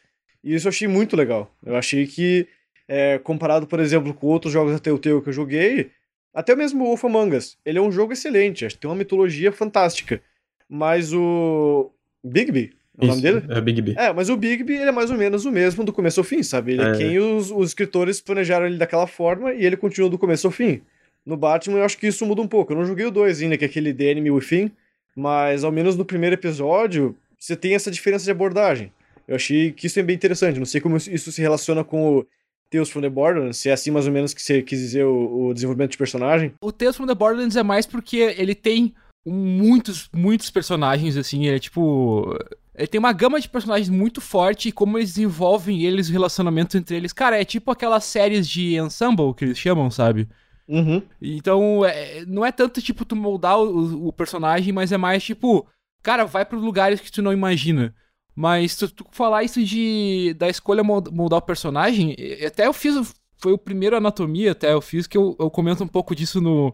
E 0.43 0.53
isso 0.53 0.67
eu 0.67 0.69
achei 0.69 0.87
muito 0.87 1.15
legal. 1.15 1.51
Eu 1.65 1.75
achei 1.75 2.05
que, 2.07 2.47
é, 2.87 3.17
comparado, 3.19 3.67
por 3.67 3.79
exemplo, 3.79 4.13
com 4.13 4.27
outros 4.27 4.51
jogos 4.53 4.73
da 4.73 4.79
Telltale 4.79 5.21
que 5.21 5.29
eu 5.29 5.33
joguei, 5.33 5.91
até 6.33 6.55
mesmo 6.55 6.83
o 6.83 6.87
Wolf 6.87 7.05
Among 7.05 7.35
Us, 7.35 7.57
ele 7.65 7.79
é 7.79 7.81
um 7.81 7.91
jogo 7.91 8.13
excelente, 8.13 8.67
tem 8.77 8.89
uma 8.89 8.95
mitologia 8.95 9.51
fantástica. 9.51 10.21
Mas 10.69 11.13
o 11.13 11.89
Bigby, 12.23 12.73
é 12.99 13.05
o 13.05 13.07
nome 13.07 13.21
dele? 13.21 13.43
É 13.49 13.61
Big 13.61 13.81
B. 13.81 13.95
É, 13.97 14.11
mas 14.11 14.29
o 14.29 14.35
Bigby 14.35 14.73
ele 14.73 14.89
é 14.89 14.91
mais 14.91 15.09
ou 15.09 15.17
menos 15.17 15.45
o 15.45 15.51
mesmo 15.51 15.83
do 15.83 15.93
começo 15.93 16.19
ao 16.19 16.23
fim, 16.23 16.41
sabe? 16.43 16.73
Ele 16.73 16.81
é, 16.81 16.89
É. 16.89 16.97
quem 16.97 17.19
os, 17.19 17.51
os 17.51 17.69
escritores 17.69 18.19
planejaram 18.19 18.65
ele 18.65 18.77
daquela 18.77 19.07
forma 19.07 19.53
e 19.53 19.65
ele 19.65 19.77
continua 19.77 20.09
do 20.09 20.17
começo 20.17 20.47
ao 20.47 20.51
fim. 20.51 20.81
No 21.27 21.35
Batman 21.35 21.79
eu 21.79 21.83
acho 21.83 21.97
que 21.97 22.07
isso 22.07 22.25
muda 22.25 22.41
um 22.41 22.47
pouco. 22.47 22.71
Eu 22.71 22.77
não 22.77 22.85
joguei 22.85 23.05
o 23.05 23.11
2 23.11 23.41
ainda, 23.41 23.57
que 23.57 23.65
é 23.65 23.67
aquele 23.67 23.93
The 23.93 24.05
Enemy 24.05 24.31
Within, 24.31 24.71
mas 25.13 25.65
ao 25.65 25.73
menos 25.73 25.97
no 25.97 26.05
primeiro 26.05 26.35
episódio 26.35 27.13
você 27.37 27.53
tem 27.53 27.75
essa 27.75 27.91
diferença 27.91 28.23
de 28.23 28.31
abordagem. 28.31 28.93
Eu 29.27 29.35
achei 29.35 29.73
que 29.73 29.87
isso 29.87 29.99
é 29.99 30.03
bem 30.03 30.15
interessante. 30.15 30.57
Não 30.57 30.65
sei 30.65 30.79
como 30.79 30.95
isso 30.95 31.29
se 31.29 31.41
relaciona 31.41 31.83
com 31.83 32.19
o 32.19 32.27
Tales 32.71 32.89
from 32.89 33.01
the 33.01 33.09
Borderlands, 33.09 33.57
se 33.57 33.67
é 33.67 33.73
assim 33.73 33.91
mais 33.91 34.07
ou 34.07 34.13
menos 34.13 34.33
que 34.33 34.41
você 34.41 34.61
quis 34.61 34.79
dizer 34.79 35.03
o, 35.03 35.47
o 35.47 35.53
desenvolvimento 35.53 35.91
de 35.91 35.97
personagem. 35.97 36.53
O 36.61 36.71
Tales 36.71 36.95
from 36.95 37.05
the 37.05 37.13
Borderlands 37.13 37.57
é 37.57 37.63
mais 37.63 37.85
porque 37.85 38.17
ele 38.37 38.55
tem 38.55 38.95
muitos, 39.25 40.09
muitos 40.15 40.49
personagens, 40.49 41.17
assim, 41.17 41.45
ele 41.45 41.57
é 41.57 41.59
tipo... 41.59 42.33
Ele 42.73 42.87
tem 42.87 42.99
uma 42.99 43.11
gama 43.11 43.41
de 43.41 43.49
personagens 43.49 43.89
muito 43.89 44.21
forte 44.21 44.69
e 44.69 44.71
como 44.71 44.97
eles 44.97 45.15
desenvolvem 45.15 45.83
eles, 45.83 46.07
o 46.07 46.13
relacionamento 46.13 46.77
entre 46.77 46.95
eles. 46.95 47.11
Cara, 47.11 47.41
é 47.41 47.43
tipo 47.43 47.69
aquelas 47.69 48.05
séries 48.05 48.47
de 48.47 48.77
ensemble 48.77 49.33
que 49.33 49.43
eles 49.43 49.57
chamam, 49.57 49.91
sabe? 49.91 50.27
Uhum. 50.67 51.01
Então, 51.21 51.85
é- 51.85 52.25
não 52.25 52.45
é 52.45 52.51
tanto, 52.51 52.81
tipo, 52.81 53.05
tu 53.05 53.15
moldar 53.15 53.57
o, 53.59 54.07
o 54.07 54.13
personagem, 54.13 54.73
mas 54.73 54.91
é 54.91 54.97
mais, 54.97 55.23
tipo... 55.23 55.67
Cara, 56.03 56.25
vai 56.25 56.45
para 56.45 56.57
lugares 56.57 57.01
que 57.01 57.11
tu 57.11 57.21
não 57.21 57.33
imagina. 57.33 57.93
Mas 58.35 58.73
se 58.73 58.87
tu 58.87 59.05
falar 59.11 59.43
isso 59.43 59.63
de 59.63 60.33
da 60.37 60.47
escolha 60.47 60.83
mold- 60.83 61.09
moldar 61.11 61.39
o 61.39 61.41
personagem, 61.41 62.15
até 62.45 62.67
eu 62.67 62.73
fiz, 62.73 63.13
foi 63.37 63.51
o 63.51 63.57
primeiro 63.57 63.97
anatomia 63.97 64.51
até 64.51 64.71
eu 64.73 64.79
fiz 64.81 65.07
que 65.07 65.17
eu, 65.17 65.35
eu 65.39 65.49
comento 65.49 65.83
um 65.83 65.87
pouco 65.87 66.15
disso 66.15 66.39
no 66.39 66.73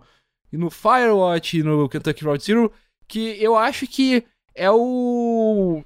no 0.51 0.69
Firewatch, 0.69 1.63
no 1.63 1.89
Kentucky 1.89 2.23
Road 2.23 2.43
Zero, 2.43 2.71
que 3.07 3.19
eu 3.41 3.55
acho 3.57 3.87
que 3.87 4.23
é 4.55 4.69
o 4.71 5.83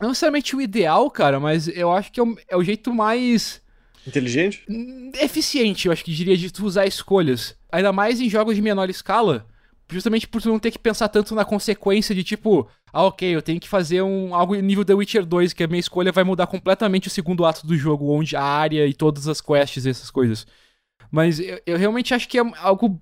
não 0.00 0.10
necessariamente 0.10 0.54
o 0.56 0.60
ideal, 0.60 1.10
cara, 1.10 1.40
mas 1.40 1.68
eu 1.68 1.92
acho 1.92 2.12
que 2.12 2.20
é 2.20 2.22
o, 2.22 2.36
é 2.48 2.56
o 2.56 2.62
jeito 2.64 2.92
mais 2.94 3.62
Inteligente? 4.06 4.64
hum, 4.68 5.10
eficiente, 5.20 5.86
eu 5.86 5.92
acho 5.92 6.04
que 6.04 6.12
diria, 6.12 6.36
de 6.36 6.50
tu 6.50 6.64
usar 6.64 6.86
escolhas. 6.86 7.56
Ainda 7.70 7.92
mais 7.92 8.20
em 8.20 8.28
jogos 8.28 8.54
de 8.54 8.62
menor 8.62 8.88
escala, 8.88 9.46
justamente 9.90 10.26
por 10.26 10.40
tu 10.42 10.48
não 10.48 10.58
ter 10.58 10.70
que 10.70 10.78
pensar 10.78 11.08
tanto 11.08 11.34
na 11.34 11.44
consequência 11.44 12.14
de 12.14 12.24
tipo, 12.24 12.68
ah, 12.92 13.04
ok, 13.04 13.28
eu 13.34 13.42
tenho 13.42 13.60
que 13.60 13.68
fazer 13.68 14.02
um 14.02 14.34
algo 14.34 14.54
nível 14.56 14.84
The 14.84 14.94
Witcher 14.94 15.24
2, 15.24 15.52
que 15.52 15.64
a 15.64 15.66
minha 15.66 15.80
escolha 15.80 16.12
vai 16.12 16.24
mudar 16.24 16.46
completamente 16.46 17.08
o 17.08 17.10
segundo 17.10 17.44
ato 17.44 17.66
do 17.66 17.76
jogo, 17.76 18.10
onde 18.10 18.36
a 18.36 18.42
área 18.42 18.86
e 18.86 18.94
todas 18.94 19.28
as 19.28 19.40
quests 19.40 19.84
e 19.84 19.90
essas 19.90 20.10
coisas. 20.10 20.46
Mas 21.10 21.38
eu, 21.38 21.60
eu 21.66 21.78
realmente 21.78 22.14
acho 22.14 22.28
que 22.28 22.38
é 22.38 22.42
algo 22.58 23.00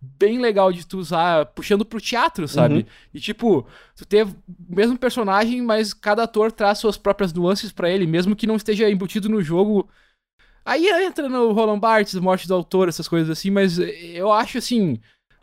bem 0.00 0.38
legal 0.38 0.72
de 0.72 0.86
tu 0.86 0.98
usar, 0.98 1.46
puxando 1.46 1.84
pro 1.84 2.00
teatro, 2.00 2.48
sabe? 2.48 2.76
Uhum. 2.76 2.84
E 3.12 3.20
tipo, 3.20 3.66
tu 3.94 4.06
ter 4.06 4.26
o 4.26 4.34
mesmo 4.68 4.98
personagem, 4.98 5.60
mas 5.60 5.92
cada 5.92 6.22
ator 6.22 6.50
traz 6.50 6.78
suas 6.78 6.96
próprias 6.96 7.32
nuances 7.32 7.70
pra 7.70 7.90
ele, 7.90 8.06
mesmo 8.06 8.34
que 8.34 8.46
não 8.46 8.56
esteja 8.56 8.88
embutido 8.88 9.28
no 9.28 9.42
jogo. 9.42 9.88
Aí 10.64 10.86
entra 11.04 11.28
no 11.28 11.52
Roland 11.52 11.78
Barthes, 11.80 12.14
morte 12.16 12.46
do 12.46 12.54
autor, 12.54 12.88
essas 12.88 13.08
coisas 13.08 13.30
assim, 13.30 13.50
mas 13.50 13.78
eu 13.78 14.30
acho 14.30 14.58
assim, 14.58 14.98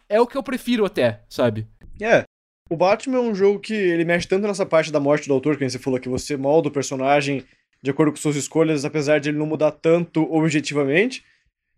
é 0.08 0.22
o 0.22 0.28
que 0.28 0.38
eu 0.38 0.44
prefiro 0.44 0.86
até, 0.86 1.22
sabe? 1.28 1.68
É. 2.02 2.24
O 2.70 2.76
Batman 2.76 3.18
é 3.18 3.22
um 3.22 3.34
jogo 3.36 3.60
que 3.60 3.74
ele 3.74 4.04
mexe 4.06 4.28
tanto 4.28 4.46
nessa 4.46 4.66
parte 4.66 4.92
da 4.92 5.00
morte 5.00 5.28
do 5.28 5.34
autor, 5.34 5.58
que 5.58 5.68
você 5.70 5.80
falou 5.80 6.00
que 6.00 6.10
você 6.10 6.36
molda 6.36 6.68
o 6.68 6.72
personagem 6.72 7.44
de 7.82 7.90
acordo 7.92 8.12
com 8.12 8.18
suas 8.18 8.36
escolhas, 8.36 8.84
apesar 8.86 9.20
de 9.20 9.30
ele 9.30 9.38
não 9.38 9.46
mudar 9.46 9.72
tanto 9.72 10.22
objetivamente. 10.34 11.24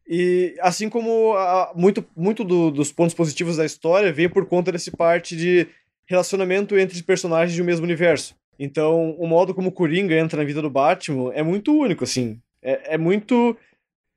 E 0.08 0.56
assim 0.62 0.90
como 0.90 1.34
a- 1.34 1.72
muito, 1.76 2.04
muito 2.18 2.44
do- 2.44 2.72
dos 2.72 2.92
pontos 2.92 3.14
positivos 3.14 3.58
da 3.58 3.66
história 3.66 4.12
vem 4.12 4.28
por 4.28 4.46
conta 4.48 4.72
desse 4.72 4.90
parte 4.90 5.36
de 5.36 5.68
relacionamento 6.08 6.78
entre 6.78 7.02
personagens 7.04 7.54
de 7.56 7.62
um 7.62 7.66
mesmo 7.66 7.86
universo. 7.86 8.36
Então, 8.58 9.12
o 9.12 9.28
modo 9.28 9.54
como 9.54 9.70
o 9.70 9.72
Coringa 9.72 10.16
entra 10.18 10.40
na 10.40 10.44
vida 10.48 10.62
do 10.62 10.70
Batman 10.70 11.32
é 11.34 11.44
muito 11.44 11.72
único, 11.72 12.04
assim. 12.04 12.40
É, 12.62 12.96
é 12.96 12.98
muito 12.98 13.58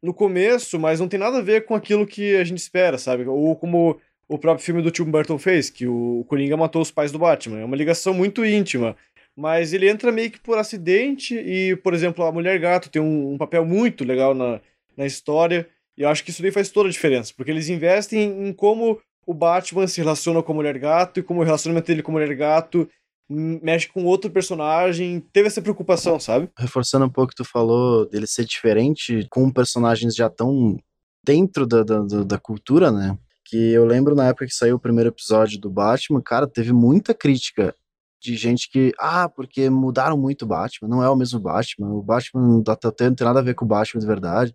no 0.03 0.13
começo, 0.13 0.79
mas 0.79 0.99
não 0.99 1.09
tem 1.09 1.19
nada 1.19 1.39
a 1.39 1.43
ver 1.43 1.65
com 1.65 1.75
aquilo 1.75 2.07
que 2.07 2.37
a 2.37 2.45
gente 2.45 2.59
espera, 2.59 2.99
sabe? 2.99 3.25
Ou 3.25 3.55
como 3.55 4.01
o 4.29 4.39
próprio 4.39 4.65
filme 4.65 4.83
do 4.83 4.91
Tim 4.91 5.05
Burton 5.05 5.39
fez, 5.39 5.71
que 5.71 5.87
o 5.87 6.25
Coringa 6.29 6.57
matou 6.57 6.83
os 6.83 6.91
pais 6.91 7.13
do 7.13 7.19
Batman. 7.19 7.61
É 7.61 7.65
uma 7.65 7.77
ligação 7.77 8.13
muito 8.13 8.45
íntima. 8.45 8.97
Mas 9.37 9.73
ele 9.73 9.89
entra 9.89 10.13
meio 10.13 10.31
que 10.31 10.41
por 10.41 10.59
acidente 10.59 11.35
e, 11.35 11.77
por 11.77 11.95
exemplo, 11.95 12.25
a 12.25 12.33
Mulher 12.33 12.59
Gato 12.59 12.91
tem 12.91 13.01
um, 13.01 13.33
um 13.33 13.39
papel 13.39 13.65
muito 13.65 14.05
legal 14.05 14.35
na, 14.35 14.61
na 14.97 15.07
história. 15.07 15.69
E 15.97 16.03
eu 16.03 16.09
acho 16.09 16.25
que 16.25 16.31
isso 16.31 16.43
daí 16.43 16.51
faz 16.51 16.69
toda 16.71 16.89
a 16.89 16.93
diferença, 16.93 17.33
porque 17.37 17.51
eles 17.51 17.69
investem 17.69 18.21
em, 18.21 18.49
em 18.49 18.53
como 18.53 19.01
o 19.27 19.33
Batman 19.33 19.87
se 19.87 20.01
relaciona 20.01 20.43
com 20.43 20.53
a 20.53 20.55
Mulher 20.55 20.79
Gato 20.79 21.21
e 21.21 21.23
como 21.23 21.41
o 21.41 21.45
relacionamento 21.45 21.87
dele 21.87 22.03
com 22.03 22.11
a 22.11 22.15
Mulher 22.15 22.35
Gato 22.35 22.89
mexe 23.29 23.89
com 23.89 24.05
outro 24.05 24.31
personagem. 24.31 25.21
Teve 25.33 25.49
essa 25.49 25.63
preocupação, 25.63 26.19
sabe? 26.21 26.51
Reforçando 26.59 27.05
um 27.07 27.11
pouco 27.11 27.27
o 27.27 27.29
que 27.31 27.37
tu 27.37 27.45
falou 27.45 28.09
dele 28.09 28.27
ser 28.27 28.45
diferente 28.45 29.27
com 29.31 29.51
personagens 29.51 30.15
já 30.15 30.29
tão 30.29 30.77
dentro 31.25 31.67
da, 31.67 31.83
da, 31.83 32.01
da- 32.25 32.39
cultura, 32.39 32.91
né? 32.91 33.17
Que 33.45 33.73
eu 33.73 33.85
lembro 33.85 34.15
na 34.15 34.27
época 34.29 34.47
que 34.47 34.55
saiu 34.55 34.77
o 34.77 34.81
primeiro 34.81 35.11
episódio 35.11 35.59
do 35.61 35.71
Batman, 35.71 36.21
cara, 36.21 36.47
teve 36.47 36.73
muita 36.73 37.15
crítica 37.15 37.75
de 38.21 38.37
gente 38.37 38.71
que, 38.71 38.93
ah, 38.99 39.29
porque 39.29 39.69
mudaram 39.69 40.17
muito 40.17 40.43
o 40.43 40.49
Batman, 40.49 40.89
não 40.89 41.03
é 41.03 41.09
o 41.11 41.17
mesmo 41.17 41.41
Batman, 41.41 41.89
o 41.93 42.03
Batman 42.03 42.61
da 42.63 42.77
Telltale 42.77 43.11
não 43.11 43.17
tem 43.17 43.27
nada 43.27 43.41
a 43.41 43.43
ver 43.43 43.55
com 43.55 43.65
o 43.65 43.69
Batman 43.69 44.01
de 44.01 44.07
verdade. 44.07 44.55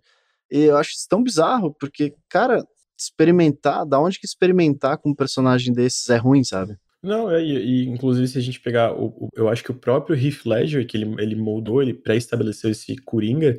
E 0.50 0.60
eu 0.64 0.76
acho 0.78 0.92
isso 0.92 1.06
tão 1.08 1.22
bizarro, 1.22 1.74
porque, 1.78 2.14
cara, 2.30 2.66
experimentar, 2.98 3.84
da 3.86 4.00
onde 4.00 4.18
que 4.18 4.26
experimentar 4.26 4.98
com 4.98 5.10
um 5.10 5.14
personagem 5.14 5.72
desses 5.72 6.08
é 6.08 6.16
ruim, 6.16 6.42
sabe? 6.44 6.76
Não, 7.02 7.30
é, 7.30 7.42
e, 7.42 7.84
e, 7.84 7.88
inclusive 7.88 8.26
se 8.26 8.38
a 8.38 8.40
gente 8.40 8.60
pegar, 8.60 8.92
o, 8.92 9.06
o, 9.06 9.28
eu 9.34 9.48
acho 9.48 9.62
que 9.62 9.70
o 9.70 9.78
próprio 9.78 10.16
Heath 10.16 10.44
Ledger, 10.44 10.86
que 10.86 10.96
ele, 10.96 11.14
ele 11.22 11.36
moldou, 11.36 11.80
ele 11.80 11.94
pré-estabeleceu 11.94 12.70
esse 12.70 12.96
Coringa, 12.96 13.58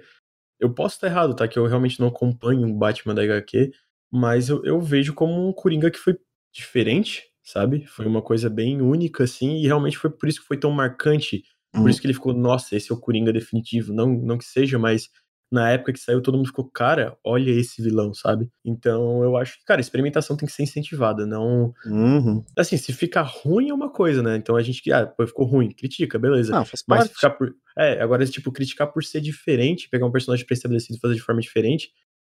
eu 0.60 0.74
posso 0.74 0.96
estar 0.96 1.08
errado, 1.08 1.36
tá? 1.36 1.48
Que 1.48 1.58
eu 1.58 1.66
realmente 1.66 2.00
não 2.00 2.08
acompanho 2.08 2.68
o 2.68 2.74
Batman 2.74 3.16
da 3.16 3.24
HQ, 3.24 3.72
mas 4.12 4.50
eu, 4.50 4.64
eu 4.66 4.82
vejo 4.82 5.14
como 5.14 5.48
um 5.48 5.54
Coringa 5.54 5.90
que 5.90 5.98
foi 5.98 6.18
diferente, 6.54 7.24
sabe? 7.44 7.86
Foi 7.88 8.06
uma 8.06 8.22
coisa 8.22 8.50
bem 8.50 8.82
única, 8.82 9.24
assim, 9.24 9.58
e 9.58 9.68
realmente 9.68 9.98
foi 9.98 10.10
por 10.10 10.28
isso 10.28 10.42
que 10.42 10.48
foi 10.48 10.58
tão 10.58 10.72
marcante. 10.72 11.44
Por 11.72 11.82
uhum. 11.82 11.90
isso 11.90 12.02
que 12.02 12.08
ele 12.08 12.14
ficou, 12.14 12.34
nossa, 12.34 12.76
esse 12.76 12.92
é 12.92 12.96
o 12.96 13.00
Coringa 13.00 13.32
definitivo. 13.32 13.94
Não, 13.94 14.08
não 14.10 14.38
que 14.38 14.46
seja, 14.46 14.78
mas 14.78 15.10
na 15.52 15.72
época 15.72 15.94
que 15.94 16.00
saiu, 16.00 16.22
todo 16.22 16.38
mundo 16.38 16.48
ficou, 16.48 16.70
cara, 16.70 17.18
olha 17.24 17.50
esse 17.50 17.82
vilão, 17.82 18.14
sabe? 18.14 18.50
Então 18.64 19.24
eu 19.24 19.36
acho 19.36 19.58
que, 19.58 19.66
cara, 19.66 19.82
experimentação 19.82 20.38
tem 20.38 20.48
que 20.48 20.54
ser 20.54 20.64
incentivada, 20.64 21.26
não. 21.26 21.74
Uhum. 21.86 22.44
Assim, 22.56 22.78
se 22.78 22.94
ficar 22.94 23.24
ruim 23.24 23.70
é 23.70 23.74
uma 23.74 23.90
coisa, 23.90 24.22
né? 24.22 24.36
Então 24.36 24.56
a 24.56 24.62
gente, 24.62 24.92
ah, 24.92 25.08
pô, 25.08 25.26
ficou 25.26 25.46
ruim, 25.46 25.72
critica, 25.72 26.20
beleza. 26.20 26.52
Não, 26.52 26.66
faz 26.66 26.84
Mas 26.88 27.00
parte. 27.00 27.14
ficar 27.16 27.30
por. 27.32 27.56
É, 27.78 28.02
agora, 28.02 28.26
tipo, 28.26 28.52
criticar 28.52 28.92
por 28.92 29.04
ser 29.04 29.22
diferente, 29.22 29.90
pegar 29.90 30.06
um 30.06 30.12
personagem 30.12 30.46
pré-estabelecido 30.46 30.98
e 30.98 31.00
fazer 31.00 31.16
de 31.16 31.22
forma 31.22 31.42
diferente, 31.42 31.92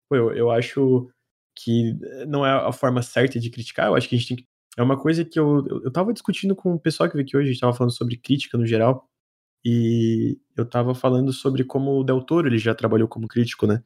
pô, 0.08 0.16
eu, 0.16 0.32
eu 0.32 0.50
acho 0.50 1.08
que 1.56 1.96
não 2.26 2.44
é 2.44 2.50
a 2.50 2.72
forma 2.72 3.00
certa 3.00 3.38
de 3.38 3.48
criticar, 3.48 3.86
eu 3.86 3.94
acho 3.94 4.08
que 4.08 4.16
a 4.16 4.18
gente 4.18 4.28
tem 4.28 4.36
que. 4.38 4.44
É 4.76 4.82
uma 4.82 5.00
coisa 5.00 5.24
que 5.24 5.38
eu, 5.38 5.64
eu, 5.68 5.84
eu 5.84 5.92
tava 5.92 6.12
discutindo 6.12 6.56
com 6.56 6.74
o 6.74 6.80
pessoal 6.80 7.08
que 7.08 7.14
veio 7.14 7.24
aqui 7.24 7.36
hoje, 7.36 7.50
a 7.50 7.52
gente 7.52 7.60
tava 7.60 7.74
falando 7.74 7.94
sobre 7.94 8.16
crítica 8.16 8.58
no 8.58 8.66
geral. 8.66 9.08
E 9.64 10.38
eu 10.56 10.66
tava 10.66 10.94
falando 10.94 11.32
sobre 11.32 11.64
como 11.64 11.98
o 11.98 12.04
Del 12.04 12.22
Toro 12.22 12.48
ele 12.48 12.58
já 12.58 12.74
trabalhou 12.74 13.08
como 13.08 13.26
crítico, 13.26 13.66
né? 13.66 13.82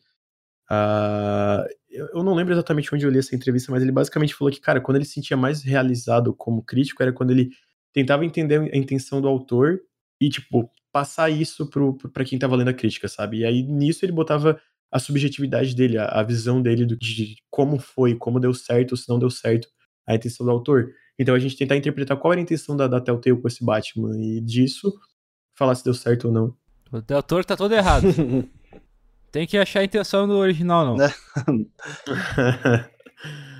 Uh, 0.70 1.64
eu 1.90 2.22
não 2.22 2.34
lembro 2.34 2.52
exatamente 2.52 2.94
onde 2.94 3.06
eu 3.06 3.10
li 3.10 3.18
essa 3.18 3.34
entrevista, 3.34 3.72
mas 3.72 3.82
ele 3.82 3.92
basicamente 3.92 4.34
falou 4.34 4.52
que, 4.52 4.60
cara, 4.60 4.80
quando 4.80 4.96
ele 4.96 5.04
se 5.04 5.12
sentia 5.12 5.36
mais 5.36 5.62
realizado 5.62 6.34
como 6.34 6.62
crítico 6.62 7.02
era 7.02 7.12
quando 7.12 7.30
ele 7.30 7.50
tentava 7.92 8.24
entender 8.24 8.70
a 8.72 8.76
intenção 8.76 9.20
do 9.20 9.28
autor 9.28 9.80
e, 10.20 10.28
tipo, 10.28 10.70
passar 10.92 11.30
isso 11.30 11.68
para 12.12 12.24
quem 12.24 12.38
tava 12.38 12.56
lendo 12.56 12.68
a 12.68 12.74
crítica, 12.74 13.08
sabe? 13.08 13.38
E 13.38 13.44
aí 13.44 13.62
nisso 13.62 14.04
ele 14.04 14.12
botava 14.12 14.60
a 14.90 14.98
subjetividade 14.98 15.74
dele, 15.74 15.98
a, 15.98 16.06
a 16.06 16.22
visão 16.22 16.60
dele 16.60 16.84
do, 16.84 16.96
de 16.96 17.36
como 17.50 17.78
foi, 17.78 18.14
como 18.14 18.40
deu 18.40 18.52
certo 18.54 18.92
ou 18.92 18.96
se 18.96 19.08
não 19.08 19.18
deu 19.18 19.30
certo 19.30 19.68
a 20.06 20.14
intenção 20.14 20.44
do 20.46 20.52
autor. 20.52 20.92
Então 21.18 21.34
a 21.34 21.38
gente 21.38 21.56
tentar 21.56 21.76
interpretar 21.76 22.16
qual 22.16 22.32
era 22.32 22.40
a 22.40 22.42
intenção 22.42 22.76
da, 22.76 22.86
da 22.86 23.00
Telltale 23.00 23.40
com 23.40 23.48
esse 23.48 23.64
Batman 23.64 24.16
e 24.18 24.40
disso 24.40 24.92
falar 25.58 25.74
se 25.74 25.84
deu 25.84 25.92
certo 25.92 26.28
ou 26.28 26.32
não. 26.32 26.54
O 26.92 27.14
autor 27.14 27.44
tá 27.44 27.56
todo 27.56 27.74
errado. 27.74 28.06
Tem 29.30 29.46
que 29.46 29.58
achar 29.58 29.80
a 29.80 29.84
intenção 29.84 30.26
do 30.26 30.38
original, 30.38 30.96
não. 30.96 30.96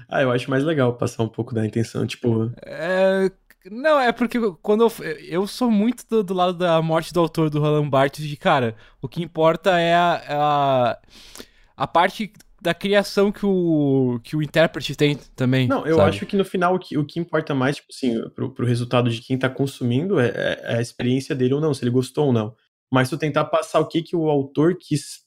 ah, 0.09 0.23
eu 0.23 0.31
acho 0.31 0.49
mais 0.49 0.65
legal 0.65 0.95
passar 0.95 1.23
um 1.25 1.29
pouco 1.29 1.55
da 1.55 1.67
intenção, 1.67 2.07
tipo. 2.07 2.51
É. 2.65 3.31
Não, 3.71 4.01
é 4.01 4.11
porque 4.13 4.39
quando 4.63 4.85
eu, 4.85 4.93
eu 5.29 5.47
sou 5.47 5.71
muito 5.71 6.07
do, 6.09 6.25
do, 6.25 6.33
lado 6.33 6.55
da 6.55 6.81
morte 6.81 7.13
do 7.13 7.21
autor 7.21 7.51
do 7.51 7.61
Roland 7.61 7.91
Barthes 7.91 8.27
de 8.27 8.35
cara, 8.35 8.75
o 9.03 9.07
que 9.07 9.23
importa 9.23 9.79
é 9.79 9.95
a, 9.95 10.23
a, 10.29 10.99
a 11.77 11.87
parte 11.87 12.33
da 12.61 12.75
criação 12.75 13.31
que 13.31 13.47
o, 13.47 14.21
que 14.23 14.35
o 14.37 14.43
intérprete 14.43 14.97
tem 14.97 15.17
também. 15.37 15.69
Não, 15.69 15.87
eu 15.87 15.97
sabe? 15.97 16.09
acho 16.11 16.27
que 16.27 16.37
no 16.37 16.45
final 16.45 16.75
o 16.75 16.79
que, 16.79 16.99
o 16.99 17.05
que 17.05 17.21
importa 17.21 17.55
mais, 17.55 17.77
tipo 17.77 17.89
assim, 17.91 18.29
pro, 18.31 18.53
pro 18.53 18.67
resultado 18.67 19.09
de 19.11 19.21
quem 19.21 19.39
tá 19.39 19.49
consumindo 19.49 20.19
é, 20.19 20.29
é, 20.29 20.61
é, 20.65 20.77
a 20.77 20.81
experiência 20.81 21.35
dele 21.35 21.55
ou 21.55 21.61
não, 21.61 21.73
se 21.73 21.85
ele 21.85 21.91
gostou 21.91 22.27
ou 22.27 22.33
não. 22.33 22.55
Mas 22.93 23.09
tu 23.09 23.19
tentar 23.19 23.45
passar 23.45 23.81
o 23.81 23.87
que 23.87 24.03
que 24.03 24.17
o 24.17 24.29
autor 24.29 24.77
quis, 24.77 25.21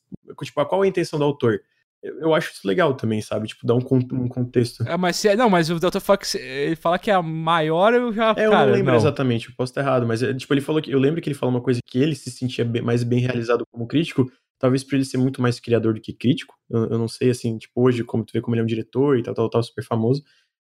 tipo, 0.44 0.66
qual 0.66 0.84
é 0.84 0.88
a 0.88 0.90
intenção 0.90 1.18
do 1.18 1.26
autor. 1.26 1.62
Eu, 2.04 2.20
eu 2.20 2.34
acho 2.34 2.52
isso 2.52 2.68
legal 2.68 2.96
também, 2.96 3.22
sabe? 3.22 3.48
Tipo, 3.48 3.66
dar 3.66 3.76
um, 3.76 3.86
um 4.14 4.28
contexto. 4.28 4.84
É, 4.88 4.98
mas 4.98 5.16
se, 5.16 5.30
é, 5.30 5.36
não, 5.36 5.50
mas 5.50 5.70
o 5.70 5.80
Dr. 5.80 6.00
Fox, 6.00 6.36
ele 6.36 6.76
fala 6.76 6.98
que 6.98 7.12
é 7.12 7.14
a 7.14 7.22
maior, 7.22 7.94
eu 7.94 8.12
já. 8.12 8.34
É, 8.36 8.48
eu 8.48 8.52
cara, 8.52 8.66
não 8.66 8.74
lembro 8.74 8.92
não. 8.92 9.00
exatamente, 9.00 9.50
eu 9.50 9.56
posso 9.56 9.72
estar 9.72 9.82
errado, 9.82 10.06
mas 10.08 10.24
é, 10.24 10.34
tipo, 10.34 10.52
ele 10.54 10.62
falou 10.62 10.82
que. 10.82 10.92
Eu 10.92 11.00
lembro 11.00 11.22
que 11.22 11.30
ele 11.30 11.36
falou 11.36 11.54
uma 11.54 11.62
coisa 11.62 11.80
que 11.86 12.00
ele 12.00 12.16
se 12.16 12.32
sentia 12.32 12.66
bem, 12.66 12.82
mais 12.82 13.04
bem 13.04 13.20
realizado 13.20 13.64
como 13.72 13.88
crítico, 13.88 14.30
talvez 14.62 14.84
por 14.84 14.94
ele 14.94 15.04
ser 15.04 15.18
muito 15.18 15.42
mais 15.42 15.60
criador 15.60 15.96
do 15.96 16.00
que 16.00 16.14
crítico. 16.14 16.56
Eu, 16.70 16.92
eu, 16.92 16.98
não 17.00 17.08
sei, 17.08 17.32
assim, 17.32 17.58
tipo, 17.58 17.82
hoje, 17.82 18.04
como 18.04 18.24
tu 18.24 18.32
vê 18.32 18.40
como 18.40 18.56
ele 18.56 18.62
é 18.62 18.64
um 18.64 18.68
diretor 18.68 19.18
e 19.18 19.24
tal, 19.24 19.34
tal, 19.34 19.50
tal, 19.50 19.64
super 19.64 19.84
famoso. 19.84 20.24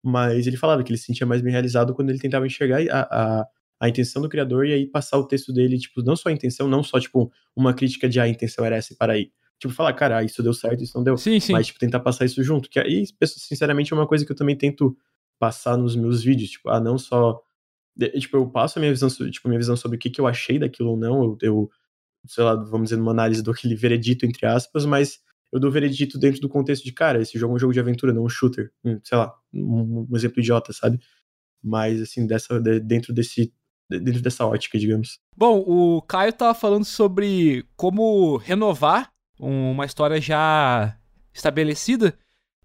Mas 0.02 0.46
ele 0.46 0.56
falava 0.56 0.82
que 0.82 0.90
ele 0.90 0.98
se 0.98 1.04
sentia 1.04 1.26
mais 1.26 1.42
bem 1.42 1.52
realizado 1.52 1.94
quando 1.94 2.08
ele 2.08 2.18
tentava 2.18 2.46
enxergar 2.46 2.80
a, 2.90 3.40
a, 3.40 3.46
a 3.80 3.88
intenção 3.88 4.22
do 4.22 4.28
criador 4.28 4.66
e 4.66 4.72
aí 4.72 4.86
passar 4.86 5.18
o 5.18 5.26
texto 5.26 5.52
dele, 5.52 5.78
tipo, 5.78 6.02
não 6.02 6.16
só 6.16 6.30
a 6.30 6.32
intenção, 6.32 6.66
não 6.66 6.82
só, 6.82 6.98
tipo, 6.98 7.30
uma 7.54 7.74
crítica 7.74 8.08
de 8.08 8.18
ah, 8.18 8.22
a 8.22 8.28
intenção 8.28 8.64
era 8.64 8.76
essa 8.76 8.94
e 8.94 8.96
para 8.96 9.12
aí. 9.12 9.30
Tipo, 9.58 9.74
falar, 9.74 9.92
cara, 9.92 10.24
isso 10.24 10.42
deu 10.42 10.54
certo, 10.54 10.82
isso 10.82 10.96
não 10.96 11.04
deu. 11.04 11.18
Sim, 11.18 11.38
sim. 11.38 11.52
Mas, 11.52 11.66
tipo, 11.66 11.78
tentar 11.78 12.00
passar 12.00 12.24
isso 12.24 12.42
junto. 12.42 12.70
Que 12.70 12.80
aí, 12.80 13.04
sinceramente, 13.22 13.92
é 13.92 13.96
uma 13.96 14.06
coisa 14.06 14.24
que 14.24 14.32
eu 14.32 14.36
também 14.36 14.56
tento 14.56 14.96
passar 15.38 15.76
nos 15.76 15.94
meus 15.94 16.22
vídeos. 16.24 16.50
Tipo, 16.50 16.70
ah, 16.70 16.80
não 16.80 16.96
só. 16.96 17.38
Tipo, 18.18 18.38
eu 18.38 18.48
passo 18.48 18.78
a 18.78 18.80
minha 18.80 18.92
visão, 18.92 19.08
tipo, 19.30 19.46
minha 19.48 19.58
visão 19.58 19.76
sobre 19.76 19.96
o 19.96 20.00
que, 20.00 20.10
que 20.10 20.20
eu 20.20 20.26
achei 20.26 20.58
daquilo 20.58 20.90
ou 20.90 20.96
não. 20.96 21.22
Eu, 21.22 21.38
eu 21.42 21.70
sei 22.26 22.44
lá, 22.44 22.54
vamos 22.54 22.84
dizer, 22.84 22.96
numa 22.96 23.10
análise 23.10 23.42
do 23.42 23.50
aquele 23.50 23.74
veredito, 23.74 24.24
entre 24.26 24.46
aspas, 24.46 24.84
mas 24.84 25.18
eu 25.52 25.60
dou 25.60 25.70
veredito 25.70 26.18
dentro 26.18 26.40
do 26.40 26.48
contexto 26.48 26.84
de, 26.84 26.92
cara, 26.92 27.20
esse 27.20 27.38
jogo 27.38 27.54
é 27.54 27.56
um 27.56 27.58
jogo 27.58 27.72
de 27.72 27.80
aventura, 27.80 28.12
não 28.12 28.24
um 28.24 28.28
shooter. 28.28 28.72
Sei 29.04 29.16
lá, 29.16 29.34
um, 29.52 30.06
um 30.10 30.16
exemplo 30.16 30.40
idiota, 30.40 30.72
sabe? 30.72 30.98
Mas, 31.62 32.00
assim, 32.00 32.26
dessa, 32.26 32.60
dentro 32.60 33.12
desse 33.12 33.52
dentro 33.88 34.22
dessa 34.22 34.46
ótica, 34.46 34.78
digamos. 34.78 35.20
Bom, 35.36 35.58
o 35.66 36.02
Caio 36.02 36.32
tava 36.32 36.54
falando 36.54 36.84
sobre 36.84 37.66
como 37.76 38.36
renovar 38.36 39.12
uma 39.38 39.84
história 39.84 40.20
já 40.20 40.96
estabelecida, 41.32 42.16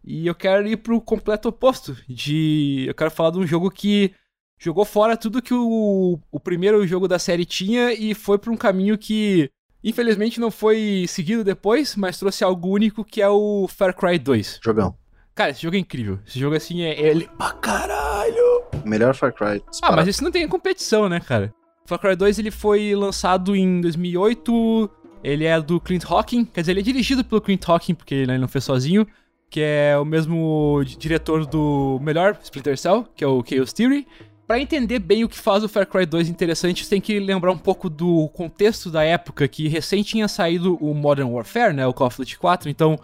e 0.04 0.28
eu 0.28 0.36
quero 0.36 0.68
ir 0.68 0.78
pro 0.78 1.02
completo 1.02 1.50
oposto, 1.50 1.98
de 2.08 2.86
eu 2.88 2.94
quero 2.94 3.12
falar 3.12 3.32
de 3.32 3.40
um 3.40 3.48
jogo 3.48 3.70
que 3.70 4.14
jogou 4.60 4.84
fora 4.84 5.18
tudo 5.18 5.42
que 5.42 5.54
o, 5.54 6.20
o 6.30 6.40
primeiro 6.40 6.86
jogo 6.86 7.08
da 7.08 7.18
série 7.18 7.46
tinha 7.46 7.94
e 7.94 8.14
foi 8.14 8.38
para 8.38 8.52
um 8.52 8.58
caminho 8.58 8.98
que 8.98 9.50
infelizmente 9.84 10.40
não 10.40 10.52
foi 10.52 11.06
seguido 11.08 11.44
depois, 11.44 11.96
mas 11.96 12.20
trouxe 12.20 12.44
algo 12.44 12.70
único 12.70 13.06
que 13.06 13.22
é 13.22 13.30
o 13.30 13.68
Far 13.68 13.96
Cry 13.96 14.20
2. 14.20 14.60
Jogão. 14.62 14.94
Cara, 15.34 15.52
esse 15.52 15.62
jogo 15.62 15.78
é 15.78 15.80
incrível. 15.80 16.20
Esse 16.28 16.38
jogo 16.38 16.56
assim 16.56 16.82
é. 16.82 17.12
é... 17.12 17.20
Pra 17.38 17.54
caralho! 17.54 18.64
Melhor 18.84 19.16
Far 19.16 19.34
Cry. 19.34 19.64
Disparado. 19.70 19.84
Ah, 19.84 19.96
mas 19.96 20.08
esse 20.10 20.22
não 20.22 20.32
tem 20.32 20.46
competição, 20.48 21.08
né, 21.08 21.22
cara? 21.22 21.54
Far 21.86 21.98
Cry 21.98 22.16
2 22.16 22.40
ele 22.40 22.52
foi 22.52 22.94
lançado 22.94 23.56
em 23.56 23.80
2008. 23.80 24.90
Ele 25.24 25.46
é 25.46 25.60
do 25.62 25.80
Clint 25.80 26.04
Hawking, 26.06 26.46
quer 26.46 26.62
dizer, 26.62 26.72
ele 26.72 26.82
é 26.82 26.84
dirigido 26.84 27.24
pelo 27.24 27.42
Clint 27.42 27.68
Hawking, 27.68 27.94
porque 27.94 28.16
ele 28.16 28.38
não 28.38 28.48
fez 28.48 28.64
sozinho, 28.64 29.06
que 29.50 29.60
é 29.60 29.98
o 29.98 30.06
mesmo 30.06 30.82
diretor 30.98 31.46
do 31.46 32.00
melhor 32.02 32.38
Splinter 32.42 32.78
Cell, 32.78 33.06
que 33.16 33.24
é 33.24 33.28
o 33.28 33.44
Chaos 33.44 33.74
Theory. 33.74 34.08
Para 34.50 34.60
entender 34.60 34.98
bem 34.98 35.24
o 35.24 35.30
que 35.30 35.38
faz 35.38 35.64
o 35.64 35.70
Far 35.70 35.86
Cry 35.86 36.08
2 36.08 36.28
interessante, 36.28 36.90
tem 36.90 37.00
que 37.00 37.20
lembrar 37.20 37.52
um 37.52 37.58
pouco 37.58 37.88
do 37.88 38.28
contexto 38.30 38.90
da 38.90 39.04
época, 39.04 39.48
que 39.48 39.68
recém 39.68 40.02
tinha 40.02 40.28
saído 40.28 40.76
o 40.82 40.92
Modern 40.96 41.30
Warfare, 41.30 41.72
né, 41.72 41.86
o 41.86 41.94
Call 41.94 42.08
of 42.08 42.18
Duty 42.18 42.36
4, 42.40 42.68
então 42.68 42.98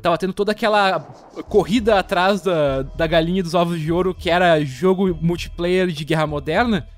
tava 0.00 0.16
tendo 0.16 0.32
toda 0.32 0.52
aquela 0.52 0.98
corrida 1.50 1.98
atrás 1.98 2.40
da, 2.40 2.80
da 2.80 3.06
galinha 3.06 3.42
dos 3.42 3.52
ovos 3.52 3.78
de 3.78 3.92
ouro, 3.92 4.14
que 4.14 4.30
era 4.30 4.58
jogo 4.64 5.14
multiplayer 5.20 5.88
de 5.88 6.02
guerra 6.02 6.26
moderna. 6.26 6.88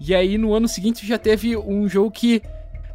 E 0.00 0.14
aí 0.14 0.38
no 0.38 0.54
ano 0.54 0.66
seguinte 0.66 1.06
já 1.06 1.18
teve 1.18 1.54
um 1.54 1.86
jogo 1.86 2.10
que 2.10 2.40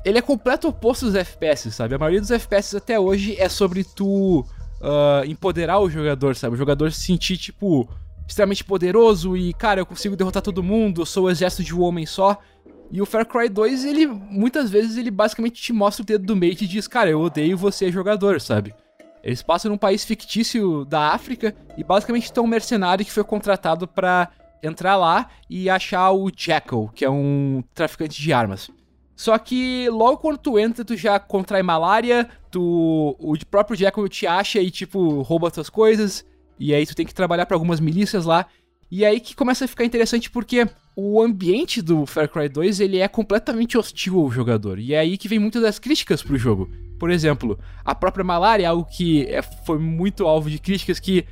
ele 0.03 0.17
é 0.17 0.23
completo 0.23 0.69
oposto 0.69 1.05
dos 1.05 1.13
FPS, 1.13 1.71
sabe? 1.71 1.93
A 1.93 1.99
maioria 1.99 2.19
dos 2.19 2.31
FPS 2.31 2.75
até 2.75 2.99
hoje 2.99 3.35
é 3.37 3.47
sobre 3.47 3.83
tu 3.83 4.39
uh, 4.39 5.23
empoderar 5.27 5.77
o 5.77 5.87
jogador, 5.87 6.35
sabe? 6.35 6.55
O 6.55 6.57
jogador 6.57 6.91
se 6.91 7.03
sentir 7.03 7.37
tipo 7.37 7.87
extremamente 8.27 8.63
poderoso 8.63 9.37
e, 9.37 9.53
cara, 9.53 9.79
eu 9.79 9.85
consigo 9.85 10.15
derrotar 10.15 10.41
todo 10.41 10.61
mundo, 10.61 11.01
eu 11.01 11.05
sou 11.05 11.25
o 11.25 11.29
exército 11.29 11.63
de 11.63 11.73
um 11.73 11.81
homem 11.81 12.05
só. 12.05 12.37
E 12.91 13.01
o 13.01 13.05
Far 13.05 13.25
Cry 13.25 13.49
2, 13.49 13.85
ele, 13.85 14.05
muitas 14.05 14.69
vezes, 14.69 14.97
ele 14.97 15.11
basicamente 15.11 15.61
te 15.61 15.73
mostra 15.73 16.03
o 16.03 16.05
dedo 16.05 16.25
do 16.25 16.35
meio 16.35 16.53
e 16.53 16.67
diz, 16.67 16.87
cara, 16.87 17.09
eu 17.09 17.21
odeio 17.21 17.57
você 17.57 17.91
jogador, 17.91 18.39
sabe? 18.39 18.73
Eles 19.23 19.41
passam 19.41 19.71
num 19.71 19.77
país 19.77 20.05
fictício 20.05 20.85
da 20.85 21.09
África 21.09 21.53
e 21.77 21.83
basicamente 21.83 22.31
tem 22.31 22.43
um 22.43 22.47
mercenário 22.47 23.03
que 23.03 23.11
foi 23.11 23.23
contratado 23.23 23.87
para 23.87 24.29
entrar 24.63 24.95
lá 24.95 25.29
e 25.49 25.69
achar 25.69 26.11
o 26.11 26.31
Jackal, 26.35 26.89
que 26.89 27.03
é 27.03 27.09
um 27.09 27.63
traficante 27.73 28.21
de 28.21 28.31
armas. 28.31 28.69
Só 29.15 29.37
que 29.37 29.89
logo 29.89 30.17
quando 30.17 30.37
tu 30.37 30.59
entra, 30.59 30.85
tu 30.85 30.95
já 30.95 31.19
contrai 31.19 31.63
malária, 31.63 32.29
tu, 32.51 33.17
o 33.19 33.33
próprio 33.49 33.75
Jackal 33.75 34.07
te 34.07 34.27
acha 34.27 34.59
e, 34.59 34.69
tipo, 34.69 35.21
rouba 35.23 35.51
tuas 35.51 35.69
coisas. 35.69 36.25
E 36.59 36.73
aí 36.73 36.85
tu 36.85 36.95
tem 36.95 37.05
que 37.05 37.13
trabalhar 37.13 37.45
para 37.45 37.55
algumas 37.55 37.79
milícias 37.79 38.25
lá. 38.25 38.45
E 38.89 39.05
aí 39.05 39.19
que 39.19 39.35
começa 39.35 39.65
a 39.65 39.67
ficar 39.67 39.85
interessante 39.85 40.29
porque 40.29 40.67
o 40.95 41.21
ambiente 41.21 41.81
do 41.81 42.05
Far 42.05 42.27
Cry 42.27 42.49
2 42.49 42.79
ele 42.79 42.99
é 42.99 43.07
completamente 43.07 43.77
hostil 43.77 44.19
ao 44.19 44.31
jogador. 44.31 44.79
E 44.79 44.93
é 44.93 44.99
aí 44.99 45.17
que 45.17 45.27
vem 45.27 45.39
muitas 45.39 45.61
das 45.61 45.77
críticas 45.77 46.23
pro 46.23 46.37
jogo. 46.37 46.69
Por 46.97 47.11
exemplo, 47.11 47.59
a 47.85 47.93
própria 47.93 48.23
malária 48.23 48.63
é 48.63 48.65
algo 48.65 48.85
que 48.85 49.25
é, 49.25 49.41
foi 49.41 49.77
muito 49.77 50.25
alvo 50.25 50.49
de 50.49 50.57
críticas 50.57 50.99
que 50.99 51.25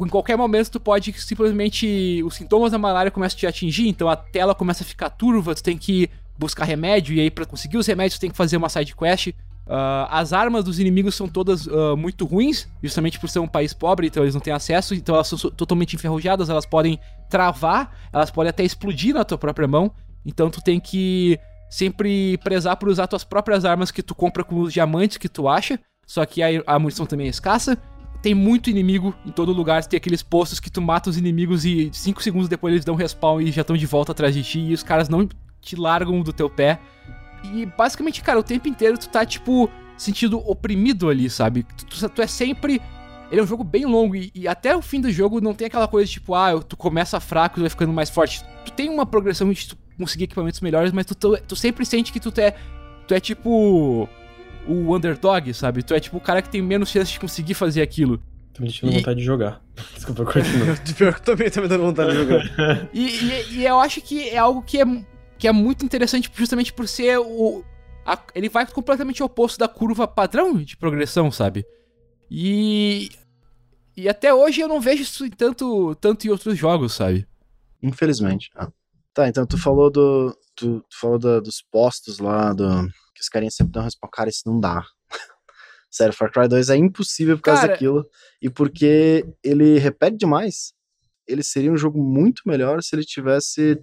em 0.00 0.08
qualquer 0.08 0.36
momento 0.36 0.70
tu 0.70 0.80
pode 0.80 1.12
simplesmente 1.12 2.22
os 2.24 2.34
sintomas 2.34 2.72
da 2.72 2.78
malária 2.78 3.10
começam 3.10 3.36
a 3.36 3.40
te 3.40 3.46
atingir, 3.46 3.88
então 3.88 4.08
a 4.08 4.16
tela 4.16 4.54
começa 4.54 4.82
a 4.82 4.86
ficar 4.86 5.10
turva, 5.10 5.54
tu 5.54 5.62
tem 5.62 5.76
que 5.76 6.08
buscar 6.36 6.64
remédio 6.64 7.14
e 7.14 7.20
aí 7.20 7.30
para 7.30 7.44
conseguir 7.44 7.76
os 7.76 7.86
remédios 7.86 8.18
tu 8.18 8.22
tem 8.22 8.30
que 8.30 8.36
fazer 8.36 8.56
uma 8.56 8.68
side 8.68 8.96
quest. 8.96 9.32
Uh, 9.66 10.06
as 10.10 10.32
armas 10.32 10.64
dos 10.64 10.80
inimigos 10.80 11.14
são 11.14 11.28
todas 11.28 11.66
uh, 11.66 11.96
muito 11.96 12.24
ruins, 12.24 12.68
justamente 12.82 13.18
por 13.18 13.28
ser 13.28 13.38
um 13.38 13.46
país 13.46 13.72
pobre, 13.72 14.08
então 14.08 14.22
eles 14.22 14.34
não 14.34 14.40
têm 14.40 14.52
acesso, 14.52 14.94
então 14.94 15.14
elas 15.14 15.28
são 15.28 15.38
totalmente 15.38 15.94
enferrujadas, 15.94 16.50
elas 16.50 16.66
podem 16.66 16.98
travar, 17.30 17.96
elas 18.12 18.30
podem 18.30 18.50
até 18.50 18.64
explodir 18.64 19.14
na 19.14 19.24
tua 19.24 19.38
própria 19.38 19.68
mão. 19.68 19.92
Então 20.24 20.50
tu 20.50 20.60
tem 20.60 20.78
que 20.80 21.38
sempre 21.70 22.36
prezar 22.38 22.76
por 22.76 22.88
usar 22.88 23.06
tuas 23.06 23.24
próprias 23.24 23.64
armas 23.64 23.90
que 23.90 24.02
tu 24.02 24.14
compra 24.14 24.44
com 24.44 24.60
os 24.60 24.72
diamantes 24.72 25.16
que 25.16 25.28
tu 25.28 25.48
acha. 25.48 25.78
Só 26.06 26.26
que 26.26 26.42
a, 26.42 26.48
a 26.66 26.78
munição 26.78 27.06
também 27.06 27.26
é 27.26 27.30
escassa. 27.30 27.78
Tem 28.20 28.34
muito 28.34 28.68
inimigo 28.68 29.14
em 29.24 29.30
todo 29.30 29.52
lugar. 29.52 29.84
Tem 29.84 29.96
aqueles 29.96 30.22
postos 30.22 30.60
que 30.60 30.70
tu 30.70 30.82
mata 30.82 31.08
os 31.08 31.16
inimigos 31.16 31.64
e 31.64 31.90
5 31.92 32.22
segundos 32.22 32.48
depois 32.48 32.72
eles 32.74 32.84
dão 32.84 32.94
respawn 32.94 33.40
e 33.40 33.50
já 33.50 33.62
estão 33.62 33.76
de 33.76 33.86
volta 33.86 34.12
atrás 34.12 34.34
de 34.34 34.42
ti. 34.42 34.60
E 34.60 34.74
os 34.74 34.82
caras 34.82 35.08
não 35.08 35.26
te 35.60 35.74
largam 35.74 36.20
do 36.20 36.32
teu 36.32 36.50
pé. 36.50 36.78
E 37.44 37.66
basicamente, 37.66 38.22
cara, 38.22 38.38
o 38.38 38.42
tempo 38.42 38.68
inteiro 38.68 38.98
tu 38.98 39.08
tá, 39.08 39.24
tipo, 39.24 39.70
sentindo 39.96 40.38
oprimido 40.38 41.08
ali, 41.08 41.28
sabe? 41.28 41.64
Tu, 41.76 41.86
tu, 41.86 42.08
tu 42.08 42.22
é 42.22 42.26
sempre. 42.26 42.80
Ele 43.30 43.40
é 43.40 43.44
um 43.44 43.46
jogo 43.46 43.64
bem 43.64 43.86
longo 43.86 44.14
e, 44.14 44.30
e, 44.34 44.46
até 44.46 44.76
o 44.76 44.82
fim 44.82 45.00
do 45.00 45.10
jogo 45.10 45.40
não 45.40 45.54
tem 45.54 45.66
aquela 45.66 45.88
coisa 45.88 46.10
tipo, 46.10 46.34
ah, 46.34 46.62
tu 46.62 46.76
começa 46.76 47.18
fraco 47.18 47.58
e 47.58 47.62
vai 47.62 47.70
ficando 47.70 47.92
mais 47.92 48.10
forte. 48.10 48.44
Tu 48.64 48.72
tem 48.72 48.90
uma 48.90 49.06
progressão 49.06 49.50
de 49.50 49.68
tu 49.68 49.78
conseguir 49.98 50.24
equipamentos 50.24 50.60
melhores, 50.60 50.92
mas 50.92 51.06
tu, 51.06 51.14
tu, 51.14 51.38
tu 51.48 51.56
sempre 51.56 51.86
sente 51.86 52.12
que 52.12 52.20
tu 52.20 52.32
é, 52.38 52.54
tu 53.06 53.14
é 53.14 53.20
tipo 53.20 54.06
o 54.66 54.94
underdog, 54.94 55.52
sabe? 55.54 55.82
Tu 55.82 55.94
é 55.94 56.00
tipo 56.00 56.18
o 56.18 56.20
cara 56.20 56.42
que 56.42 56.48
tem 56.48 56.60
menos 56.60 56.90
chance 56.90 57.12
de 57.12 57.18
conseguir 57.20 57.54
fazer 57.54 57.80
aquilo. 57.80 58.20
Tô 58.52 58.62
me 58.62 58.68
deixando 58.68 58.92
e... 58.92 58.96
vontade 58.96 59.18
de 59.18 59.24
jogar. 59.24 59.62
Desculpa, 59.94 60.24
continua. 60.24 60.76
Pior 60.96 61.14
que 61.14 61.22
também 61.22 61.50
tá 61.50 61.60
me 61.60 61.68
dando 61.68 61.84
vontade 61.84 62.10
de 62.10 62.16
jogar. 62.18 62.88
e, 62.92 63.06
e, 63.06 63.46
e, 63.52 63.66
eu 63.66 63.80
acho 63.80 64.00
que 64.00 64.28
é 64.28 64.38
algo 64.38 64.62
que 64.62 64.80
é, 64.80 64.84
que 65.42 65.48
é 65.48 65.52
muito 65.52 65.84
interessante 65.84 66.30
justamente 66.32 66.72
por 66.72 66.86
ser 66.86 67.18
o. 67.18 67.64
A, 68.06 68.16
ele 68.32 68.48
vai 68.48 68.64
completamente 68.64 69.24
oposto 69.24 69.58
da 69.58 69.66
curva 69.66 70.06
padrão 70.06 70.62
de 70.62 70.76
progressão, 70.76 71.32
sabe? 71.32 71.66
E. 72.30 73.10
E 73.96 74.08
até 74.08 74.32
hoje 74.32 74.60
eu 74.60 74.68
não 74.68 74.80
vejo 74.80 75.02
isso 75.02 75.28
tanto, 75.30 75.96
tanto 75.96 76.28
em 76.28 76.30
outros 76.30 76.56
jogos, 76.56 76.92
sabe? 76.92 77.26
Infelizmente. 77.82 78.50
Ah. 78.54 78.70
Tá, 79.12 79.26
então 79.26 79.44
tu 79.44 79.58
falou 79.58 79.90
do. 79.90 80.32
Tu, 80.54 80.80
tu 80.88 80.96
falou 81.00 81.18
do, 81.18 81.40
dos 81.40 81.60
postos 81.60 82.20
lá, 82.20 82.52
do. 82.52 82.86
Que 83.12 83.20
os 83.20 83.28
carinhas 83.28 83.56
sempre 83.56 83.72
dão 83.72 83.82
resposta. 83.82 84.16
Cara, 84.16 84.30
isso 84.30 84.42
não 84.46 84.60
dá. 84.60 84.84
Sério, 85.90 86.14
Far 86.14 86.30
Cry 86.30 86.46
2 86.46 86.70
é 86.70 86.76
impossível 86.76 87.36
por 87.36 87.42
causa 87.42 87.62
Cara... 87.62 87.72
daquilo. 87.72 88.08
E 88.40 88.48
porque 88.48 89.26
ele 89.42 89.76
repete 89.80 90.18
demais. 90.18 90.72
Ele 91.26 91.42
seria 91.42 91.72
um 91.72 91.76
jogo 91.76 92.00
muito 92.00 92.42
melhor 92.46 92.80
se 92.80 92.94
ele 92.94 93.04
tivesse 93.04 93.82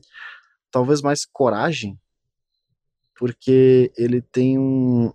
talvez 0.72 1.02
mais 1.02 1.26
coragem. 1.26 2.00
Porque 3.16 3.92
ele 3.98 4.22
tem 4.22 4.58
um. 4.58 5.12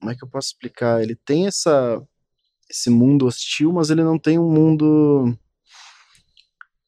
Como 0.00 0.12
é 0.12 0.16
que 0.16 0.24
eu 0.24 0.28
posso 0.28 0.48
explicar? 0.48 1.02
Ele 1.02 1.14
tem 1.14 1.46
essa 1.46 2.02
esse 2.68 2.90
mundo 2.90 3.26
hostil, 3.26 3.72
mas 3.72 3.90
ele 3.90 4.02
não 4.02 4.18
tem 4.18 4.38
um 4.38 4.50
mundo 4.50 5.36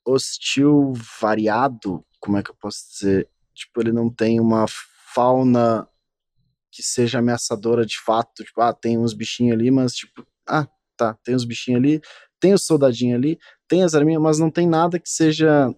hostil 0.05 0.93
variado, 1.21 2.05
como 2.21 2.37
é 2.37 2.43
que 2.43 2.51
eu 2.51 2.57
posso 2.57 2.89
dizer? 2.91 3.29
Tipo, 3.55 3.81
ele 3.81 3.93
não 3.93 4.11
tem 4.11 4.41
uma 4.41 4.67
fauna 5.15 5.89
que 6.71 6.83
seja 6.83 7.19
ameaçadora 7.19 7.85
de 7.85 7.99
fato, 8.01 8.45
tipo, 8.45 8.61
ah, 8.61 8.73
tem 8.73 8.99
uns 8.99 9.13
bichinhos 9.13 9.55
ali, 9.55 9.71
mas 9.71 9.95
tipo, 9.95 10.27
ah, 10.47 10.67
tá, 10.97 11.15
tem 11.25 11.35
uns 11.35 11.45
bichinhos 11.45 11.81
ali, 11.81 12.01
tem 12.41 12.53
os 12.55 12.65
soldadinhos 12.65 13.17
ali, 13.17 13.39
tem 13.67 13.83
as 13.83 13.95
arminhas, 13.95 14.23
mas 14.23 14.39
não 14.39 14.51
tem 14.51 14.67
nada 14.67 14.99
que 14.99 15.09
seja 15.09 15.75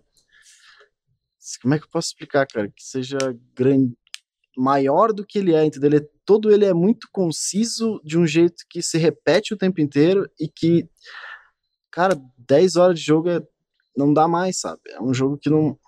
como 1.59 1.75
é 1.75 1.79
que 1.79 1.85
eu 1.85 1.91
posso 1.91 2.09
explicar, 2.09 2.47
cara? 2.47 2.69
Que 2.69 2.83
seja 2.83 3.19
grande, 3.55 3.95
maior 4.57 5.13
do 5.13 5.25
que 5.25 5.39
ele 5.39 5.55
é, 5.55 5.65
entendeu? 5.65 5.89
Ele 5.89 5.97
é, 5.99 6.09
todo 6.25 6.53
ele 6.53 6.65
é 6.65 6.75
muito 6.75 7.09
conciso 7.13 8.01
de 8.05 8.19
um 8.19 8.27
jeito 8.27 8.65
que 8.69 8.83
se 8.83 8.99
repete 8.99 9.55
o 9.55 9.57
tempo 9.57 9.81
inteiro 9.81 10.29
e 10.39 10.49
que, 10.49 10.89
cara, 11.91 12.21
10 12.39 12.77
horas 12.77 12.99
de 12.99 13.05
jogo 13.05 13.31
é, 13.31 13.41
não 13.97 14.13
dá 14.13 14.29
mais, 14.29 14.61
sabe? 14.61 14.81
É 14.89 15.01
um 15.01 15.15
jogo 15.15 15.39
que 15.39 15.51
não. 15.51 15.79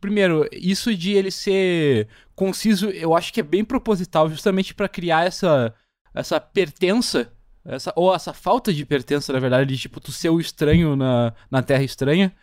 Primeiro, 0.00 0.46
isso 0.52 0.94
de 0.94 1.12
ele 1.12 1.30
ser 1.30 2.08
conciso, 2.34 2.90
eu 2.90 3.14
acho 3.14 3.32
que 3.32 3.40
é 3.40 3.42
bem 3.42 3.64
proposital, 3.64 4.28
justamente 4.28 4.74
para 4.74 4.88
criar 4.88 5.26
essa, 5.26 5.74
essa 6.14 6.38
pertença, 6.38 7.32
essa, 7.64 7.92
ou 7.96 8.14
essa 8.14 8.32
falta 8.32 8.72
de 8.72 8.84
pertença, 8.84 9.32
na 9.32 9.40
verdade, 9.40 9.74
de 9.74 9.80
tipo, 9.80 10.00
tu 10.00 10.12
ser 10.12 10.28
o 10.28 10.38
estranho 10.38 10.94
na, 10.94 11.34
na 11.50 11.62
Terra 11.62 11.82
Estranha. 11.82 12.34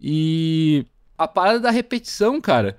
E 0.00 0.86
a 1.16 1.28
parada 1.28 1.60
da 1.60 1.70
repetição, 1.70 2.40
cara. 2.40 2.76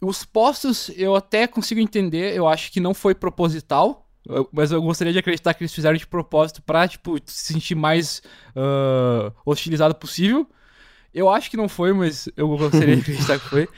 Os 0.00 0.24
postos 0.24 0.90
eu 0.96 1.14
até 1.14 1.46
consigo 1.46 1.80
entender, 1.80 2.34
eu 2.34 2.48
acho 2.48 2.72
que 2.72 2.80
não 2.80 2.94
foi 2.94 3.14
proposital, 3.14 4.08
mas 4.52 4.70
eu 4.72 4.80
gostaria 4.82 5.12
de 5.12 5.18
acreditar 5.18 5.54
que 5.54 5.62
eles 5.62 5.74
fizeram 5.74 5.96
de 5.96 6.06
propósito 6.06 6.62
pra, 6.62 6.86
tipo, 6.86 7.16
se 7.24 7.52
sentir 7.52 7.74
mais 7.74 8.22
uh, 8.50 9.34
hostilizado 9.44 9.94
possível. 9.94 10.48
Eu 11.12 11.28
acho 11.28 11.50
que 11.50 11.56
não 11.56 11.68
foi, 11.68 11.92
mas 11.92 12.28
eu 12.36 12.48
gostaria 12.56 12.94
de 12.96 13.02
acreditar 13.02 13.38
que 13.38 13.48
foi. 13.48 13.68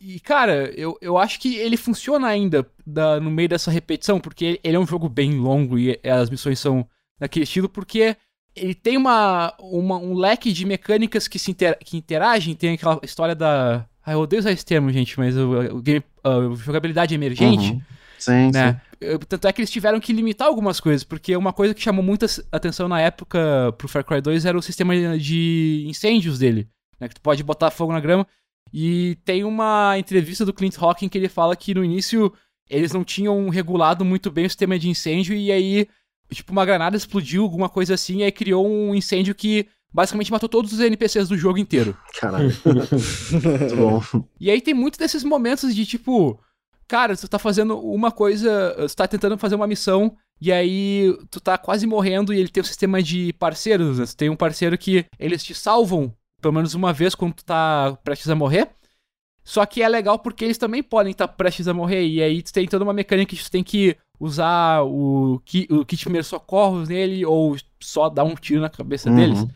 E, 0.00 0.18
cara, 0.20 0.72
eu, 0.74 0.98
eu 1.00 1.16
acho 1.16 1.38
que 1.38 1.56
ele 1.56 1.76
funciona 1.76 2.26
ainda 2.26 2.68
da, 2.84 3.20
no 3.20 3.30
meio 3.30 3.48
dessa 3.48 3.70
repetição, 3.70 4.18
porque 4.18 4.60
ele 4.62 4.76
é 4.76 4.80
um 4.80 4.86
jogo 4.86 5.08
bem 5.08 5.38
longo 5.38 5.78
e 5.78 6.00
as 6.04 6.28
missões 6.28 6.58
são 6.58 6.86
daquele 7.18 7.44
estilo, 7.44 7.68
porque 7.68 8.16
ele 8.54 8.74
tem 8.74 8.96
uma, 8.96 9.54
uma 9.58 9.96
um 9.98 10.14
leque 10.14 10.52
de 10.52 10.64
mecânicas 10.64 11.26
que, 11.26 11.38
se 11.38 11.50
inter, 11.50 11.78
que 11.78 11.96
interagem, 11.96 12.54
tem 12.54 12.74
aquela 12.74 13.00
história 13.02 13.34
da. 13.34 13.86
Ah, 14.04 14.12
eu 14.12 14.20
odeio 14.20 14.40
usar 14.40 14.52
esse 14.52 14.64
termo, 14.64 14.92
gente, 14.92 15.18
mas 15.18 15.36
o, 15.36 15.76
o 15.76 15.82
game, 15.82 16.04
a 16.22 16.54
jogabilidade 16.54 17.14
emergente. 17.14 17.72
Uhum. 17.72 17.82
Sim, 18.18 18.50
né? 18.52 18.80
sim. 19.00 19.18
Tanto 19.28 19.48
é 19.48 19.52
que 19.52 19.60
eles 19.60 19.70
tiveram 19.70 20.00
que 20.00 20.12
limitar 20.12 20.48
algumas 20.48 20.80
coisas, 20.80 21.04
porque 21.04 21.36
uma 21.36 21.52
coisa 21.52 21.74
que 21.74 21.82
chamou 21.82 22.02
muita 22.02 22.26
atenção 22.52 22.88
na 22.88 23.00
época 23.00 23.74
pro 23.76 23.88
Far 23.88 24.04
Cry 24.04 24.20
2 24.20 24.44
era 24.46 24.56
o 24.56 24.62
sistema 24.62 25.18
de 25.18 25.84
incêndios 25.86 26.38
dele, 26.38 26.68
né? 26.98 27.08
Que 27.08 27.14
tu 27.14 27.20
pode 27.20 27.42
botar 27.42 27.70
fogo 27.70 27.92
na 27.92 28.00
grama. 28.00 28.26
E 28.72 29.16
tem 29.24 29.44
uma 29.44 29.98
entrevista 29.98 30.44
do 30.44 30.52
Clint 30.52 30.76
Hawking 30.78 31.08
que 31.08 31.18
ele 31.18 31.28
fala 31.28 31.54
que 31.54 31.74
no 31.74 31.84
início 31.84 32.32
eles 32.68 32.92
não 32.92 33.04
tinham 33.04 33.48
regulado 33.48 34.04
muito 34.04 34.30
bem 34.30 34.46
o 34.46 34.50
sistema 34.50 34.78
de 34.78 34.88
incêndio 34.88 35.34
e 35.34 35.52
aí, 35.52 35.86
tipo, 36.32 36.52
uma 36.52 36.64
granada 36.64 36.96
explodiu, 36.96 37.42
alguma 37.42 37.68
coisa 37.68 37.94
assim, 37.94 38.18
e 38.18 38.22
aí 38.24 38.32
criou 38.32 38.66
um 38.66 38.94
incêndio 38.94 39.34
que 39.34 39.66
basicamente 39.92 40.32
matou 40.32 40.48
todos 40.48 40.72
os 40.72 40.80
NPCs 40.80 41.28
do 41.28 41.38
jogo 41.38 41.58
inteiro. 41.58 41.96
Caralho. 42.18 42.50
Muito 42.64 43.76
bom. 43.76 44.24
E 44.40 44.50
aí 44.50 44.60
tem 44.60 44.74
muitos 44.74 44.98
desses 44.98 45.22
momentos 45.22 45.74
de 45.74 45.86
tipo, 45.86 46.40
cara, 46.88 47.16
tu 47.16 47.28
tá 47.28 47.38
fazendo 47.38 47.78
uma 47.78 48.10
coisa, 48.10 48.74
tu 48.88 48.96
tá 48.96 49.06
tentando 49.06 49.38
fazer 49.38 49.54
uma 49.54 49.66
missão 49.66 50.16
e 50.40 50.50
aí 50.50 51.16
tu 51.30 51.40
tá 51.40 51.56
quase 51.56 51.86
morrendo 51.86 52.34
e 52.34 52.40
ele 52.40 52.48
tem 52.48 52.60
um 52.60 52.66
sistema 52.66 53.02
de 53.02 53.32
parceiros, 53.34 53.98
né? 53.98 54.06
Tu 54.06 54.16
tem 54.16 54.28
um 54.28 54.36
parceiro 54.36 54.76
que 54.76 55.06
eles 55.18 55.44
te 55.44 55.54
salvam 55.54 56.12
pelo 56.44 56.52
menos 56.52 56.74
uma 56.74 56.92
vez 56.92 57.14
quando 57.14 57.32
tu 57.32 57.44
tá 57.44 57.96
prestes 58.04 58.28
a 58.28 58.34
morrer. 58.34 58.68
Só 59.42 59.64
que 59.64 59.82
é 59.82 59.88
legal 59.88 60.18
porque 60.18 60.44
eles 60.44 60.58
também 60.58 60.82
podem 60.82 61.12
estar 61.12 61.26
tá 61.26 61.32
prestes 61.32 61.66
a 61.68 61.72
morrer. 61.72 62.06
E 62.06 62.22
aí 62.22 62.42
tu 62.42 62.52
tem 62.52 62.66
toda 62.66 62.84
uma 62.84 62.92
mecânica 62.92 63.34
que 63.34 63.42
tu 63.42 63.50
tem 63.50 63.64
que 63.64 63.96
usar 64.18 64.82
o, 64.84 65.40
ki, 65.44 65.66
o 65.70 65.84
kit 65.84 66.04
primeiros 66.04 66.28
socorros 66.28 66.88
nele 66.88 67.24
ou 67.24 67.56
só 67.80 68.08
dar 68.08 68.24
um 68.24 68.34
tiro 68.34 68.60
na 68.60 68.70
cabeça 68.70 69.10
uhum. 69.10 69.16
deles. 69.16 69.46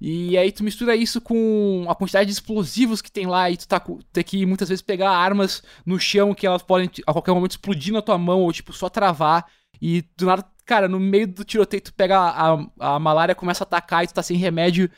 E 0.00 0.36
aí 0.36 0.52
tu 0.52 0.62
mistura 0.62 0.94
isso 0.94 1.20
com 1.20 1.86
a 1.88 1.94
quantidade 1.94 2.26
de 2.26 2.32
explosivos 2.32 3.00
que 3.00 3.10
tem 3.10 3.26
lá 3.26 3.50
e 3.50 3.56
tu 3.56 3.66
tá 3.66 3.82
ter 4.12 4.24
que 4.24 4.44
muitas 4.44 4.68
vezes 4.68 4.82
pegar 4.82 5.10
armas 5.10 5.62
no 5.86 5.98
chão 5.98 6.34
que 6.34 6.46
elas 6.46 6.62
podem 6.62 6.90
a 7.06 7.12
qualquer 7.12 7.32
momento 7.32 7.52
explodir 7.52 7.94
na 7.94 8.02
tua 8.02 8.18
mão 8.18 8.42
ou 8.42 8.52
tipo 8.52 8.72
só 8.74 8.90
travar 8.90 9.46
e 9.80 10.04
do 10.16 10.26
nada, 10.26 10.44
cara, 10.66 10.86
no 10.86 11.00
meio 11.00 11.26
do 11.26 11.44
tiroteio 11.44 11.82
tu 11.82 11.94
pega 11.94 12.18
a, 12.18 12.54
a, 12.54 12.96
a 12.96 12.98
malária 12.98 13.34
começa 13.34 13.64
a 13.64 13.66
atacar 13.66 14.04
e 14.04 14.06
tu 14.06 14.14
tá 14.14 14.22
sem 14.22 14.36
remédio. 14.36 14.90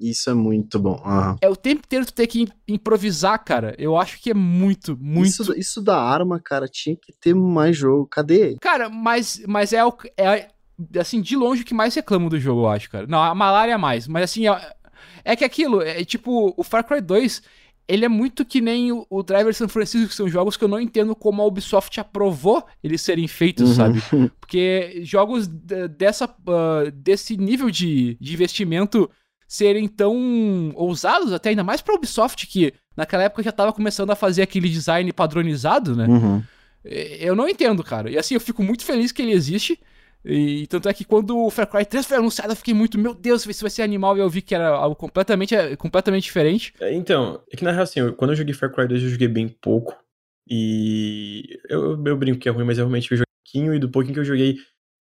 Isso 0.00 0.30
é 0.30 0.34
muito 0.34 0.78
bom. 0.78 1.02
Uhum. 1.04 1.36
É 1.40 1.48
o 1.48 1.54
tempo 1.54 1.82
inteiro 1.84 2.06
tu 2.06 2.14
ter 2.14 2.26
que 2.26 2.48
improvisar, 2.66 3.44
cara. 3.44 3.74
Eu 3.78 3.96
acho 3.96 4.20
que 4.20 4.30
é 4.30 4.34
muito, 4.34 4.96
muito. 4.98 5.28
Isso, 5.28 5.52
isso 5.58 5.82
da 5.82 6.00
arma, 6.00 6.40
cara, 6.40 6.66
tinha 6.66 6.96
que 6.96 7.12
ter 7.12 7.34
mais 7.34 7.76
jogo. 7.76 8.06
Cadê? 8.06 8.56
Cara, 8.60 8.88
mas, 8.88 9.42
mas 9.46 9.72
é 9.72 9.84
o. 9.84 9.92
É, 10.16 10.48
assim, 10.98 11.20
de 11.20 11.36
longe 11.36 11.62
o 11.62 11.64
que 11.64 11.74
mais 11.74 11.94
reclamo 11.94 12.30
do 12.30 12.40
jogo, 12.40 12.62
eu 12.62 12.68
acho, 12.68 12.90
cara. 12.90 13.06
Não, 13.06 13.22
a 13.22 13.34
malária 13.34 13.72
é 13.72 13.76
mais, 13.76 14.08
mas 14.08 14.24
assim, 14.24 14.48
é, 14.48 14.72
é 15.24 15.36
que 15.36 15.44
aquilo, 15.44 15.82
é 15.82 16.02
tipo, 16.04 16.54
o 16.56 16.64
Far 16.64 16.84
Cry 16.84 17.00
2, 17.00 17.42
ele 17.86 18.04
é 18.04 18.08
muito 18.08 18.44
que 18.44 18.60
nem 18.60 18.92
o, 18.92 19.04
o 19.10 19.22
Driver 19.22 19.54
San 19.54 19.68
Francisco, 19.68 20.08
que 20.08 20.14
são 20.14 20.28
jogos 20.28 20.56
que 20.56 20.64
eu 20.64 20.68
não 20.68 20.80
entendo 20.80 21.14
como 21.14 21.42
a 21.42 21.46
Ubisoft 21.46 21.98
aprovou 21.98 22.64
eles 22.82 23.02
serem 23.02 23.26
feitos, 23.26 23.70
uhum. 23.70 23.74
sabe? 23.74 24.02
Porque 24.40 25.02
jogos 25.02 25.46
dessa, 25.46 26.26
uh, 26.26 26.90
desse 26.94 27.36
nível 27.36 27.70
de, 27.70 28.16
de 28.20 28.32
investimento 28.32 29.10
serem 29.50 29.88
tão 29.88 30.70
ousados, 30.76 31.32
até 31.32 31.48
ainda 31.48 31.64
mais 31.64 31.80
pra 31.80 31.96
Ubisoft, 31.96 32.46
que 32.46 32.72
naquela 32.96 33.24
época 33.24 33.42
já 33.42 33.50
tava 33.50 33.72
começando 33.72 34.10
a 34.10 34.14
fazer 34.14 34.42
aquele 34.42 34.68
design 34.68 35.12
padronizado, 35.12 35.96
né? 35.96 36.06
Uhum. 36.06 36.40
Eu 36.84 37.34
não 37.34 37.48
entendo, 37.48 37.82
cara. 37.82 38.08
E 38.08 38.16
assim, 38.16 38.34
eu 38.34 38.40
fico 38.40 38.62
muito 38.62 38.84
feliz 38.84 39.10
que 39.10 39.20
ele 39.20 39.32
existe. 39.32 39.76
E 40.24 40.68
tanto 40.68 40.88
é 40.88 40.94
que 40.94 41.04
quando 41.04 41.36
o 41.36 41.50
Far 41.50 41.66
Cry 41.66 41.84
3 41.84 42.06
foi 42.06 42.18
anunciado, 42.18 42.52
eu 42.52 42.56
fiquei 42.56 42.72
muito, 42.72 42.96
meu 42.96 43.12
Deus, 43.12 43.44
isso 43.44 43.62
vai 43.62 43.70
ser 43.70 43.82
animal, 43.82 44.16
e 44.16 44.20
eu 44.20 44.30
vi 44.30 44.40
que 44.40 44.54
era 44.54 44.68
algo 44.68 44.94
completamente, 44.94 45.56
completamente 45.78 46.24
diferente. 46.24 46.72
É, 46.78 46.94
então, 46.94 47.42
é 47.52 47.56
que 47.56 47.64
na 47.64 47.72
real, 47.72 47.82
assim, 47.82 48.12
quando 48.12 48.30
eu 48.30 48.36
joguei 48.36 48.54
Far 48.54 48.72
Cry 48.72 48.86
2, 48.86 49.02
eu 49.02 49.08
joguei 49.08 49.26
bem 49.26 49.48
pouco. 49.48 49.96
E 50.48 51.58
eu, 51.68 52.00
eu 52.06 52.16
brinco 52.16 52.38
que 52.38 52.48
é 52.48 52.52
ruim, 52.52 52.64
mas 52.64 52.78
eu 52.78 52.84
realmente 52.84 53.08
joguei 53.08 53.22
um 53.22 53.44
pouquinho, 53.44 53.74
e 53.74 53.80
do 53.80 53.90
pouquinho 53.90 54.14
que 54.14 54.20
eu 54.20 54.24
joguei, 54.24 54.58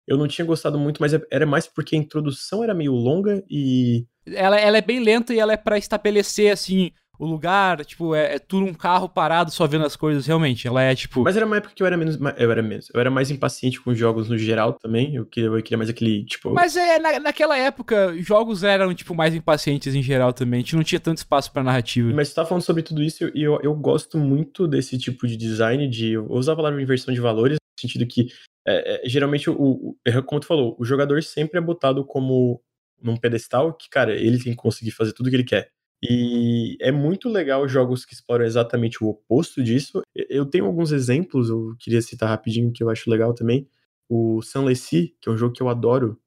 eu 0.08 0.16
não 0.16 0.26
tinha 0.26 0.46
gostado 0.46 0.78
muito, 0.78 0.98
mas 0.98 1.12
é, 1.12 1.20
era 1.30 1.44
mais 1.44 1.66
porque 1.66 1.94
a 1.94 1.98
introdução 1.98 2.64
era 2.64 2.72
meio 2.72 2.94
longa 2.94 3.44
e. 3.50 4.06
Ela, 4.26 4.58
ela 4.58 4.78
é 4.78 4.82
bem 4.82 5.00
lenta 5.00 5.34
e 5.34 5.38
ela 5.38 5.52
é 5.52 5.56
para 5.56 5.78
estabelecer, 5.78 6.52
assim, 6.52 6.92
o 7.20 7.26
lugar, 7.26 7.84
tipo, 7.84 8.14
é, 8.14 8.36
é 8.36 8.38
tudo 8.38 8.64
um 8.64 8.72
carro 8.72 9.06
parado 9.06 9.50
só 9.50 9.66
vendo 9.66 9.84
as 9.84 9.94
coisas, 9.94 10.26
realmente. 10.26 10.66
Ela 10.66 10.82
é 10.82 10.94
tipo. 10.94 11.22
Mas 11.22 11.36
era 11.36 11.44
uma 11.44 11.58
época 11.58 11.74
que 11.74 11.82
eu 11.82 11.86
era 11.86 11.94
menos. 11.94 12.18
Eu 12.38 12.50
era 12.50 12.62
menos. 12.62 12.88
Eu 12.94 12.98
era 12.98 13.10
mais 13.10 13.30
impaciente 13.30 13.78
com 13.78 13.94
jogos 13.94 14.30
no 14.30 14.38
geral 14.38 14.72
também. 14.72 15.16
Eu 15.16 15.26
queria, 15.26 15.50
eu 15.50 15.62
queria 15.62 15.76
mais 15.76 15.90
aquele, 15.90 16.24
tipo. 16.24 16.50
Mas 16.54 16.76
é, 16.76 16.98
na, 16.98 17.20
naquela 17.20 17.58
época, 17.58 18.16
jogos 18.16 18.64
eram, 18.64 18.94
tipo, 18.94 19.14
mais 19.14 19.34
impacientes 19.34 19.94
em 19.94 20.02
geral 20.02 20.32
também. 20.32 20.60
A 20.60 20.62
gente 20.62 20.76
não 20.76 20.82
tinha 20.82 20.98
tanto 20.98 21.18
espaço 21.18 21.52
pra 21.52 21.62
narrativa. 21.62 22.10
Mas 22.14 22.28
você 22.28 22.36
tá 22.36 22.46
falando 22.46 22.62
sobre 22.62 22.82
tudo 22.82 23.02
isso 23.02 23.30
e 23.34 23.42
eu, 23.42 23.60
eu 23.62 23.74
gosto 23.74 24.16
muito 24.16 24.66
desse 24.66 24.96
tipo 24.96 25.26
de 25.26 25.36
design, 25.36 25.86
de. 25.88 26.12
Eu 26.12 26.26
usar 26.30 26.54
a 26.54 26.56
palavra 26.56 26.80
inversão 26.80 27.12
de 27.12 27.20
valores, 27.20 27.58
no 27.60 27.80
sentido 27.80 28.06
que. 28.06 28.28
É, 28.66 29.04
é, 29.04 29.08
geralmente, 29.08 29.50
o, 29.50 29.54
o, 29.54 29.96
é 30.06 30.22
como 30.22 30.40
tu 30.40 30.46
falou, 30.46 30.74
o 30.78 30.84
jogador 30.86 31.22
sempre 31.22 31.58
é 31.58 31.62
botado 31.62 32.02
como 32.02 32.62
num 33.02 33.16
pedestal 33.16 33.72
que, 33.74 33.88
cara, 33.88 34.14
ele 34.14 34.42
tem 34.42 34.52
que 34.52 34.56
conseguir 34.56 34.90
fazer 34.90 35.12
tudo 35.12 35.26
o 35.26 35.30
que 35.30 35.36
ele 35.36 35.44
quer. 35.44 35.70
E 36.02 36.76
é 36.80 36.90
muito 36.90 37.28
legal 37.28 37.68
jogos 37.68 38.04
que 38.06 38.14
exploram 38.14 38.44
exatamente 38.44 39.04
o 39.04 39.08
oposto 39.08 39.62
disso. 39.62 40.02
Eu 40.14 40.46
tenho 40.46 40.64
alguns 40.64 40.92
exemplos, 40.92 41.50
eu 41.50 41.74
queria 41.78 42.00
citar 42.00 42.28
rapidinho 42.28 42.72
que 42.72 42.82
eu 42.82 42.88
acho 42.88 43.10
legal 43.10 43.34
também. 43.34 43.68
O 44.08 44.40
Sunless 44.42 45.14
que 45.20 45.28
é 45.28 45.30
um 45.30 45.36
jogo 45.36 45.54
que 45.54 45.62
eu 45.62 45.68
adoro, 45.68 46.18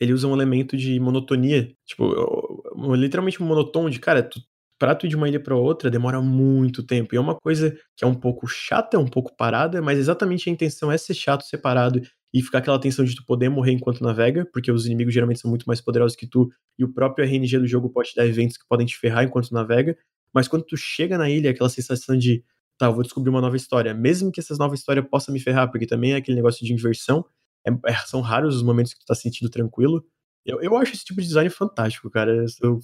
ele 0.00 0.12
usa 0.12 0.28
um 0.28 0.34
elemento 0.34 0.76
de 0.76 1.00
monotonia, 1.00 1.74
tipo, 1.86 2.64
literalmente 2.94 3.42
um 3.42 3.90
de, 3.90 3.98
cara, 4.00 4.22
tu, 4.22 4.40
pra 4.78 4.94
tu 4.94 5.06
ir 5.06 5.08
de 5.08 5.16
uma 5.16 5.28
ilha 5.28 5.40
para 5.40 5.56
outra 5.56 5.90
demora 5.90 6.20
muito 6.20 6.82
tempo. 6.82 7.14
E 7.14 7.18
é 7.18 7.20
uma 7.20 7.34
coisa 7.34 7.76
que 7.96 8.04
é 8.04 8.06
um 8.06 8.14
pouco 8.14 8.46
chata, 8.46 8.96
é 8.96 9.00
um 9.00 9.06
pouco 9.06 9.34
parada, 9.36 9.80
mas 9.80 9.98
exatamente 9.98 10.50
a 10.50 10.52
intenção 10.52 10.92
é 10.92 10.98
ser 10.98 11.14
chato, 11.14 11.44
separado 11.44 12.00
e 12.34 12.42
ficar 12.42 12.58
aquela 12.58 12.80
tensão 12.80 13.04
de 13.04 13.14
tu 13.14 13.24
poder 13.24 13.48
morrer 13.48 13.70
enquanto 13.70 14.02
navega, 14.02 14.44
porque 14.52 14.72
os 14.72 14.86
inimigos 14.86 15.14
geralmente 15.14 15.38
são 15.38 15.48
muito 15.48 15.66
mais 15.66 15.80
poderosos 15.80 16.16
que 16.16 16.26
tu, 16.26 16.50
e 16.76 16.84
o 16.84 16.92
próprio 16.92 17.24
RNG 17.24 17.60
do 17.60 17.66
jogo 17.66 17.88
pode 17.88 18.10
te 18.10 18.16
dar 18.16 18.26
eventos 18.26 18.56
que 18.56 18.66
podem 18.68 18.84
te 18.84 18.98
ferrar 18.98 19.22
enquanto 19.22 19.50
tu 19.50 19.54
navega, 19.54 19.96
mas 20.34 20.48
quando 20.48 20.64
tu 20.64 20.76
chega 20.76 21.16
na 21.16 21.30
ilha, 21.30 21.52
aquela 21.52 21.68
sensação 21.68 22.18
de, 22.18 22.42
tá, 22.76 22.90
vou 22.90 23.04
descobrir 23.04 23.30
uma 23.30 23.40
nova 23.40 23.56
história, 23.56 23.94
mesmo 23.94 24.32
que 24.32 24.40
essa 24.40 24.56
nova 24.56 24.74
história 24.74 25.00
possa 25.00 25.30
me 25.30 25.38
ferrar, 25.38 25.70
porque 25.70 25.86
também 25.86 26.14
é 26.14 26.16
aquele 26.16 26.36
negócio 26.36 26.66
de 26.66 26.72
inversão, 26.72 27.24
é, 27.64 27.70
é, 27.86 27.94
são 28.04 28.20
raros 28.20 28.56
os 28.56 28.64
momentos 28.64 28.92
que 28.92 28.98
tu 28.98 29.06
tá 29.06 29.14
sentindo 29.14 29.48
tranquilo, 29.48 30.04
eu, 30.44 30.60
eu 30.60 30.76
acho 30.76 30.92
esse 30.92 31.04
tipo 31.04 31.20
de 31.20 31.28
design 31.28 31.48
fantástico, 31.48 32.10
cara. 32.10 32.44
Eu, 32.60 32.80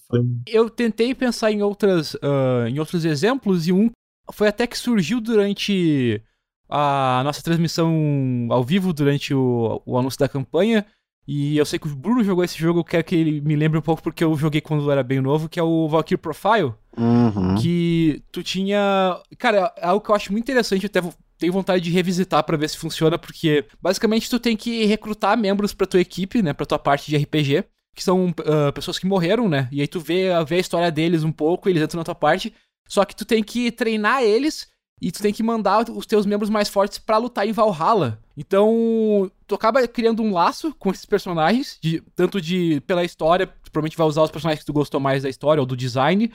eu 0.46 0.70
tentei 0.70 1.14
pensar 1.14 1.53
em, 1.53 1.61
outras, 1.62 2.14
uh, 2.14 2.66
em 2.66 2.78
outros 2.78 3.05
exemplos, 3.05 3.66
e 3.66 3.72
um 3.72 3.90
foi 4.32 4.48
até 4.48 4.66
que 4.66 4.78
surgiu 4.78 5.20
durante 5.20 6.22
a 6.71 7.23
nossa 7.25 7.43
transmissão 7.43 8.47
ao 8.51 8.62
vivo 8.62 8.93
durante 8.93 9.35
o, 9.35 9.83
o 9.85 9.99
anúncio 9.99 10.18
da 10.18 10.29
campanha. 10.29 10.87
E 11.27 11.57
eu 11.57 11.64
sei 11.64 11.79
que 11.79 11.87
o 11.87 11.95
Bruno 11.95 12.25
jogou 12.25 12.43
esse 12.43 12.59
jogo, 12.59 12.81
eu 12.81 12.85
quero 12.85 13.05
que 13.05 13.14
ele 13.14 13.41
me 13.41 13.55
lembre 13.55 13.79
um 13.79 13.83
pouco 13.83 14.03
porque 14.03 14.25
eu 14.25 14.35
joguei 14.37 14.61
quando 14.61 14.85
eu 14.85 14.91
era 14.91 15.03
bem 15.03 15.21
novo, 15.21 15.49
que 15.49 15.61
é 15.61 15.62
o 15.62 15.87
Valkyrie 15.89 16.16
Profile. 16.16 16.75
Uhum. 16.97 17.55
Que 17.57 18.23
tu 18.33 18.43
tinha. 18.43 19.21
Cara, 19.39 19.73
é 19.77 19.87
algo 19.87 20.05
que 20.05 20.11
eu 20.11 20.14
acho 20.14 20.33
muito 20.33 20.45
interessante, 20.45 20.85
eu 20.85 20.89
até 20.89 21.16
tenho 21.39 21.53
vontade 21.53 21.83
de 21.83 21.91
revisitar 21.91 22.43
para 22.45 22.57
ver 22.57 22.68
se 22.68 22.77
funciona, 22.77 23.18
porque 23.18 23.64
basicamente 23.81 24.29
tu 24.29 24.39
tem 24.39 24.57
que 24.57 24.85
recrutar 24.85 25.39
membros 25.39 25.73
pra 25.73 25.87
tua 25.87 26.01
equipe, 26.01 26.43
né? 26.43 26.53
Pra 26.53 26.66
tua 26.66 26.79
parte 26.79 27.09
de 27.09 27.16
RPG, 27.16 27.64
que 27.95 28.03
são 28.03 28.31
uh, 28.31 28.73
pessoas 28.75 28.99
que 28.99 29.07
morreram, 29.07 29.49
né? 29.49 29.68
E 29.71 29.81
aí 29.81 29.89
tu 29.89 30.01
vê, 30.01 30.29
vê 30.47 30.57
a 30.57 30.61
história 30.61 30.91
deles 30.91 31.23
um 31.23 31.33
pouco, 31.33 31.68
eles 31.68 31.83
entram 31.83 31.99
na 31.99 32.05
tua 32.05 32.14
parte. 32.14 32.53
Só 32.89 33.05
que 33.05 33.14
tu 33.14 33.25
tem 33.25 33.43
que 33.43 33.71
treinar 33.71 34.23
eles 34.23 34.68
e 35.01 35.11
tu 35.11 35.22
tem 35.22 35.32
que 35.32 35.42
mandar 35.42 35.88
os 35.88 36.05
teus 36.05 36.26
membros 36.26 36.51
mais 36.51 36.68
fortes 36.68 36.98
para 36.98 37.16
lutar 37.16 37.48
em 37.48 37.53
Valhalla. 37.53 38.20
Então, 38.36 39.30
tu 39.46 39.55
acaba 39.55 39.86
criando 39.88 40.22
um 40.22 40.32
laço 40.32 40.74
com 40.78 40.90
esses 40.90 41.07
personagens, 41.07 41.78
de, 41.80 42.03
tanto 42.14 42.40
de 42.40 42.80
pela 42.86 43.05
história, 43.05 43.46
tu 43.46 43.70
provavelmente 43.70 43.96
vai 43.96 44.07
usar 44.07 44.22
os 44.22 44.30
personagens 44.30 44.61
que 44.61 44.66
tu 44.66 44.72
gostou 44.72 45.01
mais 45.01 45.22
da 45.22 45.28
história 45.28 45.61
ou 45.61 45.66
do 45.66 45.76
design. 45.76 46.30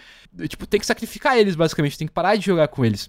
Tipo, 0.48 0.66
tem 0.66 0.80
que 0.80 0.86
sacrificar 0.86 1.38
eles, 1.38 1.56
basicamente, 1.56 1.98
tem 1.98 2.08
que 2.08 2.14
parar 2.14 2.36
de 2.36 2.46
jogar 2.46 2.68
com 2.68 2.84
eles. 2.84 3.08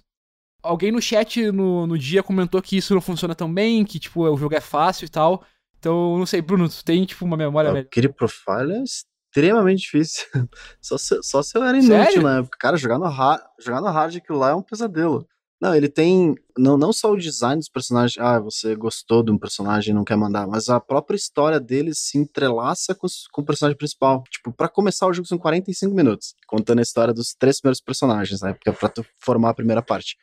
Alguém 0.61 0.91
no 0.91 1.01
chat 1.01 1.51
no, 1.51 1.87
no 1.87 1.97
dia 1.97 2.21
comentou 2.21 2.61
que 2.61 2.77
isso 2.77 2.93
não 2.93 3.01
funciona 3.01 3.33
tão 3.33 3.51
bem, 3.51 3.83
que, 3.83 3.99
tipo, 3.99 4.27
o 4.27 4.37
jogo 4.37 4.55
é 4.55 4.61
fácil 4.61 5.05
e 5.05 5.09
tal. 5.09 5.43
Então, 5.79 6.17
não 6.17 6.25
sei, 6.25 6.41
Bruno, 6.41 6.67
tu 6.69 6.83
tem, 6.83 7.05
tipo, 7.05 7.25
uma 7.25 7.37
memória. 7.37 7.79
Aquele 7.79 8.09
profile 8.09 8.73
é 8.73 8.83
extremamente 8.83 9.81
difícil. 9.81 10.25
só, 10.81 10.97
se, 10.97 11.21
só 11.23 11.41
se 11.41 11.57
eu 11.57 11.63
era 11.63 11.77
inútil 11.77 12.03
Sério? 12.03 12.21
na 12.23 12.39
época. 12.39 12.57
Cara, 12.59 12.77
jogar 12.77 12.97
no, 12.97 13.07
hard, 13.07 13.41
jogar 13.59 13.81
no 13.81 13.87
hard 13.87 14.15
aquilo 14.15 14.39
lá 14.39 14.49
é 14.49 14.55
um 14.55 14.63
pesadelo. 14.63 15.27
Não, 15.59 15.73
ele 15.73 15.89
tem 15.89 16.35
não, 16.55 16.77
não 16.77 16.93
só 16.93 17.11
o 17.11 17.17
design 17.17 17.57
dos 17.59 17.69
personagens, 17.69 18.23
ah, 18.23 18.39
você 18.39 18.75
gostou 18.75 19.23
de 19.23 19.31
um 19.31 19.37
personagem 19.37 19.91
e 19.91 19.93
não 19.93 20.03
quer 20.03 20.15
mandar, 20.15 20.47
mas 20.47 20.69
a 20.69 20.79
própria 20.79 21.15
história 21.15 21.59
dele 21.59 21.95
se 21.95 22.17
entrelaça 22.17 22.93
com, 22.93 23.07
com 23.31 23.41
o 23.41 23.45
personagem 23.45 23.77
principal. 23.77 24.23
Tipo, 24.29 24.51
para 24.51 24.69
começar 24.69 25.07
o 25.07 25.13
jogo 25.13 25.27
são 25.27 25.37
45 25.37 25.95
minutos, 25.95 26.35
contando 26.45 26.79
a 26.79 26.83
história 26.83 27.13
dos 27.13 27.33
três 27.33 27.59
primeiros 27.59 27.81
personagens, 27.81 28.41
né? 28.41 28.53
Porque 28.53 28.69
é 28.69 28.71
pra 28.71 28.89
tu 28.89 29.03
formar 29.17 29.49
a 29.49 29.55
primeira 29.55 29.81
parte. 29.81 30.15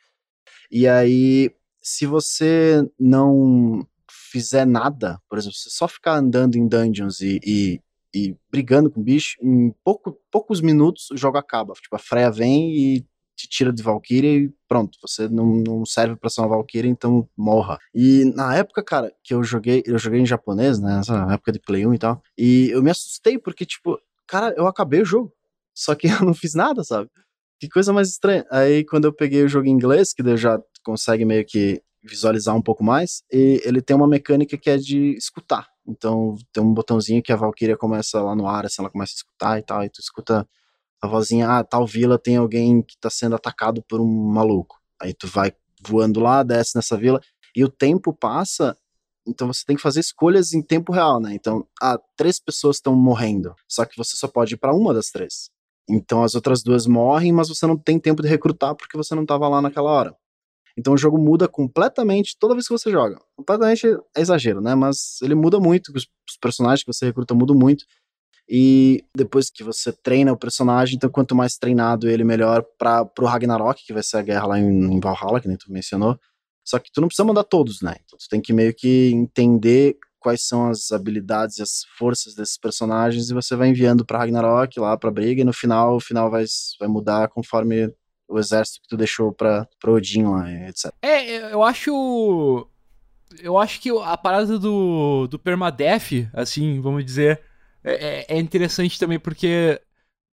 E 0.71 0.87
aí, 0.87 1.51
se 1.81 2.05
você 2.05 2.89
não 2.97 3.85
fizer 4.09 4.65
nada, 4.65 5.21
por 5.29 5.37
exemplo, 5.37 5.57
se 5.57 5.69
só 5.69 5.87
ficar 5.87 6.15
andando 6.15 6.55
em 6.55 6.67
dungeons 6.67 7.19
e, 7.19 7.39
e, 7.45 7.81
e 8.13 8.35
brigando 8.49 8.89
com 8.89 9.01
bicho, 9.01 9.37
em 9.41 9.73
pouco, 9.83 10.17
poucos 10.31 10.61
minutos 10.61 11.11
o 11.11 11.17
jogo 11.17 11.37
acaba. 11.37 11.73
Tipo, 11.73 11.95
a 11.95 11.99
Freya 11.99 12.31
vem 12.31 12.73
e 12.75 13.05
te 13.35 13.47
tira 13.47 13.71
de 13.71 13.83
Valkyria 13.83 14.37
e 14.37 14.53
pronto, 14.67 14.97
você 15.01 15.27
não, 15.27 15.45
não 15.45 15.85
serve 15.85 16.15
pra 16.15 16.29
ser 16.29 16.41
uma 16.41 16.49
Valkyria, 16.49 16.89
então 16.89 17.27
morra. 17.37 17.77
E 17.93 18.25
na 18.35 18.55
época, 18.55 18.83
cara, 18.83 19.11
que 19.23 19.33
eu 19.33 19.43
joguei, 19.43 19.83
eu 19.85 19.97
joguei 19.97 20.21
em 20.21 20.25
japonês, 20.25 20.79
né, 20.79 20.97
nessa 20.97 21.33
época 21.33 21.51
de 21.51 21.59
Play 21.59 21.85
1 21.85 21.93
e 21.93 21.97
tal, 21.97 22.21
e 22.37 22.69
eu 22.71 22.81
me 22.81 22.89
assustei 22.89 23.37
porque, 23.37 23.65
tipo, 23.65 23.99
cara, 24.27 24.53
eu 24.57 24.67
acabei 24.67 25.01
o 25.01 25.05
jogo, 25.05 25.33
só 25.73 25.93
que 25.95 26.07
eu 26.23 26.25
não 26.25 26.33
fiz 26.33 26.53
nada, 26.53 26.83
sabe? 26.83 27.09
Que 27.59 27.69
coisa 27.69 27.93
mais 27.93 28.09
estranha. 28.09 28.45
Aí 28.51 28.83
quando 28.83 29.05
eu 29.05 29.13
peguei 29.13 29.43
o 29.43 29.47
jogo 29.47 29.67
em 29.67 29.71
inglês, 29.71 30.13
que 30.13 30.23
daí 30.23 30.37
já 30.37 30.59
consegue 30.83 31.25
meio 31.25 31.45
que 31.45 31.81
visualizar 32.03 32.55
um 32.55 32.61
pouco 32.61 32.83
mais, 32.83 33.23
e 33.31 33.61
ele 33.65 33.81
tem 33.81 33.95
uma 33.95 34.07
mecânica 34.07 34.57
que 34.57 34.69
é 34.69 34.77
de 34.77 35.15
escutar. 35.17 35.67
Então 35.87 36.35
tem 36.53 36.63
um 36.63 36.73
botãozinho 36.73 37.21
que 37.21 37.31
a 37.31 37.35
Valkyria 37.35 37.77
começa 37.77 38.21
lá 38.21 38.35
no 38.35 38.47
ar, 38.47 38.65
assim, 38.65 38.81
ela 38.81 38.89
começa 38.89 39.13
a 39.13 39.15
escutar 39.15 39.59
e 39.59 39.63
tal, 39.63 39.83
e 39.83 39.89
tu 39.89 39.99
escuta 39.99 40.47
a 41.01 41.07
vozinha, 41.07 41.49
ah, 41.49 41.63
tal 41.63 41.85
vila 41.85 42.17
tem 42.17 42.37
alguém 42.37 42.81
que 42.81 42.97
tá 42.97 43.09
sendo 43.09 43.35
atacado 43.35 43.83
por 43.83 43.99
um 44.01 44.05
maluco. 44.05 44.79
Aí 45.01 45.13
tu 45.13 45.27
vai 45.27 45.53
voando 45.87 46.19
lá, 46.19 46.43
desce 46.43 46.75
nessa 46.75 46.97
vila, 46.97 47.21
e 47.55 47.63
o 47.63 47.69
tempo 47.69 48.13
passa, 48.13 48.77
então 49.27 49.47
você 49.47 49.63
tem 49.65 49.75
que 49.75 49.81
fazer 49.81 49.99
escolhas 49.99 50.53
em 50.53 50.61
tempo 50.61 50.91
real, 50.91 51.19
né? 51.19 51.33
Então, 51.33 51.67
ah, 51.81 51.99
três 52.15 52.39
pessoas 52.39 52.77
estão 52.77 52.95
morrendo, 52.95 53.53
só 53.67 53.85
que 53.85 53.97
você 53.97 54.15
só 54.17 54.27
pode 54.27 54.55
ir 54.55 54.57
para 54.57 54.73
uma 54.73 54.93
das 54.93 55.07
três. 55.09 55.49
Então 55.87 56.23
as 56.23 56.33
outras 56.35 56.63
duas 56.63 56.87
morrem, 56.87 57.31
mas 57.31 57.47
você 57.47 57.65
não 57.67 57.77
tem 57.77 57.99
tempo 57.99 58.21
de 58.21 58.27
recrutar 58.27 58.75
porque 58.75 58.97
você 58.97 59.13
não 59.13 59.21
estava 59.23 59.47
lá 59.47 59.61
naquela 59.61 59.89
hora. 59.89 60.15
Então 60.77 60.93
o 60.93 60.97
jogo 60.97 61.17
muda 61.17 61.47
completamente 61.47 62.35
toda 62.37 62.53
vez 62.53 62.67
que 62.67 62.73
você 62.73 62.91
joga. 62.91 63.19
Completamente 63.35 63.87
é 63.87 64.21
exagero, 64.21 64.61
né? 64.61 64.75
Mas 64.75 65.21
ele 65.21 65.35
muda 65.35 65.59
muito, 65.59 65.93
os 65.95 66.07
personagens 66.41 66.83
que 66.83 66.91
você 66.91 67.05
recruta 67.05 67.33
mudam 67.33 67.55
muito. 67.55 67.85
E 68.47 69.03
depois 69.15 69.49
que 69.49 69.63
você 69.63 69.91
treina 69.91 70.31
o 70.31 70.37
personagem, 70.37 70.95
então 70.95 71.09
quanto 71.09 71.35
mais 71.35 71.57
treinado 71.57 72.07
ele, 72.07 72.23
melhor 72.23 72.63
para 72.77 73.03
pro 73.03 73.25
Ragnarok, 73.25 73.83
que 73.83 73.93
vai 73.93 74.03
ser 74.03 74.17
a 74.17 74.21
guerra 74.21 74.47
lá 74.47 74.59
em, 74.59 74.93
em 74.93 74.99
Valhalla, 74.99 75.41
que 75.41 75.47
nem 75.47 75.57
tu 75.57 75.71
mencionou. 75.71 76.19
Só 76.63 76.79
que 76.79 76.91
tu 76.91 77.01
não 77.01 77.07
precisa 77.07 77.25
mandar 77.25 77.43
todos, 77.43 77.81
né? 77.81 77.95
Então 78.03 78.17
tu 78.17 78.27
tem 78.29 78.41
que 78.41 78.53
meio 78.53 78.73
que 78.73 79.11
entender 79.11 79.97
quais 80.19 80.41
são 80.41 80.69
as 80.69 80.91
habilidades 80.91 81.59
e 81.59 81.61
as 81.61 81.83
forças 81.97 82.33
desses 82.33 82.57
personagens 82.57 83.29
e 83.29 83.33
você 83.33 83.55
vai 83.55 83.67
enviando 83.67 84.03
para 84.03 84.17
Ragnarok 84.17 84.79
lá 84.79 84.97
para 84.97 85.11
briga 85.11 85.41
e 85.41 85.45
no 85.45 85.53
final 85.53 85.97
o 85.97 85.99
final 85.99 86.31
vai, 86.31 86.45
vai 86.79 86.87
mudar 86.87 87.27
conforme 87.27 87.93
o 88.27 88.39
exército 88.39 88.81
que 88.81 88.87
tu 88.87 88.97
deixou 88.97 89.31
para 89.31 89.67
Odin 89.85 90.23
lá, 90.23 90.51
etc. 90.67 90.91
É, 90.99 91.53
eu 91.53 91.61
acho 91.61 92.67
eu 93.39 93.55
acho 93.57 93.79
que 93.79 93.91
a 93.91 94.17
parada 94.17 94.57
do 94.57 95.27
do 95.27 95.37
permadeath, 95.37 96.27
assim, 96.33 96.81
vamos 96.81 97.05
dizer, 97.05 97.39
é, 97.85 98.25
é, 98.31 98.35
é 98.35 98.39
interessante 98.39 98.99
também 98.99 99.19
porque 99.19 99.79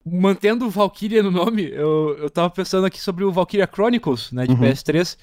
mantendo 0.05 0.69
Valkyria 0.69 1.21
no 1.21 1.29
nome, 1.29 1.69
eu, 1.69 2.17
eu 2.17 2.29
tava 2.29 2.49
pensando 2.49 2.85
aqui 2.85 2.99
sobre 2.99 3.23
o 3.23 3.31
Valkyria 3.31 3.69
Chronicles, 3.71 4.31
né, 4.31 4.47
de 4.47 4.53
uhum. 4.53 4.61
PS3, 4.61 5.17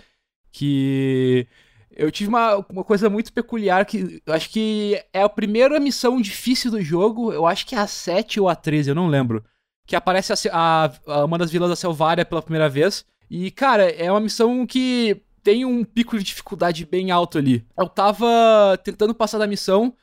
que 0.52 1.48
eu 1.90 2.12
tive 2.12 2.28
uma, 2.28 2.56
uma 2.68 2.84
coisa 2.84 3.10
muito 3.10 3.32
peculiar 3.32 3.84
que 3.84 4.22
eu 4.24 4.32
acho 4.32 4.50
que 4.50 5.02
é 5.12 5.22
a 5.22 5.28
primeira 5.28 5.80
missão 5.80 6.20
difícil 6.20 6.70
do 6.70 6.80
jogo, 6.80 7.32
eu 7.32 7.46
acho 7.46 7.66
que 7.66 7.74
é 7.74 7.78
a 7.78 7.86
7 7.86 8.38
ou 8.38 8.48
a 8.48 8.54
13, 8.54 8.90
eu 8.90 8.94
não 8.94 9.08
lembro, 9.08 9.42
que 9.86 9.96
aparece 9.96 10.32
a, 10.32 10.36
a, 10.52 10.92
a 11.06 11.24
uma 11.24 11.38
das 11.38 11.50
vilas 11.50 11.70
da 11.70 11.76
Selvária 11.76 12.24
pela 12.24 12.42
primeira 12.42 12.68
vez, 12.68 13.04
e 13.30 13.50
cara, 13.50 13.90
é 13.90 14.10
uma 14.10 14.20
missão 14.20 14.66
que 14.66 15.22
tem 15.42 15.64
um 15.64 15.82
pico 15.82 16.16
de 16.18 16.24
dificuldade 16.24 16.84
bem 16.84 17.10
alto 17.10 17.38
ali. 17.38 17.64
Eu 17.76 17.88
tava 17.88 18.78
tentando 18.84 19.14
passar 19.14 19.38
da 19.38 19.46
missão 19.46 19.94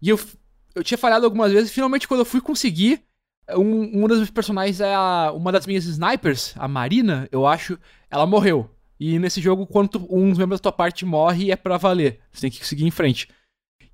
e 0.00 0.08
eu 0.08 0.18
eu 0.74 0.84
tinha 0.84 0.98
falhado 0.98 1.24
algumas 1.24 1.52
vezes, 1.52 1.70
e 1.70 1.74
finalmente 1.74 2.06
quando 2.06 2.20
eu 2.20 2.26
fui 2.26 2.40
conseguir, 2.40 3.02
um, 3.56 4.04
um 4.04 4.06
dos 4.06 4.18
meus 4.18 4.30
personagens 4.30 4.80
é 4.80 4.94
a, 4.94 5.32
uma 5.34 5.50
das 5.52 5.66
minhas 5.66 5.84
snipers, 5.84 6.54
a 6.56 6.68
Marina, 6.68 7.28
eu 7.32 7.46
acho, 7.46 7.78
ela 8.10 8.26
morreu. 8.26 8.70
E 8.98 9.18
nesse 9.18 9.40
jogo, 9.40 9.66
quando 9.66 10.06
um 10.10 10.28
dos 10.28 10.38
membros 10.38 10.60
da 10.60 10.64
tua 10.64 10.72
parte 10.72 11.06
morre, 11.06 11.50
é 11.50 11.56
pra 11.56 11.78
valer. 11.78 12.20
Você 12.30 12.42
tem 12.42 12.50
que 12.50 12.66
seguir 12.66 12.86
em 12.86 12.90
frente. 12.90 13.28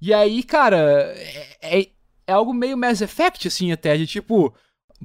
E 0.01 0.13
aí, 0.13 0.43
cara, 0.43 1.15
é, 1.17 1.79
é, 1.81 1.89
é 2.27 2.33
algo 2.33 2.53
meio 2.53 2.77
Mass 2.77 3.01
Effect, 3.01 3.47
assim, 3.47 3.71
até, 3.71 3.97
de 3.97 4.07
tipo. 4.07 4.53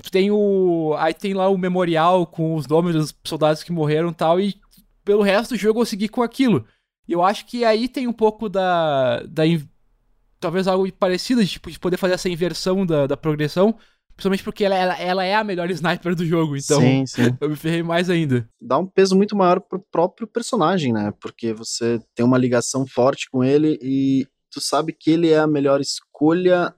Tem 0.09 0.31
o. 0.31 0.95
Aí 0.97 1.13
tem 1.13 1.33
lá 1.33 1.49
o 1.49 1.57
memorial 1.57 2.25
com 2.25 2.55
os 2.55 2.65
nomes 2.65 2.95
dos 2.95 3.15
soldados 3.23 3.61
que 3.61 3.71
morreram 3.71 4.09
e 4.09 4.13
tal, 4.13 4.39
e 4.39 4.55
pelo 5.03 5.21
resto 5.21 5.53
do 5.53 5.59
jogo 5.59 5.81
eu 5.81 5.85
segui 5.85 6.07
com 6.07 6.23
aquilo. 6.23 6.65
Eu 7.07 7.21
acho 7.21 7.45
que 7.45 7.63
aí 7.63 7.87
tem 7.87 8.07
um 8.07 8.13
pouco 8.13 8.49
da. 8.49 9.21
da 9.23 9.43
talvez 10.41 10.67
algo 10.67 10.91
parecido, 10.91 11.41
de, 11.43 11.51
tipo, 11.51 11.71
de 11.71 11.79
poder 11.79 11.95
fazer 11.97 12.15
essa 12.15 12.27
inversão 12.27 12.85
da, 12.85 13.07
da 13.07 13.15
progressão. 13.15 13.77
Principalmente 14.15 14.43
porque 14.43 14.65
ela, 14.65 14.75
ela, 14.75 14.99
ela, 14.99 15.23
é 15.23 15.35
a 15.35 15.43
melhor 15.43 15.71
sniper 15.71 16.13
do 16.13 16.25
jogo, 16.25 16.57
então 16.57 16.81
sim, 16.81 17.05
sim. 17.05 17.21
eu 17.39 17.49
me 17.49 17.55
ferrei 17.55 17.81
mais 17.81 18.09
ainda. 18.09 18.47
Dá 18.59 18.77
um 18.77 18.85
peso 18.85 19.15
muito 19.15 19.35
maior 19.35 19.61
pro 19.61 19.79
próprio 19.91 20.27
personagem, 20.27 20.91
né? 20.91 21.13
Porque 21.21 21.53
você 21.53 21.99
tem 22.13 22.25
uma 22.25 22.37
ligação 22.37 22.85
forte 22.85 23.29
com 23.31 23.43
ele 23.43 23.79
e 23.81 24.27
tu 24.51 24.59
sabe 24.59 24.93
que 24.93 25.11
ele 25.11 25.29
é 25.29 25.39
a 25.39 25.47
melhor 25.47 25.79
escolha 25.79 26.75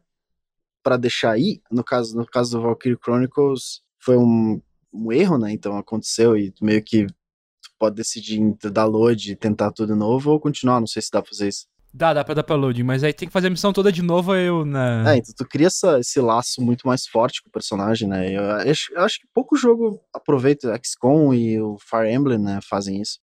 para 0.84 0.96
deixar 0.96 1.32
aí. 1.32 1.62
No 1.72 1.84
caso, 1.84 2.16
no 2.16 2.26
caso 2.26 2.52
do 2.52 2.62
Valkyrie 2.62 3.00
Chronicles, 3.04 3.82
foi 4.00 4.16
um, 4.16 4.62
um 4.94 5.12
erro, 5.12 5.38
né? 5.38 5.52
Então 5.52 5.76
aconteceu 5.78 6.38
e 6.38 6.54
meio 6.62 6.84
que 6.84 7.08
tu 7.08 7.70
pode 7.80 7.96
decidir 7.96 8.40
dar 8.72 8.86
load 8.86 9.32
e 9.32 9.36
tentar 9.36 9.72
tudo 9.72 9.94
de 9.94 10.00
novo 10.00 10.32
ou 10.32 10.40
continuar. 10.40 10.80
Não 10.80 10.88
sei 10.88 11.02
se 11.02 11.10
dá 11.12 11.22
pra 11.22 11.30
fazer 11.30 11.48
isso. 11.48 11.66
Dá, 11.96 12.12
dá 12.12 12.24
pra 12.24 12.34
dar 12.34 12.44
pra 12.44 12.56
loading, 12.56 12.82
mas 12.82 13.04
aí 13.04 13.14
tem 13.14 13.28
que 13.28 13.32
fazer 13.32 13.48
a 13.48 13.52
missão 13.52 13.72
toda 13.72 13.92
de 13.92 14.02
novo, 14.02 14.34
eu 14.34 14.66
na. 14.66 15.14
É, 15.14 15.18
então 15.18 15.32
tu 15.38 15.46
cria 15.46 15.68
essa, 15.68 16.00
esse 16.00 16.20
laço 16.20 16.60
muito 16.60 16.88
mais 16.88 17.06
forte 17.06 17.44
com 17.44 17.50
o 17.50 17.52
personagem, 17.52 18.08
né? 18.10 18.36
Eu 18.36 18.44
acho, 18.72 18.92
eu 18.94 19.02
acho 19.02 19.20
que 19.20 19.28
pouco 19.32 19.56
jogo 19.56 20.02
aproveita, 20.12 20.76
XCOM 20.84 21.32
e 21.36 21.62
o 21.62 21.78
Fire 21.78 22.12
Emblem, 22.12 22.40
né, 22.40 22.60
fazem 22.68 23.00
isso. 23.00 23.20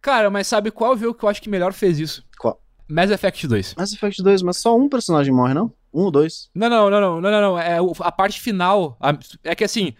Cara, 0.00 0.30
mas 0.30 0.46
sabe 0.46 0.70
qual 0.70 0.96
jogo 0.96 1.18
que 1.18 1.24
eu 1.24 1.28
acho 1.28 1.42
que 1.42 1.50
melhor 1.50 1.74
fez 1.74 1.98
isso? 1.98 2.24
Qual? 2.38 2.58
Mass 2.88 3.10
Effect 3.10 3.46
2. 3.46 3.74
Mass 3.74 3.92
Effect 3.92 4.22
2, 4.22 4.42
mas 4.42 4.56
só 4.56 4.74
um 4.74 4.88
personagem 4.88 5.34
morre, 5.34 5.52
não? 5.52 5.70
Um 5.92 6.04
ou 6.04 6.10
dois? 6.10 6.48
Não, 6.54 6.70
não, 6.70 6.88
não, 6.88 7.00
não, 7.00 7.20
não, 7.20 7.30
não, 7.30 7.40
não. 7.40 7.58
É 7.58 7.78
a 8.00 8.12
parte 8.12 8.40
final. 8.40 8.96
A, 8.98 9.12
é 9.44 9.54
que 9.54 9.64
assim, 9.64 9.94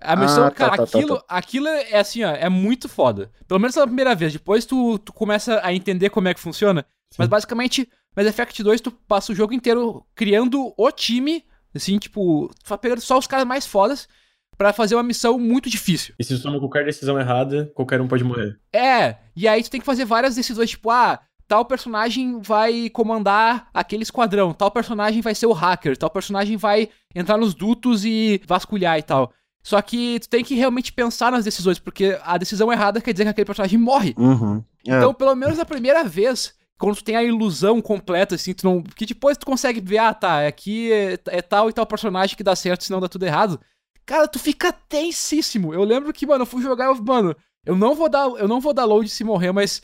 a 0.00 0.16
missão, 0.16 0.46
ah, 0.46 0.50
cara, 0.50 0.70
tá, 0.70 0.76
tá, 0.78 0.82
aquilo, 0.84 1.16
tá, 1.18 1.24
aquilo 1.28 1.68
é 1.68 1.98
assim, 1.98 2.24
ó, 2.24 2.30
é 2.30 2.48
muito 2.48 2.88
foda. 2.88 3.30
Pelo 3.46 3.60
menos 3.60 3.76
na 3.76 3.86
primeira 3.86 4.14
vez. 4.14 4.32
Depois 4.32 4.64
tu, 4.64 4.98
tu 4.98 5.12
começa 5.12 5.60
a 5.62 5.74
entender 5.74 6.08
como 6.08 6.28
é 6.28 6.34
que 6.34 6.40
funciona. 6.40 6.86
Sim. 7.10 7.16
Mas 7.18 7.28
basicamente, 7.28 7.88
Mass 8.16 8.26
Effect 8.26 8.62
2, 8.62 8.80
tu 8.80 8.90
passa 8.90 9.32
o 9.32 9.34
jogo 9.34 9.52
inteiro 9.52 10.04
criando 10.14 10.72
o 10.76 10.90
time, 10.90 11.44
assim, 11.74 11.98
tipo, 11.98 12.50
pegando 12.80 13.00
só 13.00 13.18
os 13.18 13.26
caras 13.26 13.46
mais 13.46 13.66
fodas 13.66 14.08
para 14.56 14.72
fazer 14.72 14.94
uma 14.94 15.02
missão 15.02 15.38
muito 15.38 15.70
difícil. 15.70 16.14
E 16.18 16.24
se 16.24 16.36
tu 16.36 16.42
toma 16.42 16.58
qualquer 16.58 16.84
decisão 16.84 17.18
errada, 17.18 17.72
qualquer 17.74 18.00
um 18.00 18.06
pode 18.06 18.22
morrer. 18.22 18.58
É, 18.72 19.16
e 19.34 19.48
aí 19.48 19.62
tu 19.62 19.70
tem 19.70 19.80
que 19.80 19.86
fazer 19.86 20.04
várias 20.04 20.34
decisões, 20.34 20.70
tipo, 20.70 20.90
ah, 20.90 21.18
tal 21.48 21.64
personagem 21.64 22.40
vai 22.40 22.88
comandar 22.90 23.68
aquele 23.74 24.02
esquadrão, 24.02 24.52
tal 24.52 24.70
personagem 24.70 25.20
vai 25.20 25.34
ser 25.34 25.46
o 25.46 25.52
hacker, 25.52 25.96
tal 25.96 26.10
personagem 26.10 26.56
vai 26.56 26.90
entrar 27.14 27.38
nos 27.38 27.54
dutos 27.54 28.04
e 28.04 28.40
vasculhar 28.46 28.98
e 28.98 29.02
tal. 29.02 29.32
Só 29.62 29.80
que 29.82 30.20
tu 30.20 30.28
tem 30.28 30.44
que 30.44 30.54
realmente 30.54 30.92
pensar 30.92 31.32
nas 31.32 31.44
decisões, 31.44 31.78
porque 31.78 32.18
a 32.22 32.38
decisão 32.38 32.72
errada 32.72 33.00
quer 33.00 33.12
dizer 33.12 33.24
que 33.24 33.30
aquele 33.30 33.46
personagem 33.46 33.78
morre. 33.78 34.14
Uhum. 34.16 34.62
É. 34.86 34.96
Então, 34.96 35.12
pelo 35.12 35.34
menos 35.34 35.58
na 35.58 35.64
primeira 35.64 36.04
vez, 36.04 36.54
quando 36.80 36.96
tu 36.96 37.04
tem 37.04 37.14
a 37.14 37.22
ilusão 37.22 37.80
completa, 37.80 38.34
assim, 38.34 38.54
tu 38.54 38.64
não. 38.64 38.82
Que 38.82 39.04
depois 39.04 39.36
tu 39.36 39.44
consegue 39.44 39.80
ver, 39.80 39.98
ah, 39.98 40.14
tá, 40.14 40.46
aqui 40.46 40.90
é, 40.90 41.18
é 41.26 41.42
tal 41.42 41.68
e 41.68 41.72
tal 41.72 41.86
personagem 41.86 42.36
que 42.36 42.42
dá 42.42 42.56
certo, 42.56 42.84
senão 42.84 43.00
dá 43.00 43.08
tudo 43.08 43.26
errado. 43.26 43.60
Cara, 44.06 44.26
tu 44.26 44.38
fica 44.38 44.72
tensíssimo. 44.72 45.74
Eu 45.74 45.84
lembro 45.84 46.12
que, 46.12 46.26
mano, 46.26 46.42
eu 46.42 46.46
fui 46.46 46.62
jogar, 46.62 46.86
eu, 46.86 46.94
mano, 47.04 47.36
eu 47.66 47.76
não 47.76 47.94
vou 47.94 48.08
dar, 48.08 48.26
eu 48.30 48.48
não 48.48 48.60
vou 48.60 48.72
dar 48.72 48.86
load 48.86 49.08
se 49.10 49.22
morrer, 49.22 49.52
mas 49.52 49.82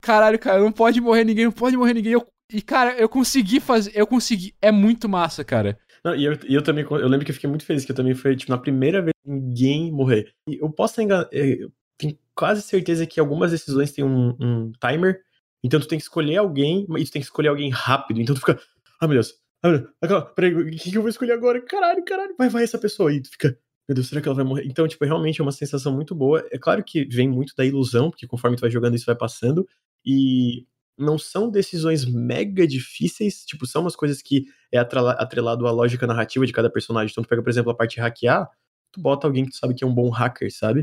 caralho, 0.00 0.38
cara, 0.38 0.60
não 0.60 0.72
pode 0.72 1.00
morrer 1.00 1.24
ninguém, 1.24 1.44
não 1.44 1.52
pode 1.52 1.76
morrer 1.76 1.94
ninguém. 1.94 2.12
Eu, 2.12 2.26
e 2.50 2.62
cara, 2.62 2.94
eu 2.98 3.08
consegui 3.08 3.60
fazer, 3.60 3.92
eu 3.94 4.06
consegui, 4.06 4.54
é 4.62 4.72
muito 4.72 5.08
massa, 5.08 5.44
cara. 5.44 5.78
Não, 6.02 6.16
e 6.16 6.24
eu, 6.24 6.38
eu 6.48 6.62
também, 6.62 6.84
eu 6.84 7.08
lembro 7.08 7.26
que 7.26 7.30
eu 7.30 7.34
fiquei 7.34 7.50
muito 7.50 7.66
feliz, 7.66 7.84
que 7.84 7.92
eu 7.92 7.96
também 7.96 8.14
foi, 8.14 8.34
tipo, 8.34 8.50
na 8.50 8.58
primeira 8.58 9.02
vez 9.02 9.12
ninguém 9.24 9.92
morrer. 9.92 10.32
E 10.48 10.56
eu 10.56 10.70
posso 10.70 11.02
enganar, 11.02 11.28
é, 11.30 11.62
eu 11.62 11.70
tenho 11.98 12.16
quase 12.34 12.62
certeza 12.62 13.06
que 13.06 13.20
algumas 13.20 13.50
decisões 13.50 13.92
têm 13.92 14.04
um, 14.04 14.34
um, 14.40 14.72
timer, 14.80 15.20
então 15.62 15.80
tu 15.80 15.88
tem 15.88 15.98
que 15.98 16.04
escolher 16.04 16.36
alguém, 16.36 16.86
e 16.98 17.04
tu 17.04 17.10
tem 17.10 17.20
que 17.20 17.26
escolher 17.26 17.48
alguém 17.48 17.70
rápido, 17.70 18.20
então 18.20 18.34
tu 18.34 18.40
fica, 18.40 18.60
ah, 19.00 19.06
meu 19.06 19.16
Deus, 19.16 19.34
ah, 19.62 19.68
meu 19.68 19.88
Deus, 20.02 20.24
peraí, 20.34 20.54
o 20.54 20.70
que, 20.70 20.90
que 20.90 20.96
eu 20.98 21.02
vou 21.02 21.08
escolher 21.08 21.32
agora? 21.32 21.60
Caralho, 21.62 22.04
caralho, 22.04 22.34
vai, 22.38 22.48
vai 22.48 22.64
essa 22.64 22.78
pessoa 22.78 23.10
aí, 23.10 23.20
tu 23.20 23.30
fica, 23.30 23.58
meu 23.88 23.94
Deus, 23.94 24.08
será 24.08 24.20
que 24.20 24.28
ela 24.28 24.36
vai 24.36 24.44
morrer? 24.44 24.66
Então, 24.66 24.86
tipo, 24.86 25.02
realmente 25.04 25.40
é 25.40 25.42
uma 25.42 25.50
sensação 25.50 25.94
muito 25.94 26.14
boa. 26.14 26.46
É 26.50 26.58
claro 26.58 26.84
que 26.84 27.06
vem 27.06 27.26
muito 27.26 27.54
da 27.56 27.64
ilusão, 27.64 28.10
porque 28.10 28.26
conforme 28.26 28.54
tu 28.54 28.60
vai 28.60 28.70
jogando 28.70 28.94
isso 28.94 29.06
vai 29.06 29.16
passando, 29.16 29.66
e 30.04 30.66
não 30.98 31.16
são 31.16 31.50
decisões 31.50 32.04
mega 32.04 32.66
difíceis, 32.66 33.46
tipo, 33.46 33.66
são 33.66 33.80
umas 33.80 33.96
coisas 33.96 34.20
que 34.20 34.44
é 34.70 34.78
atrelado 34.78 35.66
à 35.66 35.70
lógica 35.70 36.06
narrativa 36.06 36.44
de 36.44 36.52
cada 36.52 36.68
personagem. 36.68 37.12
Então, 37.12 37.24
tu 37.24 37.28
pega, 37.28 37.42
por 37.42 37.48
exemplo, 37.48 37.70
a 37.70 37.74
parte 37.74 37.94
de 37.94 38.00
hackear, 38.00 38.46
tu 38.92 39.00
bota 39.00 39.26
alguém 39.26 39.46
que 39.46 39.52
tu 39.52 39.56
sabe 39.56 39.74
que 39.74 39.82
é 39.82 39.86
um 39.86 39.94
bom 39.94 40.10
hacker, 40.10 40.52
sabe? 40.52 40.82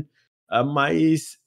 Uh, 0.50 0.64
mas 0.64 1.38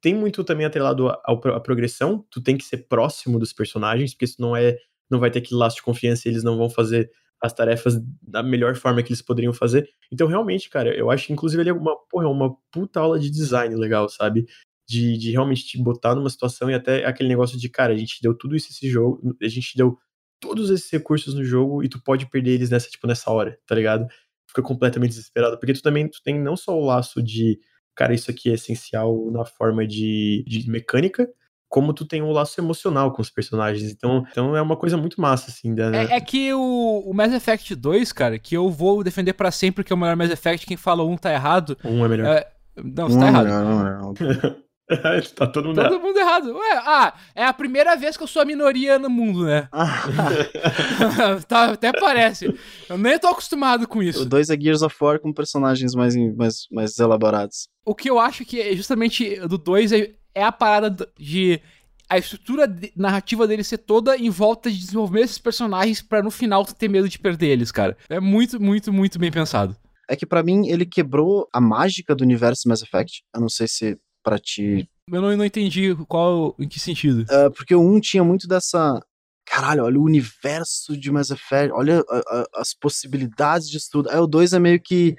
tem 0.00 0.14
muito 0.14 0.44
também 0.44 0.66
atrelado 0.66 1.08
à 1.08 1.60
progressão, 1.60 2.24
tu 2.30 2.42
tem 2.42 2.56
que 2.56 2.64
ser 2.64 2.88
próximo 2.88 3.38
dos 3.38 3.52
personagens, 3.52 4.12
porque 4.12 4.24
isso 4.24 4.40
não 4.40 4.56
é, 4.56 4.76
não 5.10 5.18
vai 5.18 5.30
ter 5.30 5.40
aquele 5.40 5.58
laço 5.58 5.76
de 5.76 5.82
confiança 5.82 6.28
e 6.28 6.32
eles 6.32 6.44
não 6.44 6.56
vão 6.56 6.68
fazer 6.68 7.10
as 7.42 7.52
tarefas 7.52 8.00
da 8.22 8.42
melhor 8.42 8.74
forma 8.74 9.02
que 9.02 9.10
eles 9.10 9.20
poderiam 9.20 9.52
fazer. 9.52 9.88
Então, 10.10 10.26
realmente, 10.26 10.70
cara, 10.70 10.96
eu 10.96 11.10
acho 11.10 11.26
que 11.26 11.32
inclusive 11.32 11.62
ele 11.62 11.70
é 11.70 11.74
uma, 11.74 11.96
porra, 12.10 12.24
é 12.24 12.28
uma 12.28 12.56
puta 12.72 13.00
aula 13.00 13.18
de 13.18 13.30
design 13.30 13.74
legal, 13.76 14.08
sabe? 14.08 14.46
de, 14.86 15.16
de 15.16 15.30
realmente 15.30 15.64
te 15.64 15.82
botar 15.82 16.14
numa 16.14 16.30
situação 16.30 16.70
e 16.70 16.74
até 16.74 17.04
aquele 17.06 17.28
negócio 17.28 17.58
de, 17.58 17.68
cara, 17.68 17.92
a 17.92 17.96
gente 17.96 18.20
deu 18.20 18.36
tudo 18.36 18.54
isso 18.54 18.70
esse 18.70 18.88
jogo, 18.88 19.36
a 19.42 19.48
gente 19.48 19.76
deu 19.76 19.98
todos 20.40 20.70
esses 20.70 20.90
recursos 20.90 21.34
no 21.34 21.44
jogo 21.44 21.82
e 21.82 21.88
tu 21.88 22.02
pode 22.02 22.26
perder 22.28 22.52
eles 22.52 22.70
nessa, 22.70 22.88
tipo, 22.88 23.06
nessa 23.06 23.30
hora, 23.30 23.58
tá 23.66 23.74
ligado? 23.74 24.06
Fica 24.46 24.62
completamente 24.62 25.10
desesperado. 25.10 25.58
Porque 25.58 25.72
tu 25.72 25.82
também 25.82 26.08
tu 26.08 26.22
tem 26.22 26.38
não 26.38 26.56
só 26.56 26.78
o 26.78 26.84
laço 26.84 27.22
de, 27.22 27.58
cara, 27.94 28.14
isso 28.14 28.30
aqui 28.30 28.50
é 28.50 28.54
essencial 28.54 29.30
na 29.30 29.44
forma 29.44 29.86
de, 29.86 30.44
de 30.46 30.68
mecânica, 30.70 31.28
como 31.68 31.92
tu 31.92 32.04
tem 32.04 32.22
um 32.22 32.30
laço 32.30 32.60
emocional 32.60 33.12
com 33.12 33.20
os 33.20 33.30
personagens. 33.30 33.90
Então, 33.90 34.24
então 34.30 34.56
é 34.56 34.62
uma 34.62 34.76
coisa 34.76 34.96
muito 34.96 35.20
massa, 35.20 35.50
assim. 35.50 35.72
Né? 35.72 36.04
É, 36.04 36.16
é, 36.16 36.20
que 36.20 36.52
o, 36.52 37.02
o 37.04 37.12
Mass 37.12 37.32
Effect 37.32 37.74
2, 37.74 38.12
cara, 38.12 38.38
que 38.38 38.56
eu 38.56 38.70
vou 38.70 39.02
defender 39.02 39.32
para 39.32 39.50
sempre 39.50 39.82
que 39.82 39.92
é 39.92 39.96
o 39.96 39.98
melhor 39.98 40.16
Mass 40.16 40.30
Effect, 40.30 40.66
quem 40.66 40.76
fala 40.76 41.04
um 41.04 41.16
tá 41.16 41.32
errado. 41.32 41.76
Um 41.84 42.04
é 42.04 42.08
melhor. 42.08 42.26
É, 42.26 42.48
não, 42.76 43.08
você 43.08 43.18
tá 43.18 43.24
um 43.24 43.28
errado. 43.28 43.46
Não, 43.48 43.84
não, 43.84 44.14
tá 45.34 45.46
todo 45.46 45.68
mundo 45.68 45.76
todo 45.76 45.94
errado. 45.94 46.02
mundo 46.02 46.18
errado. 46.18 46.56
Ué, 46.56 46.82
ah, 46.84 47.14
é 47.34 47.44
a 47.44 47.52
primeira 47.52 47.96
vez 47.96 48.16
que 48.16 48.22
eu 48.22 48.26
sou 48.26 48.42
a 48.42 48.44
minoria 48.44 48.98
no 48.98 49.08
mundo, 49.08 49.44
né? 49.44 49.68
tá, 51.48 51.72
até 51.72 51.92
parece. 51.92 52.54
Eu 52.88 52.98
nem 52.98 53.18
tô 53.18 53.28
acostumado 53.28 53.88
com 53.88 54.02
isso. 54.02 54.22
O 54.22 54.26
2 54.26 54.50
é 54.50 54.60
Gears 54.60 54.82
of 54.82 54.96
War 55.00 55.18
com 55.18 55.32
personagens 55.32 55.94
mais, 55.94 56.14
mais, 56.36 56.66
mais 56.70 56.98
elaborados. 56.98 57.68
O 57.84 57.94
que 57.94 58.10
eu 58.10 58.18
acho 58.18 58.44
que 58.44 58.60
é 58.60 58.76
justamente 58.76 59.36
do 59.48 59.56
2 59.56 59.92
é, 59.92 60.10
é 60.34 60.44
a 60.44 60.52
parada 60.52 61.08
de 61.18 61.60
a 62.08 62.18
estrutura 62.18 62.68
de, 62.68 62.92
narrativa 62.94 63.46
dele 63.46 63.64
ser 63.64 63.78
toda 63.78 64.16
em 64.16 64.28
volta 64.28 64.70
de 64.70 64.78
desenvolver 64.78 65.20
esses 65.20 65.38
personagens 65.38 66.02
para 66.02 66.22
no 66.22 66.30
final 66.30 66.64
tu 66.64 66.74
ter 66.74 66.88
medo 66.88 67.08
de 67.08 67.18
perder 67.18 67.48
eles, 67.48 67.72
cara. 67.72 67.96
É 68.08 68.20
muito, 68.20 68.60
muito, 68.60 68.92
muito 68.92 69.18
bem 69.18 69.30
pensado. 69.30 69.76
É 70.08 70.14
que 70.14 70.26
para 70.26 70.42
mim 70.42 70.68
ele 70.68 70.84
quebrou 70.84 71.48
a 71.52 71.60
mágica 71.60 72.14
do 72.14 72.22
universo 72.22 72.68
Mass 72.68 72.82
Effect. 72.82 73.22
Eu 73.34 73.40
não 73.40 73.48
sei 73.48 73.66
se 73.66 73.98
para 74.24 74.38
ti. 74.38 74.88
Eu 75.12 75.20
não, 75.20 75.36
não 75.36 75.44
entendi 75.44 75.94
qual, 76.08 76.56
em 76.58 76.66
que 76.66 76.80
sentido. 76.80 77.22
Uh, 77.30 77.52
porque 77.52 77.74
o 77.74 77.80
1 77.80 78.00
tinha 78.00 78.24
muito 78.24 78.48
dessa. 78.48 79.00
Caralho, 79.46 79.84
olha 79.84 80.00
o 80.00 80.04
universo 80.04 80.96
de 80.96 81.12
Mass 81.12 81.30
Effect, 81.30 81.70
olha 81.70 82.02
a, 82.08 82.16
a, 82.16 82.46
as 82.56 82.72
possibilidades 82.72 83.68
de 83.68 83.76
estudo. 83.76 84.08
Aí 84.08 84.18
o 84.18 84.26
2 84.26 84.54
é 84.54 84.58
meio 84.58 84.80
que. 84.80 85.14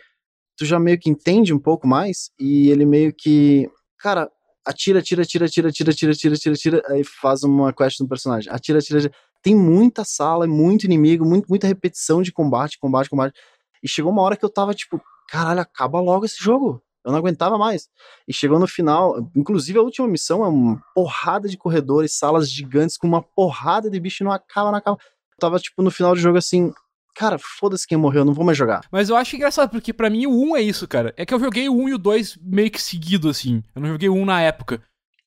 Tu 0.57 0.65
já 0.65 0.79
meio 0.79 0.97
que 0.97 1.09
entende 1.09 1.53
um 1.53 1.59
pouco 1.59 1.87
mais, 1.87 2.31
e 2.39 2.69
ele 2.69 2.85
meio 2.85 3.13
que. 3.13 3.69
Cara, 3.99 4.29
atira, 4.65 4.99
atira, 4.99 5.21
atira, 5.21 5.45
atira, 5.45 5.69
atira, 5.69 5.91
atira, 5.91 6.11
atira, 6.11 6.33
atira, 6.33 6.53
atira, 6.55 6.83
aí 6.89 7.03
faz 7.03 7.43
uma 7.43 7.71
quest 7.71 7.99
no 7.99 8.07
personagem. 8.07 8.51
Atira, 8.51 8.79
atira, 8.79 8.99
atira. 8.99 9.13
Tem 9.43 9.55
muita 9.55 10.03
sala, 10.03 10.47
muito 10.47 10.85
inimigo, 10.85 11.23
muito, 11.23 11.45
muita 11.47 11.67
repetição 11.67 12.23
de 12.23 12.31
combate, 12.31 12.79
combate, 12.79 13.09
combate. 13.09 13.37
E 13.83 13.87
chegou 13.87 14.11
uma 14.11 14.23
hora 14.23 14.35
que 14.35 14.43
eu 14.43 14.49
tava 14.49 14.73
tipo, 14.73 14.99
caralho, 15.29 15.59
acaba 15.59 16.01
logo 16.01 16.25
esse 16.25 16.43
jogo. 16.43 16.81
Eu 17.05 17.11
não 17.11 17.19
aguentava 17.19 17.57
mais. 17.57 17.87
E 18.27 18.33
chegou 18.33 18.57
no 18.57 18.67
final, 18.67 19.29
inclusive 19.35 19.77
a 19.77 19.83
última 19.83 20.07
missão 20.07 20.43
é 20.43 20.47
uma 20.47 20.81
porrada 20.95 21.47
de 21.47 21.55
corredores, 21.55 22.17
salas 22.17 22.49
gigantes 22.49 22.97
com 22.97 23.05
uma 23.05 23.21
porrada 23.21 23.89
de 23.89 23.99
bicho 23.99 24.23
e 24.23 24.25
não 24.25 24.31
acaba, 24.31 24.71
não 24.71 24.79
acaba. 24.79 24.97
Eu 24.99 25.37
tava, 25.39 25.59
tipo, 25.59 25.83
no 25.83 25.91
final 25.91 26.15
do 26.15 26.19
jogo 26.19 26.37
assim, 26.37 26.73
cara, 27.15 27.37
foda-se 27.37 27.87
quem 27.87 27.97
morreu, 27.97 28.21
eu 28.21 28.25
não 28.25 28.33
vou 28.33 28.43
mais 28.43 28.57
jogar. 28.57 28.81
Mas 28.91 29.09
eu 29.09 29.15
acho 29.15 29.35
engraçado, 29.35 29.69
porque 29.69 29.93
para 29.93 30.09
mim 30.09 30.25
o 30.25 30.51
1 30.51 30.57
é 30.57 30.61
isso, 30.63 30.87
cara. 30.87 31.13
É 31.15 31.25
que 31.25 31.33
eu 31.33 31.39
joguei 31.39 31.69
o 31.69 31.75
1 31.75 31.89
e 31.89 31.93
o 31.93 31.97
2 31.99 32.39
meio 32.41 32.71
que 32.71 32.81
seguido, 32.81 33.29
assim. 33.29 33.63
Eu 33.75 33.81
não 33.83 33.89
joguei 33.89 34.09
o 34.09 34.15
1 34.15 34.25
na 34.25 34.41
época. 34.41 34.81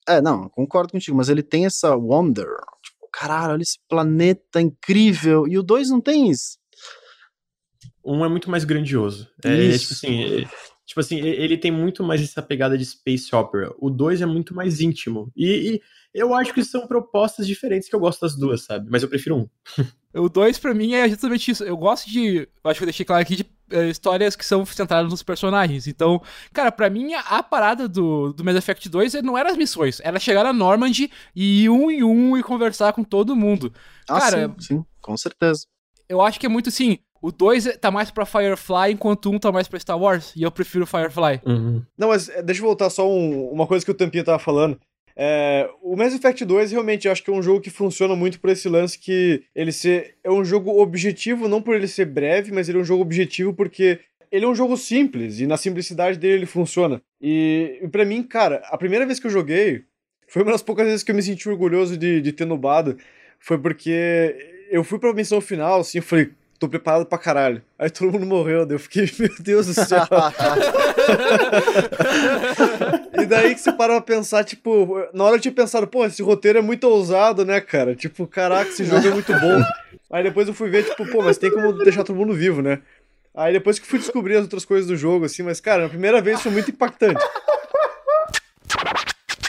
É, 0.08 0.20
não, 0.20 0.48
concordo 0.48 0.92
contigo, 0.92 1.16
mas 1.16 1.28
ele 1.28 1.42
tem 1.42 1.64
essa 1.64 1.94
wonder. 1.94 2.48
Tipo, 2.82 3.08
caralho, 3.12 3.52
olha 3.52 3.62
esse 3.62 3.78
planeta 3.88 4.60
incrível. 4.60 5.46
E 5.46 5.56
o 5.58 5.62
2 5.62 5.90
não 5.90 6.00
tem 6.00 6.30
isso. 6.30 6.58
Um 8.04 8.24
é 8.24 8.28
muito 8.28 8.50
mais 8.50 8.64
grandioso. 8.64 9.28
É, 9.44 9.74
é 9.74 9.78
tipo 9.78 9.92
assim, 9.92 10.46
Tipo 10.88 11.00
assim, 11.00 11.18
ele 11.18 11.58
tem 11.58 11.70
muito 11.70 12.02
mais 12.02 12.22
essa 12.22 12.40
pegada 12.40 12.78
de 12.78 12.84
space 12.86 13.34
opera. 13.36 13.70
O 13.78 13.90
2 13.90 14.22
é 14.22 14.26
muito 14.26 14.54
mais 14.54 14.80
íntimo. 14.80 15.30
E, 15.36 15.74
e, 15.74 15.82
eu 16.14 16.32
acho 16.32 16.54
que 16.54 16.64
são 16.64 16.86
propostas 16.86 17.46
diferentes 17.46 17.90
que 17.90 17.94
eu 17.94 18.00
gosto 18.00 18.22
das 18.22 18.34
duas, 18.34 18.62
sabe? 18.62 18.88
Mas 18.90 19.02
eu 19.02 19.08
prefiro 19.10 19.36
um. 19.36 19.48
o 20.18 20.30
2 20.30 20.58
para 20.58 20.72
mim 20.72 20.94
é 20.94 21.06
justamente 21.06 21.50
isso. 21.50 21.62
Eu 21.62 21.76
gosto 21.76 22.08
de, 22.08 22.48
eu 22.64 22.70
acho 22.70 22.78
que 22.78 22.84
eu 22.84 22.86
deixei 22.86 23.04
claro 23.04 23.20
aqui 23.20 23.36
de 23.36 23.42
uh, 23.70 23.90
histórias 23.90 24.34
que 24.34 24.46
são 24.46 24.64
centradas 24.64 25.10
nos 25.10 25.22
personagens. 25.22 25.86
Então, 25.86 26.22
cara, 26.54 26.72
para 26.72 26.88
mim 26.88 27.12
a, 27.12 27.20
a, 27.20 27.42
parada 27.42 27.86
do, 27.86 28.32
do 28.32 28.42
Mass 28.42 28.56
Effect 28.56 28.88
2 28.88 29.12
não 29.22 29.36
era 29.36 29.50
as 29.50 29.58
missões, 29.58 30.00
era 30.02 30.18
chegar 30.18 30.42
na 30.42 30.54
Normandy 30.54 31.10
e 31.36 31.64
ir 31.64 31.68
um 31.68 31.90
em 31.90 32.02
um 32.02 32.34
e 32.34 32.42
conversar 32.42 32.94
com 32.94 33.04
todo 33.04 33.36
mundo. 33.36 33.70
Ah, 34.08 34.20
cara, 34.20 34.54
sim, 34.58 34.76
sim, 34.76 34.84
com 35.02 35.14
certeza. 35.18 35.66
Eu 36.08 36.22
acho 36.22 36.40
que 36.40 36.46
é 36.46 36.48
muito 36.48 36.70
assim, 36.70 36.98
o 37.20 37.32
2 37.32 37.76
tá 37.78 37.90
mais 37.90 38.10
pra 38.10 38.24
Firefly, 38.24 38.92
enquanto 38.92 39.26
o 39.26 39.32
1 39.32 39.34
um 39.34 39.38
tá 39.38 39.52
mais 39.52 39.68
pra 39.68 39.78
Star 39.78 39.98
Wars. 39.98 40.32
E 40.36 40.42
eu 40.42 40.50
prefiro 40.50 40.86
Firefly. 40.86 41.40
Uhum. 41.44 41.82
Não, 41.96 42.08
mas 42.08 42.28
eh, 42.28 42.42
deixa 42.42 42.60
eu 42.60 42.66
voltar 42.66 42.90
só 42.90 43.08
um, 43.08 43.50
uma 43.50 43.66
coisa 43.66 43.84
que 43.84 43.90
o 43.90 43.94
Tampinha 43.94 44.24
tava 44.24 44.38
falando. 44.38 44.78
É, 45.20 45.68
o 45.82 45.96
Mass 45.96 46.14
Effect 46.14 46.44
2 46.44 46.70
realmente 46.70 47.06
eu 47.06 47.12
acho 47.12 47.24
que 47.24 47.30
é 47.30 47.32
um 47.32 47.42
jogo 47.42 47.60
que 47.60 47.70
funciona 47.70 48.14
muito 48.14 48.38
por 48.38 48.50
esse 48.50 48.68
lance 48.68 48.96
que 48.96 49.42
ele 49.52 49.72
ser, 49.72 50.14
é 50.22 50.30
um 50.30 50.44
jogo 50.44 50.80
objetivo, 50.80 51.48
não 51.48 51.60
por 51.60 51.74
ele 51.74 51.88
ser 51.88 52.04
breve, 52.04 52.52
mas 52.52 52.68
ele 52.68 52.78
é 52.78 52.80
um 52.80 52.84
jogo 52.84 53.02
objetivo 53.02 53.52
porque 53.52 53.98
ele 54.30 54.44
é 54.44 54.48
um 54.48 54.54
jogo 54.54 54.76
simples 54.76 55.40
e 55.40 55.46
na 55.46 55.56
simplicidade 55.56 56.18
dele 56.18 56.34
ele 56.34 56.46
funciona. 56.46 57.02
E, 57.20 57.80
e 57.82 57.88
para 57.88 58.04
mim, 58.04 58.22
cara, 58.22 58.62
a 58.66 58.78
primeira 58.78 59.04
vez 59.04 59.18
que 59.18 59.26
eu 59.26 59.30
joguei 59.30 59.82
foi 60.28 60.42
uma 60.42 60.52
das 60.52 60.62
poucas 60.62 60.86
vezes 60.86 61.02
que 61.02 61.10
eu 61.10 61.16
me 61.16 61.22
senti 61.22 61.48
orgulhoso 61.48 61.96
de, 61.96 62.20
de 62.20 62.32
ter 62.32 62.44
nubado. 62.44 62.96
Foi 63.40 63.58
porque 63.58 64.36
eu 64.70 64.84
fui 64.84 65.00
pra 65.00 65.12
missão 65.12 65.40
final, 65.40 65.80
assim, 65.80 65.98
eu 65.98 66.02
falei, 66.02 66.30
tô 66.58 66.68
preparado 66.68 67.06
pra 67.06 67.16
caralho. 67.18 67.62
Aí 67.78 67.88
todo 67.88 68.10
mundo 68.10 68.26
morreu, 68.26 68.66
daí 68.66 68.74
eu 68.74 68.80
fiquei, 68.80 69.08
meu 69.18 69.30
Deus 69.38 69.66
do 69.66 69.74
céu. 69.74 70.02
e 73.20 73.26
daí 73.26 73.54
que 73.54 73.60
você 73.60 73.72
para 73.72 73.94
pra 73.94 74.00
pensar, 74.00 74.44
tipo, 74.44 75.06
na 75.14 75.24
hora 75.24 75.36
eu 75.36 75.40
tinha 75.40 75.52
pensado, 75.52 75.86
pô, 75.86 76.04
esse 76.04 76.22
roteiro 76.22 76.58
é 76.58 76.62
muito 76.62 76.84
ousado, 76.84 77.44
né, 77.44 77.60
cara? 77.60 77.94
Tipo, 77.94 78.26
caraca, 78.26 78.70
esse 78.70 78.84
jogo 78.84 79.06
é 79.06 79.10
muito 79.10 79.32
bom. 79.32 79.62
Aí 80.10 80.22
depois 80.22 80.48
eu 80.48 80.54
fui 80.54 80.68
ver, 80.68 80.84
tipo, 80.84 81.06
pô, 81.06 81.22
mas 81.22 81.38
tem 81.38 81.50
como 81.50 81.72
deixar 81.72 82.02
todo 82.02 82.16
mundo 82.16 82.34
vivo, 82.34 82.60
né? 82.60 82.80
Aí 83.34 83.52
depois 83.52 83.78
que 83.78 83.86
fui 83.86 83.98
descobrir 83.98 84.36
as 84.36 84.42
outras 84.42 84.64
coisas 84.64 84.88
do 84.88 84.96
jogo, 84.96 85.26
assim, 85.26 85.42
mas, 85.42 85.60
cara, 85.60 85.84
na 85.84 85.88
primeira 85.88 86.20
vez 86.20 86.40
foi 86.40 86.50
muito 86.50 86.70
impactante. 86.70 87.24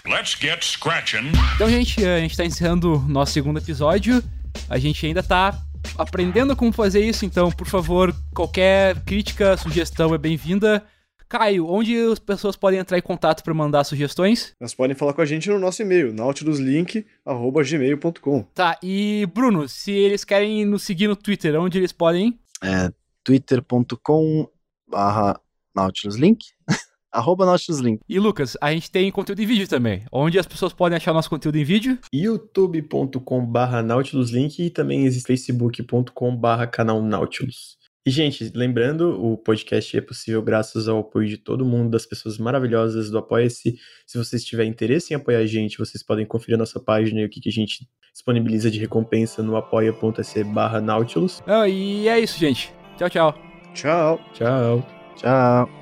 Let's 0.05 0.35
get 0.39 0.63
scratching. 0.63 1.31
Então, 1.55 1.69
gente, 1.69 2.05
a 2.05 2.19
gente 2.19 2.35
tá 2.35 2.45
encerrando 2.45 2.95
o 2.95 2.99
nosso 3.07 3.31
segundo 3.31 3.59
episódio. 3.59 4.23
A 4.69 4.77
gente 4.77 5.05
ainda 5.05 5.23
tá 5.23 5.57
aprendendo 5.97 6.55
como 6.55 6.71
fazer 6.71 7.03
isso, 7.03 7.25
então, 7.25 7.51
por 7.51 7.67
favor, 7.67 8.15
qualquer 8.33 9.03
crítica, 9.03 9.57
sugestão 9.57 10.13
é 10.13 10.17
bem-vinda. 10.17 10.81
Caio, 11.27 11.67
onde 11.67 11.93
as 11.95 12.17
pessoas 12.17 12.55
podem 12.55 12.79
entrar 12.79 12.97
em 12.97 13.03
contato 13.03 13.43
para 13.43 13.53
mandar 13.53 13.83
sugestões? 13.83 14.55
Elas 14.59 14.73
podem 14.73 14.95
falar 14.95 15.13
com 15.13 15.21
a 15.21 15.25
gente 15.25 15.47
no 15.47 15.59
nosso 15.59 15.83
e-mail, 15.83 16.11
nautiluslink.gmail.com. 16.11 18.43
Tá, 18.55 18.79
e 18.81 19.27
Bruno, 19.31 19.69
se 19.69 19.91
eles 19.91 20.23
querem 20.23 20.65
nos 20.65 20.81
seguir 20.81 21.07
no 21.07 21.15
Twitter, 21.15 21.53
onde 21.59 21.77
eles 21.77 21.91
podem? 21.91 22.39
É 22.63 22.91
twitter.com 23.23 24.49
barra 24.87 25.39
nautiluslink. 25.75 26.43
Arroba 27.11 27.45
Link. 27.81 27.99
E 28.07 28.19
Lucas, 28.19 28.55
a 28.61 28.71
gente 28.71 28.91
tem 28.91 29.11
conteúdo 29.11 29.41
em 29.41 29.45
vídeo 29.45 29.67
também. 29.67 30.03
Onde 30.11 30.37
as 30.37 30.45
pessoas 30.45 30.73
podem 30.73 30.97
achar 30.97 31.13
nosso 31.13 31.29
conteúdo 31.29 31.57
em 31.57 31.63
vídeo? 31.63 31.97
youtube.com 32.13 33.45
barra 33.45 33.81
Nautiluslink 33.81 34.63
e 34.63 34.69
também 34.69 35.05
existe 35.05 35.27
facebook.com 35.27 36.35
barra 36.35 36.67
canal 36.67 37.01
Nautilus. 37.01 37.79
E, 38.05 38.11
gente, 38.11 38.51
lembrando, 38.55 39.23
o 39.23 39.37
podcast 39.37 39.95
é 39.95 40.01
possível 40.01 40.41
graças 40.41 40.87
ao 40.87 40.99
apoio 40.99 41.27
de 41.27 41.37
todo 41.37 41.65
mundo, 41.65 41.91
das 41.91 42.05
pessoas 42.05 42.37
maravilhosas 42.37 43.11
do 43.11 43.17
Apoia-se. 43.17 43.77
Se 44.07 44.17
vocês 44.17 44.43
tiverem 44.43 44.71
interesse 44.71 45.13
em 45.13 45.17
apoiar 45.17 45.39
a 45.39 45.45
gente, 45.45 45.77
vocês 45.77 46.01
podem 46.01 46.25
conferir 46.25 46.55
a 46.55 46.57
nossa 46.57 46.79
página 46.79 47.19
e 47.19 47.25
o 47.25 47.29
que, 47.29 47.41
que 47.41 47.49
a 47.49 47.51
gente 47.51 47.87
disponibiliza 48.11 48.71
de 48.71 48.79
recompensa 48.79 49.43
no 49.43 49.55
apoia.se 49.55 50.43
barra 50.43 50.81
Nautilus. 50.81 51.41
Ah, 51.45 51.67
e 51.67 52.07
é 52.07 52.19
isso, 52.19 52.39
gente. 52.39 52.73
Tchau, 52.97 53.09
tchau. 53.09 53.35
Tchau. 53.73 54.19
Tchau. 54.33 54.87
Tchau. 55.15 55.78